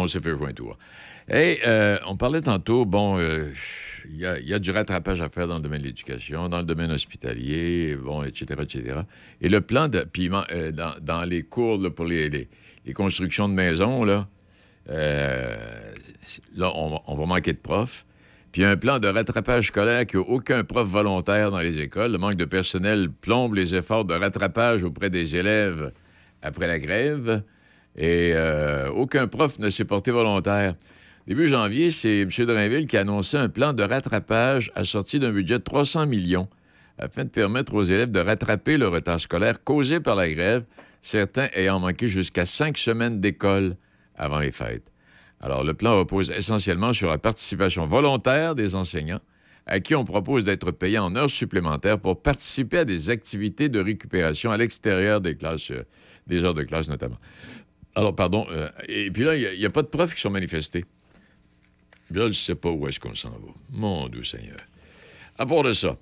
On 0.07 0.09
s'est 0.09 0.21
fait 0.21 0.53
tour. 0.53 0.77
Et 1.29 1.59
euh, 1.67 1.97
on 2.07 2.15
parlait 2.15 2.41
tantôt, 2.41 2.85
bon, 2.85 3.17
euh, 3.19 3.51
il 4.09 4.17
y, 4.17 4.53
a- 4.53 4.59
du 4.59 4.71
rattrapage 4.71 5.19
à 5.19 5.27
faire 5.27 5.47
dans 5.47 5.57
le 5.57 5.61
domaine 5.61 5.81
de 5.81 5.88
l'éducation, 5.88 6.47
dans 6.47 6.59
le 6.59 6.65
domaine 6.65 6.91
hospitalier, 6.91 7.97
bon, 8.01 8.23
etc., 8.23 8.61
etc. 8.61 8.99
Et 9.41 9.49
le 9.49 9.59
plan 9.59 9.89
de 9.89 9.99
piment 9.99 10.43
euh, 10.51 10.71
dans, 10.71 11.23
les 11.23 11.43
cours 11.43 11.93
pour 11.93 12.05
les, 12.05 12.47
constructions 12.95 13.49
de 13.49 13.53
maisons, 13.53 14.05
là, 14.05 14.27
là 14.88 16.71
on, 16.73 17.01
on 17.05 17.15
va 17.15 17.25
manquer 17.25 17.51
de 17.51 17.57
profs. 17.57 18.05
Puis 18.53 18.63
un 18.63 18.77
plan 18.77 18.99
de 18.99 19.09
rattrapage 19.09 19.67
scolaire 19.67 20.05
qui 20.05 20.15
n'a 20.15 20.21
aucun 20.21 20.63
prof 20.63 20.88
volontaire 20.88 21.51
dans 21.51 21.59
les 21.59 21.79
écoles. 21.79 22.13
Le 22.13 22.17
manque 22.17 22.38
de 22.38 22.45
personnel 22.45 23.09
plombe 23.11 23.55
les 23.55 23.75
efforts 23.75 24.05
de 24.05 24.13
rattrapage 24.13 24.84
auprès 24.84 25.09
des 25.09 25.35
élèves 25.35 25.91
après 26.41 26.67
la 26.67 26.79
grève. 26.79 27.43
Et 27.98 28.32
euh, 28.36 28.90
aucun 28.90 29.28
prof 29.28 29.60
ne 29.60 29.69
s'est 29.69 29.86
porté 29.86 30.11
volontaire. 30.11 30.76
Début 31.28 31.48
janvier, 31.48 31.91
c'est 31.91 32.22
M. 32.22 32.30
Drainville 32.30 32.88
qui 32.88 32.95
a 32.95 33.02
annoncé 33.02 33.38
un 33.38 33.49
plan 33.49 33.74
de 33.74 33.84
rattrapage 33.84 34.72
assorti 34.76 35.19
d'un 35.19 35.32
budget 35.32 35.60
de 35.60 35.64
300 35.64 36.06
millions 36.06 36.48
afin 36.98 37.26
de 37.26 37.30
permettre 37.30 37.74
aux 37.74 37.84
élèves 37.84 38.11
de 38.11 38.19
rattraper 38.19 38.78
le 38.78 38.88
retard 38.88 39.19
scolaire 39.19 39.64
causé 39.64 39.99
par 39.99 40.15
la 40.15 40.32
grève, 40.32 40.64
certains 41.02 41.48
ayant 41.53 41.80
manqué 41.80 42.07
jusqu'à 42.07 42.45
cinq 42.45 42.78
semaines 42.78 43.19
d'école 43.19 43.76
avant 44.15 44.40
les 44.40 44.52
fêtes. 44.52 44.91
Alors, 45.40 45.64
le 45.64 45.74
plan 45.74 45.98
repose 45.98 46.32
essentiellement 46.32 46.94
sur 46.94 47.10
la 47.10 47.18
participation 47.18 47.86
volontaire 47.86 48.56
des 48.56 48.74
enseignants 48.74 49.19
à 49.68 49.82
qui 49.82 49.95
on 49.95 50.06
propose 50.06 50.45
d'être 50.45 50.72
payés 50.72 50.98
en 50.98 51.15
heures 51.15 51.30
supplémentaires 51.30 51.99
pour 51.99 52.22
participer 52.22 52.80
à 52.80 52.86
des 52.86 53.10
activités 53.10 53.68
de 53.69 53.80
récupération 53.80 54.49
à 54.49 54.57
l'extérieur 54.57 55.19
des 55.19 55.36
classes, 55.36 55.72
euh, 55.72 55.84
des 56.26 56.44
heures 56.44 56.53
de 56.53 56.64
classe 56.64 56.88
notamment. 56.88 57.18
Alors, 57.98 58.15
pardon. 58.15 58.45
euh, 58.52 58.69
et 58.88 59.10
puis 59.10 59.24
là, 59.24 59.36
il 59.36 59.57
n'y 59.57 59.65
a, 59.65 59.72
pas 59.72 59.82
de 59.82 59.88
profs 59.88 60.14
qui 60.14 60.22
sont 60.22 60.30
manifestés. 60.30 60.86
Là, 62.11 62.26
je 62.26 62.28
ne 62.28 62.32
sais 62.32 62.53
pas 62.53 62.69
où 62.69 62.88
est-ce 62.88 62.99
qu'on 62.99 63.15
s'en 63.15 63.32
va. 63.32 63.52
Mon 63.72 64.07
doux 64.07 64.24
Seigneur. 64.24 64.57
À 65.40 65.48
part 65.48 65.64
de 65.64 65.74
ça, 65.74 65.98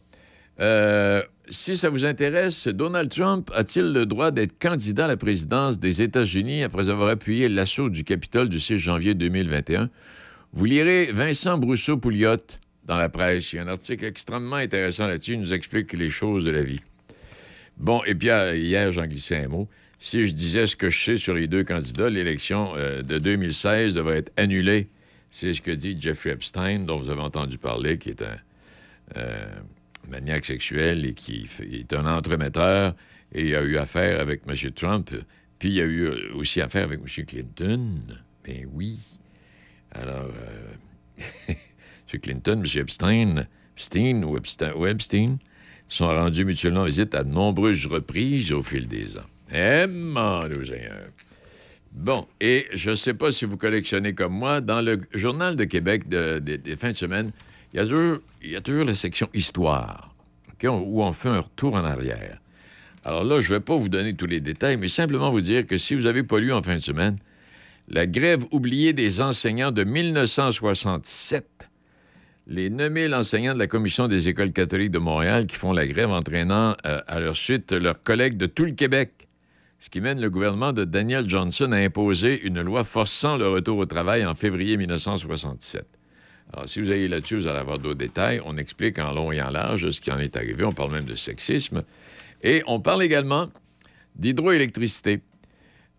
euh, 0.60 1.24
si 1.50 1.78
ça 1.78 1.90
vous 1.90 2.04
intéresse, 2.04 2.68
Donald 2.68 3.10
Trump 3.10 3.50
a-t-il 3.54 3.94
le 3.94 4.06
droit 4.06 4.32
d'être 4.32 4.60
candidat 4.60 5.06
à 5.06 5.08
la 5.08 5.16
présidence 5.16 5.80
des 5.80 6.02
États-Unis 6.02 6.64
après 6.64 6.90
avoir 6.90 7.08
appuyé 7.08 7.48
l'assaut 7.48 7.90
du 7.90 8.04
Capitole 8.04 8.50
du 8.50 8.60
6 8.60 8.78
janvier 8.78 9.14
2021? 9.14 9.90
Vous 10.52 10.66
lirez 10.66 11.14
Vincent 11.14 11.58
Brousseau-Pouliot 11.58 12.60
dans 12.84 12.98
la 12.98 13.08
presse. 13.08 13.54
Il 13.54 13.56
y 13.56 13.60
a 13.60 13.64
un 13.64 13.70
article 13.70 14.04
extrêmement 14.04 14.58
intéressant 14.58 15.08
là-dessus. 15.08 15.36
Il 15.36 15.40
nous 15.40 15.54
explique 15.54 15.94
les 15.94 16.10
choses 16.10 16.44
de 16.44 16.52
la 16.52 16.62
vie. 16.62 16.82
Bon, 17.78 18.04
et 18.04 18.16
puis 18.16 18.28
hier, 18.28 18.92
j'en 18.92 19.08
glissais 19.08 19.46
un 19.46 19.48
mot. 19.48 19.70
Si 20.00 20.28
je 20.28 20.34
disais 20.34 20.68
ce 20.68 20.76
que 20.76 20.90
je 20.90 21.04
sais 21.04 21.18
sur 21.18 21.34
les 21.34 21.48
deux 21.48 21.64
candidats, 21.64 22.10
l'élection 22.10 22.74
euh, 22.76 23.02
de 23.02 23.18
2016 23.18 23.94
devrait 23.94 24.18
être 24.18 24.32
annulée. 24.38 24.90
C'est 25.32 25.54
ce 25.54 25.62
que 25.62 25.72
dit 25.72 25.98
Jeffrey 26.00 26.32
Epstein, 26.32 26.80
dont 26.80 26.98
vous 26.98 27.10
avez 27.10 27.22
entendu 27.22 27.58
parler, 27.58 27.98
qui 27.98 28.10
est 28.10 28.22
un 28.22 28.38
euh, 29.18 29.46
maniaque 30.10 30.46
sexuel 30.46 31.06
et 31.06 31.14
qui 31.14 31.48
est 31.72 31.94
un 31.94 32.06
entremetteur. 32.06 32.96
Et 33.34 33.56
a 33.56 33.62
eu 33.62 33.78
affaire 33.78 34.22
avec 34.22 34.42
M. 34.48 34.72
Trump. 34.72 35.12
Puis 35.60 35.70
il 35.70 35.82
a 35.82 35.86
eu 35.86 36.04
euh, 36.04 36.34
aussi 36.36 36.62
affaire 36.62 36.84
avec 36.84 37.00
M. 37.00 37.26
Clinton. 37.26 38.00
Ben 38.44 38.68
oui. 38.74 39.00
Alors, 39.92 40.30
M. 41.50 42.20
Clinton, 42.22 42.64
M. 42.64 42.82
Epstein, 42.82 43.48
Epstein 43.76 44.24
Epstein, 44.38 44.74
ou 44.76 44.88
Epstein 44.88 45.38
sont 45.88 46.08
rendus 46.08 46.46
mutuellement 46.46 46.84
visite 46.84 47.14
à 47.16 47.24
de 47.24 47.30
nombreuses 47.30 47.86
reprises 47.86 48.52
au 48.52 48.64
fil 48.64 48.88
des 48.88 49.18
ans. 49.18 49.30
Eh, 49.54 49.88
mon. 49.88 50.48
Bon, 51.92 52.28
et 52.42 52.66
je 52.74 52.92
ne 52.92 52.96
sais 52.96 53.14
pas 53.14 53.32
si 53.32 53.46
vous 53.46 53.58
collectionnez 53.58 54.14
comme 54.14 54.34
moi, 54.34 54.60
dans 54.60 54.82
le 54.82 54.98
Journal 55.14 55.56
de 55.56 55.64
Québec 55.64 56.10
de- 56.10 56.40
de- 56.40 56.58
des 56.58 56.76
fins 56.76 56.92
de 56.92 56.96
semaine, 56.98 57.32
il 57.74 57.78
y, 57.78 58.56
a 58.56 58.62
toujours, 58.62 58.86
la 58.86 58.96
section 58.96 59.30
Histoire, 59.34 60.14
où 60.64 61.04
on 61.04 61.14
fait 61.14 61.30
un 61.30 61.40
retour 61.40 61.76
en 61.76 61.84
arrière. 61.86 62.40
Alors 63.04 63.24
là, 63.24 63.40
je 63.40 63.50
ne 63.50 63.58
vais 63.58 63.62
pas 63.62 63.78
vous 63.78 63.88
donner 63.90 64.14
tous 64.16 64.26
les 64.26 64.42
détails, 64.42 64.78
mais 64.78 64.88
simplement 64.88 65.30
vous 65.32 65.42
dire 65.42 65.66
que 65.68 65.78
si 65.78 65.94
vous 65.96 66.02
n'avez 66.04 66.24
pas 66.24 66.40
lu 66.40 66.52
en 66.52 66.62
fin 66.64 66.76
de 66.76 66.82
semaine, 66.82 67.18
la 67.88 68.08
grève 68.08 68.44
oubliée 68.52 68.94
des 68.94 69.22
enseignants 69.22 69.72
de 69.72 69.84
1967, 69.84 71.70
les 72.48 72.70
9000 72.70 73.14
enseignants 73.14 73.54
de 73.54 73.60
la 73.60 73.68
Commission 73.68 74.08
des 74.08 74.28
écoles 74.28 74.52
catholiques 74.52 74.92
de 74.92 75.00
Montréal 75.00 75.46
qui 75.46 75.56
font 75.56 75.72
la 75.72 75.86
grève 75.86 76.10
entraînant 76.10 76.76
euh, 76.86 77.02
à 77.08 77.20
leur 77.20 77.36
suite 77.36 77.72
leurs 77.72 78.02
collègues 78.02 78.38
de 78.38 78.48
tout 78.48 78.66
le 78.66 78.72
Québec, 78.72 79.25
ce 79.86 79.90
qui 79.92 80.02
mène 80.02 80.20
le 80.20 80.32
gouvernement 80.32 80.74
de 80.74 80.84
Daniel 80.84 81.30
Johnson 81.30 81.72
à 81.72 81.76
imposer 81.76 82.42
une 82.42 82.60
loi 82.64 82.84
forçant 82.84 83.38
le 83.38 83.48
retour 83.48 83.78
au 83.78 83.86
travail 83.86 84.26
en 84.26 84.34
février 84.34 84.78
1967. 84.78 85.86
Alors, 86.52 86.68
si 86.68 86.82
vous 86.82 86.90
allez 86.90 87.08
là-dessus, 87.08 87.36
vous 87.36 87.46
allez 87.46 87.60
avoir 87.60 87.78
d'autres 87.78 88.00
détails. 88.00 88.42
On 88.46 88.58
explique 88.58 88.98
en 88.98 89.12
long 89.12 89.32
et 89.32 89.40
en 89.44 89.52
large 89.52 89.92
ce 89.92 90.02
qui 90.02 90.12
en 90.12 90.18
est 90.18 90.36
arrivé. 90.38 90.64
On 90.64 90.72
parle 90.72 90.92
même 90.92 91.06
de 91.06 91.14
sexisme. 91.14 91.84
Et 92.42 92.64
on 92.66 92.80
parle 92.80 93.04
également 93.04 93.52
d'hydroélectricité. 94.16 95.22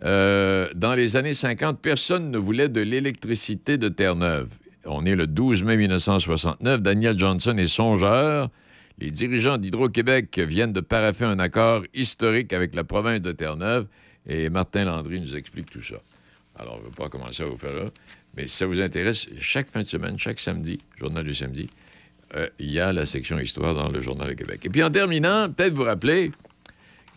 Euh, 0.03 0.69
dans 0.75 0.97
les 0.97 1.15
années 1.15 1.35
50, 1.35 1.79
personne 1.79 2.33
ne 2.33 2.39
voulait 2.39 2.69
de 2.69 2.81
l'électricité 2.81 3.79
de 3.79 3.89
Terre-Neuve. 3.89 4.49
On 4.85 5.07
est 5.07 5.15
le 5.15 5.29
12 5.29 5.63
mai 5.63 5.77
1969. 5.77 6.83
Daniel 6.83 7.17
Johnson 7.17 7.57
est 7.57 7.69
songeur. 7.69 8.51
Les 8.99 9.11
dirigeants 9.11 9.59
d'Hydro-Québec 9.59 10.39
viennent 10.39 10.73
de 10.73 10.81
paraffer 10.81 11.27
un 11.27 11.39
accord 11.39 11.85
historique 11.93 12.55
avec 12.55 12.75
la 12.75 12.83
province 12.83 13.21
de 13.21 13.31
Terre-Neuve 13.33 13.87
et 14.27 14.49
Martin 14.49 14.85
Landry 14.85 15.21
nous 15.21 15.37
explique 15.37 15.69
tout 15.71 15.83
ça. 15.83 15.97
Alors, 16.59 16.77
on 16.77 16.79
ne 16.79 16.85
va 16.85 16.91
pas 16.91 17.09
commencer 17.11 17.43
à 17.43 17.47
vous 17.47 17.59
faire 17.59 17.75
là, 17.75 17.91
mais 18.37 18.47
si 18.47 18.57
ça 18.57 18.67
vous 18.67 18.81
intéresse, 18.81 19.27
chaque 19.39 19.69
fin 19.69 19.81
de 19.81 19.87
semaine, 19.87 20.19
chaque 20.19 20.41
samedi, 20.41 20.79
journal 20.99 21.25
du 21.25 21.35
samedi, 21.35 21.69
euh, 22.35 22.49
il 22.59 22.71
y 22.71 22.81
a 22.81 22.93
la 22.95 23.05
section 23.05 23.39
Histoire 23.39 23.75
dans 23.75 23.91
le 23.91 24.01
Journal 24.01 24.29
de 24.29 24.35
Québec. 24.35 24.61
Et 24.65 24.71
puis 24.71 24.83
en 24.83 24.91
terminant, 24.91 25.51
peut-être 25.51 25.75
vous 25.75 25.85
rappeler, 25.85 26.33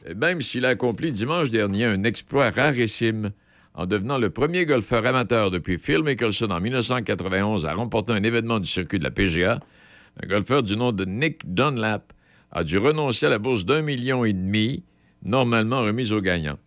euh, 0.07 0.13
même 0.15 0.41
s'il 0.41 0.65
a 0.65 0.69
accompli 0.69 1.13
dimanche 1.13 1.49
dernier 1.49 1.85
un 1.85 2.03
exploit 2.03 2.51
rarissime 2.51 3.31
en 3.73 3.85
devenant 3.85 4.17
le 4.17 4.29
premier 4.29 4.65
golfeur 4.65 5.05
amateur 5.05 5.49
depuis 5.49 5.79
Phil 5.79 6.03
Mickelson 6.03 6.49
en 6.49 6.59
1991 6.59 7.65
à 7.65 7.73
remporter 7.73 8.11
un 8.11 8.23
événement 8.23 8.59
du 8.59 8.69
circuit 8.69 8.99
de 8.99 9.05
la 9.05 9.11
PGA, 9.11 9.61
un 10.21 10.27
golfeur 10.27 10.63
du 10.63 10.75
nom 10.75 10.91
de 10.91 11.05
Nick 11.05 11.53
Dunlap 11.53 12.13
a 12.51 12.63
dû 12.63 12.77
renoncer 12.77 13.27
à 13.27 13.29
la 13.29 13.39
bourse 13.39 13.65
d'un 13.65 13.81
million 13.81 14.25
et 14.25 14.33
demi, 14.33 14.83
normalement 15.23 15.81
remise 15.81 16.11
aux 16.11 16.21
gagnants. 16.21 16.57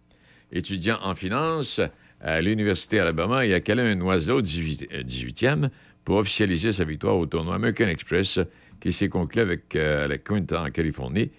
Étudiant 0.53 0.99
en 1.03 1.15
finance 1.15 1.81
à 2.21 2.41
l'Université 2.41 3.01
Alabama, 3.01 3.45
il 3.45 3.53
a 3.53 3.61
calé 3.61 3.83
un 3.83 4.01
oiseau 4.01 4.41
18, 4.41 4.89
euh, 4.93 5.03
18e 5.03 5.71
pour 6.05 6.17
officialiser 6.17 6.73
sa 6.73 6.85
victoire 6.85 7.17
au 7.17 7.27
tournoi 7.27 7.55
American 7.55 7.89
Express 7.89 8.39
qui 8.81 8.93
s'est 8.93 9.09
conclu 9.09 9.41
avec 9.41 9.77
euh, 9.77 10.09
la 10.09 10.19
Quinta 10.19 10.63
en 10.63 10.71
Californie. 10.71 11.31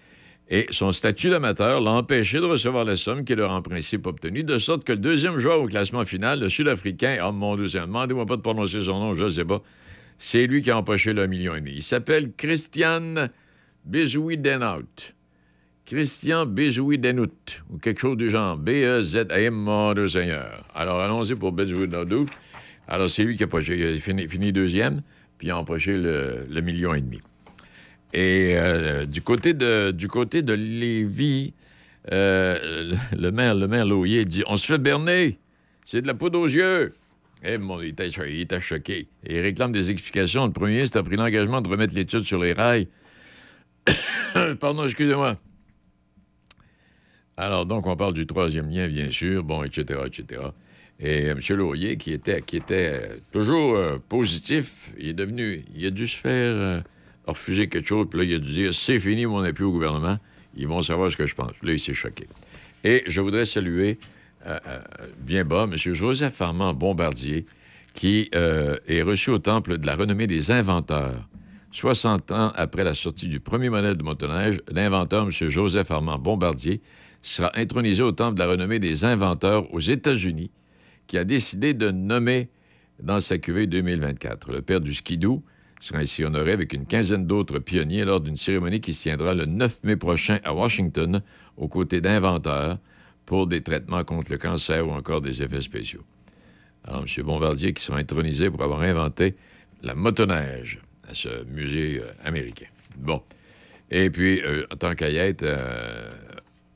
Et 0.49 0.67
son 0.71 0.91
statut 0.91 1.29
d'amateur 1.29 1.81
l'a 1.81 1.91
empêché 1.91 2.39
de 2.39 2.45
recevoir 2.45 2.85
la 2.85 2.97
somme 2.97 3.23
qu'il 3.23 3.39
aurait 3.39 3.53
en 3.53 3.61
principe 3.61 4.05
obtenue, 4.05 4.43
de 4.43 4.59
sorte 4.59 4.83
que 4.83 4.91
le 4.91 4.99
deuxième 4.99 5.37
joueur 5.37 5.61
au 5.61 5.67
classement 5.67 6.05
final, 6.05 6.41
le 6.41 6.49
Sud-Africain, 6.49 7.17
oh 7.25 7.31
mon 7.31 7.55
Dieu, 7.55 7.67
demandez-moi 7.79 8.25
pas 8.25 8.35
de 8.35 8.41
prononcer 8.41 8.83
son 8.83 8.99
nom, 8.99 9.15
je 9.15 9.23
ne 9.23 9.29
sais 9.29 9.45
pas, 9.45 9.61
c'est 10.25 10.47
lui 10.47 10.61
qui 10.61 10.71
a 10.71 10.77
empoché 10.77 11.11
le 11.11 11.27
million 11.27 11.53
et 11.53 11.59
demi. 11.59 11.73
Il 11.75 11.83
s'appelle 11.83 12.31
Christian 12.37 13.27
Bezouidenhout. 13.83 15.11
Christian 15.85 16.45
Bezouidenhout, 16.45 17.61
ou 17.69 17.77
quelque 17.77 17.99
chose 17.99 18.15
du 18.15 18.31
genre. 18.31 18.55
B-E-Z-A-M, 18.55 19.53
mon 19.53 19.93
Dieu 19.93 20.07
Seigneur. 20.07 20.65
Alors, 20.73 21.01
allons-y 21.01 21.35
pour 21.35 21.51
Bezouidenhout. 21.51 22.29
Alors, 22.87 23.09
c'est 23.09 23.25
lui 23.25 23.35
qui 23.35 23.43
a 23.43 23.47
fini, 23.49 24.53
deuxième, 24.53 25.01
puis 25.37 25.49
il 25.49 25.51
a 25.51 25.57
empoché 25.57 25.97
le, 25.97 26.61
million 26.61 26.93
et 26.93 27.01
demi. 27.01 27.19
Et 28.13 28.53
euh, 28.55 29.05
du, 29.05 29.21
côté 29.21 29.53
de, 29.53 29.91
du 29.91 30.07
côté 30.07 30.41
de 30.41 30.53
euh, 32.13 32.93
le, 33.11 33.31
maire, 33.31 33.55
le 33.55 33.67
maire 33.67 33.85
dit 34.25 34.43
On 34.47 34.55
se 34.55 34.67
fait 34.67 34.77
berner, 34.77 35.37
c'est 35.83 36.01
de 36.01 36.07
la 36.07 36.13
poudre 36.13 36.39
aux 36.39 36.47
yeux. 36.47 36.93
Eh, 37.43 37.57
mon, 37.57 37.81
il, 37.81 37.89
était, 37.89 38.07
il 38.07 38.41
était 38.41 38.61
choqué. 38.61 39.07
Il 39.27 39.39
réclame 39.39 39.73
des 39.73 39.91
explications. 39.91 40.45
Le 40.45 40.53
premier 40.53 40.75
ministre 40.75 40.97
a 40.97 41.03
pris 41.03 41.17
l'engagement 41.17 41.61
de 41.61 41.67
remettre 41.67 41.93
l'étude 41.93 42.25
sur 42.25 42.41
les 42.41 42.53
rails. 42.53 42.87
Pardon, 44.59 44.85
excusez-moi. 44.85 45.37
Alors, 47.35 47.65
donc, 47.65 47.85
on 47.87 47.95
parle 47.97 48.13
du 48.13 48.25
troisième 48.25 48.69
lien, 48.69 48.87
bien 48.87 49.09
sûr, 49.09 49.43
bon, 49.43 49.63
etc., 49.63 49.99
etc. 50.05 50.41
Et 50.99 51.25
M. 51.25 51.39
Laurier, 51.49 51.97
qui 51.97 52.13
était, 52.13 52.41
qui 52.41 52.57
était 52.57 52.91
euh, 52.93 53.15
toujours 53.33 53.75
euh, 53.75 53.97
positif, 54.07 54.91
il 54.97 55.09
est 55.09 55.13
devenu... 55.13 55.65
Il 55.75 55.85
a 55.85 55.89
dû 55.89 56.07
se 56.07 56.15
faire 56.15 56.55
euh, 56.55 56.81
refuser 57.25 57.67
quelque 57.67 57.87
chose, 57.87 58.07
puis 58.09 58.19
là, 58.19 58.25
il 58.25 58.35
a 58.35 58.39
dû 58.39 58.51
dire 58.51 58.73
«C'est 58.75 58.99
fini 58.99 59.25
mon 59.25 59.43
appui 59.43 59.63
au 59.63 59.71
gouvernement, 59.71 60.17
ils 60.55 60.67
vont 60.67 60.81
savoir 60.81 61.11
ce 61.11 61.17
que 61.17 61.25
je 61.25 61.35
pense.» 61.35 61.51
Là, 61.63 61.73
il 61.73 61.79
s'est 61.79 61.95
choqué. 61.95 62.27
Et 62.85 63.03
je 63.07 63.19
voudrais 63.19 63.45
saluer 63.45 63.97
euh, 64.45 64.59
euh, 64.67 64.79
bien 65.19 65.45
bas 65.45 65.67
M. 65.71 65.77
Joseph 65.77 66.41
Armand 66.41 66.73
Bombardier, 66.73 67.45
qui 67.93 68.29
euh, 68.35 68.77
est 68.87 69.01
reçu 69.01 69.29
au 69.29 69.39
Temple 69.39 69.77
de 69.77 69.85
la 69.85 69.95
renommée 69.95 70.27
des 70.27 70.51
inventeurs. 70.51 71.27
60 71.71 72.31
ans 72.31 72.51
après 72.55 72.83
la 72.83 72.93
sortie 72.93 73.27
du 73.27 73.39
premier 73.39 73.69
modèle 73.69 73.95
de 73.95 74.03
motoneige, 74.03 74.59
l'inventeur, 74.71 75.23
M. 75.23 75.31
Joseph 75.31 75.89
Armand 75.91 76.19
Bombardier, 76.19 76.81
sera 77.21 77.51
intronisé 77.57 78.03
au 78.03 78.11
Temple 78.11 78.35
de 78.35 78.39
la 78.39 78.49
renommée 78.49 78.79
des 78.79 79.05
inventeurs 79.05 79.73
aux 79.73 79.79
États-Unis, 79.79 80.51
qui 81.07 81.17
a 81.17 81.23
décidé 81.23 81.73
de 81.73 81.89
nommer 81.89 82.49
dans 83.01 83.21
sa 83.21 83.37
cuvée 83.37 83.65
2024. 83.65 84.51
Le 84.51 84.61
père 84.61 84.81
du 84.81 84.93
skidoo 84.93 85.41
sera 85.79 85.99
ainsi 85.99 86.23
honoré 86.23 86.51
avec 86.51 86.73
une 86.73 86.85
quinzaine 86.85 87.25
d'autres 87.25 87.59
pionniers 87.59 88.05
lors 88.05 88.19
d'une 88.19 88.37
cérémonie 88.37 88.81
qui 88.81 88.93
se 88.93 89.03
tiendra 89.03 89.33
le 89.33 89.45
9 89.45 89.83
mai 89.83 89.95
prochain 89.95 90.39
à 90.43 90.53
Washington, 90.53 91.21
aux 91.57 91.67
côtés 91.67 92.01
d'inventeurs 92.01 92.77
pour 93.33 93.47
des 93.47 93.61
traitements 93.61 94.03
contre 94.03 94.31
le 94.31 94.37
cancer 94.37 94.87
ou 94.87 94.91
encore 94.91 95.19
des 95.19 95.41
effets 95.41 95.63
spéciaux. 95.63 96.03
Alors, 96.83 97.01
M. 97.01 97.25
Bombardier 97.25 97.73
qui 97.73 97.81
sera 97.83 97.97
intronisé 97.97 98.51
pour 98.51 98.61
avoir 98.61 98.81
inventé 98.81 99.35
la 99.81 99.95
motoneige 99.95 100.79
à 101.09 101.15
ce 101.15 101.43
musée 101.45 101.99
euh, 101.99 102.11
américain. 102.23 102.67
Bon. 102.95 103.23
Et 103.89 104.11
puis, 104.11 104.39
euh, 104.43 104.67
en 104.71 104.75
tant 104.75 104.91
être, 104.91 105.41
euh, 105.41 106.11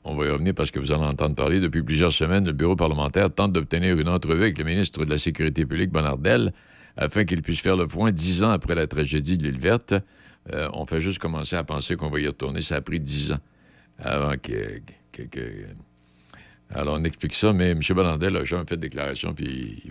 on 0.02 0.16
va 0.16 0.26
y 0.26 0.30
revenir 0.30 0.52
parce 0.52 0.72
que 0.72 0.80
vous 0.80 0.90
allez 0.90 1.04
entendre 1.04 1.36
parler. 1.36 1.60
Depuis 1.60 1.84
plusieurs 1.84 2.12
semaines, 2.12 2.44
le 2.44 2.52
bureau 2.52 2.74
parlementaire 2.74 3.32
tente 3.32 3.52
d'obtenir 3.52 3.96
une 3.96 4.08
entrevue 4.08 4.42
avec 4.42 4.58
le 4.58 4.64
ministre 4.64 5.04
de 5.04 5.10
la 5.10 5.18
Sécurité 5.18 5.64
publique, 5.64 5.90
Bonardel, 5.90 6.52
afin 6.96 7.24
qu'il 7.24 7.40
puisse 7.40 7.60
faire 7.60 7.76
le 7.76 7.86
point 7.86 8.10
dix 8.10 8.42
ans 8.42 8.50
après 8.50 8.74
la 8.74 8.88
tragédie 8.88 9.38
de 9.38 9.44
l'île 9.44 9.60
verte. 9.60 9.94
On 10.72 10.86
fait 10.86 11.00
juste 11.00 11.20
commencer 11.20 11.54
à 11.54 11.62
penser 11.62 11.94
qu'on 11.94 12.10
va 12.10 12.18
y 12.18 12.26
retourner. 12.26 12.62
Ça 12.62 12.76
a 12.76 12.80
pris 12.80 12.98
dix 12.98 13.30
ans 13.30 13.38
avant 14.00 14.36
que- 14.42 14.80
Alors, 16.70 16.98
on 17.00 17.04
explique 17.04 17.34
ça, 17.34 17.52
mais 17.52 17.70
M. 17.70 17.80
Bonardel 17.90 18.36
a 18.36 18.44
jamais 18.44 18.64
fait 18.66 18.76
de 18.76 18.82
déclaration, 18.82 19.32
puis 19.32 19.44
il 19.46 19.82
veut 19.82 19.86